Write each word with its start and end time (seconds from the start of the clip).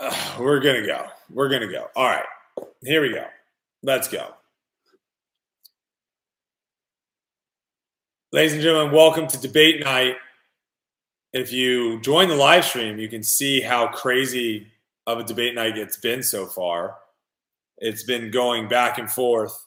Uh, 0.00 0.36
we're 0.40 0.60
gonna 0.60 0.86
go. 0.86 1.06
We're 1.30 1.48
gonna 1.48 1.70
go. 1.70 1.88
All 1.96 2.06
right, 2.06 2.24
here 2.82 3.02
we 3.02 3.10
go. 3.12 3.24
Let's 3.82 4.08
go. 4.08 4.34
Ladies 8.32 8.52
and 8.52 8.62
gentlemen, 8.62 8.94
welcome 8.94 9.26
to 9.26 9.40
debate 9.40 9.82
night. 9.82 10.16
If 11.32 11.52
you 11.52 12.00
join 12.00 12.28
the 12.28 12.36
live 12.36 12.64
stream, 12.64 12.98
you 12.98 13.08
can 13.08 13.22
see 13.22 13.60
how 13.60 13.88
crazy 13.88 14.66
of 15.06 15.18
a 15.18 15.24
debate 15.24 15.54
night 15.54 15.78
it's 15.78 15.96
been 15.96 16.22
so 16.22 16.46
far. 16.46 16.96
It's 17.78 18.02
been 18.02 18.30
going 18.30 18.68
back 18.68 18.98
and 18.98 19.10
forth 19.10 19.64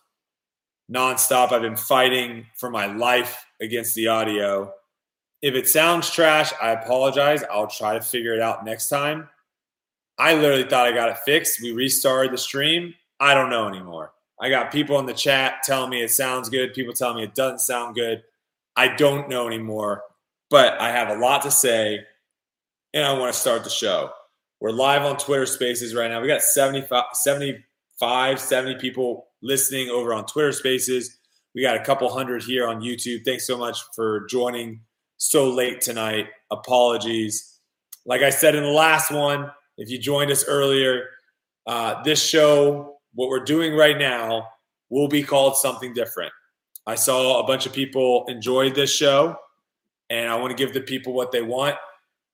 nonstop. 0.91 1.51
I've 1.51 1.61
been 1.61 1.75
fighting 1.75 2.45
for 2.55 2.69
my 2.69 2.87
life 2.87 3.45
against 3.61 3.95
the 3.95 4.07
audio. 4.09 4.71
If 5.41 5.55
it 5.55 5.67
sounds 5.67 6.09
trash, 6.11 6.51
I 6.61 6.71
apologize. 6.71 7.43
I'll 7.51 7.67
try 7.67 7.93
to 7.93 8.01
figure 8.01 8.33
it 8.33 8.41
out 8.41 8.65
next 8.65 8.89
time. 8.89 9.27
I 10.21 10.35
literally 10.35 10.65
thought 10.65 10.85
I 10.85 10.91
got 10.91 11.09
it 11.09 11.17
fixed. 11.25 11.63
We 11.63 11.71
restarted 11.71 12.31
the 12.31 12.37
stream. 12.37 12.93
I 13.19 13.33
don't 13.33 13.49
know 13.49 13.67
anymore. 13.67 14.13
I 14.39 14.49
got 14.51 14.71
people 14.71 14.99
in 14.99 15.07
the 15.07 15.15
chat 15.15 15.63
telling 15.63 15.89
me 15.89 16.03
it 16.03 16.11
sounds 16.11 16.47
good, 16.47 16.75
people 16.75 16.93
telling 16.93 17.17
me 17.17 17.23
it 17.23 17.33
doesn't 17.33 17.57
sound 17.57 17.95
good. 17.95 18.21
I 18.75 18.89
don't 18.89 19.29
know 19.29 19.47
anymore, 19.47 20.03
but 20.51 20.79
I 20.79 20.91
have 20.91 21.09
a 21.09 21.19
lot 21.19 21.41
to 21.41 21.49
say 21.49 22.05
and 22.93 23.03
I 23.03 23.17
want 23.17 23.33
to 23.33 23.39
start 23.39 23.63
the 23.63 23.71
show. 23.71 24.11
We're 24.59 24.69
live 24.69 25.01
on 25.01 25.17
Twitter 25.17 25.47
Spaces 25.47 25.95
right 25.95 26.11
now. 26.11 26.21
We 26.21 26.27
got 26.27 26.43
75, 26.43 27.05
75 27.13 28.39
70 28.39 28.75
people 28.75 29.25
listening 29.41 29.89
over 29.89 30.13
on 30.13 30.27
Twitter 30.27 30.51
Spaces. 30.51 31.17
We 31.55 31.63
got 31.63 31.77
a 31.77 31.83
couple 31.83 32.07
hundred 32.13 32.43
here 32.43 32.67
on 32.67 32.79
YouTube. 32.79 33.25
Thanks 33.25 33.47
so 33.47 33.57
much 33.57 33.79
for 33.95 34.27
joining 34.27 34.81
so 35.17 35.49
late 35.49 35.81
tonight. 35.81 36.27
Apologies. 36.51 37.57
Like 38.05 38.21
I 38.21 38.29
said 38.29 38.53
in 38.53 38.61
the 38.61 38.69
last 38.69 39.11
one, 39.11 39.49
if 39.81 39.89
you 39.89 39.97
joined 39.97 40.29
us 40.29 40.45
earlier, 40.47 41.09
uh, 41.65 42.03
this 42.03 42.23
show, 42.23 42.97
what 43.15 43.29
we're 43.29 43.43
doing 43.43 43.75
right 43.75 43.97
now, 43.97 44.47
will 44.89 45.07
be 45.07 45.23
called 45.23 45.57
something 45.57 45.91
different. 45.93 46.31
I 46.85 46.93
saw 46.95 47.39
a 47.39 47.47
bunch 47.47 47.65
of 47.65 47.73
people 47.73 48.25
enjoyed 48.27 48.75
this 48.75 48.93
show, 48.93 49.35
and 50.11 50.29
I 50.29 50.35
want 50.35 50.55
to 50.55 50.55
give 50.55 50.73
the 50.73 50.81
people 50.81 51.13
what 51.13 51.31
they 51.31 51.41
want. 51.41 51.77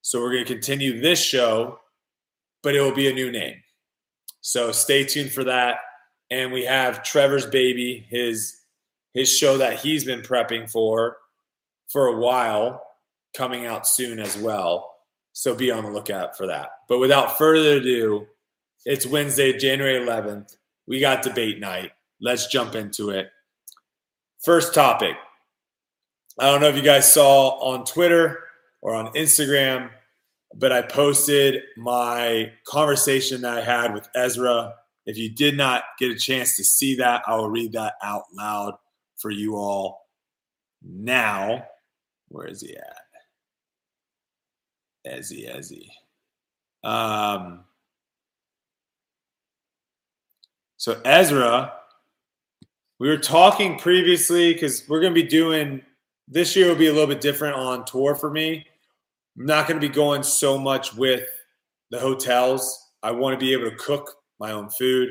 So 0.02 0.20
we're 0.22 0.34
going 0.34 0.46
to 0.46 0.54
continue 0.54 1.00
this 1.00 1.24
show, 1.24 1.80
but 2.64 2.76
it 2.76 2.82
will 2.82 2.94
be 2.96 3.10
a 3.10 3.14
new 3.14 3.32
name. 3.32 3.56
So 4.42 4.74
stay 4.74 5.06
tuned 5.06 5.32
for 5.32 5.46
that. 5.46 5.78
And 6.30 6.52
we 6.52 6.66
have 6.66 7.04
Trevor's 7.04 7.46
baby, 7.46 8.06
his 8.10 8.58
his 9.14 9.32
show 9.36 9.58
that 9.58 9.80
he's 9.80 10.04
been 10.04 10.22
prepping 10.22 10.70
for 10.70 11.18
for 11.88 12.08
a 12.08 12.18
while, 12.18 12.84
coming 13.34 13.66
out 13.66 13.88
soon 13.88 14.20
as 14.20 14.38
well. 14.38 14.97
So 15.38 15.54
be 15.54 15.70
on 15.70 15.84
the 15.84 15.92
lookout 15.92 16.36
for 16.36 16.48
that. 16.48 16.70
But 16.90 16.98
without 16.98 17.38
further 17.38 17.78
ado, 17.78 18.26
it's 18.86 19.06
Wednesday, 19.06 19.56
January 19.56 20.04
11th. 20.04 20.58
We 20.88 21.00
got 21.00 21.22
debate 21.22 21.60
night. 21.60 21.92
Let's 22.20 22.48
jump 22.48 22.74
into 22.74 23.12
it. 23.12 23.30
First 24.44 24.74
topic. 24.74 25.16
I 26.40 26.48
don't 26.48 26.60
know 26.60 26.70
if 26.70 26.76
you 26.76 26.82
guys 26.82 27.14
saw 27.14 27.50
on 27.60 27.86
Twitter 27.86 28.40
or 28.82 28.96
on 28.96 29.14
Instagram, 29.14 29.92
but 30.56 30.72
I 30.72 30.82
posted 30.82 31.62
my 31.78 32.52
conversation 32.68 33.42
that 33.42 33.60
I 33.60 33.62
had 33.62 33.94
with 33.94 34.10
Ezra. 34.16 34.74
If 35.06 35.20
you 35.20 35.30
did 35.30 35.56
not 35.56 35.84
get 36.00 36.10
a 36.10 36.16
chance 36.16 36.56
to 36.58 36.64
see 36.64 36.96
that, 36.96 37.22
I 37.28 37.36
will 37.36 37.52
read 37.52 37.74
that 37.74 37.94
out 38.02 38.24
loud 38.34 38.74
for 39.18 39.30
you 39.30 39.56
all 39.56 40.08
now. 40.82 41.64
Where 42.30 42.48
is 42.48 42.62
he 42.62 42.76
at? 42.76 43.07
Ezzy, 45.08 45.50
Ezzy. 45.50 45.90
Um, 46.88 47.64
so 50.78 51.02
Ezra 51.04 51.74
we 53.00 53.10
were 53.10 53.18
talking 53.18 53.78
previously 53.78 54.54
because 54.54 54.84
we're 54.88 55.02
going 55.02 55.14
to 55.14 55.22
be 55.22 55.28
doing 55.28 55.82
this 56.28 56.56
year 56.56 56.68
will 56.68 56.76
be 56.76 56.88
a 56.88 56.92
little 56.92 57.08
bit 57.08 57.22
different 57.22 57.56
on 57.56 57.86
tour 57.86 58.16
for 58.16 58.32
me. 58.32 58.66
I'm 59.38 59.46
not 59.46 59.68
going 59.68 59.80
to 59.80 59.88
be 59.88 59.94
going 59.94 60.24
so 60.24 60.58
much 60.58 60.96
with 60.96 61.28
the 61.92 62.00
hotels. 62.00 62.92
I 63.04 63.12
want 63.12 63.34
to 63.34 63.38
be 63.40 63.54
able 63.54 63.70
to 63.70 63.76
cook 63.76 64.16
my 64.40 64.52
own 64.52 64.70
food 64.70 65.10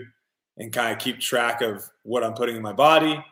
and 0.59 0.73
kind 0.73 0.93
of 0.93 0.99
keep 0.99 1.21
track 1.21 1.63
of 1.63 1.89
what 2.03 2.25
I'm 2.25 2.35
putting 2.35 2.57
in 2.57 2.63
my 2.63 2.73
body. 2.73 3.25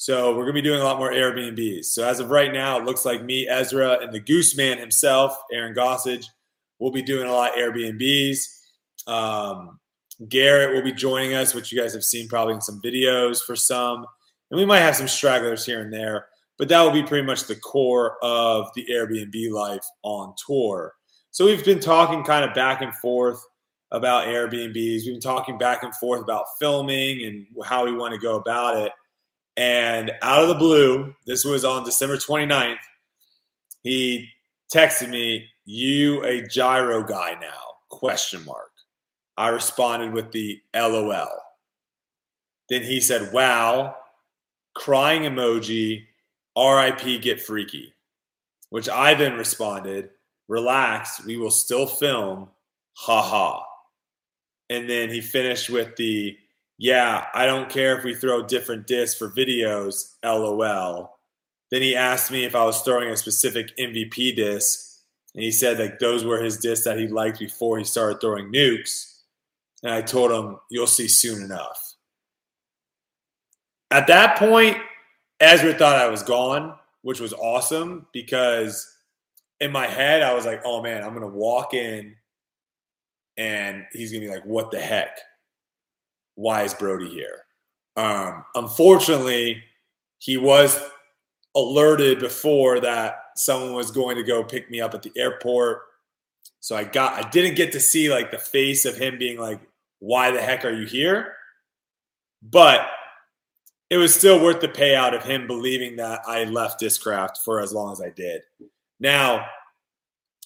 So 0.00 0.30
we're 0.30 0.44
going 0.44 0.54
to 0.54 0.62
be 0.62 0.62
doing 0.62 0.80
a 0.80 0.84
lot 0.84 0.96
more 0.96 1.12
Airbnbs. 1.12 1.84
So 1.84 2.08
as 2.08 2.20
of 2.20 2.30
right 2.30 2.54
now, 2.54 2.78
it 2.78 2.86
looks 2.86 3.04
like 3.04 3.22
me, 3.22 3.46
Ezra, 3.46 3.98
and 4.00 4.10
the 4.10 4.18
Goose 4.18 4.56
Man 4.56 4.78
himself, 4.78 5.36
Aaron 5.52 5.74
Gossage, 5.74 6.24
will 6.78 6.90
be 6.90 7.02
doing 7.02 7.28
a 7.28 7.30
lot 7.30 7.50
of 7.50 7.56
Airbnbs. 7.56 8.38
Um, 9.06 9.78
Garrett 10.26 10.74
will 10.74 10.82
be 10.82 10.94
joining 10.94 11.34
us, 11.34 11.52
which 11.52 11.70
you 11.70 11.78
guys 11.78 11.92
have 11.92 12.02
seen 12.02 12.28
probably 12.28 12.54
in 12.54 12.62
some 12.62 12.80
videos 12.80 13.42
for 13.44 13.54
some. 13.54 14.06
And 14.50 14.58
we 14.58 14.64
might 14.64 14.78
have 14.78 14.96
some 14.96 15.06
stragglers 15.06 15.66
here 15.66 15.82
and 15.82 15.92
there, 15.92 16.28
but 16.56 16.70
that 16.70 16.80
will 16.80 16.92
be 16.92 17.02
pretty 17.02 17.26
much 17.26 17.44
the 17.44 17.56
core 17.56 18.16
of 18.22 18.70
the 18.74 18.86
Airbnb 18.90 19.50
life 19.50 19.84
on 20.02 20.32
tour. 20.46 20.94
So 21.30 21.44
we've 21.44 21.62
been 21.62 21.78
talking 21.78 22.24
kind 22.24 22.46
of 22.46 22.54
back 22.54 22.80
and 22.80 22.94
forth 22.94 23.44
about 23.90 24.28
Airbnbs. 24.28 25.04
We've 25.04 25.12
been 25.12 25.20
talking 25.20 25.58
back 25.58 25.82
and 25.82 25.94
forth 25.96 26.22
about 26.22 26.46
filming 26.58 27.26
and 27.26 27.46
how 27.66 27.84
we 27.84 27.92
want 27.92 28.14
to 28.14 28.18
go 28.18 28.36
about 28.36 28.78
it. 28.78 28.92
And 29.60 30.12
out 30.22 30.42
of 30.42 30.48
the 30.48 30.54
blue, 30.54 31.14
this 31.26 31.44
was 31.44 31.64
on 31.64 31.84
December 31.84 32.16
29th, 32.16 32.78
he 33.82 34.28
texted 34.74 35.10
me, 35.10 35.48
"You 35.64 36.24
a 36.24 36.42
gyro 36.46 37.04
guy 37.04 37.36
now?" 37.40 37.70
question 37.90 38.44
mark. 38.44 38.70
I 39.36 39.48
responded 39.48 40.12
with 40.12 40.32
the 40.32 40.60
LOL. 40.74 41.42
Then 42.68 42.82
he 42.82 43.00
said, 43.00 43.32
Wow, 43.32 43.96
crying 44.74 45.22
emoji, 45.22 46.06
RIP, 46.56 47.20
get 47.20 47.42
freaky. 47.42 47.92
Which 48.70 48.88
I 48.88 49.14
then 49.14 49.34
responded, 49.34 50.10
Relax, 50.48 51.24
we 51.24 51.36
will 51.36 51.50
still 51.50 51.86
film, 51.86 52.48
haha. 52.94 53.62
And 54.68 54.88
then 54.88 55.10
he 55.10 55.20
finished 55.20 55.68
with 55.68 55.96
the, 55.96 56.36
Yeah, 56.80 57.26
I 57.34 57.44
don't 57.44 57.68
care 57.68 57.98
if 57.98 58.04
we 58.04 58.14
throw 58.14 58.42
different 58.42 58.86
discs 58.86 59.18
for 59.18 59.28
videos, 59.30 60.14
LOL. 60.24 61.18
Then 61.70 61.82
he 61.82 61.94
asked 61.94 62.30
me 62.30 62.44
if 62.44 62.54
I 62.56 62.64
was 62.64 62.80
throwing 62.80 63.10
a 63.10 63.16
specific 63.18 63.76
MVP 63.76 64.34
disc. 64.34 65.02
And 65.34 65.44
he 65.44 65.50
said 65.52 65.78
like 65.78 65.98
those 65.98 66.24
were 66.24 66.42
his 66.42 66.56
discs 66.56 66.86
that 66.86 66.98
he 66.98 67.06
liked 67.06 67.38
before 67.38 67.76
he 67.76 67.84
started 67.84 68.18
throwing 68.18 68.50
nukes. 68.50 69.18
And 69.82 69.92
I 69.92 70.00
told 70.00 70.32
him, 70.32 70.56
You'll 70.70 70.86
see 70.86 71.06
soon 71.06 71.42
enough. 71.42 71.96
At 73.90 74.06
that 74.06 74.38
point, 74.38 74.78
Ezra 75.38 75.74
thought 75.74 75.96
I 75.96 76.08
was 76.08 76.22
gone, 76.22 76.76
which 77.02 77.20
was 77.20 77.34
awesome 77.34 78.06
because 78.14 78.90
in 79.60 79.70
my 79.70 79.86
head, 79.86 80.22
I 80.22 80.32
was 80.32 80.46
like, 80.46 80.62
Oh 80.64 80.82
man, 80.82 81.04
I'm 81.04 81.10
going 81.10 81.30
to 81.30 81.38
walk 81.38 81.74
in 81.74 82.16
and 83.36 83.84
he's 83.92 84.12
going 84.12 84.22
to 84.22 84.28
be 84.28 84.34
like, 84.34 84.46
What 84.46 84.70
the 84.70 84.80
heck? 84.80 85.18
Why 86.40 86.62
is 86.62 86.72
Brodie 86.72 87.10
here? 87.10 87.44
Um, 87.96 88.46
unfortunately, 88.54 89.62
he 90.16 90.38
was 90.38 90.80
alerted 91.54 92.18
before 92.18 92.80
that 92.80 93.16
someone 93.36 93.74
was 93.74 93.90
going 93.90 94.16
to 94.16 94.22
go 94.22 94.42
pick 94.42 94.70
me 94.70 94.80
up 94.80 94.94
at 94.94 95.02
the 95.02 95.12
airport. 95.16 95.82
So 96.60 96.74
I 96.74 96.84
got 96.84 97.22
I 97.22 97.28
didn't 97.28 97.56
get 97.56 97.72
to 97.72 97.80
see 97.80 98.10
like 98.10 98.30
the 98.30 98.38
face 98.38 98.86
of 98.86 98.96
him 98.96 99.18
being 99.18 99.38
like, 99.38 99.60
why 99.98 100.30
the 100.30 100.40
heck 100.40 100.64
are 100.64 100.72
you 100.72 100.86
here? 100.86 101.34
But 102.42 102.88
it 103.90 103.98
was 103.98 104.14
still 104.14 104.42
worth 104.42 104.62
the 104.62 104.68
payout 104.68 105.14
of 105.14 105.22
him 105.22 105.46
believing 105.46 105.96
that 105.96 106.22
I 106.26 106.44
left 106.44 106.80
Discraft 106.80 107.36
for 107.44 107.60
as 107.60 107.74
long 107.74 107.92
as 107.92 108.00
I 108.00 108.08
did. 108.08 108.40
Now, 108.98 109.44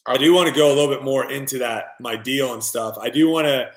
I 0.06 0.16
do 0.16 0.34
want 0.34 0.48
to 0.48 0.54
go 0.54 0.66
a 0.66 0.74
little 0.74 0.92
bit 0.92 1.04
more 1.04 1.30
into 1.30 1.58
that, 1.58 1.90
my 2.00 2.16
deal 2.16 2.52
and 2.52 2.64
stuff. 2.64 2.98
I 3.00 3.10
do 3.10 3.28
want 3.28 3.46
to 3.46 3.70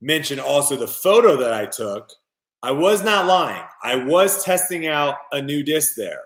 mention 0.00 0.40
also 0.40 0.76
the 0.76 0.88
photo 0.88 1.36
that 1.36 1.52
I 1.52 1.66
took. 1.66 2.10
I 2.62 2.72
was 2.72 3.02
not 3.02 3.26
lying. 3.26 3.64
I 3.82 3.96
was 3.96 4.44
testing 4.44 4.86
out 4.86 5.16
a 5.32 5.40
new 5.40 5.62
disc 5.62 5.94
there. 5.96 6.22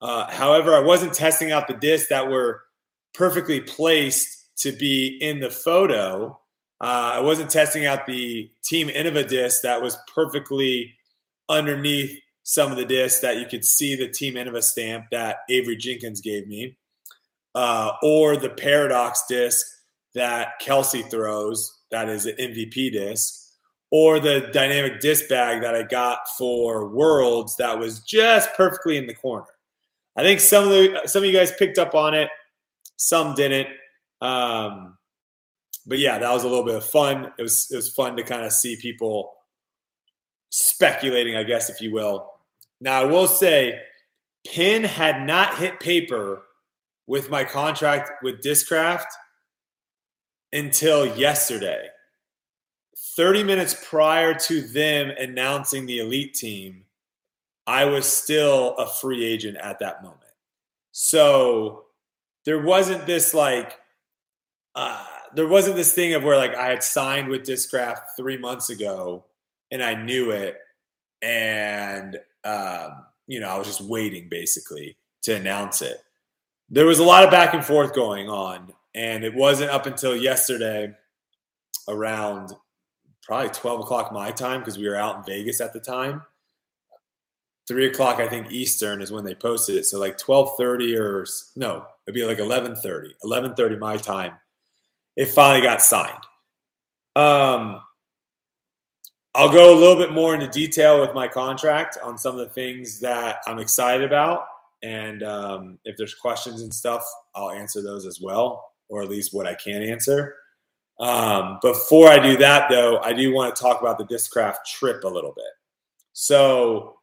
Uh, 0.00 0.30
however, 0.30 0.74
I 0.74 0.80
wasn't 0.80 1.12
testing 1.12 1.52
out 1.52 1.68
the 1.68 1.74
discs 1.74 2.08
that 2.08 2.30
were 2.30 2.62
perfectly 3.12 3.60
placed 3.60 4.48
to 4.58 4.72
be 4.72 5.18
in 5.20 5.40
the 5.40 5.50
photo. 5.50 6.38
Uh, 6.80 7.12
I 7.14 7.20
wasn't 7.20 7.50
testing 7.50 7.84
out 7.84 8.06
the 8.06 8.50
Team 8.64 8.88
Innova 8.88 9.28
disc 9.28 9.62
that 9.62 9.82
was 9.82 9.98
perfectly 10.14 10.94
underneath 11.48 12.18
some 12.42 12.70
of 12.70 12.78
the 12.78 12.86
discs 12.86 13.20
that 13.20 13.36
you 13.36 13.46
could 13.46 13.64
see 13.64 13.96
the 13.96 14.08
Team 14.08 14.34
Innova 14.34 14.62
stamp 14.62 15.06
that 15.10 15.38
Avery 15.50 15.76
Jenkins 15.76 16.22
gave 16.22 16.48
me, 16.48 16.78
uh, 17.54 17.92
or 18.02 18.36
the 18.36 18.48
Paradox 18.48 19.24
disc 19.28 19.66
that 20.14 20.58
Kelsey 20.60 21.02
throws, 21.02 21.80
that 21.90 22.08
is 22.08 22.26
an 22.26 22.36
MVP 22.36 22.92
disc, 22.92 23.52
or 23.90 24.20
the 24.20 24.50
dynamic 24.52 25.00
disc 25.00 25.28
bag 25.28 25.62
that 25.62 25.74
I 25.74 25.82
got 25.82 26.28
for 26.38 26.88
Worlds 26.88 27.56
that 27.56 27.78
was 27.78 28.00
just 28.00 28.54
perfectly 28.54 28.96
in 28.96 29.06
the 29.06 29.14
corner. 29.14 29.46
I 30.16 30.22
think 30.22 30.40
some 30.40 30.64
of 30.64 30.70
the 30.70 31.02
some 31.06 31.22
of 31.22 31.26
you 31.26 31.36
guys 31.36 31.52
picked 31.52 31.78
up 31.78 31.94
on 31.94 32.14
it, 32.14 32.28
some 32.96 33.34
didn't. 33.34 33.68
Um, 34.20 34.96
but 35.86 35.98
yeah, 35.98 36.18
that 36.18 36.32
was 36.32 36.44
a 36.44 36.48
little 36.48 36.64
bit 36.64 36.74
of 36.76 36.84
fun. 36.84 37.32
It 37.38 37.42
was 37.42 37.68
it 37.70 37.76
was 37.76 37.92
fun 37.92 38.16
to 38.16 38.22
kind 38.22 38.44
of 38.44 38.52
see 38.52 38.76
people 38.76 39.32
speculating, 40.50 41.36
I 41.36 41.42
guess, 41.42 41.70
if 41.70 41.80
you 41.80 41.92
will. 41.92 42.30
Now 42.80 43.02
I 43.02 43.04
will 43.04 43.26
say, 43.26 43.80
pen 44.46 44.84
had 44.84 45.26
not 45.26 45.58
hit 45.58 45.80
paper 45.80 46.42
with 47.06 47.30
my 47.30 47.44
contract 47.44 48.22
with 48.22 48.42
Discraft 48.42 49.06
until 50.52 51.16
yesterday. 51.16 51.88
30 53.16 53.44
minutes 53.44 53.76
prior 53.88 54.34
to 54.34 54.62
them 54.62 55.10
announcing 55.18 55.86
the 55.86 55.98
elite 55.98 56.34
team, 56.34 56.84
I 57.66 57.84
was 57.84 58.06
still 58.06 58.74
a 58.76 58.86
free 58.86 59.24
agent 59.24 59.56
at 59.58 59.78
that 59.80 60.02
moment. 60.02 60.20
So 60.92 61.84
there 62.44 62.60
wasn't 62.60 63.06
this 63.06 63.34
like, 63.34 63.78
uh, 64.74 65.04
there 65.34 65.48
wasn't 65.48 65.76
this 65.76 65.92
thing 65.92 66.14
of 66.14 66.24
where 66.24 66.36
like 66.36 66.54
I 66.54 66.68
had 66.68 66.82
signed 66.82 67.28
with 67.28 67.42
Discraft 67.42 68.00
three 68.16 68.36
months 68.36 68.70
ago 68.70 69.24
and 69.70 69.82
I 69.82 69.94
knew 69.94 70.30
it. 70.30 70.58
And, 71.22 72.18
um, 72.44 73.04
you 73.26 73.40
know, 73.40 73.48
I 73.48 73.58
was 73.58 73.66
just 73.66 73.82
waiting 73.82 74.28
basically 74.28 74.96
to 75.22 75.36
announce 75.36 75.82
it. 75.82 75.98
There 76.70 76.86
was 76.86 76.98
a 76.98 77.04
lot 77.04 77.24
of 77.24 77.30
back 77.30 77.54
and 77.54 77.64
forth 77.64 77.94
going 77.94 78.28
on. 78.28 78.72
And 78.94 79.24
it 79.24 79.34
wasn't 79.34 79.70
up 79.70 79.86
until 79.86 80.16
yesterday 80.16 80.94
around 81.88 82.52
probably 83.22 83.50
12 83.50 83.80
o'clock 83.80 84.12
my 84.12 84.30
time 84.30 84.60
because 84.60 84.78
we 84.78 84.88
were 84.88 84.96
out 84.96 85.18
in 85.18 85.24
Vegas 85.24 85.60
at 85.60 85.72
the 85.72 85.80
time. 85.80 86.22
Three 87.68 87.86
o'clock, 87.86 88.18
I 88.18 88.28
think 88.28 88.50
Eastern 88.50 89.00
is 89.00 89.12
when 89.12 89.24
they 89.24 89.34
posted 89.34 89.76
it. 89.76 89.86
So 89.86 90.00
like 90.00 90.18
12:30 90.18 90.98
or 90.98 91.26
no, 91.54 91.86
it'd 92.06 92.14
be 92.14 92.24
like 92.24 92.38
11:30, 92.38 93.12
11:30 93.22 93.78
my 93.78 93.96
time. 93.96 94.32
It 95.16 95.26
finally 95.26 95.62
got 95.62 95.80
signed. 95.80 96.24
Um, 97.14 97.80
I'll 99.34 99.52
go 99.52 99.72
a 99.72 99.78
little 99.78 99.96
bit 99.96 100.12
more 100.12 100.34
into 100.34 100.48
detail 100.48 101.00
with 101.00 101.14
my 101.14 101.28
contract 101.28 101.98
on 102.02 102.18
some 102.18 102.32
of 102.32 102.40
the 102.40 102.52
things 102.52 102.98
that 103.00 103.42
I'm 103.46 103.60
excited 103.60 104.04
about. 104.04 104.46
And 104.82 105.22
um, 105.22 105.78
if 105.84 105.96
there's 105.96 106.14
questions 106.14 106.62
and 106.62 106.74
stuff, 106.74 107.04
I'll 107.34 107.50
answer 107.50 107.82
those 107.82 108.06
as 108.06 108.20
well, 108.20 108.69
or 108.90 109.02
at 109.02 109.08
least 109.08 109.32
what 109.32 109.46
I 109.46 109.54
can 109.54 109.82
answer. 109.82 110.34
Um, 110.98 111.58
before 111.62 112.08
I 112.08 112.18
do 112.18 112.36
that, 112.36 112.68
though, 112.68 112.98
I 112.98 113.14
do 113.14 113.32
want 113.32 113.56
to 113.56 113.62
talk 113.62 113.80
about 113.80 113.96
the 113.96 114.04
Discraft 114.04 114.64
trip 114.66 115.04
a 115.04 115.08
little 115.08 115.32
bit. 115.34 115.46
So, 116.12 116.98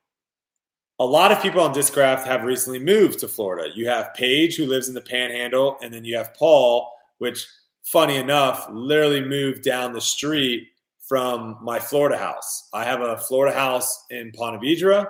a 1.00 1.06
lot 1.06 1.31
of 1.31 1.42
people 1.42 1.62
on 1.62 1.74
Discraft 1.74 2.24
have 2.25 2.44
recently 2.44 2.80
moved 2.80 3.19
to 3.19 3.28
Florida. 3.28 3.69
You 3.74 3.88
have 3.88 4.13
Paige, 4.13 4.56
who 4.56 4.66
lives 4.66 4.88
in 4.88 4.94
the 4.94 5.01
Panhandle, 5.01 5.78
and 5.81 5.92
then 5.92 6.06
you 6.06 6.16
have 6.18 6.34
Paul, 6.36 6.92
which, 7.19 7.48
funny 7.84 8.18
enough, 8.18 8.68
literally 8.72 9.22
moved 9.22 9.63
down 9.63 9.94
the 9.94 10.01
street 10.01 10.68
from 11.07 11.57
my 11.62 11.80
Florida 11.80 12.18
house. 12.18 12.68
I 12.74 12.83
have 12.83 13.01
a 13.01 13.18
Florida 13.18 13.57
house 13.57 14.06
in 14.10 14.31
Ponte 14.36 14.62
Vedra 14.62 15.07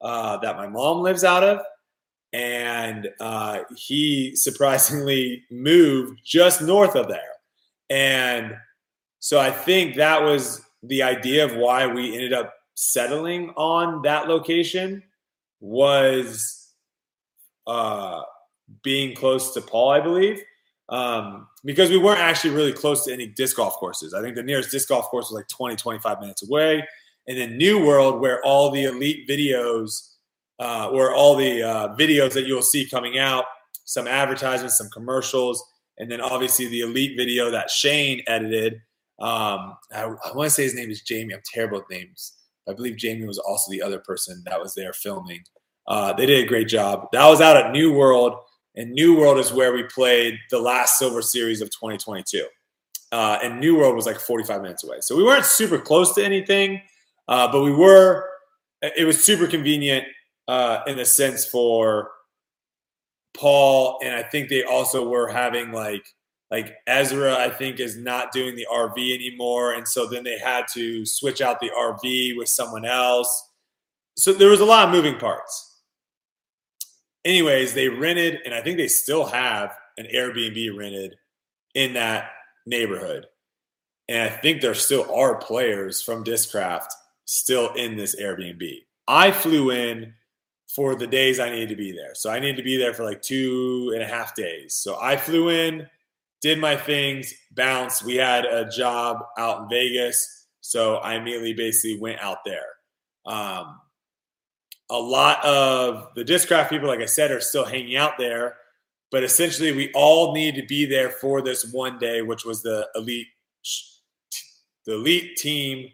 uh, 0.00 0.36
that 0.38 0.56
my 0.56 0.66
mom 0.66 1.02
lives 1.02 1.24
out 1.24 1.42
of. 1.42 1.60
And 2.32 3.08
uh, 3.18 3.60
he 3.76 4.36
surprisingly 4.36 5.44
moved 5.50 6.20
just 6.24 6.62
north 6.62 6.96
of 6.96 7.08
there. 7.08 7.20
And 7.88 8.56
so 9.18 9.38
I 9.38 9.50
think 9.50 9.96
that 9.96 10.22
was 10.22 10.62
the 10.82 11.02
idea 11.02 11.44
of 11.44 11.56
why 11.56 11.86
we 11.86 12.14
ended 12.14 12.32
up 12.32 12.54
settling 12.74 13.50
on 13.56 14.02
that 14.02 14.28
location 14.28 15.02
was 15.60 16.68
uh, 17.66 18.22
being 18.82 19.14
close 19.14 19.52
to 19.54 19.60
Paul, 19.60 19.90
I 19.90 20.00
believe 20.00 20.42
um, 20.90 21.46
because 21.64 21.88
we 21.88 21.98
weren't 21.98 22.20
actually 22.20 22.50
really 22.50 22.72
close 22.72 23.04
to 23.04 23.12
any 23.12 23.26
disc 23.26 23.56
golf 23.56 23.74
courses. 23.74 24.12
I 24.12 24.20
think 24.20 24.34
the 24.34 24.42
nearest 24.42 24.70
disc 24.70 24.88
golf 24.88 25.06
course 25.06 25.30
was 25.30 25.36
like 25.36 25.48
20, 25.48 25.76
25 25.76 26.20
minutes 26.20 26.42
away. 26.42 26.86
And 27.28 27.38
then 27.38 27.56
New 27.56 27.84
World, 27.84 28.20
where 28.20 28.44
all 28.44 28.70
the 28.70 28.84
elite 28.84 29.28
videos, 29.28 30.09
uh, 30.60 30.88
or 30.92 31.12
all 31.12 31.34
the 31.34 31.62
uh, 31.62 31.96
videos 31.96 32.32
that 32.34 32.46
you'll 32.46 32.62
see 32.62 32.86
coming 32.86 33.18
out, 33.18 33.44
some 33.84 34.06
advertisements, 34.06 34.78
some 34.78 34.90
commercials, 34.90 35.64
and 35.98 36.10
then 36.10 36.20
obviously 36.20 36.68
the 36.68 36.82
elite 36.82 37.16
video 37.16 37.50
that 37.50 37.70
Shane 37.70 38.22
edited. 38.28 38.74
Um, 39.18 39.76
I, 39.92 40.02
I 40.02 40.32
want 40.34 40.46
to 40.46 40.50
say 40.50 40.62
his 40.62 40.74
name 40.74 40.90
is 40.90 41.02
Jamie. 41.02 41.34
I'm 41.34 41.42
terrible 41.52 41.78
at 41.78 41.90
names. 41.90 42.34
I 42.68 42.74
believe 42.74 42.96
Jamie 42.96 43.26
was 43.26 43.38
also 43.38 43.70
the 43.72 43.82
other 43.82 43.98
person 43.98 44.42
that 44.46 44.60
was 44.60 44.74
there 44.74 44.92
filming. 44.92 45.42
Uh, 45.88 46.12
they 46.12 46.26
did 46.26 46.44
a 46.44 46.46
great 46.46 46.68
job. 46.68 47.08
That 47.12 47.26
was 47.26 47.40
out 47.40 47.56
at 47.56 47.72
New 47.72 47.92
World 47.92 48.34
and 48.76 48.92
New 48.92 49.18
World 49.18 49.38
is 49.38 49.52
where 49.52 49.72
we 49.72 49.82
played 49.84 50.38
the 50.50 50.58
last 50.58 50.98
Silver 50.98 51.22
Series 51.22 51.60
of 51.60 51.70
2022. 51.70 52.46
Uh, 53.12 53.38
and 53.42 53.58
New 53.58 53.76
World 53.76 53.96
was 53.96 54.06
like 54.06 54.20
45 54.20 54.62
minutes 54.62 54.84
away. 54.84 54.98
So 55.00 55.16
we 55.16 55.24
weren't 55.24 55.44
super 55.44 55.78
close 55.78 56.14
to 56.14 56.24
anything, 56.24 56.80
uh, 57.26 57.50
but 57.50 57.62
we 57.62 57.72
were, 57.72 58.28
it 58.80 59.04
was 59.04 59.22
super 59.22 59.48
convenient 59.48 60.06
uh, 60.48 60.80
in 60.86 60.98
a 60.98 61.04
sense 61.04 61.44
for 61.44 62.10
Paul. 63.36 63.98
And 64.02 64.14
I 64.14 64.22
think 64.22 64.48
they 64.48 64.64
also 64.64 65.08
were 65.08 65.28
having 65.28 65.72
like, 65.72 66.06
like 66.50 66.74
Ezra, 66.86 67.36
I 67.36 67.48
think, 67.48 67.78
is 67.78 67.96
not 67.96 68.32
doing 68.32 68.56
the 68.56 68.66
RV 68.72 69.14
anymore. 69.14 69.74
And 69.74 69.86
so 69.86 70.06
then 70.06 70.24
they 70.24 70.38
had 70.38 70.66
to 70.74 71.06
switch 71.06 71.40
out 71.40 71.60
the 71.60 71.70
RV 71.70 72.36
with 72.36 72.48
someone 72.48 72.84
else. 72.84 73.48
So 74.16 74.32
there 74.32 74.50
was 74.50 74.60
a 74.60 74.64
lot 74.64 74.88
of 74.88 74.94
moving 74.94 75.16
parts 75.16 75.70
anyways, 77.24 77.74
they 77.74 77.88
rented, 77.88 78.40
and 78.44 78.54
I 78.54 78.60
think 78.60 78.76
they 78.76 78.88
still 78.88 79.26
have 79.26 79.74
an 79.98 80.06
Airbnb 80.12 80.76
rented 80.76 81.16
in 81.74 81.94
that 81.94 82.30
neighborhood. 82.66 83.26
And 84.08 84.32
I 84.32 84.36
think 84.36 84.60
there 84.60 84.74
still 84.74 85.12
are 85.14 85.36
players 85.36 86.02
from 86.02 86.24
Discraft 86.24 86.88
still 87.26 87.72
in 87.74 87.96
this 87.96 88.20
Airbnb. 88.20 88.78
I 89.06 89.30
flew 89.30 89.70
in 89.70 90.14
for 90.74 90.94
the 90.94 91.06
days 91.06 91.40
I 91.40 91.50
needed 91.50 91.70
to 91.70 91.76
be 91.76 91.92
there. 91.92 92.14
So 92.14 92.30
I 92.30 92.38
needed 92.38 92.56
to 92.56 92.62
be 92.62 92.76
there 92.76 92.94
for 92.94 93.04
like 93.04 93.22
two 93.22 93.90
and 93.94 94.02
a 94.02 94.06
half 94.06 94.34
days. 94.34 94.74
So 94.74 94.98
I 95.00 95.16
flew 95.16 95.48
in, 95.48 95.86
did 96.42 96.58
my 96.58 96.76
things, 96.76 97.34
bounced. 97.52 98.04
We 98.04 98.16
had 98.16 98.44
a 98.44 98.68
job 98.68 99.18
out 99.36 99.62
in 99.62 99.68
Vegas. 99.68 100.46
So 100.60 100.96
I 100.96 101.14
immediately 101.14 101.54
basically 101.54 101.98
went 101.98 102.20
out 102.20 102.38
there. 102.44 102.66
Um, 103.26 103.80
a 104.90 104.98
lot 104.98 105.44
of 105.44 106.08
the 106.14 106.24
discraft 106.24 106.68
people, 106.68 106.88
like 106.88 107.00
I 107.00 107.06
said, 107.06 107.30
are 107.30 107.40
still 107.40 107.64
hanging 107.64 107.96
out 107.96 108.18
there. 108.18 108.56
But 109.10 109.24
essentially, 109.24 109.72
we 109.72 109.90
all 109.92 110.34
need 110.34 110.54
to 110.54 110.64
be 110.66 110.84
there 110.84 111.10
for 111.10 111.42
this 111.42 111.72
one 111.72 111.98
day, 111.98 112.22
which 112.22 112.44
was 112.44 112.62
the 112.62 112.88
elite, 112.94 113.26
the 114.86 114.94
elite 114.94 115.36
team 115.36 115.88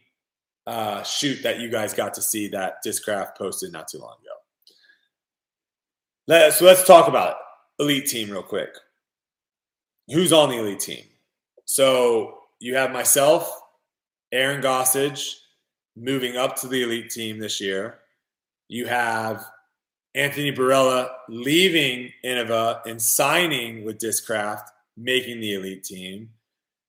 uh, 0.67 1.03
shoot 1.03 1.43
that 1.43 1.61
you 1.61 1.71
guys 1.71 1.95
got 1.95 2.13
to 2.15 2.23
see 2.23 2.49
that 2.49 2.85
Discraft 2.85 3.37
posted 3.37 3.73
not 3.73 3.89
too 3.89 3.99
long 3.99 4.17
ago. 4.21 4.26
Let, 6.29 6.55
so 6.55 6.65
let's 6.65 6.85
talk 6.85 7.09
about 7.09 7.31
it. 7.31 7.83
Elite 7.83 8.07
team 8.07 8.31
real 8.31 8.43
quick. 8.43 8.71
Who's 10.09 10.33
on 10.33 10.51
the 10.51 10.59
elite 10.59 10.81
team? 10.81 11.05
So 11.65 12.39
you 12.59 12.75
have 12.77 12.93
myself, 12.93 13.51
Aaron 14.33 14.63
Gossage, 14.63 15.35
moving 15.97 16.37
up 16.37 16.57
to 16.57 16.69
the 16.69 16.83
elite 16.83 17.11
team 17.11 17.39
this 17.39 17.61
year. 17.61 17.99
You 18.69 18.87
have 18.87 19.45
Anthony 20.15 20.53
Barela 20.53 21.11
leaving 21.29 22.11
Innova 22.25 22.81
and 22.87 23.01
signing 23.01 23.85
with 23.85 23.99
Discraft, 23.99 24.65
making 24.97 25.41
the 25.41 25.55
elite 25.55 25.85
team. 25.85 26.31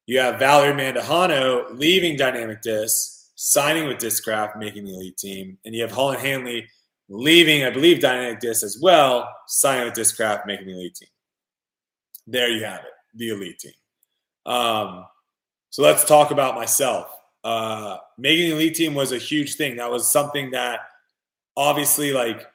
You 0.05 0.19
have 0.19 0.39
Valerie 0.39 0.73
Mandujano 0.73 1.77
leaving 1.77 2.15
Dynamic 2.15 2.61
Disc, 2.61 3.29
signing 3.35 3.87
with 3.87 3.97
Discraft, 3.97 4.57
making 4.57 4.85
the 4.85 4.93
elite 4.93 5.17
team. 5.17 5.57
And 5.65 5.75
you 5.75 5.81
have 5.81 5.91
Holyn 5.91 6.19
Handley 6.19 6.67
leaving, 7.09 7.63
I 7.63 7.69
believe, 7.69 7.99
Dynamic 7.99 8.39
Disc 8.39 8.63
as 8.63 8.79
well, 8.81 9.29
signing 9.47 9.85
with 9.85 9.93
Discraft, 9.93 10.45
making 10.45 10.67
the 10.67 10.73
elite 10.73 10.95
team. 10.95 11.09
There 12.25 12.49
you 12.49 12.63
have 12.63 12.81
it, 12.81 12.91
the 13.15 13.29
elite 13.29 13.59
team. 13.59 13.73
Um, 14.45 15.05
so 15.69 15.83
let's 15.83 16.05
talk 16.05 16.31
about 16.31 16.55
myself. 16.55 17.09
Uh, 17.43 17.97
making 18.17 18.49
the 18.49 18.55
elite 18.55 18.75
team 18.75 18.93
was 18.93 19.11
a 19.11 19.17
huge 19.17 19.55
thing. 19.55 19.77
That 19.77 19.91
was 19.91 20.09
something 20.09 20.51
that– 20.51 20.81
obviously 21.57 22.13
like 22.13 22.47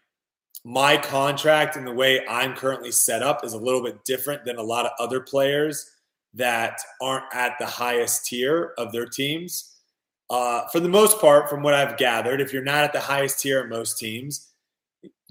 my 0.64 0.97
contract 0.97 1.76
and 1.76 1.85
the 1.85 1.92
way 1.92 2.25
I'm 2.28 2.54
currently 2.54 2.92
set 2.92 3.21
up 3.21 3.44
is 3.44 3.52
a 3.52 3.59
little 3.59 3.82
bit 3.82 4.04
different 4.04 4.44
than 4.44 4.59
a 4.59 4.62
lot 4.62 4.87
of 4.87 4.92
other 5.00 5.21
players 5.21 5.90
that 6.35 6.78
aren't 7.00 7.25
at 7.35 7.59
the 7.59 7.66
highest 7.66 8.26
tier 8.26 8.73
of 8.78 8.92
their 8.92 9.06
teams. 9.06 9.72
Uh, 10.31 10.67
for 10.69 10.81
the 10.81 10.88
most 10.88 11.21
part, 11.21 11.50
from 11.50 11.62
what 11.62 11.75
I've 11.75 11.99
gathered, 11.99 12.41
if 12.41 12.52
you're 12.52 12.62
not 12.62 12.85
at 12.85 12.93
the 12.93 13.00
highest 13.00 13.41
tier 13.41 13.61
at 13.61 13.69
most 13.69 13.99
teams, 13.99 14.49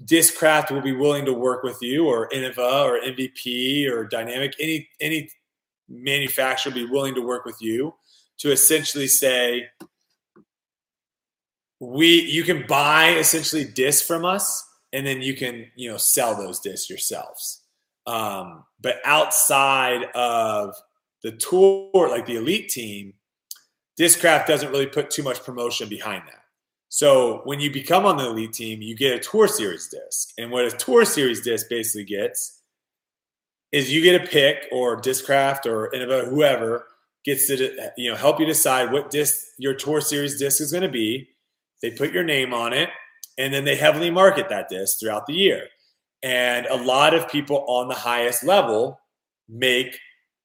Discraft 0.04 0.70
will 0.70 0.80
be 0.80 0.92
willing 0.92 1.24
to 1.24 1.32
work 1.32 1.62
with 1.62 1.78
you, 1.80 2.06
or 2.06 2.28
Innova, 2.28 2.84
or 2.84 3.00
MVP, 3.00 3.88
or 3.88 4.04
Dynamic. 4.04 4.54
Any 4.58 4.88
any 5.00 5.30
manufacturer 5.88 6.70
will 6.70 6.86
be 6.86 6.90
willing 6.90 7.14
to 7.14 7.22
work 7.22 7.44
with 7.44 7.60
you 7.60 7.94
to 8.38 8.50
essentially 8.50 9.06
say, 9.06 9.68
we 11.80 12.22
you 12.22 12.42
can 12.44 12.66
buy 12.66 13.10
essentially 13.10 13.64
discs 13.64 14.06
from 14.06 14.24
us 14.24 14.64
and 14.92 15.06
then 15.06 15.22
you 15.22 15.34
can 15.34 15.66
you 15.74 15.90
know 15.90 15.96
sell 15.96 16.36
those 16.36 16.60
discs 16.60 16.88
yourselves 16.88 17.62
um, 18.06 18.64
but 18.80 18.96
outside 19.04 20.04
of 20.14 20.74
the 21.22 21.32
tour, 21.32 22.08
like 22.08 22.26
the 22.26 22.36
elite 22.36 22.68
team, 22.68 23.14
Discraft 23.98 24.46
doesn't 24.46 24.70
really 24.70 24.86
put 24.86 25.10
too 25.10 25.22
much 25.22 25.42
promotion 25.44 25.88
behind 25.88 26.22
that. 26.26 26.40
So 26.88 27.40
when 27.44 27.60
you 27.60 27.70
become 27.72 28.04
on 28.04 28.16
the 28.16 28.26
elite 28.26 28.52
team, 28.52 28.82
you 28.82 28.94
get 28.94 29.16
a 29.16 29.18
tour 29.18 29.48
series 29.48 29.88
disc. 29.88 30.32
And 30.38 30.50
what 30.50 30.66
a 30.66 30.70
tour 30.70 31.04
series 31.04 31.42
disc 31.42 31.66
basically 31.70 32.04
gets 32.04 32.62
is 33.72 33.90
you 33.90 34.02
get 34.02 34.22
a 34.22 34.26
pick 34.26 34.68
or 34.70 35.00
Discraft 35.00 35.66
or 35.66 35.90
whoever 36.26 36.86
gets 37.24 37.46
to 37.46 37.90
you 37.96 38.10
know 38.10 38.16
help 38.16 38.40
you 38.40 38.46
decide 38.46 38.92
what 38.92 39.10
disc 39.10 39.38
your 39.58 39.74
tour 39.74 40.00
series 40.00 40.38
disc 40.38 40.60
is 40.60 40.72
going 40.72 40.82
to 40.82 40.88
be. 40.88 41.28
They 41.80 41.90
put 41.90 42.12
your 42.12 42.24
name 42.24 42.52
on 42.54 42.72
it, 42.72 42.90
and 43.38 43.52
then 43.52 43.64
they 43.64 43.76
heavily 43.76 44.10
market 44.10 44.48
that 44.50 44.68
disc 44.68 45.00
throughout 45.00 45.26
the 45.26 45.34
year. 45.34 45.66
And 46.22 46.66
a 46.66 46.76
lot 46.76 47.14
of 47.14 47.28
people 47.28 47.64
on 47.68 47.88
the 47.88 47.94
highest 47.94 48.44
level 48.44 49.00
make 49.48 49.98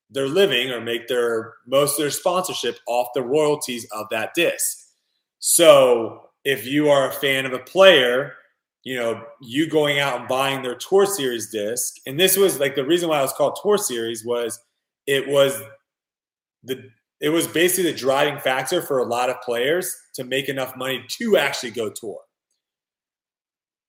their 0.10 0.28
living 0.28 0.72
or 0.72 0.80
make 0.80 1.08
their 1.08 1.56
most 1.66 1.94
of 1.94 1.98
their 1.98 2.12
sponsorship 2.12 2.80
off 2.88 3.08
the 3.14 3.22
royalties 3.22 3.86
of 3.92 4.08
that 4.12 4.34
disc. 4.36 4.78
So 5.40 6.30
if 6.44 6.66
you 6.66 6.90
are 6.90 7.10
a 7.10 7.14
fan 7.14 7.46
of 7.46 7.54
a 7.54 7.60
player, 7.60 8.34
you 8.84 8.96
know, 8.96 9.22
you 9.42 9.70
going 9.70 10.00
out 10.00 10.20
and 10.20 10.28
buying 10.28 10.62
their 10.62 10.76
tour 10.76 11.06
series 11.06 11.50
disc, 11.50 11.96
and 12.06 12.20
this 12.20 12.38
was 12.38 12.60
like 12.60 12.76
the 12.76 12.86
reason 12.86 13.10
why 13.10 13.20
it 13.20 13.24
was 13.24 13.34
called 13.34 13.60
tour 13.62 13.78
series 13.78 14.24
was 14.26 14.60
it 15.06 15.28
was 15.28 15.62
the 16.64 16.90
it 17.20 17.30
was 17.30 17.48
basically 17.48 17.92
the 17.92 17.98
driving 17.98 18.40
factor 18.40 18.82
for 18.82 19.00
a 19.00 19.06
lot 19.06 19.30
of 19.30 19.42
players 19.42 19.96
to 20.14 20.24
make 20.24 20.50
enough 20.50 20.76
money 20.78 21.04
to 21.08 21.36
actually 21.38 21.72
go 21.72 21.90
tour. 21.90 22.20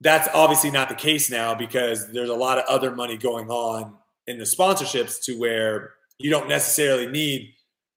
That's 0.00 0.28
obviously 0.32 0.70
not 0.70 0.88
the 0.88 0.94
case 0.94 1.30
now 1.30 1.54
because 1.54 2.10
there's 2.12 2.30
a 2.30 2.34
lot 2.34 2.58
of 2.58 2.64
other 2.68 2.94
money 2.94 3.16
going 3.16 3.50
on 3.50 3.96
in 4.26 4.38
the 4.38 4.44
sponsorships 4.44 5.22
to 5.24 5.38
where 5.38 5.94
you 6.18 6.30
don't 6.30 6.48
necessarily 6.48 7.06
need 7.06 7.54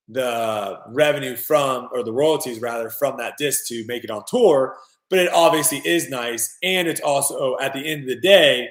the 0.07 0.79
revenue 0.89 1.35
from 1.35 1.87
or 1.91 2.03
the 2.03 2.11
royalties 2.11 2.59
rather 2.59 2.89
from 2.89 3.17
that 3.17 3.33
disc 3.37 3.67
to 3.67 3.85
make 3.85 4.03
it 4.03 4.11
on 4.11 4.23
tour 4.27 4.77
but 5.11 5.19
it 5.19 5.31
obviously 5.33 5.79
is 5.79 6.09
nice. 6.09 6.57
And 6.63 6.87
it's 6.87 7.01
also 7.01 7.59
at 7.59 7.73
the 7.73 7.85
end 7.85 8.03
of 8.03 8.07
the 8.07 8.19
day 8.19 8.69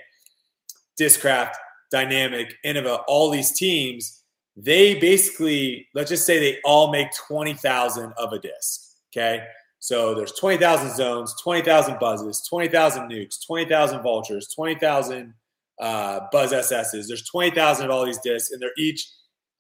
discraft 0.99 1.52
dynamic 1.92 2.54
innova 2.64 3.02
all 3.09 3.30
these 3.30 3.52
teams 3.52 4.23
they 4.57 4.95
basically 4.95 5.88
let's 5.95 6.11
just 6.11 6.26
say 6.26 6.38
they 6.38 6.59
all 6.64 6.92
make 6.92 7.09
20000 7.28 8.12
of 8.16 8.33
a 8.33 8.38
disc 8.38 8.95
okay? 9.12 9.45
So 9.80 10.14
there's 10.14 10.33
20000 10.33 10.95
zones 10.95 11.35
20000 11.42 11.99
buzzes 11.99 12.47
20000 12.49 13.11
nukes 13.11 13.37
20000 13.47 14.02
vultures 14.02 14.49
20000 14.54 15.35
uh, 15.80 16.21
buzz 16.30 16.52
ss's 16.52 17.09
there's 17.09 17.28
20000 17.30 17.87
of 17.87 17.90
all 17.90 18.04
these 18.04 18.21
discs 18.21 18.50
and 18.50 18.61
they're 18.61 18.71
each 18.76 19.09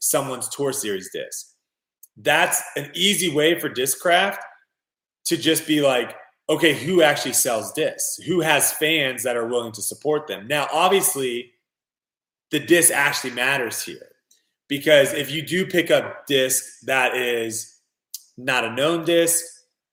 someone's 0.00 0.48
tour 0.48 0.72
series 0.72 1.10
disc 1.12 1.50
that's 2.22 2.62
an 2.76 2.90
easy 2.94 3.32
way 3.32 3.58
for 3.58 3.68
Discraft 3.68 4.38
to 5.26 5.36
just 5.36 5.66
be 5.66 5.80
like, 5.80 6.16
okay, 6.48 6.74
who 6.74 7.02
actually 7.02 7.32
sells 7.32 7.72
discs? 7.72 8.16
Who 8.26 8.40
has 8.40 8.72
fans 8.72 9.22
that 9.22 9.36
are 9.36 9.46
willing 9.46 9.72
to 9.72 9.82
support 9.82 10.26
them? 10.26 10.46
Now, 10.46 10.68
obviously, 10.72 11.52
the 12.50 12.60
disc 12.60 12.92
actually 12.92 13.32
matters 13.32 13.82
here 13.82 14.08
because 14.68 15.12
if 15.12 15.30
you 15.30 15.42
do 15.42 15.66
pick 15.66 15.90
up 15.90 16.26
disc 16.26 16.64
that 16.84 17.16
is 17.16 17.78
not 18.36 18.64
a 18.64 18.72
known 18.72 19.04
disc, 19.04 19.44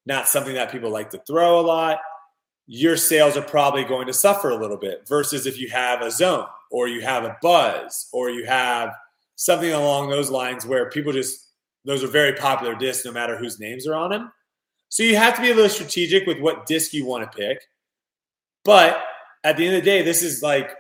not 0.05 0.27
something 0.27 0.55
that 0.55 0.71
people 0.71 0.89
like 0.89 1.11
to 1.11 1.21
throw 1.27 1.59
a 1.59 1.61
lot, 1.61 1.99
your 2.65 2.97
sales 2.97 3.37
are 3.37 3.43
probably 3.43 3.83
going 3.83 4.07
to 4.07 4.13
suffer 4.13 4.49
a 4.49 4.59
little 4.59 4.77
bit 4.77 5.07
versus 5.07 5.45
if 5.45 5.59
you 5.59 5.69
have 5.69 6.01
a 6.01 6.11
zone 6.11 6.45
or 6.71 6.87
you 6.87 7.01
have 7.01 7.23
a 7.23 7.37
buzz 7.41 8.09
or 8.11 8.29
you 8.29 8.45
have 8.45 8.89
something 9.38 9.72
along 9.72 10.10
those 10.10 10.29
lines 10.29 10.65
where 10.65 10.89
people 10.89 11.13
just 11.13 11.46
those 11.86 12.03
are 12.03 12.08
very 12.08 12.34
popular 12.34 12.75
discs, 12.75 13.06
no 13.06 13.13
matter 13.13 13.38
whose 13.38 13.62
names 13.62 13.88
are 13.88 13.96
on 13.96 14.10
them. 14.10 14.32
So 14.89 15.03
you 15.03 15.15
have 15.15 15.36
to 15.36 15.41
be 15.41 15.51
a 15.51 15.56
little 15.56 15.70
strategic 15.70 16.27
with 16.27 16.39
what 16.39 16.65
disc 16.65 16.94
you 16.94 17.06
want 17.06 17.32
to 17.32 17.38
pick. 17.38 17.62
But 18.65 19.01
at 19.46 19.56
the 19.56 19.65
end 19.65 19.77
of 19.77 19.84
the 19.84 19.89
day, 19.89 20.01
this 20.01 20.22
is 20.22 20.44
like 20.44 20.72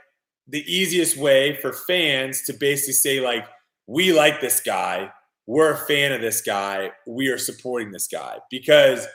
the 0.47 0.65
easiest 0.71 1.15
way 1.15 1.55
for 1.61 1.71
fans 1.71 2.43
to 2.43 2.53
basically 2.53 2.93
say, 2.93 3.21
like, 3.21 3.45
we 3.85 4.11
like 4.11 4.41
this 4.41 4.59
guy. 4.59 5.09
We're 5.45 5.73
a 5.73 5.77
fan 5.77 6.11
of 6.11 6.19
this 6.19 6.41
guy. 6.41 6.91
We 7.05 7.29
are 7.29 7.37
supporting 7.37 7.91
this 7.91 8.07
guy. 8.07 8.39
Because 8.49 9.07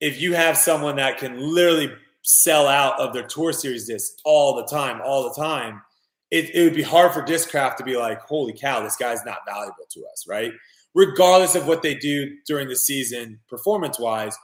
if 0.00 0.20
you 0.20 0.34
have 0.34 0.56
someone 0.56 0.96
that 0.96 1.18
can 1.18 1.38
literally 1.38 1.92
sell 2.22 2.66
out 2.66 2.98
of 2.98 3.12
their 3.12 3.26
tour 3.26 3.52
series 3.52 3.86
disc 3.86 4.14
all 4.24 4.56
the 4.56 4.66
time, 4.66 5.00
all 5.04 5.32
the 5.32 5.40
time, 5.40 5.82
it, 6.30 6.54
it 6.54 6.64
would 6.64 6.74
be 6.74 6.82
hard 6.82 7.12
for 7.12 7.22
Discraft 7.22 7.76
to 7.76 7.84
be 7.84 7.96
like, 7.96 8.20
holy 8.20 8.52
cow, 8.52 8.82
this 8.82 8.96
guy's 8.96 9.24
not 9.24 9.38
valuable 9.46 9.86
to 9.90 10.04
us, 10.12 10.26
right? 10.28 10.52
regardless 10.94 11.54
of 11.54 11.66
what 11.66 11.82
they 11.82 11.94
do 11.94 12.36
during 12.46 12.68
the 12.68 12.76
season 12.76 13.38
performance 13.48 13.98
wise. 13.98 14.36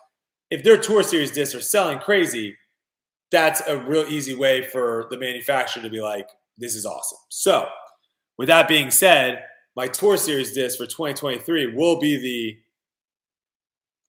If 0.50 0.62
their 0.62 0.76
tour 0.76 1.02
series 1.02 1.32
discs 1.32 1.54
are 1.54 1.60
selling 1.60 1.98
crazy, 1.98 2.56
that's 3.30 3.62
a 3.66 3.76
real 3.76 4.06
easy 4.08 4.34
way 4.34 4.62
for 4.62 5.08
the 5.10 5.18
manufacturer 5.18 5.82
to 5.82 5.90
be 5.90 6.00
like, 6.00 6.28
this 6.58 6.74
is 6.74 6.86
awesome. 6.86 7.18
So, 7.28 7.68
with 8.38 8.48
that 8.48 8.68
being 8.68 8.90
said, 8.90 9.44
my 9.74 9.88
tour 9.88 10.16
series 10.16 10.52
disc 10.52 10.78
for 10.78 10.86
2023 10.86 11.74
will 11.74 11.98
be 11.98 12.16
the, 12.16 12.56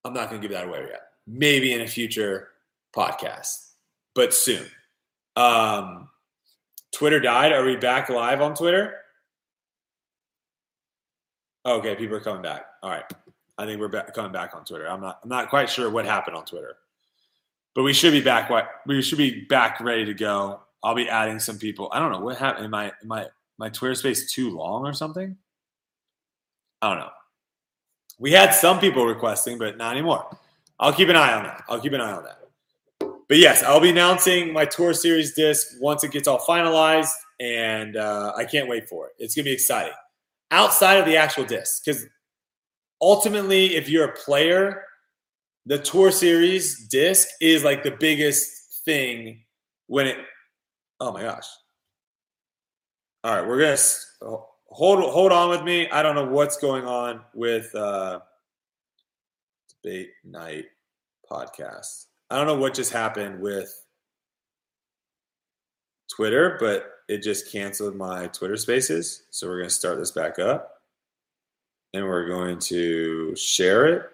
I'm 0.05 0.13
not 0.13 0.29
going 0.29 0.41
to 0.41 0.48
give 0.48 0.55
that 0.55 0.67
away 0.67 0.86
yet. 0.89 1.01
Maybe 1.25 1.74
in 1.74 1.81
a 1.81 1.88
future 1.88 2.50
podcast, 2.96 3.72
but 4.13 4.34
soon. 4.34 4.65
Um, 5.36 6.10
Twitter 6.98 7.20
died. 7.20 7.54
Are 7.54 7.63
we 7.63 7.75
back 7.75 8.10
live 8.10 8.42
on 8.42 8.56
Twitter? 8.56 8.96
Okay, 11.63 11.96
people 11.96 12.16
are 12.16 12.22
coming 12.22 12.42
back. 12.42 12.66
All 12.82 12.89
right. 12.89 13.04
I 13.60 13.68
think 13.68 13.80
we're 13.80 13.88
back, 13.88 14.16
coming 14.16 14.32
back 14.32 14.56
on 14.56 14.66
Twitter. 14.66 14.89
I'm 14.89 15.01
not. 15.01 15.20
I'm 15.22 15.30
not 15.30 15.51
quite 15.51 15.70
sure 15.70 15.92
what 15.92 16.06
happened 16.06 16.36
on 16.36 16.44
Twitter, 16.46 16.75
but 17.75 17.84
we 17.84 17.94
should 17.94 18.13
be 18.13 18.22
back. 18.22 18.50
We 18.88 19.04
should 19.04 19.20
be 19.20 19.46
back, 19.46 19.80
ready 19.80 20.06
to 20.06 20.16
go. 20.16 20.62
I'll 20.82 20.96
be 20.96 21.08
adding 21.08 21.39
some 21.39 21.60
people. 21.60 21.88
I 21.92 22.00
don't 22.00 22.12
know 22.12 22.20
what 22.20 22.38
happened. 22.38 22.66
Am 22.66 22.74
I 22.74 22.92
my 23.04 23.27
my 23.60 23.70
Twitter 23.70 23.94
space 23.94 24.32
too 24.32 24.50
long 24.50 24.84
or 24.84 24.94
something? 24.94 25.38
I 26.82 26.89
don't 26.89 27.00
know. 27.00 27.12
We 28.18 28.32
had 28.32 28.56
some 28.56 28.80
people 28.80 29.06
requesting, 29.06 29.60
but 29.60 29.77
not 29.77 29.92
anymore. 29.92 30.36
I'll 30.80 30.94
keep 30.94 31.10
an 31.10 31.16
eye 31.16 31.34
on 31.34 31.44
that. 31.44 31.63
I'll 31.70 31.80
keep 31.80 31.94
an 31.94 32.01
eye 32.01 32.13
on 32.13 32.24
that. 32.24 32.39
But 33.29 33.39
yes, 33.39 33.62
I'll 33.63 33.81
be 33.81 33.89
announcing 33.89 34.53
my 34.53 34.65
tour 34.65 34.93
series 34.93 35.34
disc 35.34 35.75
once 35.81 36.03
it 36.03 36.12
gets 36.12 36.27
all 36.27 36.39
finalized, 36.39 37.12
and 37.39 37.98
uh, 37.98 38.34
I 38.38 38.46
can't 38.46 38.69
wait 38.69 38.88
for 38.88 39.07
it. 39.07 39.13
It's 39.19 39.36
gonna 39.36 39.46
be 39.46 39.51
exciting 39.51 39.93
outside 40.51 40.96
of 40.96 41.05
the 41.05 41.17
actual 41.17 41.43
disc. 41.43 41.84
Because 41.84 42.05
ultimately, 43.01 43.75
if 43.75 43.89
you're 43.89 44.05
a 44.05 44.13
player, 44.13 44.84
the 45.65 45.77
Tour 45.77 46.12
Series 46.12 46.88
disc 46.88 47.27
is 47.41 47.63
like 47.63 47.84
the 47.84 47.91
biggest 47.91 48.84
thing 48.86 49.43
when 49.88 50.07
it. 50.07 50.17
Oh 51.00 51.12
my 51.12 51.22
gosh! 51.22 51.48
All 53.24 53.36
right, 53.36 53.46
we're 53.46 53.60
gonna 53.60 54.38
hold 54.69 55.03
hold 55.03 55.31
on 55.34 55.50
with 55.50 55.63
me. 55.63 55.89
I 55.89 56.01
don't 56.01 56.15
know 56.15 56.27
what's 56.27 56.57
going 56.57 56.86
on 56.86 57.22
with 57.34 57.75
uh, 57.75 58.22
debate 59.84 60.12
night 60.24 60.65
podcast. 61.29 62.06
I 62.29 62.36
don't 62.36 62.48
know 62.48 62.57
what 62.57 62.74
just 62.74 62.91
happened 62.91 63.39
with 63.39 63.74
Twitter, 66.13 66.57
but 66.60 66.91
it 67.07 67.24
just 67.24 67.51
canceled 67.51 67.96
my 67.96 68.27
Twitter 68.27 68.57
spaces. 68.57 69.24
So 69.29 69.48
we're 69.48 69.57
going 69.57 69.69
to 69.69 69.75
start 69.75 69.98
this 69.98 70.12
back 70.12 70.39
up 70.39 70.81
and 71.93 72.05
we're 72.05 72.27
going 72.27 72.60
to 72.60 73.36
share 73.36 73.86
it 73.88 74.10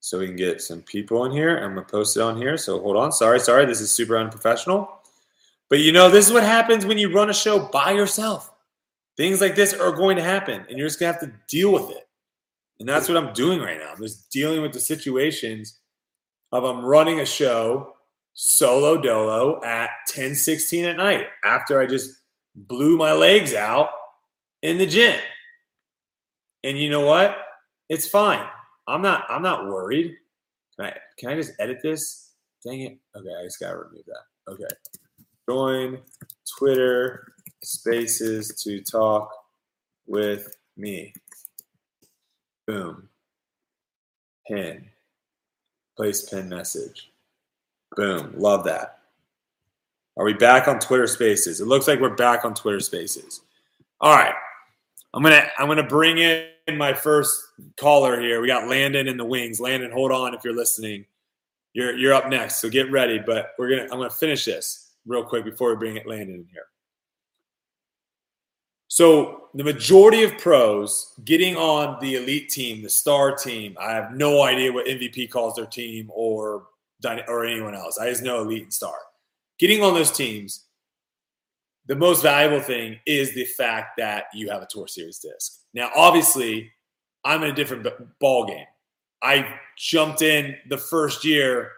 so 0.00 0.18
we 0.18 0.26
can 0.26 0.36
get 0.36 0.62
some 0.62 0.80
people 0.80 1.26
in 1.26 1.32
here. 1.32 1.58
I'm 1.58 1.74
going 1.74 1.84
to 1.84 1.90
post 1.90 2.16
it 2.16 2.22
on 2.22 2.38
here. 2.38 2.56
So 2.56 2.80
hold 2.80 2.96
on. 2.96 3.12
Sorry, 3.12 3.38
sorry. 3.38 3.66
This 3.66 3.82
is 3.82 3.92
super 3.92 4.16
unprofessional. 4.16 5.00
But 5.68 5.80
you 5.80 5.92
know, 5.92 6.08
this 6.08 6.26
is 6.26 6.32
what 6.32 6.42
happens 6.42 6.86
when 6.86 6.96
you 6.96 7.12
run 7.12 7.28
a 7.28 7.34
show 7.34 7.58
by 7.58 7.92
yourself. 7.92 8.50
Things 9.16 9.42
like 9.42 9.54
this 9.54 9.74
are 9.74 9.92
going 9.92 10.16
to 10.16 10.22
happen 10.22 10.64
and 10.68 10.78
you're 10.78 10.88
just 10.88 10.98
going 10.98 11.12
to 11.12 11.20
have 11.20 11.28
to 11.28 11.36
deal 11.48 11.70
with 11.72 11.90
it. 11.90 12.08
And 12.78 12.88
that's 12.88 13.08
what 13.08 13.18
I'm 13.18 13.34
doing 13.34 13.60
right 13.60 13.78
now. 13.78 13.92
I'm 13.92 14.02
just 14.02 14.30
dealing 14.30 14.62
with 14.62 14.72
the 14.72 14.80
situations 14.80 15.79
of 16.52 16.64
I'm 16.64 16.84
running 16.84 17.20
a 17.20 17.26
show 17.26 17.94
solo 18.34 19.00
dolo 19.00 19.62
at 19.64 19.90
10 20.08 20.34
16 20.34 20.84
at 20.84 20.96
night 20.96 21.26
after 21.44 21.80
I 21.80 21.86
just 21.86 22.10
blew 22.54 22.96
my 22.96 23.12
legs 23.12 23.54
out 23.54 23.90
in 24.62 24.78
the 24.78 24.86
gym. 24.86 25.18
And 26.64 26.78
you 26.78 26.90
know 26.90 27.06
what? 27.06 27.36
It's 27.88 28.08
fine. 28.08 28.46
I'm 28.86 29.02
not 29.02 29.24
I'm 29.28 29.42
not 29.42 29.66
worried. 29.66 30.16
Can 30.76 30.86
I 30.86 30.96
can 31.18 31.30
I 31.30 31.34
just 31.34 31.52
edit 31.58 31.78
this? 31.82 32.32
Dang 32.64 32.80
it. 32.80 32.98
Okay, 33.16 33.34
I 33.40 33.44
just 33.44 33.60
gotta 33.60 33.78
remove 33.78 34.04
that. 34.06 34.52
Okay. 34.52 34.74
Join 35.48 35.98
Twitter 36.58 37.32
spaces 37.62 38.54
to 38.62 38.82
talk 38.82 39.30
with 40.06 40.56
me. 40.76 41.12
Boom. 42.66 43.08
Pin. 44.46 44.89
Place 46.00 46.22
pin 46.22 46.48
message. 46.48 47.10
Boom. 47.94 48.32
Love 48.34 48.64
that. 48.64 49.00
Are 50.16 50.24
we 50.24 50.32
back 50.32 50.66
on 50.66 50.78
Twitter 50.78 51.06
Spaces? 51.06 51.60
It 51.60 51.66
looks 51.66 51.86
like 51.86 52.00
we're 52.00 52.14
back 52.14 52.46
on 52.46 52.54
Twitter 52.54 52.80
Spaces. 52.80 53.42
All 54.00 54.16
right. 54.16 54.32
I'm 55.12 55.22
gonna 55.22 55.46
I'm 55.58 55.66
gonna 55.68 55.86
bring 55.86 56.16
in 56.16 56.78
my 56.78 56.94
first 56.94 57.48
caller 57.78 58.18
here. 58.18 58.40
We 58.40 58.46
got 58.46 58.66
Landon 58.66 59.08
in 59.08 59.18
the 59.18 59.26
wings. 59.26 59.60
Landon, 59.60 59.90
hold 59.90 60.10
on 60.10 60.32
if 60.32 60.42
you're 60.42 60.56
listening. 60.56 61.04
You're 61.74 61.94
you're 61.94 62.14
up 62.14 62.30
next, 62.30 62.62
so 62.62 62.70
get 62.70 62.90
ready. 62.90 63.18
But 63.18 63.50
we're 63.58 63.68
gonna 63.68 63.82
I'm 63.82 63.98
gonna 63.98 64.08
finish 64.08 64.46
this 64.46 64.92
real 65.04 65.22
quick 65.22 65.44
before 65.44 65.68
we 65.68 65.76
bring 65.76 65.96
it 65.96 66.06
Landon 66.06 66.36
in 66.36 66.46
here. 66.50 66.64
So 68.90 69.42
the 69.54 69.62
majority 69.62 70.24
of 70.24 70.36
pros 70.36 71.12
getting 71.24 71.56
on 71.56 71.96
the 72.00 72.16
elite 72.16 72.48
team, 72.48 72.82
the 72.82 72.90
star 72.90 73.36
team, 73.36 73.76
I 73.80 73.92
have 73.92 74.12
no 74.12 74.42
idea 74.42 74.72
what 74.72 74.86
MVP 74.86 75.30
calls 75.30 75.54
their 75.54 75.66
team 75.66 76.10
or 76.12 76.66
or 77.28 77.46
anyone 77.46 77.76
else. 77.76 77.98
I 77.98 78.10
just 78.10 78.24
know 78.24 78.42
elite 78.42 78.64
and 78.64 78.74
star. 78.74 78.96
Getting 79.60 79.82
on 79.84 79.94
those 79.94 80.10
teams, 80.10 80.66
the 81.86 81.94
most 81.94 82.20
valuable 82.20 82.60
thing 82.60 82.98
is 83.06 83.32
the 83.32 83.44
fact 83.44 83.96
that 83.96 84.24
you 84.34 84.50
have 84.50 84.60
a 84.60 84.66
tour 84.68 84.88
series 84.88 85.20
disc. 85.20 85.60
Now, 85.72 85.90
obviously, 85.94 86.70
I'm 87.24 87.44
in 87.44 87.50
a 87.50 87.54
different 87.54 87.86
ball 88.18 88.44
game. 88.44 88.66
I 89.22 89.54
jumped 89.78 90.20
in 90.20 90.56
the 90.68 90.76
first 90.76 91.24
year 91.24 91.70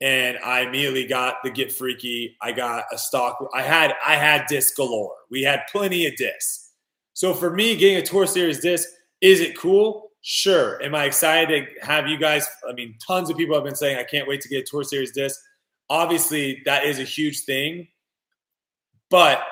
and 0.00 0.38
I 0.44 0.60
immediately 0.60 1.06
got 1.06 1.36
the 1.44 1.50
get 1.50 1.72
freaky. 1.72 2.36
I 2.40 2.52
got 2.52 2.84
a 2.92 2.98
stock. 2.98 3.38
I 3.54 3.62
had 3.62 3.94
I 4.06 4.16
had 4.16 4.46
disc 4.48 4.76
galore. 4.76 5.14
We 5.30 5.42
had 5.42 5.62
plenty 5.70 6.06
of 6.06 6.16
discs. 6.16 6.72
So 7.12 7.34
for 7.34 7.50
me, 7.50 7.76
getting 7.76 7.98
a 7.98 8.02
tour 8.02 8.26
series 8.26 8.60
disc, 8.60 8.88
is 9.20 9.40
it 9.40 9.58
cool? 9.58 10.10
Sure. 10.22 10.82
Am 10.82 10.94
I 10.94 11.04
excited 11.04 11.66
to 11.80 11.86
have 11.86 12.06
you 12.06 12.16
guys? 12.16 12.46
I 12.68 12.72
mean, 12.72 12.94
tons 13.06 13.30
of 13.30 13.36
people 13.36 13.54
have 13.54 13.64
been 13.64 13.74
saying 13.74 13.98
I 13.98 14.04
can't 14.04 14.28
wait 14.28 14.40
to 14.42 14.48
get 14.48 14.62
a 14.62 14.66
tour 14.66 14.84
series 14.84 15.12
disc. 15.12 15.38
Obviously, 15.88 16.62
that 16.64 16.84
is 16.84 16.98
a 16.98 17.04
huge 17.04 17.40
thing. 17.40 17.88
But 19.10 19.42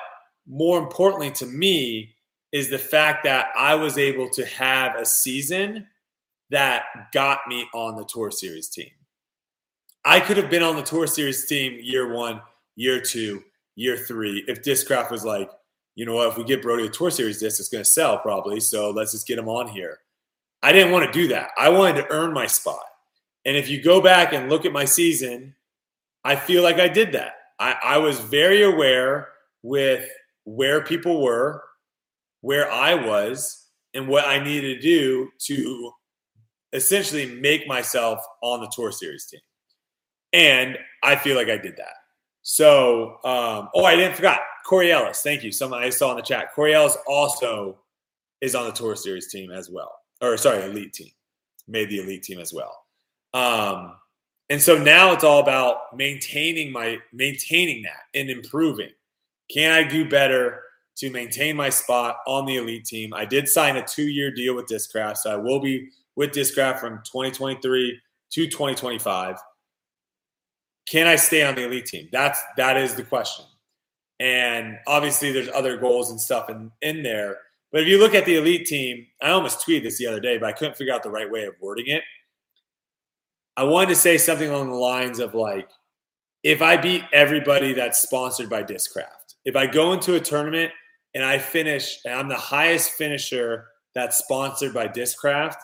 more 0.47 0.79
importantly 0.79 1.31
to 1.31 1.45
me 1.45 2.15
is 2.51 2.69
the 2.69 2.79
fact 2.79 3.23
that 3.23 3.49
I 3.55 3.75
was 3.75 3.97
able 3.97 4.29
to 4.31 4.45
have 4.45 4.95
a 4.95 5.05
season 5.05 5.87
that 6.49 6.85
got 7.13 7.41
me 7.47 7.67
on 7.75 7.95
the 7.95 8.05
Tour 8.05 8.31
Series 8.31 8.69
team. 8.69 8.89
I 10.09 10.19
could 10.19 10.37
have 10.37 10.49
been 10.49 10.63
on 10.63 10.75
the 10.75 10.81
Tour 10.81 11.05
Series 11.05 11.45
team 11.45 11.77
year 11.83 12.11
one, 12.11 12.41
year 12.75 12.99
two, 12.99 13.43
year 13.75 13.95
three 13.95 14.43
if 14.47 14.63
Discraft 14.63 15.11
was 15.11 15.23
like, 15.23 15.51
you 15.93 16.03
know 16.03 16.15
what, 16.15 16.29
if 16.29 16.35
we 16.35 16.43
get 16.43 16.63
Brodie 16.63 16.87
a 16.87 16.89
Tour 16.89 17.11
Series 17.11 17.39
disc, 17.39 17.59
it's 17.59 17.69
going 17.69 17.83
to 17.83 17.89
sell 17.89 18.17
probably. 18.17 18.59
So 18.59 18.89
let's 18.89 19.11
just 19.11 19.27
get 19.27 19.37
him 19.37 19.47
on 19.47 19.67
here. 19.67 19.99
I 20.63 20.71
didn't 20.71 20.93
want 20.93 21.05
to 21.05 21.11
do 21.11 21.27
that. 21.27 21.51
I 21.59 21.69
wanted 21.69 22.01
to 22.01 22.07
earn 22.09 22.33
my 22.33 22.47
spot. 22.47 22.81
And 23.45 23.55
if 23.55 23.69
you 23.69 23.83
go 23.83 24.01
back 24.01 24.33
and 24.33 24.49
look 24.49 24.65
at 24.65 24.71
my 24.71 24.83
season, 24.83 25.53
I 26.23 26.35
feel 26.35 26.63
like 26.63 26.79
I 26.79 26.87
did 26.87 27.11
that. 27.11 27.33
I, 27.59 27.75
I 27.83 27.97
was 27.99 28.19
very 28.19 28.63
aware 28.63 29.27
with 29.61 30.09
where 30.45 30.83
people 30.83 31.21
were, 31.21 31.63
where 32.41 32.71
I 32.71 32.95
was, 32.95 33.67
and 33.93 34.07
what 34.07 34.25
I 34.25 34.43
needed 34.43 34.77
to 34.77 34.81
do 34.81 35.29
to 35.45 35.91
essentially 36.73 37.27
make 37.27 37.67
myself 37.67 38.25
on 38.41 38.61
the 38.61 38.71
Tour 38.75 38.91
Series 38.91 39.27
team. 39.27 39.41
And 40.33 40.77
I 41.03 41.15
feel 41.15 41.35
like 41.35 41.49
I 41.49 41.57
did 41.57 41.77
that. 41.77 41.93
So, 42.41 43.17
um, 43.23 43.69
oh, 43.75 43.85
I 43.85 43.95
didn't 43.95 44.15
forgot 44.15 44.39
Corey 44.65 44.91
Ellis. 44.91 45.21
Thank 45.21 45.43
you. 45.43 45.51
Someone 45.51 45.83
I 45.83 45.89
saw 45.89 46.11
in 46.11 46.17
the 46.17 46.23
chat. 46.23 46.53
Corey 46.53 46.73
Ellis 46.73 46.97
also 47.07 47.79
is 48.41 48.55
on 48.55 48.65
the 48.65 48.71
Tour 48.71 48.95
Series 48.95 49.31
team 49.31 49.51
as 49.51 49.69
well, 49.69 49.91
or 50.21 50.37
sorry, 50.37 50.63
Elite 50.63 50.93
team. 50.93 51.11
Made 51.67 51.89
the 51.89 51.99
Elite 51.99 52.23
team 52.23 52.39
as 52.39 52.53
well. 52.53 52.85
Um, 53.33 53.95
and 54.49 54.61
so 54.61 54.77
now 54.77 55.11
it's 55.13 55.23
all 55.23 55.39
about 55.39 55.95
maintaining 55.95 56.71
my 56.71 56.97
maintaining 57.13 57.83
that 57.83 58.19
and 58.19 58.29
improving. 58.29 58.89
Can 59.51 59.71
I 59.71 59.87
do 59.87 60.07
better 60.07 60.61
to 60.97 61.11
maintain 61.11 61.55
my 61.55 61.69
spot 61.69 62.17
on 62.27 62.45
the 62.45 62.57
elite 62.57 62.85
team? 62.85 63.13
I 63.13 63.25
did 63.25 63.47
sign 63.47 63.77
a 63.77 63.85
two 63.85 64.07
year 64.07 64.31
deal 64.31 64.55
with 64.55 64.65
Discraft, 64.65 65.17
so 65.17 65.31
I 65.31 65.35
will 65.35 65.59
be 65.59 65.89
with 66.15 66.31
Discraft 66.31 66.79
from 66.79 66.97
2023 67.05 67.99
to 68.31 68.47
2025. 68.47 69.35
Can 70.89 71.05
I 71.05 71.17
stay 71.17 71.43
on 71.43 71.55
the 71.55 71.65
elite 71.65 71.85
team? 71.85 72.09
That's 72.11 72.41
that 72.57 72.75
is 72.75 72.95
the 72.95 73.03
question. 73.03 73.45
And 74.19 74.79
obviously, 74.87 75.31
there's 75.31 75.49
other 75.49 75.77
goals 75.77 76.09
and 76.09 76.19
stuff 76.19 76.49
in, 76.49 76.71
in 76.81 77.03
there. 77.03 77.37
But 77.71 77.81
if 77.81 77.87
you 77.87 77.99
look 77.99 78.15
at 78.15 78.25
the 78.25 78.37
elite 78.37 78.65
team, 78.65 79.05
I 79.21 79.29
almost 79.29 79.65
tweeted 79.65 79.83
this 79.83 79.99
the 79.99 80.07
other 80.07 80.19
day, 80.19 80.37
but 80.37 80.47
I 80.47 80.51
couldn't 80.51 80.75
figure 80.75 80.93
out 80.93 81.03
the 81.03 81.11
right 81.11 81.29
way 81.29 81.43
of 81.43 81.53
wording 81.61 81.87
it. 81.87 82.01
I 83.55 83.63
wanted 83.63 83.89
to 83.89 83.95
say 83.95 84.17
something 84.17 84.49
along 84.49 84.71
the 84.71 84.77
lines 84.77 85.19
of 85.19 85.35
like, 85.35 85.69
if 86.43 86.61
I 86.61 86.75
beat 86.75 87.03
everybody 87.13 87.73
that's 87.73 87.99
sponsored 87.99 88.49
by 88.49 88.63
Discraft, 88.63 89.35
if 89.45 89.55
I 89.55 89.67
go 89.67 89.93
into 89.93 90.15
a 90.15 90.19
tournament 90.19 90.71
and 91.13 91.23
I 91.23 91.37
finish, 91.37 91.99
and 92.05 92.15
I'm 92.15 92.29
the 92.29 92.35
highest 92.35 92.91
finisher 92.91 93.67
that's 93.93 94.17
sponsored 94.17 94.73
by 94.73 94.87
Discraft, 94.87 95.57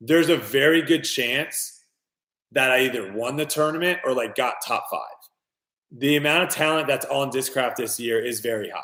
there's 0.00 0.28
a 0.28 0.36
very 0.36 0.82
good 0.82 1.02
chance 1.02 1.79
that 2.52 2.70
I 2.70 2.80
either 2.80 3.12
won 3.12 3.36
the 3.36 3.46
tournament 3.46 4.00
or 4.04 4.12
like 4.12 4.34
got 4.34 4.56
top 4.66 4.86
five. 4.90 5.00
The 5.92 6.16
amount 6.16 6.44
of 6.44 6.48
talent 6.50 6.86
that's 6.86 7.06
on 7.06 7.30
Discraft 7.30 7.76
this 7.76 7.98
year 7.98 8.24
is 8.24 8.40
very 8.40 8.70
high. 8.70 8.82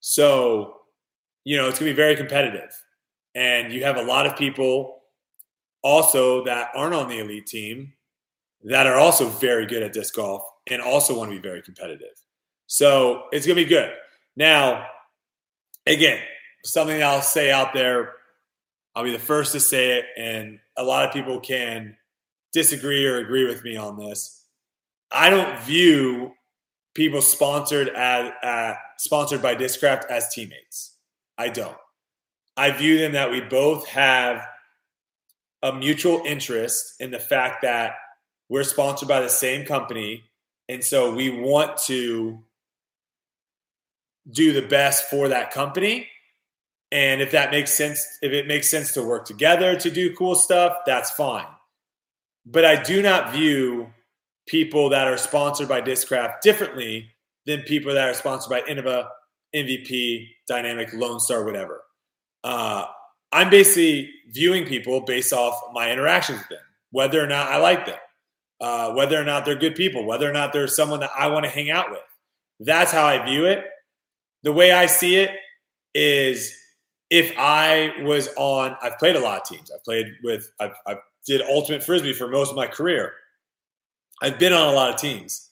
So, 0.00 0.76
you 1.44 1.56
know, 1.56 1.68
it's 1.68 1.78
going 1.78 1.90
to 1.90 1.94
be 1.94 1.96
very 1.96 2.16
competitive. 2.16 2.70
And 3.34 3.72
you 3.72 3.84
have 3.84 3.96
a 3.96 4.02
lot 4.02 4.26
of 4.26 4.36
people 4.36 5.02
also 5.82 6.44
that 6.44 6.70
aren't 6.74 6.94
on 6.94 7.08
the 7.08 7.18
elite 7.18 7.46
team 7.46 7.92
that 8.64 8.86
are 8.86 8.96
also 8.96 9.28
very 9.28 9.66
good 9.66 9.82
at 9.82 9.92
disc 9.92 10.14
golf 10.14 10.42
and 10.68 10.82
also 10.82 11.16
want 11.16 11.30
to 11.30 11.36
be 11.36 11.42
very 11.42 11.62
competitive. 11.62 12.14
So 12.66 13.24
it's 13.32 13.46
going 13.46 13.56
to 13.56 13.64
be 13.64 13.68
good. 13.68 13.92
Now, 14.36 14.86
again, 15.86 16.20
something 16.64 17.02
I'll 17.02 17.22
say 17.22 17.50
out 17.50 17.72
there, 17.72 18.14
I'll 18.94 19.04
be 19.04 19.12
the 19.12 19.18
first 19.18 19.52
to 19.52 19.60
say 19.60 19.98
it, 19.98 20.06
and 20.16 20.58
a 20.76 20.84
lot 20.84 21.06
of 21.06 21.12
people 21.12 21.40
can 21.40 21.96
disagree 22.52 23.06
or 23.06 23.18
agree 23.18 23.46
with 23.46 23.62
me 23.64 23.76
on 23.76 23.96
this. 23.96 24.44
I 25.10 25.30
don't 25.30 25.58
view 25.60 26.32
people 26.94 27.22
sponsored 27.22 27.88
as 27.90 28.32
uh, 28.42 28.74
sponsored 28.98 29.42
by 29.42 29.54
Discraft 29.54 30.06
as 30.10 30.32
teammates. 30.32 30.96
I 31.38 31.48
don't. 31.48 31.76
I 32.56 32.70
view 32.70 32.98
them 32.98 33.12
that 33.12 33.30
we 33.30 33.40
both 33.40 33.86
have 33.88 34.46
a 35.62 35.72
mutual 35.72 36.22
interest 36.26 36.94
in 37.00 37.10
the 37.10 37.18
fact 37.18 37.62
that 37.62 37.94
we're 38.48 38.64
sponsored 38.64 39.08
by 39.08 39.20
the 39.20 39.28
same 39.28 39.64
company, 39.64 40.24
and 40.68 40.84
so 40.84 41.14
we 41.14 41.30
want 41.30 41.78
to 41.84 42.42
do 44.30 44.52
the 44.52 44.62
best 44.62 45.08
for 45.08 45.28
that 45.28 45.50
company. 45.50 46.08
And 46.92 47.22
if 47.22 47.30
that 47.30 47.50
makes 47.50 47.72
sense, 47.72 48.04
if 48.20 48.32
it 48.32 48.48
makes 48.48 48.68
sense 48.68 48.92
to 48.92 49.02
work 49.02 49.24
together 49.24 49.76
to 49.76 49.90
do 49.90 50.14
cool 50.16 50.34
stuff, 50.34 50.78
that's 50.86 51.10
fine. 51.12 51.46
But 52.50 52.64
I 52.64 52.82
do 52.82 53.02
not 53.02 53.32
view 53.32 53.92
people 54.46 54.88
that 54.90 55.06
are 55.06 55.16
sponsored 55.16 55.68
by 55.68 55.80
Discraft 55.80 56.40
differently 56.40 57.08
than 57.46 57.62
people 57.62 57.94
that 57.94 58.08
are 58.08 58.14
sponsored 58.14 58.50
by 58.50 58.62
Innova, 58.62 59.08
MVP, 59.54 60.28
Dynamic, 60.48 60.92
Lone 60.92 61.20
Star, 61.20 61.44
whatever. 61.44 61.82
Uh, 62.42 62.86
I'm 63.32 63.50
basically 63.50 64.10
viewing 64.28 64.66
people 64.66 65.00
based 65.02 65.32
off 65.32 65.60
my 65.72 65.90
interactions 65.90 66.38
with 66.40 66.48
them, 66.48 66.58
whether 66.90 67.22
or 67.22 67.26
not 67.26 67.48
I 67.48 67.58
like 67.58 67.86
them, 67.86 67.98
uh, 68.60 68.92
whether 68.92 69.20
or 69.20 69.24
not 69.24 69.44
they're 69.44 69.54
good 69.54 69.76
people, 69.76 70.04
whether 70.04 70.28
or 70.28 70.32
not 70.32 70.52
they're 70.52 70.66
someone 70.66 71.00
that 71.00 71.10
I 71.16 71.28
want 71.28 71.44
to 71.44 71.50
hang 71.50 71.70
out 71.70 71.90
with. 71.90 72.00
That's 72.58 72.90
how 72.90 73.06
I 73.06 73.24
view 73.24 73.46
it 73.46 73.64
the 74.42 74.52
way 74.52 74.72
I 74.72 74.86
see 74.86 75.16
it 75.16 75.30
is 75.94 76.54
if 77.10 77.32
I 77.36 77.92
was 78.02 78.28
on, 78.36 78.76
I've 78.82 78.98
played 78.98 79.16
a 79.16 79.20
lot 79.20 79.40
of 79.40 79.46
teams. 79.46 79.70
I've 79.70 79.84
played 79.84 80.06
with, 80.22 80.50
I've, 80.60 80.72
I 80.86 80.96
did 81.26 81.42
ultimate 81.42 81.82
frisbee 81.82 82.12
for 82.12 82.28
most 82.28 82.50
of 82.50 82.56
my 82.56 82.66
career. 82.66 83.14
I've 84.22 84.38
been 84.38 84.52
on 84.52 84.68
a 84.68 84.72
lot 84.72 84.90
of 84.92 85.00
teams. 85.00 85.50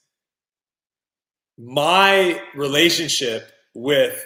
My 1.57 2.41
relationship 2.55 3.51
with, 3.75 4.25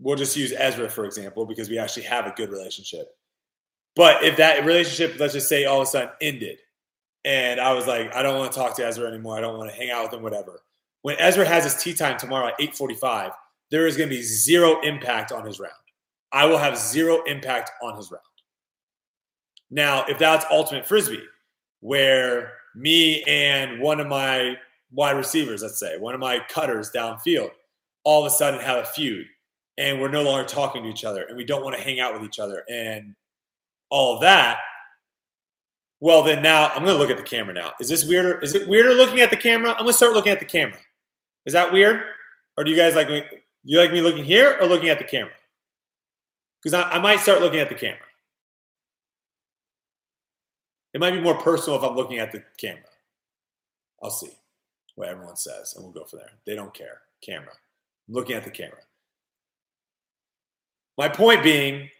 we'll 0.00 0.16
just 0.16 0.36
use 0.36 0.52
Ezra 0.56 0.88
for 0.88 1.04
example, 1.04 1.46
because 1.46 1.68
we 1.68 1.78
actually 1.78 2.04
have 2.04 2.26
a 2.26 2.34
good 2.36 2.50
relationship. 2.50 3.08
But 3.94 4.24
if 4.24 4.36
that 4.36 4.64
relationship, 4.64 5.18
let's 5.18 5.32
just 5.32 5.48
say 5.48 5.64
all 5.64 5.80
of 5.80 5.88
a 5.88 5.90
sudden 5.90 6.10
ended, 6.20 6.58
and 7.24 7.60
I 7.60 7.72
was 7.72 7.86
like, 7.86 8.14
I 8.14 8.22
don't 8.22 8.38
want 8.38 8.52
to 8.52 8.58
talk 8.58 8.76
to 8.76 8.86
Ezra 8.86 9.08
anymore. 9.08 9.36
I 9.36 9.40
don't 9.40 9.58
want 9.58 9.70
to 9.70 9.76
hang 9.76 9.90
out 9.90 10.04
with 10.04 10.12
him, 10.14 10.22
whatever. 10.22 10.60
When 11.02 11.16
Ezra 11.18 11.46
has 11.46 11.64
his 11.64 11.82
tee 11.82 11.94
time 11.94 12.18
tomorrow 12.18 12.48
at 12.48 12.58
8:45, 12.58 13.32
there 13.70 13.86
is 13.86 13.96
going 13.96 14.08
to 14.08 14.14
be 14.14 14.22
zero 14.22 14.80
impact 14.82 15.32
on 15.32 15.44
his 15.44 15.58
round. 15.58 15.72
I 16.32 16.46
will 16.46 16.58
have 16.58 16.76
zero 16.76 17.22
impact 17.24 17.70
on 17.82 17.96
his 17.96 18.10
round. 18.10 18.22
Now, 19.70 20.04
if 20.08 20.18
that's 20.18 20.44
ultimate 20.50 20.86
frisbee, 20.86 21.24
where 21.80 22.52
me 22.74 23.22
and 23.24 23.80
one 23.80 24.00
of 24.00 24.06
my 24.06 24.56
wide 24.92 25.16
receivers, 25.16 25.62
let's 25.62 25.78
say, 25.78 25.98
one 25.98 26.14
of 26.14 26.20
my 26.20 26.40
cutters 26.48 26.90
downfield, 26.94 27.50
all 28.04 28.24
of 28.24 28.32
a 28.32 28.34
sudden 28.34 28.60
have 28.60 28.78
a 28.78 28.86
feud 28.86 29.26
and 29.78 30.00
we're 30.00 30.08
no 30.08 30.22
longer 30.22 30.46
talking 30.46 30.82
to 30.84 30.88
each 30.88 31.04
other 31.04 31.24
and 31.24 31.36
we 31.36 31.44
don't 31.44 31.64
want 31.64 31.76
to 31.76 31.82
hang 31.82 32.00
out 32.00 32.14
with 32.14 32.22
each 32.22 32.38
other 32.38 32.62
and 32.68 33.14
all 33.90 34.20
that. 34.20 34.58
Well, 36.00 36.22
then 36.22 36.42
now 36.42 36.68
I'm 36.68 36.84
going 36.84 36.94
to 36.94 36.98
look 36.98 37.10
at 37.10 37.16
the 37.16 37.22
camera 37.22 37.54
now. 37.54 37.72
Is 37.80 37.88
this 37.88 38.04
weirder? 38.04 38.38
Is 38.40 38.54
it 38.54 38.68
weirder 38.68 38.94
looking 38.94 39.20
at 39.20 39.30
the 39.30 39.36
camera? 39.36 39.70
I'm 39.70 39.78
going 39.78 39.88
to 39.88 39.92
start 39.94 40.12
looking 40.12 40.32
at 40.32 40.38
the 40.38 40.46
camera. 40.46 40.78
Is 41.46 41.52
that 41.54 41.72
weird? 41.72 42.02
Or 42.56 42.64
do 42.64 42.70
you 42.70 42.76
guys 42.76 42.94
like 42.94 43.08
me? 43.08 43.24
you 43.64 43.78
like 43.78 43.92
me 43.92 44.00
looking 44.00 44.24
here 44.24 44.56
or 44.60 44.66
looking 44.66 44.90
at 44.90 44.98
the 44.98 45.04
camera? 45.04 45.32
because 46.66 46.82
I, 46.82 46.96
I 46.96 46.98
might 46.98 47.20
start 47.20 47.40
looking 47.40 47.60
at 47.60 47.68
the 47.68 47.76
camera. 47.76 47.98
It 50.96 50.98
might 50.98 51.10
be 51.10 51.20
more 51.20 51.34
personal 51.34 51.78
if 51.78 51.84
I'm 51.84 51.94
looking 51.94 52.20
at 52.20 52.32
the 52.32 52.42
camera. 52.56 52.80
I'll 54.02 54.08
see 54.08 54.30
what 54.94 55.10
everyone 55.10 55.36
says, 55.36 55.74
and 55.74 55.84
we'll 55.84 55.92
go 55.92 56.04
from 56.06 56.20
there. 56.20 56.30
They 56.46 56.56
don't 56.56 56.72
care. 56.72 57.02
Camera. 57.20 57.52
I'm 58.08 58.14
looking 58.14 58.34
at 58.34 58.44
the 58.44 58.50
camera. 58.50 58.78
My 60.96 61.10
point 61.10 61.42
being, 61.42 61.90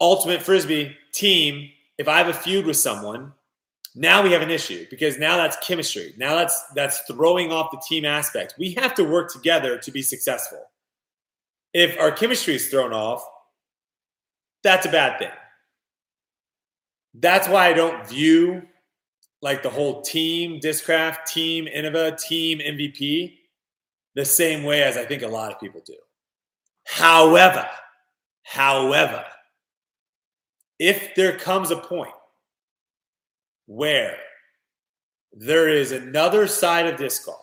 ultimate 0.00 0.42
frisbee 0.42 0.96
team. 1.10 1.70
If 1.98 2.06
I 2.06 2.18
have 2.18 2.28
a 2.28 2.32
feud 2.32 2.66
with 2.66 2.76
someone, 2.76 3.32
now 3.96 4.22
we 4.22 4.30
have 4.30 4.42
an 4.42 4.50
issue 4.50 4.86
because 4.90 5.18
now 5.18 5.36
that's 5.36 5.56
chemistry. 5.66 6.14
Now 6.16 6.36
that's 6.36 6.62
that's 6.76 7.00
throwing 7.08 7.50
off 7.50 7.72
the 7.72 7.82
team 7.84 8.04
aspect. 8.04 8.54
We 8.56 8.74
have 8.74 8.94
to 8.94 9.02
work 9.02 9.32
together 9.32 9.76
to 9.76 9.90
be 9.90 10.02
successful. 10.02 10.70
If 11.74 11.98
our 11.98 12.12
chemistry 12.12 12.54
is 12.54 12.68
thrown 12.68 12.92
off, 12.92 13.24
that's 14.62 14.86
a 14.86 14.90
bad 14.92 15.18
thing. 15.18 15.30
That's 17.14 17.48
why 17.48 17.68
I 17.68 17.72
don't 17.72 18.06
view 18.06 18.62
like 19.42 19.62
the 19.62 19.70
whole 19.70 20.02
team 20.02 20.60
Discraft, 20.60 21.26
team 21.26 21.66
Innova, 21.66 22.18
team 22.20 22.58
MVP 22.58 23.36
the 24.14 24.24
same 24.24 24.64
way 24.64 24.82
as 24.82 24.96
I 24.96 25.04
think 25.04 25.22
a 25.22 25.28
lot 25.28 25.52
of 25.52 25.60
people 25.60 25.82
do. 25.86 25.96
However, 26.84 27.68
however, 28.42 29.24
if 30.78 31.14
there 31.14 31.36
comes 31.36 31.70
a 31.70 31.76
point 31.76 32.12
where 33.66 34.16
there 35.32 35.68
is 35.68 35.92
another 35.92 36.46
side 36.46 36.86
of 36.86 36.98
disc 36.98 37.24
golf 37.26 37.38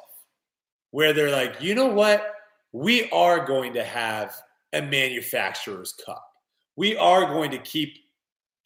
where 0.92 1.14
they're 1.14 1.32
like, 1.32 1.62
you 1.62 1.74
know 1.74 1.88
what? 1.88 2.34
We 2.74 3.10
are 3.12 3.46
going 3.46 3.74
to 3.74 3.84
have 3.84 4.36
a 4.74 4.82
manufacturer's 4.82 5.94
cup. 6.06 6.24
We 6.76 6.98
are 6.98 7.26
going 7.26 7.52
to 7.52 7.60
keep 7.60 7.98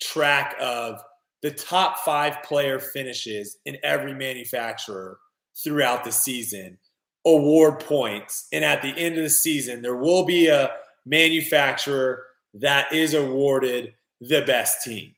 track 0.01 0.55
of 0.59 1.01
the 1.41 1.51
top 1.51 1.99
five 1.99 2.43
player 2.43 2.79
finishes 2.79 3.57
in 3.65 3.77
every 3.83 4.13
manufacturer 4.13 5.19
throughout 5.63 6.03
the 6.03 6.11
season, 6.11 6.77
award 7.25 7.79
points. 7.79 8.47
And 8.51 8.63
at 8.65 8.81
the 8.81 8.89
end 8.97 9.17
of 9.17 9.23
the 9.23 9.29
season, 9.29 9.81
there 9.81 9.95
will 9.95 10.25
be 10.25 10.47
a 10.47 10.71
manufacturer 11.05 12.25
that 12.55 12.91
is 12.93 13.13
awarded 13.13 13.93
the 14.19 14.41
best 14.41 14.83
team. 14.83 15.13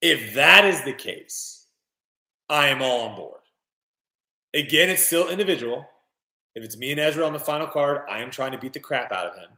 If 0.00 0.34
that 0.34 0.64
is 0.64 0.82
the 0.82 0.92
case, 0.92 1.66
I 2.48 2.68
am 2.68 2.82
all 2.82 3.08
on 3.08 3.16
board. 3.16 3.40
Again, 4.54 4.88
it's 4.88 5.06
still 5.06 5.28
individual. 5.28 5.86
If 6.54 6.64
it's 6.64 6.76
me 6.76 6.90
and 6.90 7.00
Ezra 7.00 7.26
on 7.26 7.32
the 7.32 7.38
final 7.38 7.66
card, 7.66 8.02
I 8.08 8.20
am 8.20 8.30
trying 8.30 8.52
to 8.52 8.58
beat 8.58 8.72
the 8.72 8.80
crap 8.80 9.12
out 9.12 9.26
of 9.26 9.36
him. 9.36 9.50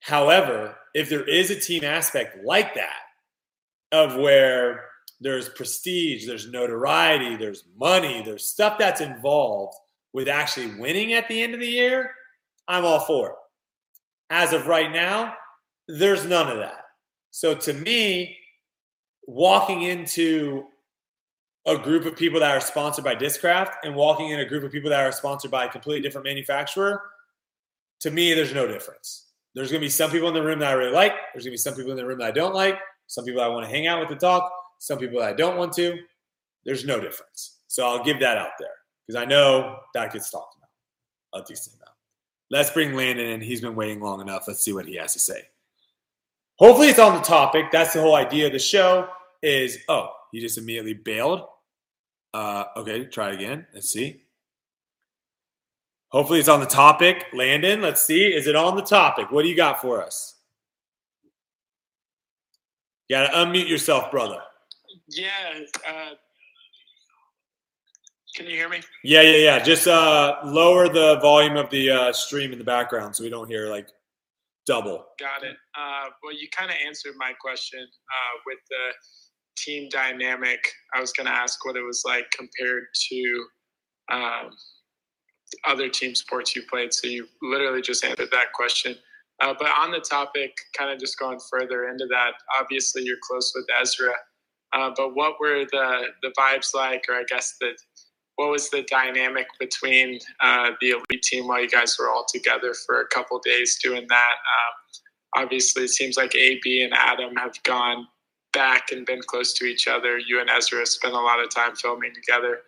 However, 0.00 0.76
if 0.94 1.08
there 1.08 1.28
is 1.28 1.50
a 1.50 1.60
team 1.60 1.84
aspect 1.84 2.44
like 2.44 2.74
that, 2.74 3.00
of 3.92 4.16
where 4.16 4.84
there's 5.20 5.48
prestige, 5.50 6.26
there's 6.26 6.48
notoriety, 6.48 7.36
there's 7.36 7.64
money, 7.76 8.22
there's 8.24 8.46
stuff 8.46 8.78
that's 8.78 9.00
involved 9.00 9.74
with 10.12 10.28
actually 10.28 10.74
winning 10.78 11.12
at 11.12 11.28
the 11.28 11.42
end 11.42 11.54
of 11.54 11.60
the 11.60 11.66
year, 11.66 12.10
I'm 12.66 12.84
all 12.84 13.00
for 13.00 13.30
it. 13.30 13.34
As 14.30 14.52
of 14.52 14.66
right 14.66 14.90
now, 14.90 15.34
there's 15.88 16.24
none 16.24 16.48
of 16.48 16.58
that. 16.58 16.84
So 17.30 17.54
to 17.54 17.72
me, 17.72 18.36
walking 19.26 19.82
into 19.82 20.64
a 21.66 21.76
group 21.76 22.06
of 22.06 22.16
people 22.16 22.40
that 22.40 22.56
are 22.56 22.60
sponsored 22.60 23.04
by 23.04 23.14
Discraft 23.14 23.74
and 23.84 23.94
walking 23.94 24.30
in 24.30 24.40
a 24.40 24.44
group 24.44 24.64
of 24.64 24.72
people 24.72 24.90
that 24.90 25.04
are 25.04 25.12
sponsored 25.12 25.50
by 25.50 25.66
a 25.66 25.68
completely 25.68 26.00
different 26.00 26.24
manufacturer, 26.24 27.02
to 28.00 28.10
me, 28.10 28.32
there's 28.32 28.54
no 28.54 28.66
difference. 28.66 29.26
There's 29.54 29.70
going 29.70 29.80
to 29.80 29.84
be 29.84 29.90
some 29.90 30.10
people 30.10 30.28
in 30.28 30.34
the 30.34 30.42
room 30.42 30.60
that 30.60 30.70
I 30.70 30.72
really 30.72 30.92
like. 30.92 31.12
There's 31.34 31.44
going 31.44 31.52
to 31.52 31.54
be 31.54 31.56
some 31.58 31.74
people 31.74 31.90
in 31.90 31.96
the 31.96 32.06
room 32.06 32.18
that 32.18 32.28
I 32.28 32.30
don't 32.30 32.54
like. 32.54 32.78
Some 33.10 33.24
people 33.24 33.42
I 33.42 33.48
want 33.48 33.64
to 33.64 33.70
hang 33.70 33.88
out 33.88 33.98
with 33.98 34.08
and 34.12 34.20
talk. 34.20 34.52
Some 34.78 34.96
people 34.96 35.20
I 35.20 35.32
don't 35.32 35.56
want 35.56 35.72
to. 35.72 35.98
There's 36.64 36.84
no 36.84 37.00
difference. 37.00 37.58
So 37.66 37.84
I'll 37.84 38.04
give 38.04 38.20
that 38.20 38.38
out 38.38 38.52
there 38.60 38.68
because 39.04 39.20
I 39.20 39.24
know 39.24 39.78
that 39.94 40.12
gets 40.12 40.30
talked 40.30 40.54
about 40.56 41.42
a 41.42 41.44
decent 41.44 41.74
amount. 41.74 41.90
Let's 42.52 42.70
bring 42.70 42.94
Landon 42.94 43.26
in. 43.26 43.40
He's 43.40 43.60
been 43.60 43.74
waiting 43.74 44.00
long 44.00 44.20
enough. 44.20 44.44
Let's 44.46 44.60
see 44.60 44.72
what 44.72 44.86
he 44.86 44.94
has 44.94 45.12
to 45.14 45.18
say. 45.18 45.42
Hopefully, 46.60 46.86
it's 46.86 47.00
on 47.00 47.16
the 47.16 47.20
topic. 47.20 47.72
That's 47.72 47.94
the 47.94 48.00
whole 48.00 48.14
idea 48.14 48.46
of 48.46 48.52
the 48.52 48.60
show 48.60 49.08
is 49.42 49.78
oh, 49.88 50.12
he 50.30 50.38
just 50.40 50.56
immediately 50.56 50.94
bailed. 50.94 51.42
Uh, 52.32 52.66
okay, 52.76 53.06
try 53.06 53.32
again. 53.32 53.66
Let's 53.74 53.90
see. 53.90 54.22
Hopefully, 56.10 56.38
it's 56.38 56.48
on 56.48 56.60
the 56.60 56.66
topic. 56.66 57.26
Landon, 57.32 57.82
let's 57.82 58.02
see. 58.02 58.32
Is 58.32 58.46
it 58.46 58.54
on 58.54 58.76
the 58.76 58.82
topic? 58.82 59.32
What 59.32 59.42
do 59.42 59.48
you 59.48 59.56
got 59.56 59.80
for 59.80 60.00
us? 60.00 60.36
You 63.10 63.16
gotta 63.16 63.36
unmute 63.38 63.68
yourself, 63.68 64.08
brother. 64.12 64.38
Yeah. 65.08 65.26
Uh, 65.84 66.10
can 68.36 68.46
you 68.46 68.52
hear 68.54 68.68
me? 68.68 68.82
Yeah, 69.02 69.22
yeah, 69.22 69.36
yeah. 69.38 69.58
Just 69.58 69.88
uh, 69.88 70.36
lower 70.44 70.88
the 70.88 71.18
volume 71.18 71.56
of 71.56 71.68
the 71.70 71.90
uh, 71.90 72.12
stream 72.12 72.52
in 72.52 72.58
the 72.58 72.64
background 72.64 73.16
so 73.16 73.24
we 73.24 73.28
don't 73.28 73.48
hear 73.48 73.66
like 73.66 73.88
double. 74.64 75.06
Got 75.18 75.42
it. 75.42 75.56
Uh, 75.76 76.10
well, 76.22 76.32
you 76.32 76.46
kind 76.56 76.70
of 76.70 76.76
answered 76.86 77.14
my 77.18 77.32
question 77.40 77.80
uh, 77.80 78.38
with 78.46 78.58
the 78.70 78.92
team 79.58 79.88
dynamic. 79.90 80.64
I 80.94 81.00
was 81.00 81.10
going 81.10 81.26
to 81.26 81.32
ask 81.32 81.64
what 81.64 81.74
it 81.74 81.82
was 81.82 82.04
like 82.06 82.30
compared 82.30 82.84
to 83.08 83.44
um, 84.12 84.50
other 85.66 85.88
team 85.88 86.14
sports 86.14 86.54
you 86.54 86.62
played. 86.70 86.94
So 86.94 87.08
you 87.08 87.26
literally 87.42 87.82
just 87.82 88.04
answered 88.04 88.30
that 88.30 88.52
question. 88.54 88.94
Uh, 89.40 89.54
but 89.58 89.68
on 89.68 89.90
the 89.90 90.00
topic, 90.00 90.54
kind 90.76 90.90
of 90.90 90.98
just 90.98 91.18
going 91.18 91.38
further 91.50 91.88
into 91.88 92.06
that, 92.06 92.32
obviously 92.58 93.02
you're 93.02 93.16
close 93.22 93.52
with 93.54 93.66
Ezra. 93.80 94.12
Uh, 94.72 94.90
but 94.96 95.14
what 95.14 95.40
were 95.40 95.64
the 95.72 96.08
the 96.22 96.32
vibes 96.38 96.74
like, 96.74 97.04
or 97.08 97.14
I 97.14 97.24
guess 97.28 97.56
the 97.60 97.72
what 98.36 98.50
was 98.50 98.70
the 98.70 98.82
dynamic 98.82 99.46
between 99.58 100.18
uh, 100.40 100.70
the 100.80 100.90
elite 100.90 101.22
team 101.22 101.46
while 101.46 101.60
you 101.60 101.68
guys 101.68 101.96
were 101.98 102.08
all 102.08 102.24
together 102.32 102.72
for 102.86 103.00
a 103.00 103.06
couple 103.08 103.38
days 103.40 103.78
doing 103.82 104.06
that? 104.08 104.32
Um, 104.32 105.42
obviously, 105.42 105.84
it 105.84 105.88
seems 105.88 106.16
like 106.16 106.34
AB 106.34 106.82
and 106.82 106.94
Adam 106.94 107.36
have 107.36 107.62
gone 107.64 108.06
back 108.52 108.92
and 108.92 109.04
been 109.04 109.20
close 109.26 109.52
to 109.54 109.64
each 109.64 109.88
other. 109.88 110.18
You 110.18 110.40
and 110.40 110.48
Ezra 110.48 110.86
spent 110.86 111.14
a 111.14 111.18
lot 111.18 111.42
of 111.42 111.50
time 111.50 111.76
filming 111.76 112.14
together. 112.14 112.60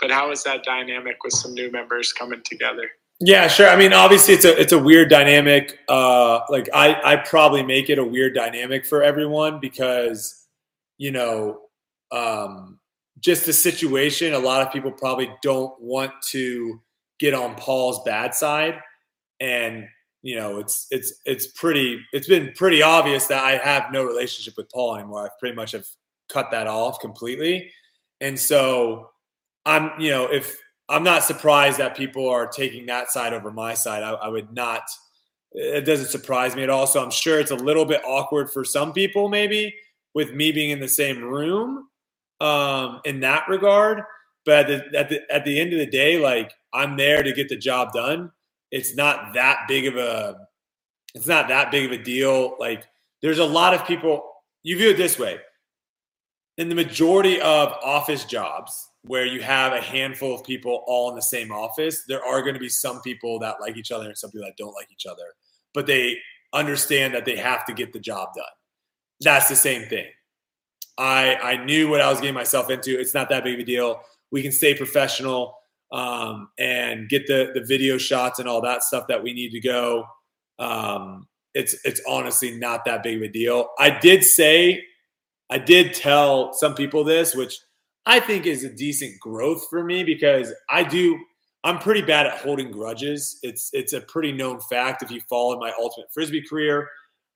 But 0.00 0.10
how 0.10 0.30
was 0.30 0.42
that 0.44 0.64
dynamic 0.64 1.22
with 1.22 1.34
some 1.34 1.54
new 1.54 1.70
members 1.70 2.12
coming 2.12 2.42
together? 2.44 2.90
Yeah, 3.22 3.48
sure. 3.48 3.68
I 3.68 3.76
mean, 3.76 3.92
obviously, 3.92 4.32
it's 4.34 4.46
a 4.46 4.58
it's 4.58 4.72
a 4.72 4.78
weird 4.78 5.10
dynamic. 5.10 5.78
Uh, 5.88 6.40
like 6.48 6.68
I 6.72 6.98
I 7.04 7.16
probably 7.16 7.62
make 7.62 7.90
it 7.90 7.98
a 7.98 8.04
weird 8.04 8.34
dynamic 8.34 8.86
for 8.86 9.02
everyone 9.02 9.60
because 9.60 10.46
you 10.96 11.10
know 11.10 11.60
um, 12.12 12.78
just 13.20 13.44
the 13.44 13.52
situation. 13.52 14.32
A 14.32 14.38
lot 14.38 14.66
of 14.66 14.72
people 14.72 14.90
probably 14.90 15.30
don't 15.42 15.78
want 15.80 16.12
to 16.30 16.80
get 17.18 17.34
on 17.34 17.56
Paul's 17.56 18.02
bad 18.04 18.34
side, 18.34 18.80
and 19.40 19.86
you 20.22 20.36
know 20.36 20.58
it's 20.58 20.86
it's 20.90 21.12
it's 21.26 21.46
pretty 21.48 22.00
it's 22.14 22.28
been 22.28 22.52
pretty 22.56 22.82
obvious 22.82 23.26
that 23.28 23.44
I 23.44 23.58
have 23.58 23.92
no 23.92 24.04
relationship 24.04 24.54
with 24.56 24.70
Paul 24.70 24.96
anymore. 24.96 25.26
I 25.26 25.30
pretty 25.38 25.56
much 25.56 25.72
have 25.72 25.86
cut 26.30 26.50
that 26.52 26.66
off 26.66 27.00
completely, 27.00 27.70
and 28.22 28.38
so 28.38 29.10
I'm 29.66 29.92
you 30.00 30.10
know 30.10 30.26
if 30.26 30.58
I'm 30.90 31.04
not 31.04 31.22
surprised 31.22 31.78
that 31.78 31.96
people 31.96 32.28
are 32.28 32.46
taking 32.46 32.84
that 32.86 33.10
side 33.10 33.32
over 33.32 33.52
my 33.52 33.74
side. 33.74 34.02
I, 34.02 34.10
I, 34.10 34.28
would 34.28 34.52
not. 34.52 34.82
It 35.52 35.84
doesn't 35.84 36.08
surprise 36.08 36.56
me 36.56 36.64
at 36.64 36.70
all. 36.70 36.86
So 36.86 37.02
I'm 37.02 37.12
sure 37.12 37.38
it's 37.38 37.52
a 37.52 37.56
little 37.56 37.84
bit 37.84 38.02
awkward 38.04 38.50
for 38.50 38.64
some 38.64 38.92
people, 38.92 39.28
maybe 39.28 39.74
with 40.14 40.34
me 40.34 40.50
being 40.50 40.70
in 40.70 40.80
the 40.80 40.88
same 40.88 41.22
room 41.22 41.88
um, 42.40 43.00
in 43.04 43.20
that 43.20 43.48
regard. 43.48 44.02
But 44.44 44.68
at 44.68 44.90
the, 44.92 44.98
at 44.98 45.08
the 45.08 45.20
at 45.32 45.44
the 45.44 45.60
end 45.60 45.72
of 45.72 45.78
the 45.78 45.86
day, 45.86 46.18
like 46.18 46.52
I'm 46.72 46.96
there 46.96 47.22
to 47.22 47.32
get 47.32 47.48
the 47.48 47.56
job 47.56 47.92
done. 47.92 48.32
It's 48.70 48.96
not 48.96 49.34
that 49.34 49.66
big 49.68 49.86
of 49.86 49.96
a. 49.96 50.48
It's 51.14 51.26
not 51.26 51.48
that 51.48 51.70
big 51.70 51.86
of 51.86 51.92
a 51.92 52.02
deal. 52.02 52.56
Like 52.58 52.84
there's 53.22 53.38
a 53.38 53.44
lot 53.44 53.74
of 53.74 53.86
people. 53.86 54.24
You 54.62 54.76
view 54.76 54.90
it 54.90 54.96
this 54.96 55.18
way. 55.18 55.38
In 56.60 56.68
the 56.68 56.74
majority 56.74 57.40
of 57.40 57.72
office 57.82 58.26
jobs, 58.26 58.90
where 59.04 59.24
you 59.24 59.40
have 59.40 59.72
a 59.72 59.80
handful 59.80 60.34
of 60.34 60.44
people 60.44 60.84
all 60.86 61.08
in 61.08 61.16
the 61.16 61.22
same 61.22 61.50
office, 61.50 62.02
there 62.06 62.22
are 62.22 62.42
going 62.42 62.52
to 62.52 62.60
be 62.60 62.68
some 62.68 63.00
people 63.00 63.38
that 63.38 63.62
like 63.62 63.78
each 63.78 63.90
other 63.90 64.08
and 64.08 64.18
some 64.18 64.30
people 64.30 64.46
that 64.46 64.58
don't 64.58 64.74
like 64.74 64.88
each 64.92 65.06
other, 65.06 65.22
but 65.72 65.86
they 65.86 66.18
understand 66.52 67.14
that 67.14 67.24
they 67.24 67.34
have 67.36 67.64
to 67.64 67.72
get 67.72 67.94
the 67.94 67.98
job 67.98 68.34
done. 68.36 68.44
That's 69.22 69.48
the 69.48 69.56
same 69.56 69.88
thing. 69.88 70.04
I 70.98 71.36
I 71.36 71.64
knew 71.64 71.88
what 71.88 72.02
I 72.02 72.10
was 72.10 72.20
getting 72.20 72.34
myself 72.34 72.68
into. 72.68 73.00
It's 73.00 73.14
not 73.14 73.30
that 73.30 73.42
big 73.42 73.54
of 73.54 73.60
a 73.60 73.64
deal. 73.64 74.02
We 74.30 74.42
can 74.42 74.52
stay 74.52 74.74
professional 74.74 75.56
um, 75.92 76.50
and 76.58 77.08
get 77.08 77.26
the 77.26 77.52
the 77.54 77.64
video 77.64 77.96
shots 77.96 78.38
and 78.38 78.46
all 78.46 78.60
that 78.60 78.82
stuff 78.82 79.06
that 79.08 79.22
we 79.22 79.32
need 79.32 79.52
to 79.52 79.60
go. 79.60 80.04
Um, 80.58 81.26
it's 81.54 81.74
it's 81.86 82.02
honestly 82.06 82.50
not 82.50 82.84
that 82.84 83.02
big 83.02 83.16
of 83.16 83.22
a 83.22 83.28
deal. 83.28 83.70
I 83.78 83.98
did 83.98 84.24
say, 84.24 84.84
I 85.50 85.58
did 85.58 85.94
tell 85.94 86.52
some 86.52 86.74
people 86.74 87.02
this, 87.02 87.34
which 87.34 87.58
I 88.06 88.20
think 88.20 88.46
is 88.46 88.64
a 88.64 88.70
decent 88.70 89.18
growth 89.20 89.66
for 89.68 89.84
me 89.84 90.04
because 90.04 90.52
I 90.68 90.84
do 90.84 91.18
I'm 91.62 91.78
pretty 91.78 92.00
bad 92.00 92.26
at 92.26 92.38
holding 92.38 92.70
grudges. 92.70 93.38
It's 93.42 93.70
it's 93.72 93.92
a 93.92 94.00
pretty 94.00 94.32
known 94.32 94.60
fact 94.60 95.02
if 95.02 95.10
you 95.10 95.20
follow 95.28 95.58
my 95.58 95.72
ultimate 95.78 96.12
frisbee 96.12 96.42
career. 96.42 96.88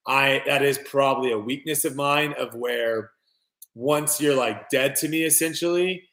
I 0.07 0.43
that 0.47 0.63
is 0.63 0.79
probably 0.79 1.33
a 1.33 1.39
weakness 1.39 1.85
of 1.85 1.97
mine 1.97 2.35
of 2.39 2.55
where 2.55 3.11
once 3.75 4.21
you're 4.21 4.35
like 4.35 4.69
dead 4.71 4.95
to 4.97 5.09
me 5.09 5.25
essentially, 5.25 6.05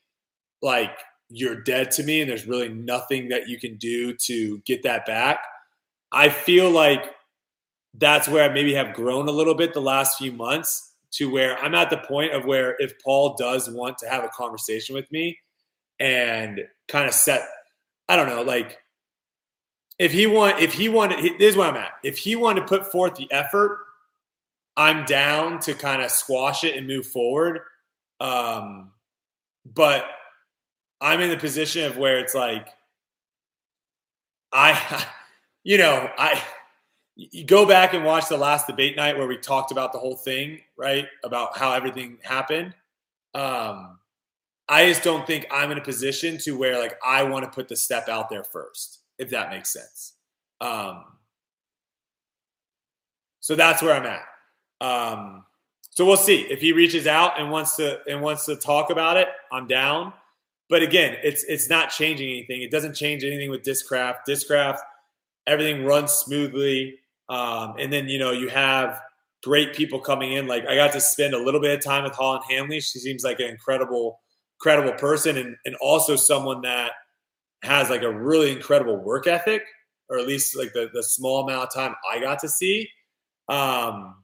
like 0.61 0.97
you're 1.29 1.61
dead 1.61 1.91
to 1.91 2.03
me 2.03 2.21
and 2.21 2.29
there's 2.29 2.47
really 2.47 2.69
nothing 2.69 3.29
that 3.29 3.47
you 3.47 3.57
can 3.57 3.77
do 3.77 4.13
to 4.15 4.57
get 4.65 4.83
that 4.83 5.05
back. 5.05 5.39
I 6.11 6.29
feel 6.29 6.69
like 6.69 7.05
that's 7.93 8.27
where 8.27 8.49
I 8.49 8.53
maybe 8.53 8.73
have 8.73 8.93
grown 8.93 9.29
a 9.29 9.31
little 9.31 9.55
bit 9.55 9.73
the 9.73 9.81
last 9.81 10.17
few 10.17 10.31
months 10.31 10.90
to 11.11 11.29
where 11.29 11.57
I'm 11.59 11.75
at 11.75 11.89
the 11.89 11.97
point 11.97 12.33
of 12.33 12.45
where 12.45 12.75
if 12.79 12.93
Paul 13.03 13.35
does 13.37 13.69
want 13.69 13.97
to 13.99 14.09
have 14.09 14.23
a 14.23 14.29
conversation 14.29 14.95
with 14.95 15.11
me 15.11 15.37
and 15.99 16.61
kind 16.87 17.07
of 17.07 17.13
set, 17.13 17.47
I 18.07 18.15
don't 18.15 18.29
know, 18.29 18.41
like 18.41 18.77
if 19.99 20.11
he 20.11 20.25
want, 20.25 20.59
if 20.59 20.73
he 20.73 20.89
wanted, 20.89 21.37
this 21.37 21.51
is 21.51 21.57
where 21.57 21.67
I'm 21.67 21.75
at. 21.75 21.93
If 22.03 22.17
he 22.17 22.35
wanted 22.35 22.61
to 22.61 22.67
put 22.67 22.91
forth 22.91 23.15
the 23.15 23.31
effort, 23.31 23.79
I'm 24.77 25.05
down 25.05 25.59
to 25.61 25.73
kind 25.73 26.01
of 26.01 26.11
squash 26.11 26.63
it 26.63 26.75
and 26.75 26.87
move 26.87 27.05
forward. 27.05 27.59
Um, 28.19 28.91
but 29.65 30.05
I'm 31.01 31.19
in 31.19 31.29
the 31.29 31.37
position 31.37 31.85
of 31.85 31.97
where 31.97 32.19
it's 32.19 32.33
like, 32.33 32.69
I, 34.51 35.05
you 35.63 35.77
know, 35.77 36.09
I, 36.17 36.41
you 37.15 37.43
go 37.43 37.65
back 37.65 37.93
and 37.93 38.03
watch 38.03 38.29
the 38.29 38.37
last 38.37 38.67
debate 38.67 38.95
night 38.95 39.17
where 39.17 39.27
we 39.27 39.37
talked 39.37 39.71
about 39.71 39.93
the 39.93 39.99
whole 39.99 40.15
thing, 40.15 40.59
right? 40.77 41.07
About 41.23 41.57
how 41.57 41.73
everything 41.73 42.17
happened. 42.23 42.73
Um, 43.33 43.99
I 44.69 44.87
just 44.87 45.03
don't 45.03 45.27
think 45.27 45.45
I'm 45.51 45.71
in 45.71 45.77
a 45.77 45.83
position 45.83 46.37
to 46.39 46.57
where 46.57 46.79
like 46.79 46.97
I 47.05 47.23
want 47.23 47.45
to 47.45 47.51
put 47.51 47.67
the 47.67 47.75
step 47.75 48.07
out 48.07 48.29
there 48.29 48.43
first, 48.43 48.99
if 49.19 49.29
that 49.31 49.49
makes 49.49 49.71
sense. 49.71 50.13
Um, 50.61 51.03
so 53.41 53.55
that's 53.55 53.81
where 53.81 53.93
I'm 53.93 54.05
at. 54.05 54.23
Um, 54.79 55.45
so 55.89 56.05
we'll 56.05 56.15
see 56.15 56.41
if 56.43 56.61
he 56.61 56.71
reaches 56.71 57.05
out 57.05 57.39
and 57.39 57.51
wants 57.51 57.75
to 57.75 57.99
and 58.07 58.21
wants 58.21 58.45
to 58.45 58.55
talk 58.55 58.89
about 58.89 59.17
it. 59.17 59.27
I'm 59.51 59.67
down. 59.67 60.13
But 60.69 60.83
again, 60.83 61.17
it's 61.21 61.43
it's 61.43 61.69
not 61.69 61.89
changing 61.89 62.29
anything. 62.29 62.61
It 62.61 62.71
doesn't 62.71 62.95
change 62.95 63.25
anything 63.25 63.49
with 63.49 63.63
Discraft. 63.63 64.19
Discraft, 64.25 64.79
everything 65.47 65.83
runs 65.83 66.13
smoothly. 66.13 66.97
Um, 67.31 67.75
and 67.79 67.91
then 67.91 68.09
you 68.09 68.19
know 68.19 68.31
you 68.31 68.49
have 68.49 69.01
great 69.41 69.73
people 69.73 69.99
coming 69.99 70.33
in. 70.33 70.47
Like 70.47 70.67
I 70.67 70.75
got 70.75 70.91
to 70.93 71.01
spend 71.01 71.33
a 71.33 71.41
little 71.41 71.61
bit 71.61 71.77
of 71.77 71.83
time 71.83 72.03
with 72.03 72.13
Holyn 72.13 72.41
Handley. 72.49 72.81
She 72.81 72.99
seems 72.99 73.23
like 73.23 73.39
an 73.39 73.47
incredible, 73.47 74.19
incredible 74.59 74.97
person, 74.99 75.37
and 75.37 75.55
and 75.65 75.75
also 75.77 76.17
someone 76.17 76.61
that 76.63 76.91
has 77.63 77.89
like 77.89 78.03
a 78.03 78.11
really 78.11 78.51
incredible 78.51 78.97
work 78.97 79.27
ethic, 79.27 79.63
or 80.09 80.19
at 80.19 80.27
least 80.27 80.57
like 80.57 80.73
the 80.73 80.89
the 80.93 81.01
small 81.01 81.47
amount 81.47 81.63
of 81.63 81.73
time 81.73 81.95
I 82.11 82.19
got 82.19 82.39
to 82.39 82.49
see. 82.49 82.89
Um, 83.47 84.23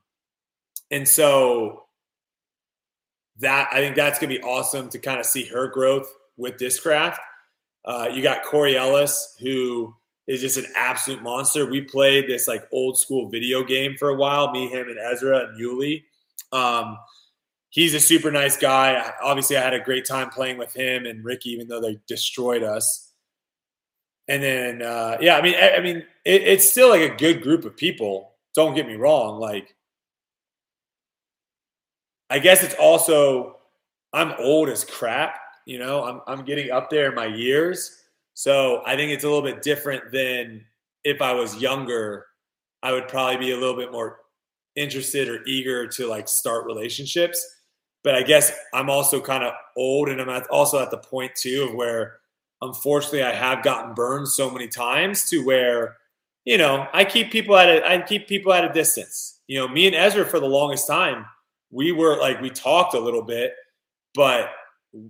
and 0.92 1.08
so 1.08 1.86
that 3.40 3.70
I 3.72 3.78
think 3.78 3.96
that's 3.96 4.20
gonna 4.20 4.34
be 4.34 4.42
awesome 4.42 4.90
to 4.90 5.00
kind 5.00 5.20
of 5.20 5.26
see 5.26 5.46
her 5.46 5.68
growth 5.70 6.12
with 6.36 6.58
Discraft. 6.58 7.18
Uh, 7.86 8.10
you 8.14 8.22
got 8.22 8.44
Corey 8.44 8.76
Ellis, 8.76 9.38
who 9.40 9.96
is 10.28 10.42
just 10.42 10.58
an 10.58 10.66
absolute 10.76 11.24
monster. 11.24 11.66
We 11.66 11.82
played 11.82 12.28
this 12.28 12.48
like 12.48 12.68
old 12.72 13.00
school 13.00 13.30
video 13.30 13.64
game 13.64 13.96
for 13.98 14.10
a 14.10 14.16
while, 14.16 14.52
me, 14.52 14.68
him, 14.68 14.90
and 14.90 15.00
Ezra 15.00 15.48
and 15.48 15.60
Yuli. 15.60 16.04
Um, 16.52 16.98
he's 17.70 17.94
a 17.94 18.00
super 18.00 18.32
nice 18.32 18.58
guy. 18.58 19.12
Obviously, 19.22 19.58
I 19.58 19.64
had 19.64 19.74
a 19.74 19.80
great 19.80 20.06
time 20.06 20.30
playing 20.30 20.58
with 20.58 20.74
him 20.74 21.06
and 21.06 21.24
Ricky, 21.24 21.52
even 21.52 21.68
though 21.68 21.82
they 21.82 22.00
destroyed 22.08 22.64
us. 22.64 23.12
And 24.28 24.44
then, 24.44 24.82
uh, 24.82 25.18
yeah, 25.22 25.38
I 25.38 25.42
mean, 25.42 25.56
I, 25.56 25.76
I 25.76 25.80
mean, 25.80 26.04
it, 26.26 26.44
it's 26.44 26.70
still 26.70 26.90
like 26.90 27.02
a 27.02 27.16
good 27.16 27.42
group 27.42 27.64
of 27.64 27.78
people. 27.78 28.34
Don't 28.54 28.76
get 28.76 28.88
me 28.88 28.96
wrong. 28.96 29.40
Like, 29.40 29.74
I 32.30 32.40
guess 32.40 32.64
it's 32.64 32.76
also 32.76 33.58
I'm 34.14 34.34
old 34.40 34.70
as 34.70 34.84
crap, 34.84 35.40
you 35.66 35.80
know, 35.80 36.04
I'm, 36.04 36.22
I'm 36.28 36.46
getting 36.46 36.72
up 36.72 36.90
there 36.90 37.10
in 37.10 37.16
my 37.16 37.26
years. 37.26 38.04
So 38.38 38.84
I 38.86 38.96
think 38.96 39.12
it's 39.12 39.24
a 39.24 39.28
little 39.28 39.42
bit 39.42 39.64
different 39.64 40.12
than 40.12 40.64
if 41.04 41.24
I 41.24 41.34
was 41.34 41.58
younger. 41.58 42.28
I 42.84 42.92
would 42.92 43.08
probably 43.08 43.38
be 43.38 43.52
a 43.52 43.58
little 43.58 43.76
bit 43.76 43.92
more 43.92 44.20
interested 44.76 45.28
or 45.28 45.44
eager 45.48 45.88
to 45.88 46.06
like 46.06 46.30
start 46.30 46.68
relationships. 46.68 47.44
But 48.04 48.14
I 48.14 48.22
guess 48.22 48.52
I'm 48.76 48.92
also 48.92 49.20
kind 49.20 49.44
of 49.44 49.54
old 49.76 50.10
and 50.10 50.22
I'm 50.22 50.30
at, 50.30 50.46
also 50.52 50.80
at 50.80 50.92
the 50.92 51.00
point 51.00 51.34
too 51.34 51.66
of 51.68 51.74
where 51.74 52.20
unfortunately 52.62 53.24
I 53.24 53.34
have 53.34 53.64
gotten 53.64 53.96
burned 53.96 54.28
so 54.28 54.52
many 54.52 54.68
times 54.68 55.28
to 55.32 55.44
where, 55.44 55.98
you 56.46 56.60
know, 56.60 56.86
I 56.94 57.06
keep 57.06 57.32
people 57.32 57.58
at 57.58 57.70
a, 57.70 57.92
I 57.92 58.04
keep 58.04 58.28
people 58.28 58.54
at 58.54 58.64
a 58.64 58.72
distance. 58.72 59.40
You 59.48 59.58
know, 59.58 59.68
me 59.68 59.88
and 59.88 59.96
Ezra 59.96 60.28
for 60.28 60.40
the 60.40 60.46
longest 60.46 60.86
time, 60.86 61.26
we 61.72 61.92
were 61.92 62.18
like, 62.18 62.40
we 62.40 62.52
talked 62.52 62.94
a 62.94 63.00
little 63.00 63.24
bit, 63.24 63.56
but 64.14 64.52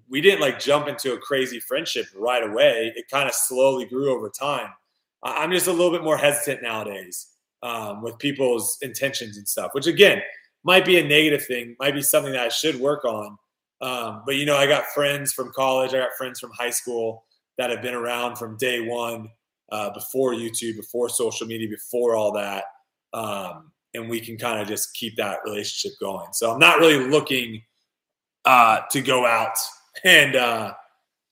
we 0.09 0.21
didn't 0.21 0.41
like 0.41 0.59
jump 0.59 0.87
into 0.87 1.13
a 1.13 1.17
crazy 1.17 1.59
friendship 1.59 2.07
right 2.15 2.43
away. 2.43 2.93
It 2.95 3.05
kind 3.09 3.27
of 3.27 3.35
slowly 3.35 3.85
grew 3.85 4.13
over 4.13 4.29
time. 4.29 4.69
I'm 5.23 5.51
just 5.51 5.67
a 5.67 5.71
little 5.71 5.91
bit 5.91 6.03
more 6.03 6.17
hesitant 6.17 6.61
nowadays 6.61 7.27
um, 7.63 8.01
with 8.01 8.17
people's 8.19 8.77
intentions 8.81 9.37
and 9.37 9.47
stuff, 9.47 9.71
which 9.73 9.87
again 9.87 10.21
might 10.63 10.85
be 10.85 10.99
a 10.99 11.03
negative 11.03 11.45
thing, 11.45 11.75
might 11.79 11.93
be 11.93 12.01
something 12.01 12.33
that 12.33 12.45
I 12.45 12.49
should 12.49 12.79
work 12.79 13.05
on. 13.05 13.37
Um, 13.81 14.23
but 14.25 14.35
you 14.35 14.45
know, 14.45 14.57
I 14.57 14.67
got 14.67 14.85
friends 14.87 15.33
from 15.33 15.51
college, 15.55 15.93
I 15.93 15.99
got 15.99 16.13
friends 16.17 16.39
from 16.39 16.51
high 16.51 16.69
school 16.71 17.25
that 17.57 17.69
have 17.69 17.81
been 17.81 17.93
around 17.93 18.37
from 18.37 18.57
day 18.57 18.81
one, 18.81 19.29
uh, 19.71 19.91
before 19.93 20.33
YouTube, 20.33 20.77
before 20.77 21.09
social 21.09 21.47
media, 21.47 21.67
before 21.67 22.15
all 22.15 22.31
that, 22.33 22.63
um, 23.13 23.71
and 23.93 24.09
we 24.09 24.19
can 24.19 24.37
kind 24.37 24.61
of 24.61 24.67
just 24.67 24.93
keep 24.93 25.15
that 25.17 25.39
relationship 25.45 25.97
going. 25.99 26.27
So 26.33 26.51
I'm 26.51 26.59
not 26.59 26.79
really 26.79 27.09
looking 27.09 27.61
uh, 28.47 28.81
to 28.91 29.01
go 29.01 29.25
out 29.25 29.57
and 30.03 30.35
uh, 30.35 30.73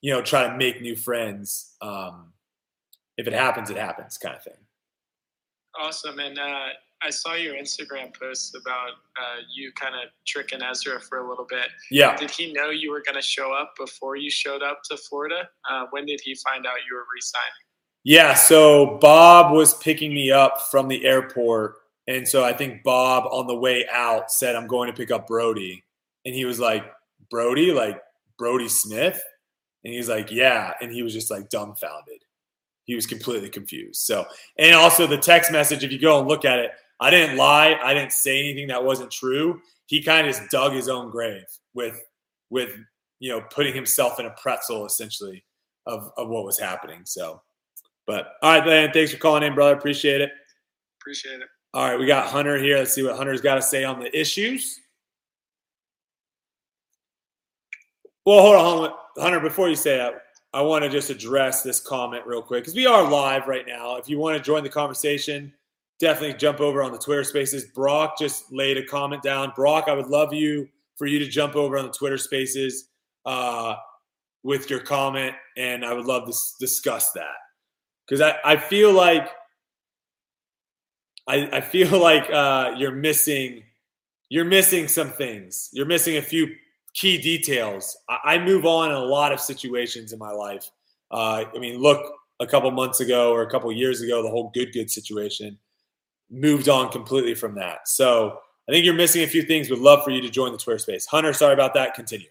you 0.02 0.12
know 0.12 0.22
try 0.22 0.48
to 0.48 0.56
make 0.56 0.82
new 0.82 0.96
friends. 0.96 1.74
Um, 1.82 2.34
if 3.18 3.28
it 3.28 3.34
happens, 3.34 3.70
it 3.70 3.78
happens, 3.78 4.18
kind 4.18 4.36
of 4.36 4.44
thing. 4.44 4.54
Awesome, 5.80 6.20
and 6.20 6.38
uh, 6.38 6.68
I 7.02 7.10
saw 7.10 7.34
your 7.36 7.56
Instagram 7.56 8.18
post 8.18 8.56
about 8.56 8.92
uh, 9.18 9.42
you 9.54 9.72
kind 9.74 9.96
of 9.96 10.10
tricking 10.26 10.62
Ezra 10.62 11.00
for 11.00 11.20
a 11.20 11.30
little 11.30 11.46
bit. 11.48 11.68
Yeah. 11.92 12.16
Did 12.16 12.32
he 12.32 12.52
know 12.52 12.70
you 12.70 12.92
were 12.92 13.04
going 13.06 13.16
to 13.16 13.22
show 13.22 13.54
up 13.54 13.74
before 13.78 14.16
you 14.16 14.30
showed 14.30 14.64
up 14.64 14.82
to 14.90 14.98
Florida? 14.98 15.48
Uh, 15.70 15.86
when 15.92 16.06
did 16.06 16.22
he 16.24 16.36
find 16.36 16.66
out 16.66 16.78
you 16.90 16.96
were 16.96 17.06
resigning? 17.14 17.66
Yeah, 18.04 18.34
so 18.34 18.98
Bob 19.02 19.52
was 19.52 19.74
picking 19.80 20.14
me 20.14 20.32
up 20.32 20.62
from 20.70 20.88
the 20.88 21.06
airport. 21.06 21.78
And 22.08 22.28
so 22.28 22.44
I 22.44 22.54
think 22.54 22.84
Bob 22.84 23.26
on 23.32 23.48
the 23.48 23.56
way 23.56 23.86
out 23.92 24.32
said, 24.32 24.56
I'm 24.56 24.68
going 24.68 24.88
to 24.88 24.94
pick 24.94 25.12
up 25.12 25.28
Brodie. 25.28 25.84
And 26.24 26.36
he 26.36 26.46
was 26.46 26.60
like, 26.60 26.86
Brodie, 27.30 27.72
like 27.72 28.00
Brodie 28.38 28.70
Smith? 28.70 29.22
And 29.84 29.94
he's 29.94 30.10
like, 30.10 30.32
yeah. 30.32 30.74
And 30.82 30.92
he 30.92 31.04
was 31.04 31.14
just 31.14 31.30
like 31.30 31.50
dumbfounded. 31.50 32.24
He 32.86 32.96
was 32.96 33.06
completely 33.08 33.50
confused. 33.50 34.02
So, 34.02 34.26
and 34.58 34.76
also 34.76 35.08
the 35.08 35.18
text 35.18 35.52
message, 35.52 35.84
if 35.84 35.92
you 35.92 36.00
go 36.00 36.20
and 36.20 36.28
look 36.28 36.46
at 36.46 36.60
it, 36.60 36.72
I 37.00 37.10
didn't 37.10 37.38
lie. 37.38 37.80
I 37.84 37.94
didn't 37.94 38.14
say 38.14 38.40
anything 38.40 38.68
that 38.68 38.84
wasn't 38.84 39.12
true. 39.12 39.60
He 39.88 40.02
kind 40.02 40.28
of 40.28 40.36
just 40.36 40.50
dug 40.50 40.74
his 40.74 40.88
own 40.88 41.12
grave 41.12 41.46
with, 41.74 42.00
with, 42.50 42.72
you 43.20 43.32
know, 43.32 43.42
putting 43.52 43.74
himself 43.74 44.20
in 44.20 44.26
a 44.26 44.32
pretzel 44.32 44.86
essentially 44.86 45.44
of, 45.86 46.12
of 46.18 46.30
what 46.30 46.46
was 46.46 46.60
happening. 46.60 47.02
So, 47.06 47.42
but 48.08 48.34
all 48.42 48.52
right, 48.54 48.66
man. 48.66 48.92
Thanks 48.92 49.12
for 49.12 49.18
calling 49.18 49.44
in, 49.44 49.56
brother. 49.56 49.76
Appreciate 49.76 50.22
it. 50.22 50.32
Appreciate 51.02 51.42
it. 51.42 51.48
All 51.74 51.90
right, 51.90 52.00
we 52.00 52.06
got 52.06 52.28
Hunter 52.28 52.58
here. 52.58 52.78
Let's 52.78 52.94
see 52.94 53.04
what 53.04 53.18
Hunter's 53.18 53.42
got 53.42 53.56
to 53.56 53.62
say 53.62 53.84
on 53.84 54.00
the 54.00 54.18
issues. 54.18 54.80
Well, 58.26 58.42
hold 58.42 58.56
on, 58.56 58.94
Hunter. 59.18 59.40
Before 59.40 59.70
you 59.70 59.76
say 59.76 59.98
that, 59.98 60.14
I 60.54 60.62
want 60.62 60.84
to 60.84 60.90
just 60.90 61.10
address 61.10 61.62
this 61.64 61.80
comment 61.80 62.26
real 62.26 62.42
quick 62.42 62.64
because 62.64 62.76
we 62.76 62.88
are 62.88 63.10
live 63.10 63.48
right 63.48 63.66
now. 63.68 63.98
If 63.98 64.10
you 64.10 64.18
want 64.18 64.38
to 64.38 64.44
join 64.44 64.64
the 64.64 64.70
conversation, 64.70 65.54
definitely 66.00 66.38
jump 66.38 66.60
over 66.60 66.82
on 66.84 66.92
the 66.92 66.98
Twitter 66.98 67.24
Spaces. 67.24 67.66
Brock 67.66 68.18
just 68.18 68.52
laid 68.52 68.78
a 68.78 68.86
comment 68.86 69.22
down. 69.22 69.54
Brock, 69.56 69.86
I 69.88 69.94
would 69.94 70.08
love 70.08 70.34
you 70.34 70.68
for 70.96 71.08
you 71.08 71.20
to 71.20 71.28
jump 71.28 71.56
over 71.56 71.78
on 71.78 71.86
the 71.86 71.92
Twitter 71.92 72.18
Spaces 72.18 72.90
uh, 73.26 73.76
with 74.44 74.70
your 74.70 74.80
comment, 74.80 75.36
and 75.58 75.86
I 75.86 75.94
would 75.94 76.06
love 76.06 76.24
to 76.24 76.30
s- 76.30 76.56
discuss 76.60 77.12
that 77.12 77.36
because 78.08 78.22
I, 78.22 78.38
I 78.44 78.58
feel 78.58 78.92
like 78.94 79.30
I, 81.28 81.50
I 81.52 81.62
feel 81.62 82.00
like 82.02 82.30
uh, 82.32 82.72
you're 82.78 82.92
missing 82.96 83.64
you're 84.30 84.46
missing 84.46 84.88
some 84.88 85.12
things. 85.12 85.70
You're 85.74 85.86
missing 85.86 86.18
a 86.18 86.22
few 86.22 86.56
key 86.96 87.18
details. 87.18 87.96
I, 88.10 88.36
I 88.36 88.38
move 88.44 88.66
on 88.66 88.90
in 88.90 88.96
a 88.96 89.00
lot 89.00 89.32
of 89.32 89.40
situations 89.40 90.14
in 90.14 90.20
my 90.20 90.32
life. 90.32 90.72
Uh, 91.12 91.46
I 91.54 91.60
mean, 91.60 91.80
look, 91.80 92.02
a 92.40 92.48
couple 92.48 92.72
months 92.72 93.00
ago 93.00 93.32
or 93.32 93.44
a 93.44 93.50
couple 93.50 93.72
years 93.72 94.02
ago, 94.02 94.24
the 94.24 94.30
whole 94.30 94.50
good 94.54 94.74
good 94.74 94.90
situation 94.90 95.58
moved 96.32 96.68
on 96.68 96.92
completely 96.92 97.36
from 97.36 97.56
that. 97.56 97.88
So 97.88 98.40
I 98.68 98.72
think 98.72 98.84
you're 98.84 98.96
missing 98.96 99.24
a 99.24 99.28
few 99.28 99.44
things. 99.44 99.70
Would 99.70 99.80
love 99.80 100.04
for 100.04 100.10
you 100.10 100.22
to 100.22 100.30
join 100.30 100.52
the 100.52 100.58
Twitter 100.58 100.80
space. 100.80 101.06
Hunter, 101.06 101.34
sorry 101.34 101.54
about 101.54 101.74
that. 101.76 101.94
Continue. 101.94 102.28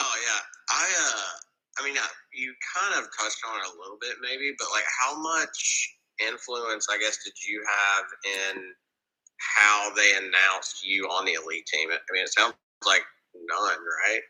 Oh 0.00 0.14
yeah, 0.26 0.40
I 0.70 0.84
uh, 0.84 1.80
I 1.80 1.84
mean, 1.86 1.96
uh, 1.96 2.02
you 2.34 2.52
kind 2.76 2.94
of 2.98 3.08
touched 3.16 3.38
on 3.48 3.60
it 3.60 3.66
a 3.66 3.80
little 3.80 3.98
bit 4.00 4.16
maybe, 4.20 4.52
but 4.58 4.68
like, 4.72 4.84
how 5.00 5.20
much 5.20 5.96
influence, 6.26 6.86
I 6.90 6.98
guess, 6.98 7.18
did 7.24 7.34
you 7.48 7.62
have 7.68 8.04
in 8.56 8.72
how 9.38 9.92
they 9.94 10.12
announced 10.16 10.86
you 10.86 11.04
on 11.04 11.24
the 11.24 11.32
elite 11.32 11.66
team? 11.66 11.88
I 11.90 11.98
mean, 12.12 12.24
it 12.24 12.32
sounds 12.32 12.54
like 12.86 13.02
none, 13.34 13.78
right? 14.04 14.20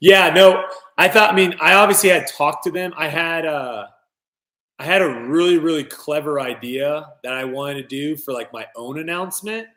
Yeah, 0.00 0.30
no. 0.30 0.64
I 0.98 1.08
thought. 1.08 1.32
I 1.32 1.36
mean, 1.36 1.54
I 1.60 1.74
obviously 1.74 2.10
had 2.10 2.26
talked 2.26 2.64
to 2.64 2.70
them. 2.70 2.92
I 2.96 3.08
had 3.08 3.46
uh 3.46 3.86
I 4.78 4.84
had 4.84 5.02
a 5.02 5.08
really 5.08 5.58
really 5.58 5.84
clever 5.84 6.40
idea 6.40 7.06
that 7.22 7.32
I 7.32 7.44
wanted 7.44 7.82
to 7.82 7.88
do 7.88 8.16
for 8.16 8.32
like 8.32 8.52
my 8.52 8.66
own 8.76 8.98
announcement. 8.98 9.68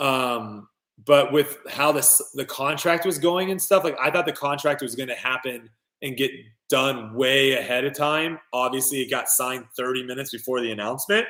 Um, 0.00 0.68
but 1.04 1.32
with 1.32 1.58
how 1.68 1.92
this 1.92 2.20
the 2.34 2.44
contract 2.44 3.06
was 3.06 3.18
going 3.18 3.50
and 3.50 3.60
stuff, 3.60 3.84
like 3.84 3.96
I 4.00 4.10
thought 4.10 4.26
the 4.26 4.32
contract 4.32 4.82
was 4.82 4.94
going 4.94 5.08
to 5.08 5.14
happen 5.14 5.68
and 6.02 6.16
get 6.16 6.30
done 6.68 7.14
way 7.14 7.54
ahead 7.54 7.84
of 7.84 7.94
time. 7.94 8.38
Obviously, 8.52 9.00
it 9.00 9.10
got 9.10 9.28
signed 9.28 9.64
30 9.76 10.04
minutes 10.04 10.30
before 10.30 10.60
the 10.60 10.70
announcement. 10.70 11.26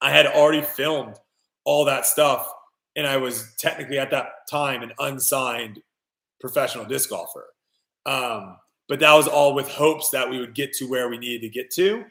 I 0.00 0.10
had 0.10 0.26
already 0.26 0.62
filmed 0.62 1.16
all 1.66 1.84
that 1.84 2.06
stuff, 2.06 2.48
and 2.96 3.06
I 3.06 3.18
was 3.18 3.52
technically 3.58 3.98
at 3.98 4.10
that 4.12 4.28
time 4.50 4.82
an 4.82 4.92
unsigned 4.98 5.82
professional 6.40 6.86
disc 6.86 7.10
golfer. 7.10 7.46
Um, 8.06 8.56
but 8.88 9.00
that 9.00 9.12
was 9.12 9.26
all 9.28 9.52
with 9.52 9.68
hopes 9.68 10.10
that 10.10 10.30
we 10.30 10.38
would 10.38 10.54
get 10.54 10.72
to 10.74 10.86
where 10.86 11.08
we 11.08 11.18
needed 11.18 11.42
to 11.42 11.48
get 11.48 11.70
to. 11.72 12.04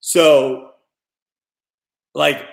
So, 0.00 0.72
like, 2.14 2.44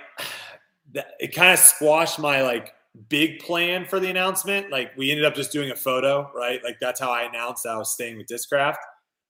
it 1.20 1.36
kind 1.36 1.54
of 1.54 1.60
squashed 1.60 2.20
my 2.20 2.42
like 2.42 2.74
big 3.10 3.40
plan 3.40 3.86
for 3.86 4.00
the 4.00 4.10
announcement. 4.10 4.72
Like, 4.72 4.96
we 4.98 5.12
ended 5.12 5.26
up 5.26 5.36
just 5.36 5.52
doing 5.52 5.72
a 5.72 5.76
photo, 5.76 6.32
right? 6.34 6.64
Like, 6.64 6.78
that's 6.80 7.00
how 7.00 7.12
I 7.12 7.24
announced 7.24 7.66
I 7.66 7.78
was 7.78 7.92
staying 7.92 8.18
with 8.18 8.28
Discraft. 8.28 8.78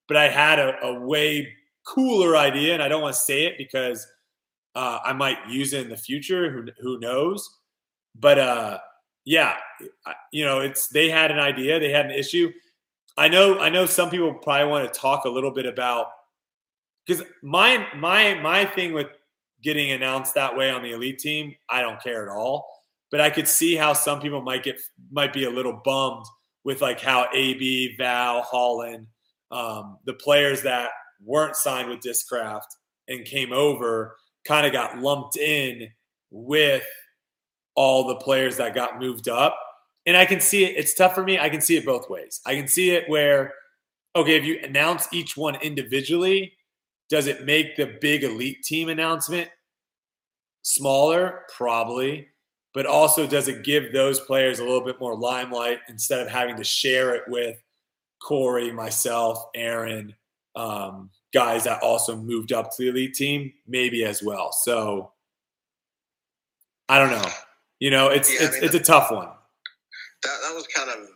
But 0.07 0.17
I 0.17 0.29
had 0.29 0.59
a, 0.59 0.79
a 0.85 0.99
way 0.99 1.51
cooler 1.85 2.37
idea, 2.37 2.73
and 2.73 2.83
I 2.83 2.87
don't 2.87 3.01
want 3.01 3.15
to 3.15 3.21
say 3.21 3.45
it 3.45 3.57
because 3.57 4.05
uh, 4.75 4.99
I 5.03 5.13
might 5.13 5.37
use 5.49 5.73
it 5.73 5.81
in 5.81 5.89
the 5.89 5.97
future. 5.97 6.51
Who 6.51 6.67
who 6.79 6.99
knows? 6.99 7.57
But 8.15 8.39
uh, 8.39 8.79
yeah, 9.25 9.57
you 10.31 10.45
know, 10.45 10.59
it's 10.59 10.87
they 10.87 11.09
had 11.09 11.31
an 11.31 11.39
idea, 11.39 11.79
they 11.79 11.91
had 11.91 12.05
an 12.05 12.11
issue. 12.11 12.51
I 13.17 13.27
know, 13.27 13.59
I 13.59 13.69
know 13.69 13.85
some 13.85 14.09
people 14.09 14.33
probably 14.33 14.67
want 14.67 14.91
to 14.91 14.99
talk 14.99 15.25
a 15.25 15.29
little 15.29 15.51
bit 15.51 15.65
about 15.65 16.07
because 17.05 17.23
my 17.43 17.87
my 17.95 18.35
my 18.35 18.65
thing 18.65 18.93
with 18.93 19.07
getting 19.61 19.91
announced 19.91 20.33
that 20.35 20.55
way 20.55 20.71
on 20.71 20.81
the 20.81 20.91
elite 20.91 21.19
team, 21.19 21.55
I 21.69 21.81
don't 21.81 22.01
care 22.01 22.23
at 22.23 22.35
all. 22.35 22.67
But 23.11 23.21
I 23.21 23.29
could 23.29 23.47
see 23.47 23.75
how 23.75 23.93
some 23.93 24.21
people 24.21 24.41
might 24.41 24.63
get 24.63 24.79
might 25.11 25.33
be 25.33 25.43
a 25.43 25.49
little 25.49 25.81
bummed 25.83 26.25
with 26.63 26.81
like 26.81 27.01
how 27.01 27.27
AB, 27.33 27.95
Val, 27.97 28.41
Holyn, 28.43 29.07
um, 29.51 29.97
the 30.05 30.13
players 30.13 30.61
that 30.63 30.91
weren't 31.23 31.55
signed 31.55 31.89
with 31.89 31.99
Discraft 31.99 32.61
and 33.07 33.25
came 33.25 33.51
over 33.51 34.15
kind 34.45 34.65
of 34.65 34.73
got 34.73 34.99
lumped 34.99 35.37
in 35.37 35.89
with 36.31 36.85
all 37.75 38.07
the 38.07 38.15
players 38.15 38.57
that 38.57 38.75
got 38.75 38.99
moved 38.99 39.27
up. 39.27 39.57
And 40.05 40.17
I 40.17 40.25
can 40.25 40.39
see 40.39 40.65
it. 40.65 40.75
It's 40.77 40.93
tough 40.93 41.13
for 41.13 41.23
me. 41.23 41.39
I 41.39 41.49
can 41.49 41.61
see 41.61 41.77
it 41.77 41.85
both 41.85 42.09
ways. 42.09 42.41
I 42.45 42.55
can 42.55 42.67
see 42.67 42.91
it 42.91 43.07
where, 43.07 43.53
okay, 44.15 44.35
if 44.35 44.43
you 44.43 44.59
announce 44.63 45.07
each 45.11 45.37
one 45.37 45.55
individually, 45.55 46.53
does 47.09 47.27
it 47.27 47.45
make 47.45 47.75
the 47.75 47.97
big 48.01 48.23
elite 48.23 48.63
team 48.63 48.89
announcement 48.89 49.49
smaller? 50.63 51.45
Probably. 51.55 52.27
But 52.73 52.85
also, 52.85 53.27
does 53.27 53.49
it 53.49 53.63
give 53.63 53.91
those 53.91 54.21
players 54.21 54.59
a 54.59 54.63
little 54.63 54.83
bit 54.83 54.99
more 54.99 55.15
limelight 55.15 55.79
instead 55.89 56.21
of 56.21 56.29
having 56.29 56.55
to 56.55 56.63
share 56.63 57.13
it 57.15 57.23
with 57.27 57.61
Corey, 58.21 58.71
myself, 58.71 59.43
Aaron, 59.55 60.15
um, 60.55 61.09
guys 61.33 61.63
that 61.63 61.81
also 61.81 62.15
moved 62.15 62.51
up 62.51 62.71
to 62.71 62.83
the 62.83 62.89
elite 62.89 63.13
team, 63.13 63.53
maybe 63.67 64.03
as 64.03 64.21
well. 64.21 64.51
So 64.51 65.11
I 66.89 66.99
don't 66.99 67.11
know. 67.11 67.29
You 67.79 67.89
know, 67.89 68.09
it's 68.09 68.29
yeah, 68.31 68.47
it's 68.47 68.57
I 68.57 68.59
mean, 68.59 68.63
it's 68.65 68.75
a 68.75 68.79
tough 68.79 69.11
one. 69.11 69.29
That 70.23 70.37
that 70.43 70.53
was 70.53 70.67
kind 70.67 70.89
of, 70.89 71.07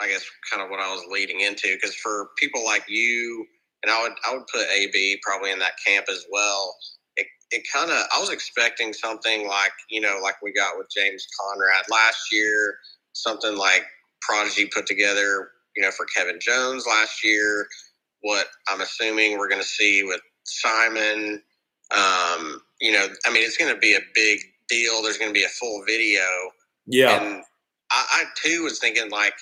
I 0.00 0.08
guess, 0.08 0.24
kind 0.50 0.62
of 0.62 0.68
what 0.68 0.80
I 0.80 0.92
was 0.92 1.04
leading 1.10 1.40
into 1.40 1.74
because 1.74 1.94
for 1.94 2.30
people 2.36 2.64
like 2.64 2.84
you, 2.88 3.46
and 3.82 3.90
I 3.90 4.02
would 4.02 4.12
I 4.28 4.34
would 4.34 4.46
put 4.48 4.66
AB 4.68 5.20
probably 5.22 5.52
in 5.52 5.58
that 5.60 5.72
camp 5.86 6.06
as 6.10 6.26
well. 6.30 6.74
It 7.16 7.26
it 7.50 7.62
kind 7.72 7.90
of 7.90 7.96
I 8.14 8.20
was 8.20 8.30
expecting 8.30 8.92
something 8.92 9.46
like 9.46 9.72
you 9.88 10.00
know 10.00 10.18
like 10.22 10.42
we 10.42 10.52
got 10.52 10.76
with 10.76 10.88
James 10.94 11.26
Conrad 11.40 11.84
last 11.90 12.32
year, 12.32 12.76
something 13.12 13.56
like 13.56 13.84
Prodigy 14.22 14.66
put 14.66 14.86
together, 14.86 15.50
you 15.76 15.82
know, 15.82 15.90
for 15.90 16.06
Kevin 16.06 16.38
Jones 16.40 16.86
last 16.86 17.24
year. 17.24 17.68
What 18.22 18.46
I'm 18.68 18.80
assuming 18.80 19.38
we're 19.38 19.48
going 19.48 19.60
to 19.60 19.66
see 19.66 20.02
with 20.02 20.20
Simon. 20.44 21.42
Um, 21.90 22.62
you 22.80 22.92
know, 22.92 23.06
I 23.26 23.32
mean, 23.32 23.44
it's 23.44 23.56
going 23.56 23.72
to 23.72 23.78
be 23.78 23.94
a 23.94 24.00
big 24.14 24.40
deal. 24.68 25.02
There's 25.02 25.18
going 25.18 25.30
to 25.30 25.38
be 25.38 25.44
a 25.44 25.48
full 25.48 25.84
video. 25.86 26.22
Yeah. 26.86 27.20
And 27.20 27.44
I, 27.90 28.06
I 28.10 28.24
too 28.42 28.64
was 28.64 28.78
thinking 28.78 29.10
like, 29.10 29.34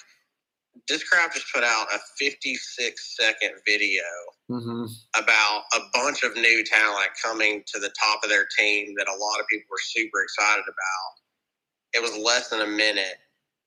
this 0.89 1.03
Discraft 1.03 1.35
just 1.35 1.53
put 1.53 1.65
out 1.65 1.87
a 1.95 1.99
56 2.19 3.17
second 3.19 3.53
video 3.67 4.03
mm-hmm. 4.51 4.85
about 5.17 5.63
a 5.75 5.81
bunch 5.93 6.23
of 6.23 6.35
new 6.37 6.65
talent 6.65 7.11
coming 7.23 7.63
to 7.73 7.79
the 7.79 7.91
top 8.01 8.21
of 8.23 8.31
their 8.31 8.47
team 8.59 8.95
that 8.97 9.09
a 9.09 9.17
lot 9.17 9.41
of 9.41 9.47
people 9.49 9.67
were 9.71 9.79
super 9.83 10.23
excited 10.23 10.65
about. 10.65 11.13
It 11.93 12.03
was 12.03 12.17
less 12.17 12.49
than 12.49 12.61
a 12.61 12.67
minute, 12.67 13.17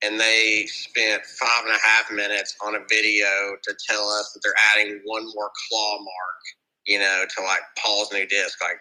and 0.04 0.20
they 0.20 0.66
spent 0.68 1.26
five 1.26 1.66
and 1.66 1.76
a 1.76 1.80
half 1.80 2.12
minutes 2.12 2.56
on 2.66 2.76
a 2.76 2.80
video 2.90 3.56
to 3.64 3.76
tell 3.88 4.08
us 4.10 4.34
that 4.34 4.42
they're 4.44 4.54
adding 4.74 5.02
one 5.06 5.24
more 5.34 5.52
claw 5.70 5.98
mark, 6.00 6.42
you 6.86 7.00
know, 7.00 7.26
to 7.36 7.44
like 7.44 7.62
Paul's 7.78 8.12
new 8.12 8.28
disc. 8.28 8.62
Like, 8.62 8.78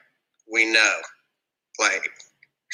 we 0.52 0.70
know. 0.70 0.96
Like, 1.78 2.08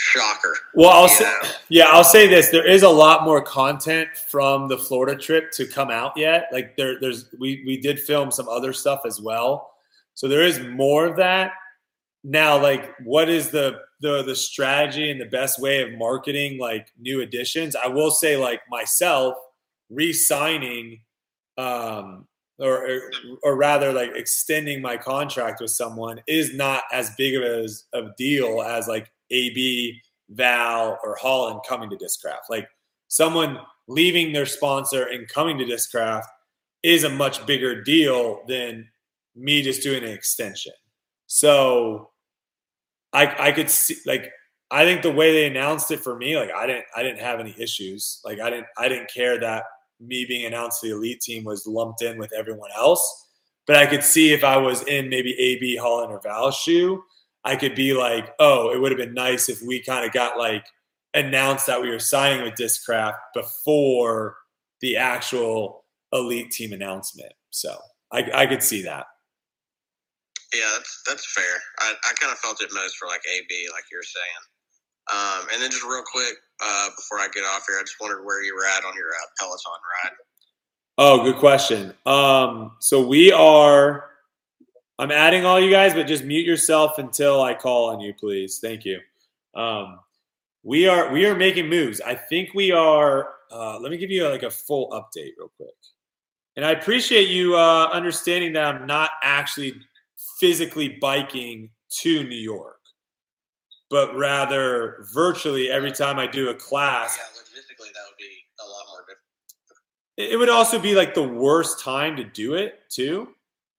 Shocker. 0.00 0.56
Well, 0.74 0.90
I'll 0.90 1.08
say, 1.08 1.32
yeah, 1.68 1.86
I'll 1.86 2.04
say 2.04 2.28
this: 2.28 2.50
there 2.50 2.66
is 2.66 2.84
a 2.84 2.88
lot 2.88 3.24
more 3.24 3.42
content 3.42 4.08
from 4.30 4.68
the 4.68 4.78
Florida 4.78 5.20
trip 5.20 5.50
to 5.52 5.66
come 5.66 5.90
out 5.90 6.12
yet. 6.16 6.48
Like 6.52 6.76
there, 6.76 7.00
there's 7.00 7.26
we 7.38 7.64
we 7.66 7.78
did 7.78 7.98
film 7.98 8.30
some 8.30 8.48
other 8.48 8.72
stuff 8.72 9.00
as 9.04 9.20
well, 9.20 9.72
so 10.14 10.28
there 10.28 10.42
is 10.44 10.60
more 10.60 11.04
of 11.04 11.16
that. 11.16 11.50
Now, 12.22 12.62
like, 12.62 12.94
what 13.00 13.28
is 13.28 13.50
the 13.50 13.80
the 14.00 14.22
the 14.22 14.36
strategy 14.36 15.10
and 15.10 15.20
the 15.20 15.26
best 15.26 15.60
way 15.60 15.82
of 15.82 15.98
marketing 15.98 16.58
like 16.58 16.92
new 16.98 17.20
additions? 17.20 17.76
I 17.76 17.86
will 17.88 18.10
say, 18.10 18.36
like 18.36 18.60
myself, 18.70 19.34
re-signing, 19.90 21.00
um, 21.56 22.26
or 22.58 23.10
or 23.42 23.56
rather, 23.56 23.92
like 23.92 24.12
extending 24.14 24.80
my 24.80 24.96
contract 24.96 25.60
with 25.60 25.70
someone 25.70 26.20
is 26.26 26.54
not 26.54 26.84
as 26.92 27.14
big 27.16 27.34
of 27.34 27.42
a, 27.42 27.68
of 27.92 28.16
deal 28.16 28.62
as 28.62 28.88
like 28.88 29.10
AB, 29.30 30.00
Val, 30.30 30.98
or 31.02 31.16
Holyn 31.20 31.60
coming 31.68 31.90
to 31.90 31.96
Discraft. 31.96 32.48
Like 32.50 32.68
someone 33.08 33.58
leaving 33.88 34.32
their 34.32 34.46
sponsor 34.46 35.04
and 35.04 35.28
coming 35.28 35.58
to 35.58 35.64
Discraft 35.64 36.24
is 36.82 37.04
a 37.04 37.08
much 37.08 37.44
bigger 37.46 37.82
deal 37.82 38.42
than 38.46 38.88
me 39.34 39.62
just 39.62 39.82
doing 39.82 40.04
an 40.04 40.10
extension. 40.10 40.72
So 41.26 42.10
I 43.12 43.48
I 43.48 43.52
could 43.52 43.70
see 43.70 43.96
like 44.06 44.30
I 44.70 44.84
think 44.84 45.02
the 45.02 45.12
way 45.12 45.32
they 45.32 45.46
announced 45.46 45.90
it 45.90 46.00
for 46.00 46.16
me, 46.16 46.36
like 46.36 46.50
I 46.54 46.66
didn't 46.66 46.84
I 46.94 47.02
didn't 47.02 47.20
have 47.20 47.40
any 47.40 47.54
issues. 47.58 48.20
Like 48.24 48.40
I 48.40 48.50
didn't 48.50 48.66
I 48.76 48.88
didn't 48.88 49.10
care 49.12 49.38
that 49.40 49.64
me 50.00 50.24
being 50.26 50.46
announced 50.46 50.80
to 50.80 50.88
the 50.88 50.94
elite 50.94 51.20
team 51.20 51.44
was 51.44 51.66
lumped 51.66 52.02
in 52.02 52.18
with 52.18 52.32
everyone 52.32 52.70
else. 52.76 53.26
But 53.66 53.76
I 53.76 53.86
could 53.86 54.02
see 54.02 54.32
if 54.32 54.44
I 54.44 54.56
was 54.56 54.82
in 54.84 55.08
maybe 55.08 55.38
AB 55.38 55.76
Holyn 55.76 56.10
or 56.10 56.20
Val's 56.22 56.56
shoe, 56.56 57.02
I 57.44 57.56
could 57.56 57.74
be 57.74 57.92
like, 57.92 58.34
oh, 58.38 58.72
it 58.72 58.80
would 58.80 58.90
have 58.90 58.98
been 58.98 59.14
nice 59.14 59.48
if 59.48 59.60
we 59.62 59.82
kind 59.82 60.06
of 60.06 60.12
got 60.12 60.38
like 60.38 60.64
announced 61.14 61.66
that 61.66 61.80
we 61.80 61.90
were 61.90 61.98
signing 61.98 62.42
with 62.42 62.54
Discraft 62.54 63.16
before 63.34 64.36
the 64.80 64.96
actual 64.96 65.84
elite 66.12 66.50
team 66.50 66.72
announcement. 66.72 67.32
So 67.50 67.76
I, 68.12 68.30
I 68.32 68.46
could 68.46 68.62
see 68.62 68.82
that. 68.82 69.06
Yeah, 70.54 70.70
that's 70.74 71.02
that's 71.06 71.32
fair. 71.32 71.60
I, 71.80 71.94
I 72.08 72.12
kind 72.14 72.32
of 72.32 72.38
felt 72.38 72.62
it 72.62 72.70
most 72.72 72.96
for 72.96 73.06
like 73.06 73.22
AB, 73.26 73.68
like 73.72 73.84
you're 73.92 74.02
saying. 74.02 74.44
Um, 75.10 75.48
and 75.52 75.62
then 75.62 75.70
just 75.70 75.84
real 75.84 76.02
quick 76.10 76.34
uh, 76.62 76.88
before 76.96 77.18
I 77.18 77.28
get 77.32 77.42
off 77.44 77.64
here, 77.66 77.78
I 77.78 77.82
just 77.82 77.96
wondered 78.00 78.24
where 78.24 78.42
you 78.42 78.54
were 78.54 78.66
at 78.66 78.84
on 78.84 78.94
your 78.94 79.08
uh, 79.08 79.28
Peloton 79.38 79.72
ride. 80.04 80.12
Oh, 80.98 81.22
good 81.22 81.36
question. 81.36 81.94
Um, 82.06 82.72
so 82.80 83.06
we 83.06 83.32
are 83.32 84.08
I'm 84.98 85.12
adding 85.12 85.44
all 85.44 85.60
you 85.60 85.70
guys, 85.70 85.94
but 85.94 86.08
just 86.08 86.24
mute 86.24 86.44
yourself 86.44 86.98
until 86.98 87.40
I 87.40 87.54
call 87.54 87.90
on 87.90 88.00
you, 88.00 88.12
please. 88.14 88.58
Thank 88.58 88.84
you. 88.84 88.98
Um, 89.54 90.00
we 90.64 90.88
are 90.88 91.12
we 91.12 91.24
are 91.26 91.36
making 91.36 91.68
moves. 91.68 92.00
I 92.00 92.14
think 92.14 92.52
we 92.52 92.72
are. 92.72 93.34
Uh, 93.50 93.78
let 93.78 93.90
me 93.90 93.96
give 93.96 94.10
you 94.10 94.28
like 94.28 94.42
a 94.42 94.50
full 94.50 94.90
update 94.90 95.32
real 95.38 95.52
quick. 95.56 95.70
And 96.56 96.66
I 96.66 96.72
appreciate 96.72 97.28
you 97.28 97.56
uh, 97.56 97.88
understanding 97.92 98.52
that 98.54 98.64
I'm 98.64 98.86
not 98.86 99.10
actually 99.22 99.80
physically 100.40 100.98
biking 101.00 101.70
to 102.00 102.22
New 102.24 102.36
York, 102.36 102.80
but 103.90 104.14
rather 104.16 105.06
virtually 105.12 105.70
every 105.70 105.92
time 105.92 106.18
I 106.18 106.26
do 106.26 106.50
a 106.50 106.54
class. 106.54 107.18
Yeah, 107.18 107.40
logistically, 107.40 107.92
that 107.92 108.02
would 108.08 108.18
be 108.18 108.30
a 108.60 108.64
lot 108.64 108.84
more 108.90 109.04
difficult. 109.08 110.32
It 110.32 110.36
would 110.36 110.48
also 110.48 110.78
be 110.78 110.94
like 110.94 111.14
the 111.14 111.22
worst 111.22 111.80
time 111.82 112.16
to 112.16 112.24
do 112.24 112.54
it 112.54 112.80
too. 112.90 113.28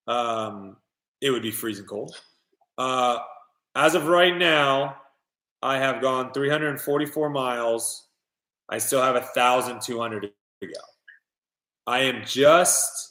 Um, 0.07 0.77
it 1.21 1.31
would 1.31 1.43
be 1.43 1.51
freezing 1.51 1.85
cold. 1.85 2.15
Uh, 2.77 3.19
as 3.75 3.95
of 3.95 4.07
right 4.07 4.35
now, 4.35 4.95
I 5.61 5.77
have 5.77 6.01
gone 6.01 6.31
344 6.33 7.29
miles. 7.29 8.07
I 8.69 8.77
still 8.77 9.01
have 9.01 9.15
1,200 9.15 10.21
to 10.21 10.67
go. 10.67 10.73
I 11.85 11.99
am 12.01 12.23
just, 12.25 13.08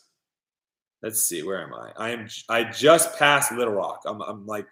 let's 1.03 1.23
see, 1.23 1.43
where 1.43 1.63
am 1.63 1.75
I? 1.75 1.93
I 1.97 2.11
am, 2.11 2.29
I 2.49 2.65
just 2.65 3.19
passed 3.19 3.53
Little 3.53 3.75
Rock. 3.75 4.03
I'm, 4.07 4.21
I'm 4.23 4.47
like 4.47 4.67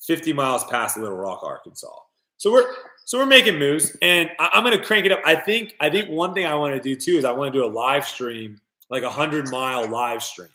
50 0.00 0.32
miles 0.32 0.64
past 0.64 0.96
Little 0.96 1.16
Rock, 1.16 1.42
Arkansas. 1.42 1.88
So 2.36 2.52
we're, 2.52 2.72
so 3.04 3.18
we're 3.18 3.26
making 3.26 3.58
moves, 3.58 3.96
and 4.02 4.30
I, 4.38 4.50
am 4.54 4.64
to 4.64 4.78
crank 4.82 5.04
it 5.04 5.12
up. 5.12 5.20
I 5.24 5.34
think, 5.34 5.74
I 5.80 5.90
think 5.90 6.08
one 6.08 6.32
thing 6.32 6.46
I 6.46 6.54
want 6.54 6.74
to 6.74 6.80
do 6.80 6.96
too 6.96 7.18
is 7.18 7.24
I 7.24 7.32
want 7.32 7.52
to 7.52 7.58
do 7.58 7.64
a 7.64 7.68
live 7.68 8.06
stream, 8.06 8.60
like 8.88 9.02
a 9.02 9.10
hundred 9.10 9.50
mile 9.50 9.88
live 9.88 10.22
stream, 10.22 10.48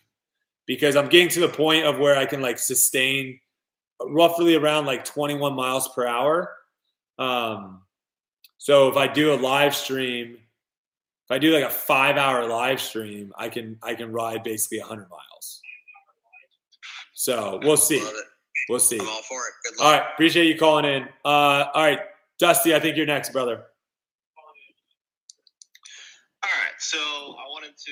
because 0.65 0.95
I'm 0.95 1.09
getting 1.09 1.29
to 1.29 1.41
the 1.41 1.49
point 1.49 1.85
of 1.85 1.99
where 1.99 2.17
I 2.17 2.25
can 2.25 2.41
like 2.41 2.57
sustain 2.57 3.39
roughly 4.01 4.55
around 4.55 4.85
like 4.85 5.05
21 5.05 5.53
miles 5.53 5.87
per 5.89 6.07
hour. 6.07 6.53
Um, 7.19 7.81
so 8.57 8.89
if 8.89 8.97
I 8.97 9.07
do 9.07 9.33
a 9.33 9.35
live 9.35 9.75
stream, 9.75 10.37
if 11.25 11.31
I 11.31 11.39
do 11.39 11.51
like 11.51 11.63
a 11.63 11.69
five 11.69 12.17
hour 12.17 12.47
live 12.47 12.79
stream, 12.79 13.33
I 13.35 13.49
can 13.49 13.79
I 13.81 13.95
can 13.95 14.11
ride 14.11 14.43
basically 14.43 14.79
100 14.79 15.09
miles. 15.09 15.61
So 17.15 17.59
we'll 17.63 17.77
see. 17.77 18.05
We'll 18.69 18.79
see. 18.79 18.99
I'm 18.99 19.07
all 19.07 19.21
for 19.23 19.41
it. 19.47 19.81
All 19.81 19.91
right, 19.91 20.03
appreciate 20.13 20.45
you 20.45 20.57
calling 20.57 20.85
in. 20.85 21.03
Uh, 21.23 21.65
all 21.73 21.83
right, 21.83 21.99
Dusty, 22.39 22.75
I 22.75 22.79
think 22.79 22.95
you're 22.95 23.07
next, 23.07 23.31
brother. 23.31 23.63
All 26.43 26.51
right, 26.61 26.73
so 26.77 26.97
I 26.97 27.47
wanted 27.49 27.75
to. 27.75 27.91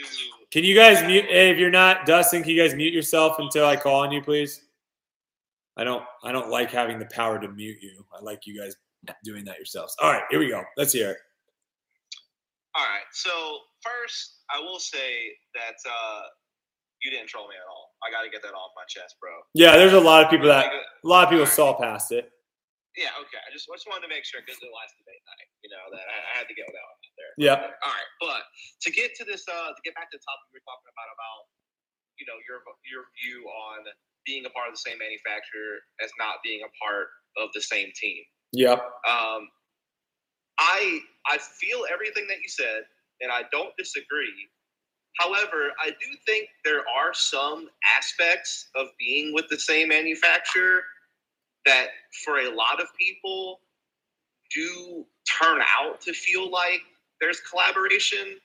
Can 0.51 0.63
you 0.63 0.75
guys 0.75 1.03
mute? 1.03 1.25
Hey, 1.25 1.49
if 1.49 1.57
you're 1.57 1.71
not 1.71 2.05
Dustin, 2.05 2.43
can 2.43 2.51
you 2.51 2.61
guys 2.61 2.75
mute 2.75 2.93
yourself 2.93 3.39
until 3.39 3.65
I 3.65 3.75
call 3.75 4.01
on 4.01 4.11
you, 4.11 4.21
please? 4.21 4.61
I 5.75 5.83
don't. 5.83 6.03
I 6.23 6.31
don't 6.31 6.49
like 6.49 6.69
having 6.69 6.99
the 6.99 7.07
power 7.07 7.39
to 7.39 7.47
mute 7.47 7.77
you. 7.81 8.05
I 8.15 8.21
like 8.21 8.45
you 8.45 8.59
guys 8.59 8.75
doing 9.23 9.43
that 9.45 9.57
yourselves. 9.57 9.95
All 9.99 10.11
right, 10.11 10.23
here 10.29 10.39
we 10.39 10.49
go. 10.49 10.63
Let's 10.77 10.93
hear 10.93 11.11
it. 11.11 11.17
All 12.73 12.85
right. 12.89 13.05
So 13.13 13.29
first, 13.85 14.41
I 14.49 14.59
will 14.59 14.81
say 14.81 15.29
that 15.53 15.77
uh, 15.85 16.25
you 17.05 17.13
didn't 17.13 17.29
troll 17.29 17.45
me 17.45 17.53
at 17.53 17.67
all. 17.69 17.93
I 18.01 18.09
got 18.09 18.25
to 18.25 18.31
get 18.33 18.41
that 18.41 18.57
off 18.57 18.73
my 18.73 18.87
chest, 18.89 19.15
bro. 19.21 19.31
Yeah, 19.53 19.77
there's 19.77 19.93
a 19.93 20.01
lot 20.01 20.25
of 20.25 20.33
people 20.33 20.49
that 20.49 20.73
a 20.73 21.07
lot 21.07 21.25
of 21.25 21.29
people 21.29 21.45
saw 21.45 21.77
past 21.77 22.09
it. 22.09 22.33
Yeah. 22.97 23.13
Okay. 23.21 23.41
I 23.41 23.49
just, 23.49 23.65
I 23.69 23.77
just 23.77 23.89
wanted 23.89 24.05
to 24.05 24.11
make 24.13 24.21
sure 24.25 24.41
because 24.45 24.61
the 24.61 24.69
last 24.69 24.93
debate 25.01 25.21
night, 25.25 25.49
you 25.65 25.69
know, 25.73 25.81
that 25.93 26.05
I, 26.05 26.17
I 26.17 26.33
had 26.41 26.47
to 26.49 26.55
get 26.57 26.69
that 26.69 26.77
one 26.77 26.93
out 26.93 27.13
there. 27.17 27.33
Yeah. 27.41 27.57
All 27.81 27.93
right. 27.93 28.09
But 28.21 28.41
to 28.85 28.89
get 28.93 29.17
to 29.17 29.23
this, 29.25 29.45
uh, 29.49 29.73
to 29.73 29.81
get 29.81 29.97
back 29.97 30.13
to 30.13 30.17
the 30.17 30.25
topic 30.25 30.45
we 30.53 30.61
were 30.61 30.67
talking 30.69 30.89
about 30.93 31.09
about, 31.09 31.41
you 32.21 32.25
know, 32.29 32.37
your 32.45 32.61
your 32.85 33.09
view 33.17 33.45
on 33.49 33.89
being 34.29 34.45
a 34.45 34.51
part 34.53 34.69
of 34.69 34.77
the 34.77 34.83
same 34.85 35.01
manufacturer 35.01 35.81
as 36.05 36.13
not 36.21 36.37
being 36.45 36.61
a 36.61 36.71
part 36.77 37.09
of 37.37 37.49
the 37.57 37.61
same 37.65 37.89
team. 37.97 38.21
Yep. 38.53 38.79
Um, 39.09 39.49
I 40.59 40.99
I 41.25 41.37
feel 41.37 41.83
everything 41.91 42.27
that 42.27 42.41
you 42.41 42.49
said, 42.49 42.83
and 43.21 43.31
I 43.31 43.43
don't 43.51 43.75
disagree. 43.77 44.49
However, 45.19 45.73
I 45.81 45.89
do 45.89 46.17
think 46.25 46.49
there 46.65 46.79
are 46.89 47.13
some 47.13 47.69
aspects 47.97 48.69
of 48.75 48.87
being 48.99 49.33
with 49.33 49.47
the 49.49 49.59
same 49.59 49.89
manufacturer 49.89 50.83
that, 51.65 51.87
for 52.25 52.39
a 52.39 52.49
lot 52.49 52.81
of 52.81 52.87
people, 52.99 53.59
do 54.53 55.05
turn 55.41 55.61
out 55.77 56.01
to 56.01 56.13
feel 56.13 56.49
like 56.51 56.81
there's 57.21 57.39
collaboration 57.41 58.39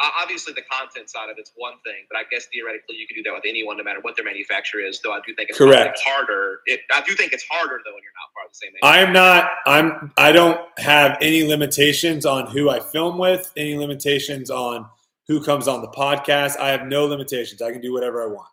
obviously 0.00 0.52
the 0.52 0.62
content 0.62 1.10
side 1.10 1.28
of 1.30 1.36
it's 1.38 1.52
one 1.56 1.74
thing, 1.84 2.06
but 2.08 2.18
I 2.18 2.22
guess 2.30 2.46
theoretically 2.52 2.96
you 2.96 3.06
can 3.06 3.16
do 3.16 3.22
that 3.24 3.34
with 3.34 3.44
anyone, 3.46 3.76
no 3.76 3.84
matter 3.84 4.00
what 4.00 4.16
their 4.16 4.24
manufacturer 4.24 4.80
is. 4.80 5.00
Though 5.02 5.12
I 5.12 5.20
do 5.26 5.34
think 5.34 5.50
it's 5.50 5.58
correct 5.58 6.00
harder. 6.04 6.60
It, 6.66 6.80
I 6.92 7.02
do 7.02 7.14
think 7.14 7.32
it's 7.32 7.44
harder 7.50 7.80
though 7.84 7.92
when 7.92 8.02
you're 8.02 8.16
not 8.16 8.32
part 8.34 8.46
of 8.46 8.52
the 8.52 8.58
same. 8.58 8.72
I 8.82 8.98
am 9.00 9.12
not. 9.12 9.50
I'm. 9.66 10.12
I 10.16 10.32
don't 10.32 10.60
have 10.78 11.18
any 11.20 11.44
limitations 11.44 12.24
on 12.24 12.46
who 12.46 12.70
I 12.70 12.80
film 12.80 13.18
with. 13.18 13.52
Any 13.56 13.76
limitations 13.76 14.50
on 14.50 14.86
who 15.28 15.42
comes 15.42 15.68
on 15.68 15.82
the 15.82 15.88
podcast. 15.88 16.58
I 16.58 16.70
have 16.70 16.86
no 16.86 17.06
limitations. 17.06 17.62
I 17.62 17.72
can 17.72 17.80
do 17.80 17.92
whatever 17.92 18.22
I 18.22 18.26
want. 18.26 18.48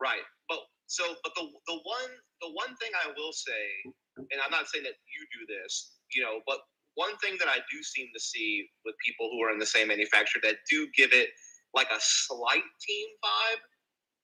Right, 0.00 0.20
but 0.48 0.58
so, 0.86 1.04
but 1.22 1.32
the 1.34 1.42
the 1.66 1.74
one 1.74 2.10
the 2.42 2.50
one 2.52 2.76
thing 2.76 2.90
I 2.94 3.08
will 3.16 3.32
say, 3.32 3.92
and 4.16 4.40
I'm 4.44 4.50
not 4.50 4.68
saying 4.68 4.84
that 4.84 4.94
you 5.08 5.24
do 5.32 5.46
this, 5.46 5.96
you 6.12 6.22
know, 6.22 6.40
but 6.46 6.58
one 6.94 7.16
thing 7.18 7.36
that 7.38 7.48
I 7.48 7.58
do 7.70 7.82
seem 7.82 8.08
to 8.14 8.20
see 8.20 8.68
with 8.84 8.94
people 9.04 9.28
who 9.30 9.42
are 9.42 9.52
in 9.52 9.58
the 9.58 9.66
same 9.66 9.88
manufacturer 9.88 10.40
that 10.44 10.56
do 10.70 10.86
give 10.96 11.12
it 11.12 11.30
like 11.74 11.88
a 11.88 11.98
slight 11.98 12.62
team 12.80 13.06
vibe 13.24 13.60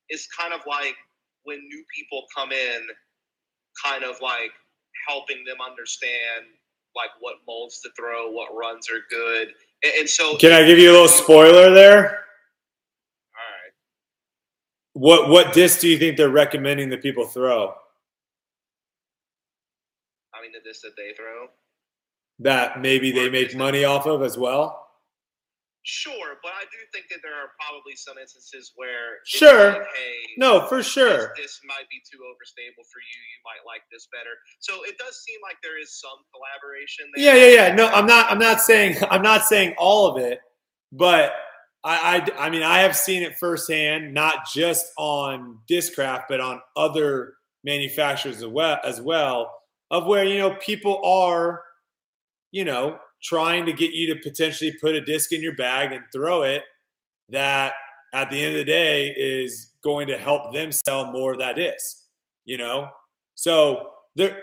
is 0.08 0.26
kind 0.38 0.52
of 0.52 0.60
like 0.66 0.94
when 1.44 1.58
new 1.58 1.84
people 1.94 2.24
come 2.36 2.52
in, 2.52 2.80
kind 3.84 4.04
of 4.04 4.16
like 4.20 4.52
helping 5.08 5.44
them 5.44 5.56
understand 5.66 6.46
like 6.94 7.10
what 7.20 7.36
molds 7.46 7.80
to 7.80 7.90
throw, 7.96 8.30
what 8.30 8.54
runs 8.54 8.88
are 8.90 9.02
good. 9.10 9.48
And, 9.82 9.92
and 10.00 10.08
so 10.08 10.36
Can 10.36 10.52
I 10.52 10.64
give 10.64 10.78
you 10.78 10.90
a 10.90 10.92
little 10.92 11.08
spoiler 11.08 11.70
there? 11.72 12.04
All 13.34 13.46
right. 13.46 13.72
What 14.92 15.28
what 15.28 15.52
disc 15.52 15.80
do 15.80 15.88
you 15.88 15.98
think 15.98 16.16
they're 16.16 16.28
recommending 16.28 16.88
that 16.90 17.02
people 17.02 17.26
throw? 17.26 17.74
I 20.34 20.42
mean 20.42 20.52
the 20.52 20.68
disc 20.68 20.82
that 20.82 20.96
they 20.96 21.12
throw 21.16 21.48
that 22.41 22.80
maybe 22.80 23.11
they 23.11 23.30
make 23.30 23.55
money 23.55 23.84
off 23.84 24.07
of 24.07 24.22
as 24.22 24.36
well? 24.36 24.76
Sure, 25.82 26.36
but 26.43 26.53
I 26.53 26.64
do 26.64 26.76
think 26.93 27.07
that 27.09 27.20
there 27.22 27.32
are 27.32 27.53
probably 27.59 27.97
some 27.97 28.18
instances 28.18 28.72
where 28.76 29.24
sure, 29.24 29.72
like, 29.72 29.88
hey, 29.97 30.16
no, 30.36 30.66
for 30.66 30.82
sure, 30.82 31.32
this, 31.36 31.57
this, 31.57 31.61
might 31.64 31.88
be 31.91 32.03
too 32.05 32.18
overstable 32.18 32.84
for 32.93 33.01
you. 33.01 33.16
You 33.16 33.41
might 33.45 33.64
like 33.66 33.80
this 33.91 34.07
better. 34.12 34.36
So 34.59 34.84
it 34.84 34.99
does 34.99 35.24
seem 35.24 35.38
like 35.43 35.57
there 35.62 35.80
is 35.80 35.99
some 35.99 36.20
collaboration. 36.34 37.07
There. 37.16 37.24
Yeah, 37.24 37.47
yeah, 37.47 37.68
yeah. 37.68 37.74
No, 37.74 37.88
I'm 37.88 38.07
not. 38.07 38.30
I'm 38.30 38.38
not 38.38 38.61
saying. 38.61 38.99
I'm 39.11 39.22
not 39.22 39.45
saying 39.47 39.74
all 39.78 40.07
of 40.07 40.22
it, 40.22 40.41
but 40.93 41.32
I, 41.82 42.22
I, 42.38 42.47
I 42.47 42.51
mean, 42.51 42.62
I 42.62 42.80
have 42.80 42.95
seen 42.95 43.22
it 43.22 43.38
firsthand, 43.38 44.12
not 44.12 44.47
just 44.53 44.93
on 44.99 45.61
Discraft, 45.68 46.24
but 46.28 46.41
on 46.41 46.61
other 46.76 47.34
manufacturers 47.64 48.36
as 48.36 48.47
well, 48.47 48.78
as 48.84 49.01
well, 49.01 49.51
of 49.91 50.07
where 50.07 50.24
you 50.24 50.38
know 50.38 50.57
people 50.57 51.03
are 51.05 51.62
you 52.53 52.64
know, 52.64 52.98
trying 53.22 53.66
to 53.66 53.72
get 53.72 53.92
you 53.92 54.12
to 54.14 54.20
potentially 54.20 54.72
put 54.80 54.94
a 54.94 55.01
disc 55.01 55.32
in 55.32 55.42
your 55.42 55.55
bag 55.57 55.92
and 55.92 56.03
throw 56.12 56.42
it 56.42 56.62
that 57.28 57.74
at 58.12 58.30
the 58.30 58.40
end 58.40 58.53
of 58.53 58.59
the 58.59 58.64
day 58.64 59.14
is 59.16 59.72
going 59.82 60.09
to 60.09 60.18
help 60.18 60.53
them 60.53 60.70
sell 60.72 61.12
more 61.12 61.32
of 61.32 61.38
that 61.38 61.57
disc, 61.57 62.05
you 62.44 62.59
know? 62.59 62.88
So 63.34 63.90
there, 64.16 64.42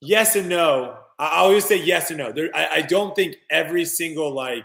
yes 0.00 0.36
and 0.36 0.48
no. 0.48 0.96
I 1.18 1.38
always 1.38 1.64
say 1.64 1.76
yes 1.76 2.10
and 2.10 2.18
no. 2.18 2.32
There, 2.32 2.50
I, 2.54 2.68
I 2.76 2.82
don't 2.82 3.14
think 3.14 3.36
every 3.50 3.84
single 3.84 4.32
like, 4.32 4.64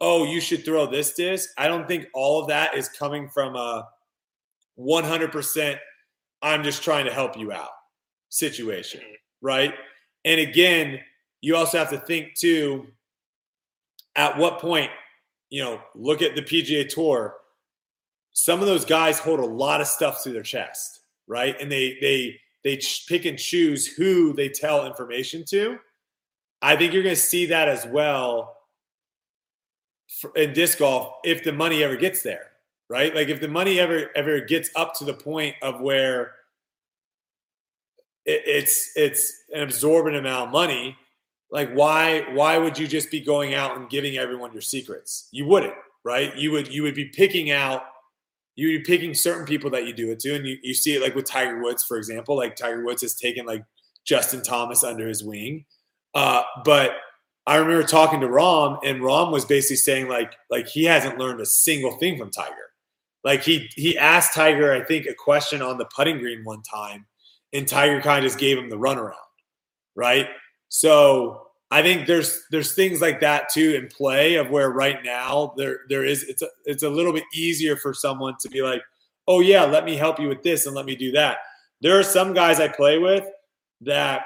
oh, 0.00 0.24
you 0.24 0.40
should 0.40 0.64
throw 0.64 0.86
this 0.86 1.12
disc. 1.12 1.50
I 1.58 1.68
don't 1.68 1.86
think 1.86 2.06
all 2.14 2.40
of 2.40 2.48
that 2.48 2.74
is 2.76 2.88
coming 2.88 3.28
from 3.28 3.56
a 3.56 3.86
100%. 4.78 5.78
I'm 6.42 6.62
just 6.62 6.82
trying 6.82 7.04
to 7.04 7.12
help 7.12 7.36
you 7.36 7.52
out 7.52 7.70
situation, 8.30 9.00
mm-hmm. 9.00 9.46
right? 9.46 9.74
And 10.24 10.40
again, 10.40 11.00
you 11.40 11.56
also 11.56 11.78
have 11.78 11.90
to 11.90 11.98
think 11.98 12.34
too 12.34 12.86
at 14.16 14.36
what 14.36 14.58
point, 14.58 14.90
you 15.48 15.62
know, 15.62 15.80
look 15.94 16.22
at 16.22 16.34
the 16.34 16.42
PGA 16.42 16.88
Tour. 16.88 17.36
Some 18.32 18.60
of 18.60 18.66
those 18.66 18.84
guys 18.84 19.18
hold 19.18 19.40
a 19.40 19.44
lot 19.44 19.80
of 19.80 19.86
stuff 19.86 20.22
to 20.24 20.30
their 20.30 20.42
chest, 20.42 21.00
right? 21.26 21.56
And 21.60 21.70
they 21.70 21.96
they 22.00 22.38
they 22.62 22.80
pick 23.08 23.24
and 23.24 23.38
choose 23.38 23.86
who 23.86 24.32
they 24.32 24.48
tell 24.48 24.86
information 24.86 25.44
to. 25.50 25.78
I 26.62 26.76
think 26.76 26.92
you're 26.92 27.02
going 27.02 27.14
to 27.14 27.20
see 27.20 27.46
that 27.46 27.68
as 27.68 27.86
well 27.86 28.56
in 30.36 30.52
disc 30.52 30.78
golf 30.78 31.14
if 31.24 31.42
the 31.42 31.52
money 31.52 31.82
ever 31.82 31.96
gets 31.96 32.22
there, 32.22 32.50
right? 32.88 33.14
Like 33.14 33.28
if 33.28 33.40
the 33.40 33.48
money 33.48 33.80
ever 33.80 34.10
ever 34.14 34.40
gets 34.40 34.70
up 34.76 34.94
to 34.98 35.04
the 35.04 35.14
point 35.14 35.56
of 35.62 35.80
where 35.80 36.32
it's 38.26 38.92
it's 38.96 39.44
an 39.54 39.62
absorbent 39.62 40.16
amount 40.16 40.48
of 40.48 40.52
money 40.52 40.96
like 41.50 41.70
why 41.72 42.24
why 42.32 42.58
would 42.58 42.78
you 42.78 42.86
just 42.86 43.10
be 43.10 43.20
going 43.20 43.54
out 43.54 43.76
and 43.76 43.90
giving 43.90 44.16
everyone 44.16 44.52
your 44.52 44.62
secrets? 44.62 45.28
You 45.32 45.46
wouldn't 45.46 45.74
right? 46.04 46.34
You 46.36 46.52
would 46.52 46.72
you 46.72 46.82
would 46.82 46.94
be 46.94 47.06
picking 47.06 47.50
out 47.50 47.82
you 48.56 48.68
would 48.68 48.84
be 48.84 48.96
picking 48.96 49.14
certain 49.14 49.46
people 49.46 49.70
that 49.70 49.86
you 49.86 49.92
do 49.92 50.10
it 50.10 50.20
to 50.20 50.34
and 50.34 50.46
you, 50.46 50.58
you 50.62 50.74
see 50.74 50.94
it 50.94 51.02
like 51.02 51.14
with 51.14 51.24
tiger 51.24 51.62
woods 51.62 51.84
for 51.84 51.96
example 51.96 52.36
like 52.36 52.56
tiger 52.56 52.84
woods 52.84 53.02
has 53.02 53.14
taken 53.14 53.46
like 53.46 53.64
justin 54.04 54.42
thomas 54.42 54.84
under 54.84 55.06
his 55.06 55.24
wing. 55.24 55.64
Uh, 56.14 56.42
but 56.64 56.92
i 57.46 57.56
remember 57.56 57.86
talking 57.86 58.20
to 58.20 58.26
Rahm 58.26 58.78
and 58.84 59.00
Rahm 59.00 59.30
was 59.32 59.44
basically 59.44 59.76
saying 59.76 60.08
like 60.08 60.34
like 60.50 60.66
he 60.66 60.84
hasn't 60.84 61.18
learned 61.18 61.40
a 61.40 61.46
single 61.46 61.92
thing 61.98 62.18
from 62.18 62.30
tiger. 62.30 62.54
Like 63.22 63.42
he 63.42 63.68
he 63.76 63.98
asked 63.98 64.34
tiger 64.34 64.72
i 64.72 64.82
think 64.82 65.06
a 65.06 65.14
question 65.14 65.62
on 65.62 65.78
the 65.78 65.88
putting 65.94 66.18
green 66.18 66.42
one 66.44 66.62
time 66.62 67.06
and 67.52 67.68
tiger 67.68 68.00
kind 68.00 68.24
of 68.24 68.30
just 68.30 68.40
gave 68.40 68.58
him 68.58 68.70
the 68.70 68.78
runaround 68.78 69.14
right 69.94 70.28
so 70.70 71.48
I 71.70 71.82
think 71.82 72.06
there's 72.06 72.44
there's 72.50 72.74
things 72.74 73.00
like 73.02 73.20
that 73.20 73.50
too 73.50 73.74
in 73.74 73.88
play 73.88 74.36
of 74.36 74.50
where 74.50 74.70
right 74.70 75.04
now 75.04 75.52
there 75.56 75.80
there 75.88 76.04
is 76.04 76.22
it's 76.24 76.42
a, 76.42 76.48
it's 76.64 76.82
a 76.82 76.88
little 76.88 77.12
bit 77.12 77.24
easier 77.34 77.76
for 77.76 77.92
someone 77.92 78.36
to 78.40 78.48
be 78.48 78.62
like, 78.62 78.82
oh 79.28 79.40
yeah, 79.40 79.64
let 79.64 79.84
me 79.84 79.96
help 79.96 80.18
you 80.18 80.28
with 80.28 80.42
this 80.42 80.66
and 80.66 80.74
let 80.74 80.86
me 80.86 80.96
do 80.96 81.12
that. 81.12 81.38
there 81.82 81.98
are 81.98 82.02
some 82.02 82.32
guys 82.32 82.60
I 82.60 82.68
play 82.68 82.98
with 82.98 83.24
that 83.82 84.22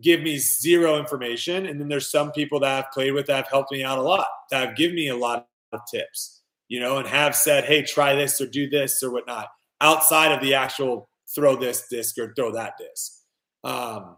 give 0.00 0.22
me 0.22 0.38
zero 0.38 0.98
information. 0.98 1.66
And 1.66 1.80
then 1.80 1.88
there's 1.88 2.10
some 2.10 2.32
people 2.32 2.60
that 2.60 2.84
I've 2.84 2.92
played 2.92 3.12
with 3.12 3.26
that 3.26 3.36
have 3.36 3.48
helped 3.48 3.72
me 3.72 3.84
out 3.84 3.98
a 3.98 4.02
lot, 4.02 4.26
that 4.50 4.68
have 4.68 4.76
given 4.76 4.96
me 4.96 5.08
a 5.08 5.16
lot 5.16 5.48
of 5.72 5.80
tips, 5.90 6.42
you 6.68 6.80
know, 6.80 6.98
and 6.98 7.06
have 7.06 7.36
said, 7.36 7.64
hey, 7.64 7.82
try 7.82 8.14
this 8.14 8.40
or 8.40 8.46
do 8.46 8.68
this 8.68 9.02
or 9.02 9.10
whatnot 9.10 9.48
outside 9.80 10.32
of 10.32 10.40
the 10.40 10.54
actual 10.54 11.08
throw 11.34 11.56
this 11.56 11.86
disc 11.88 12.18
or 12.18 12.32
throw 12.34 12.52
that 12.52 12.74
disc. 12.78 13.20
Um, 13.62 14.16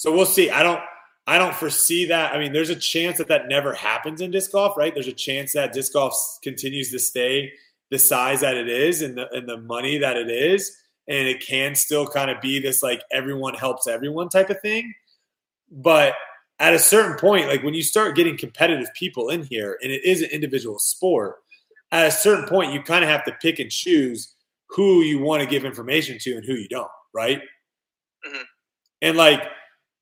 so 0.00 0.10
we'll 0.10 0.24
see. 0.24 0.48
I 0.48 0.62
don't. 0.62 0.80
I 1.26 1.36
don't 1.36 1.54
foresee 1.54 2.06
that. 2.06 2.32
I 2.32 2.38
mean, 2.38 2.54
there's 2.54 2.70
a 2.70 2.74
chance 2.74 3.18
that 3.18 3.28
that 3.28 3.48
never 3.48 3.74
happens 3.74 4.22
in 4.22 4.30
disc 4.30 4.50
golf, 4.50 4.74
right? 4.78 4.94
There's 4.94 5.08
a 5.08 5.12
chance 5.12 5.52
that 5.52 5.74
disc 5.74 5.92
golf 5.92 6.14
continues 6.42 6.90
to 6.92 6.98
stay 6.98 7.52
the 7.90 7.98
size 7.98 8.40
that 8.40 8.56
it 8.56 8.66
is 8.66 9.02
and 9.02 9.18
the 9.18 9.30
and 9.34 9.46
the 9.46 9.58
money 9.58 9.98
that 9.98 10.16
it 10.16 10.30
is, 10.30 10.74
and 11.06 11.28
it 11.28 11.46
can 11.46 11.74
still 11.74 12.06
kind 12.06 12.30
of 12.30 12.40
be 12.40 12.58
this 12.58 12.82
like 12.82 13.02
everyone 13.12 13.52
helps 13.52 13.86
everyone 13.86 14.30
type 14.30 14.48
of 14.48 14.58
thing. 14.62 14.90
But 15.70 16.14
at 16.60 16.72
a 16.72 16.78
certain 16.78 17.18
point, 17.18 17.48
like 17.48 17.62
when 17.62 17.74
you 17.74 17.82
start 17.82 18.16
getting 18.16 18.38
competitive 18.38 18.88
people 18.94 19.28
in 19.28 19.42
here, 19.42 19.78
and 19.82 19.92
it 19.92 20.02
is 20.02 20.22
an 20.22 20.30
individual 20.30 20.78
sport, 20.78 21.36
at 21.92 22.06
a 22.06 22.10
certain 22.10 22.46
point, 22.46 22.72
you 22.72 22.82
kind 22.82 23.04
of 23.04 23.10
have 23.10 23.24
to 23.26 23.36
pick 23.42 23.58
and 23.58 23.70
choose 23.70 24.34
who 24.70 25.02
you 25.02 25.18
want 25.18 25.42
to 25.42 25.46
give 25.46 25.66
information 25.66 26.16
to 26.20 26.36
and 26.36 26.46
who 26.46 26.54
you 26.54 26.68
don't, 26.68 26.90
right? 27.12 27.42
Mm-hmm. 28.26 28.42
And 29.02 29.18
like 29.18 29.42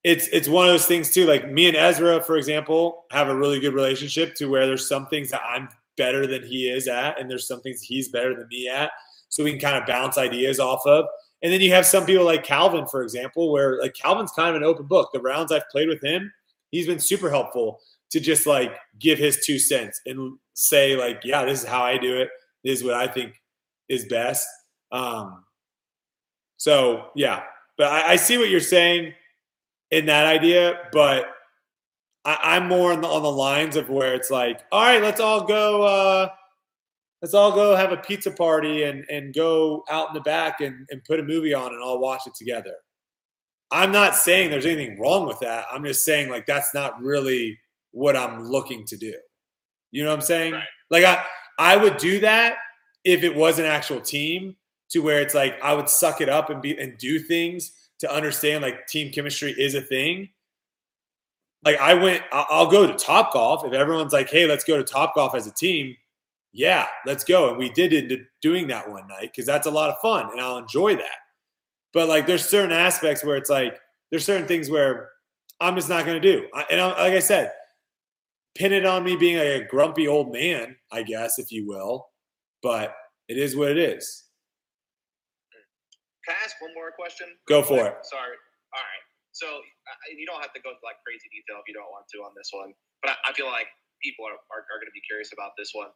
it's 0.09 0.27
it's 0.29 0.49
one 0.49 0.67
of 0.67 0.73
those 0.73 0.87
things 0.87 1.11
too. 1.11 1.27
Like 1.27 1.51
me 1.51 1.69
and 1.69 1.77
Ezra, 1.77 2.23
for 2.23 2.39
example, 2.39 3.05
have 3.11 3.29
a 3.29 3.37
really 3.37 3.61
good 3.61 3.75
relationship 3.75 4.35
to 4.37 4.47
where 4.47 4.67
there's 4.67 4.89
some 4.89 5.07
things 5.07 5.31
that 5.31 5.43
I'm 5.47 5.69
better 5.99 6.27
than 6.27 6.43
he 6.43 6.71
is 6.71 6.89
at, 6.89 7.21
and 7.21 7.31
there's 7.31 7.47
some 7.47 7.61
things 7.61 7.83
he's 7.83 8.09
better 8.09 8.35
than 8.35 8.49
me 8.49 8.71
at. 8.71 8.91
So 9.29 9.45
we 9.45 9.51
can 9.51 9.61
kind 9.61 9.77
of 9.77 9.87
bounce 9.87 10.17
ideas 10.17 10.61
off 10.61 10.81
of. 10.87 11.05
And 11.43 11.53
then 11.53 11.61
you 11.61 11.73
have 11.73 11.85
some 11.85 12.07
people 12.07 12.25
like 12.25 12.43
Calvin, 12.43 12.87
for 12.87 13.03
example, 13.03 13.53
where 13.53 13.79
like 13.83 13.93
Calvin's 13.93 14.33
kind 14.33 14.49
of 14.49 14.57
an 14.57 14.65
open 14.65 14.87
book. 14.87 15.11
The 15.13 15.21
rounds 15.21 15.53
I've 15.53 15.69
played 15.69 15.89
with 15.89 16.03
him, 16.03 16.33
he's 16.71 16.87
been 16.87 16.99
super 16.99 17.29
helpful 17.29 17.79
to 18.11 18.19
just 18.19 18.47
like 18.47 18.75
give 18.99 19.19
his 19.19 19.45
two 19.45 19.59
cents 19.59 20.01
and 20.07 20.39
say 20.55 20.97
like, 20.97 21.21
yeah, 21.23 21.45
this 21.45 21.63
is 21.63 21.69
how 21.69 21.83
I 21.83 21.99
do 21.99 22.17
it. 22.17 22.31
This 22.65 22.79
is 22.79 22.85
what 22.85 22.95
I 22.95 23.09
think 23.09 23.35
is 23.91 24.07
best. 24.07 24.49
Um, 24.91 25.45
so 26.57 27.11
yeah, 27.15 27.43
but 27.77 27.89
I, 27.89 28.13
I 28.13 28.17
see 28.17 28.39
what 28.39 28.49
you're 28.49 28.61
saying 28.61 29.13
in 29.91 30.07
that 30.07 30.27
idea, 30.27 30.79
but 30.93 31.27
I, 32.25 32.57
am 32.57 32.69
more 32.69 32.93
on 32.93 33.01
the, 33.01 33.09
on 33.09 33.23
the 33.23 33.31
lines 33.31 33.77
of 33.77 33.89
where 33.89 34.15
it's 34.15 34.31
like, 34.31 34.61
all 34.71 34.83
right, 34.83 35.03
let's 35.03 35.21
all 35.21 35.45
go. 35.45 35.83
Uh, 35.83 36.29
let's 37.23 37.35
all 37.35 37.53
go 37.53 37.75
have 37.75 37.93
a 37.93 37.97
pizza 37.97 38.31
party 38.31 38.85
and 38.85 39.05
and 39.11 39.35
go 39.35 39.85
out 39.91 40.09
in 40.09 40.15
the 40.15 40.21
back 40.21 40.61
and, 40.61 40.87
and 40.91 41.05
put 41.05 41.21
a 41.21 41.23
movie 41.23 41.55
on 41.55 41.73
and 41.73 41.83
all 41.83 42.01
watch 42.01 42.23
it 42.27 42.35
together. 42.35 42.75
I'm 43.71 43.93
not 43.93 44.15
saying 44.15 44.51
there's 44.51 44.67
anything 44.67 44.99
wrong 44.99 45.27
with 45.27 45.41
that. 45.41 45.67
I'm 45.71 45.85
just 45.85 46.05
saying 46.05 46.31
like 46.31 46.47
that's 46.47 46.75
not 46.75 47.01
really 47.03 47.59
what 47.93 48.17
I'm 48.17 48.45
looking 48.45 48.85
to 48.87 48.97
do. 48.97 49.15
You 49.91 50.05
know 50.05 50.11
what 50.11 50.17
I'm 50.17 50.23
saying? 50.23 50.53
Right. 50.53 50.65
Like 50.91 51.05
I 51.05 51.25
I 51.59 51.77
would 51.77 51.97
do 51.97 52.21
that 52.21 52.57
if 53.05 53.23
it 53.23 53.35
was 53.35 53.59
an 53.59 53.65
actual 53.65 54.01
team 54.01 54.57
to 54.91 55.01
where 55.01 55.21
it's 55.21 55.35
like 55.35 55.61
I 55.63 55.75
would 55.75 55.89
suck 55.89 56.21
it 56.21 56.29
up 56.29 56.51
and 56.51 56.63
be 56.63 56.79
and 56.79 56.97
do 56.99 57.19
things 57.19 57.73
to 58.01 58.13
understand 58.13 58.63
like 58.63 58.87
team 58.87 59.13
chemistry 59.13 59.53
is 59.53 59.75
a 59.75 59.81
thing. 59.81 60.29
Like 61.65 61.77
I 61.79 61.95
went, 61.95 62.23
I'll 62.33 62.71
go 62.71 62.87
to 62.87 62.95
Top 62.95 63.33
Golf 63.33 63.65
if 63.65 63.73
everyone's 63.73 64.13
like, 64.13 64.31
"Hey, 64.31 64.47
let's 64.47 64.65
go 64.65 64.77
to 64.77 64.85
Top 64.85 65.15
Golf 65.15 65.35
as 65.35 65.47
a 65.47 65.53
team." 65.53 65.97
Yeah, 66.53 66.87
let's 67.05 67.25
go, 67.25 67.51
and 67.51 67.59
we 67.59 67.69
did 67.71 67.93
into 67.93 68.25
doing 68.41 68.69
that 68.69 68.89
one 68.89 69.07
night 69.09 69.31
because 69.33 69.47
that's 69.47 69.67
a 69.67 69.71
lot 69.71 69.91
of 69.91 69.97
fun, 70.01 70.31
and 70.31 70.41
I'll 70.41 70.59
enjoy 70.59 70.97
that. 70.97 71.19
But 71.93 72.09
like, 72.09 72.27
there's 72.27 72.49
certain 72.49 72.73
aspects 72.73 73.25
where 73.25 73.37
it's 73.37 73.51
like 73.51 73.79
there's 74.11 74.25
certain 74.25 74.47
things 74.47 74.71
where 74.71 75.11
I'm 75.61 75.75
just 75.75 75.89
not 75.89 76.07
going 76.07 76.21
to 76.21 76.33
do, 76.33 76.47
and 76.71 76.81
I'm, 76.81 76.91
like 76.93 77.13
I 77.13 77.19
said, 77.19 77.53
pin 78.55 78.73
it 78.73 78.87
on 78.87 79.05
me 79.05 79.17
being 79.17 79.37
like 79.37 79.63
a 79.63 79.69
grumpy 79.69 80.09
old 80.09 80.33
man, 80.33 80.77
I 80.93 81.03
guess, 81.03 81.39
if 81.39 81.53
you 81.53 81.67
will. 81.67 82.09
But 82.63 82.95
it 83.29 83.37
is 83.37 83.57
what 83.57 83.71
it 83.71 83.79
is. 83.79 84.25
Can 86.29 86.37
I 86.37 86.45
ask 86.45 86.61
one 86.61 86.77
more 86.77 86.93
question? 86.93 87.33
Go 87.49 87.65
for 87.65 87.81
it. 87.89 88.05
Sorry. 88.05 88.37
All 88.77 88.85
right. 88.85 89.05
So 89.33 89.49
uh, 89.49 90.13
you 90.13 90.29
don't 90.29 90.45
have 90.45 90.53
to 90.53 90.61
go 90.61 90.77
into 90.77 90.85
like 90.85 91.01
crazy 91.01 91.25
detail 91.33 91.57
if 91.57 91.65
you 91.65 91.73
don't 91.73 91.89
want 91.89 92.05
to 92.13 92.21
on 92.21 92.37
this 92.37 92.53
one, 92.53 92.77
but 93.01 93.17
I, 93.17 93.31
I 93.31 93.33
feel 93.33 93.49
like 93.49 93.73
people 94.05 94.29
are, 94.29 94.37
are, 94.53 94.61
are 94.69 94.77
going 94.77 94.93
to 94.93 94.93
be 94.93 95.01
curious 95.09 95.33
about 95.33 95.57
this 95.57 95.73
one. 95.73 95.89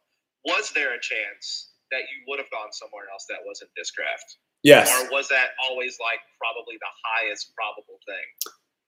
Was 0.49 0.73
there 0.73 0.97
a 0.97 1.01
chance 1.05 1.77
that 1.93 2.09
you 2.09 2.25
would 2.25 2.41
have 2.41 2.49
gone 2.49 2.73
somewhere 2.73 3.05
else 3.13 3.29
that 3.29 3.45
wasn't 3.45 3.69
Discraft? 3.77 4.41
Yes. 4.65 4.89
Or 4.89 5.13
was 5.13 5.29
that 5.29 5.53
always 5.69 6.01
like 6.01 6.17
probably 6.41 6.81
the 6.81 6.93
highest 7.05 7.53
probable 7.53 8.01
thing? 8.09 8.25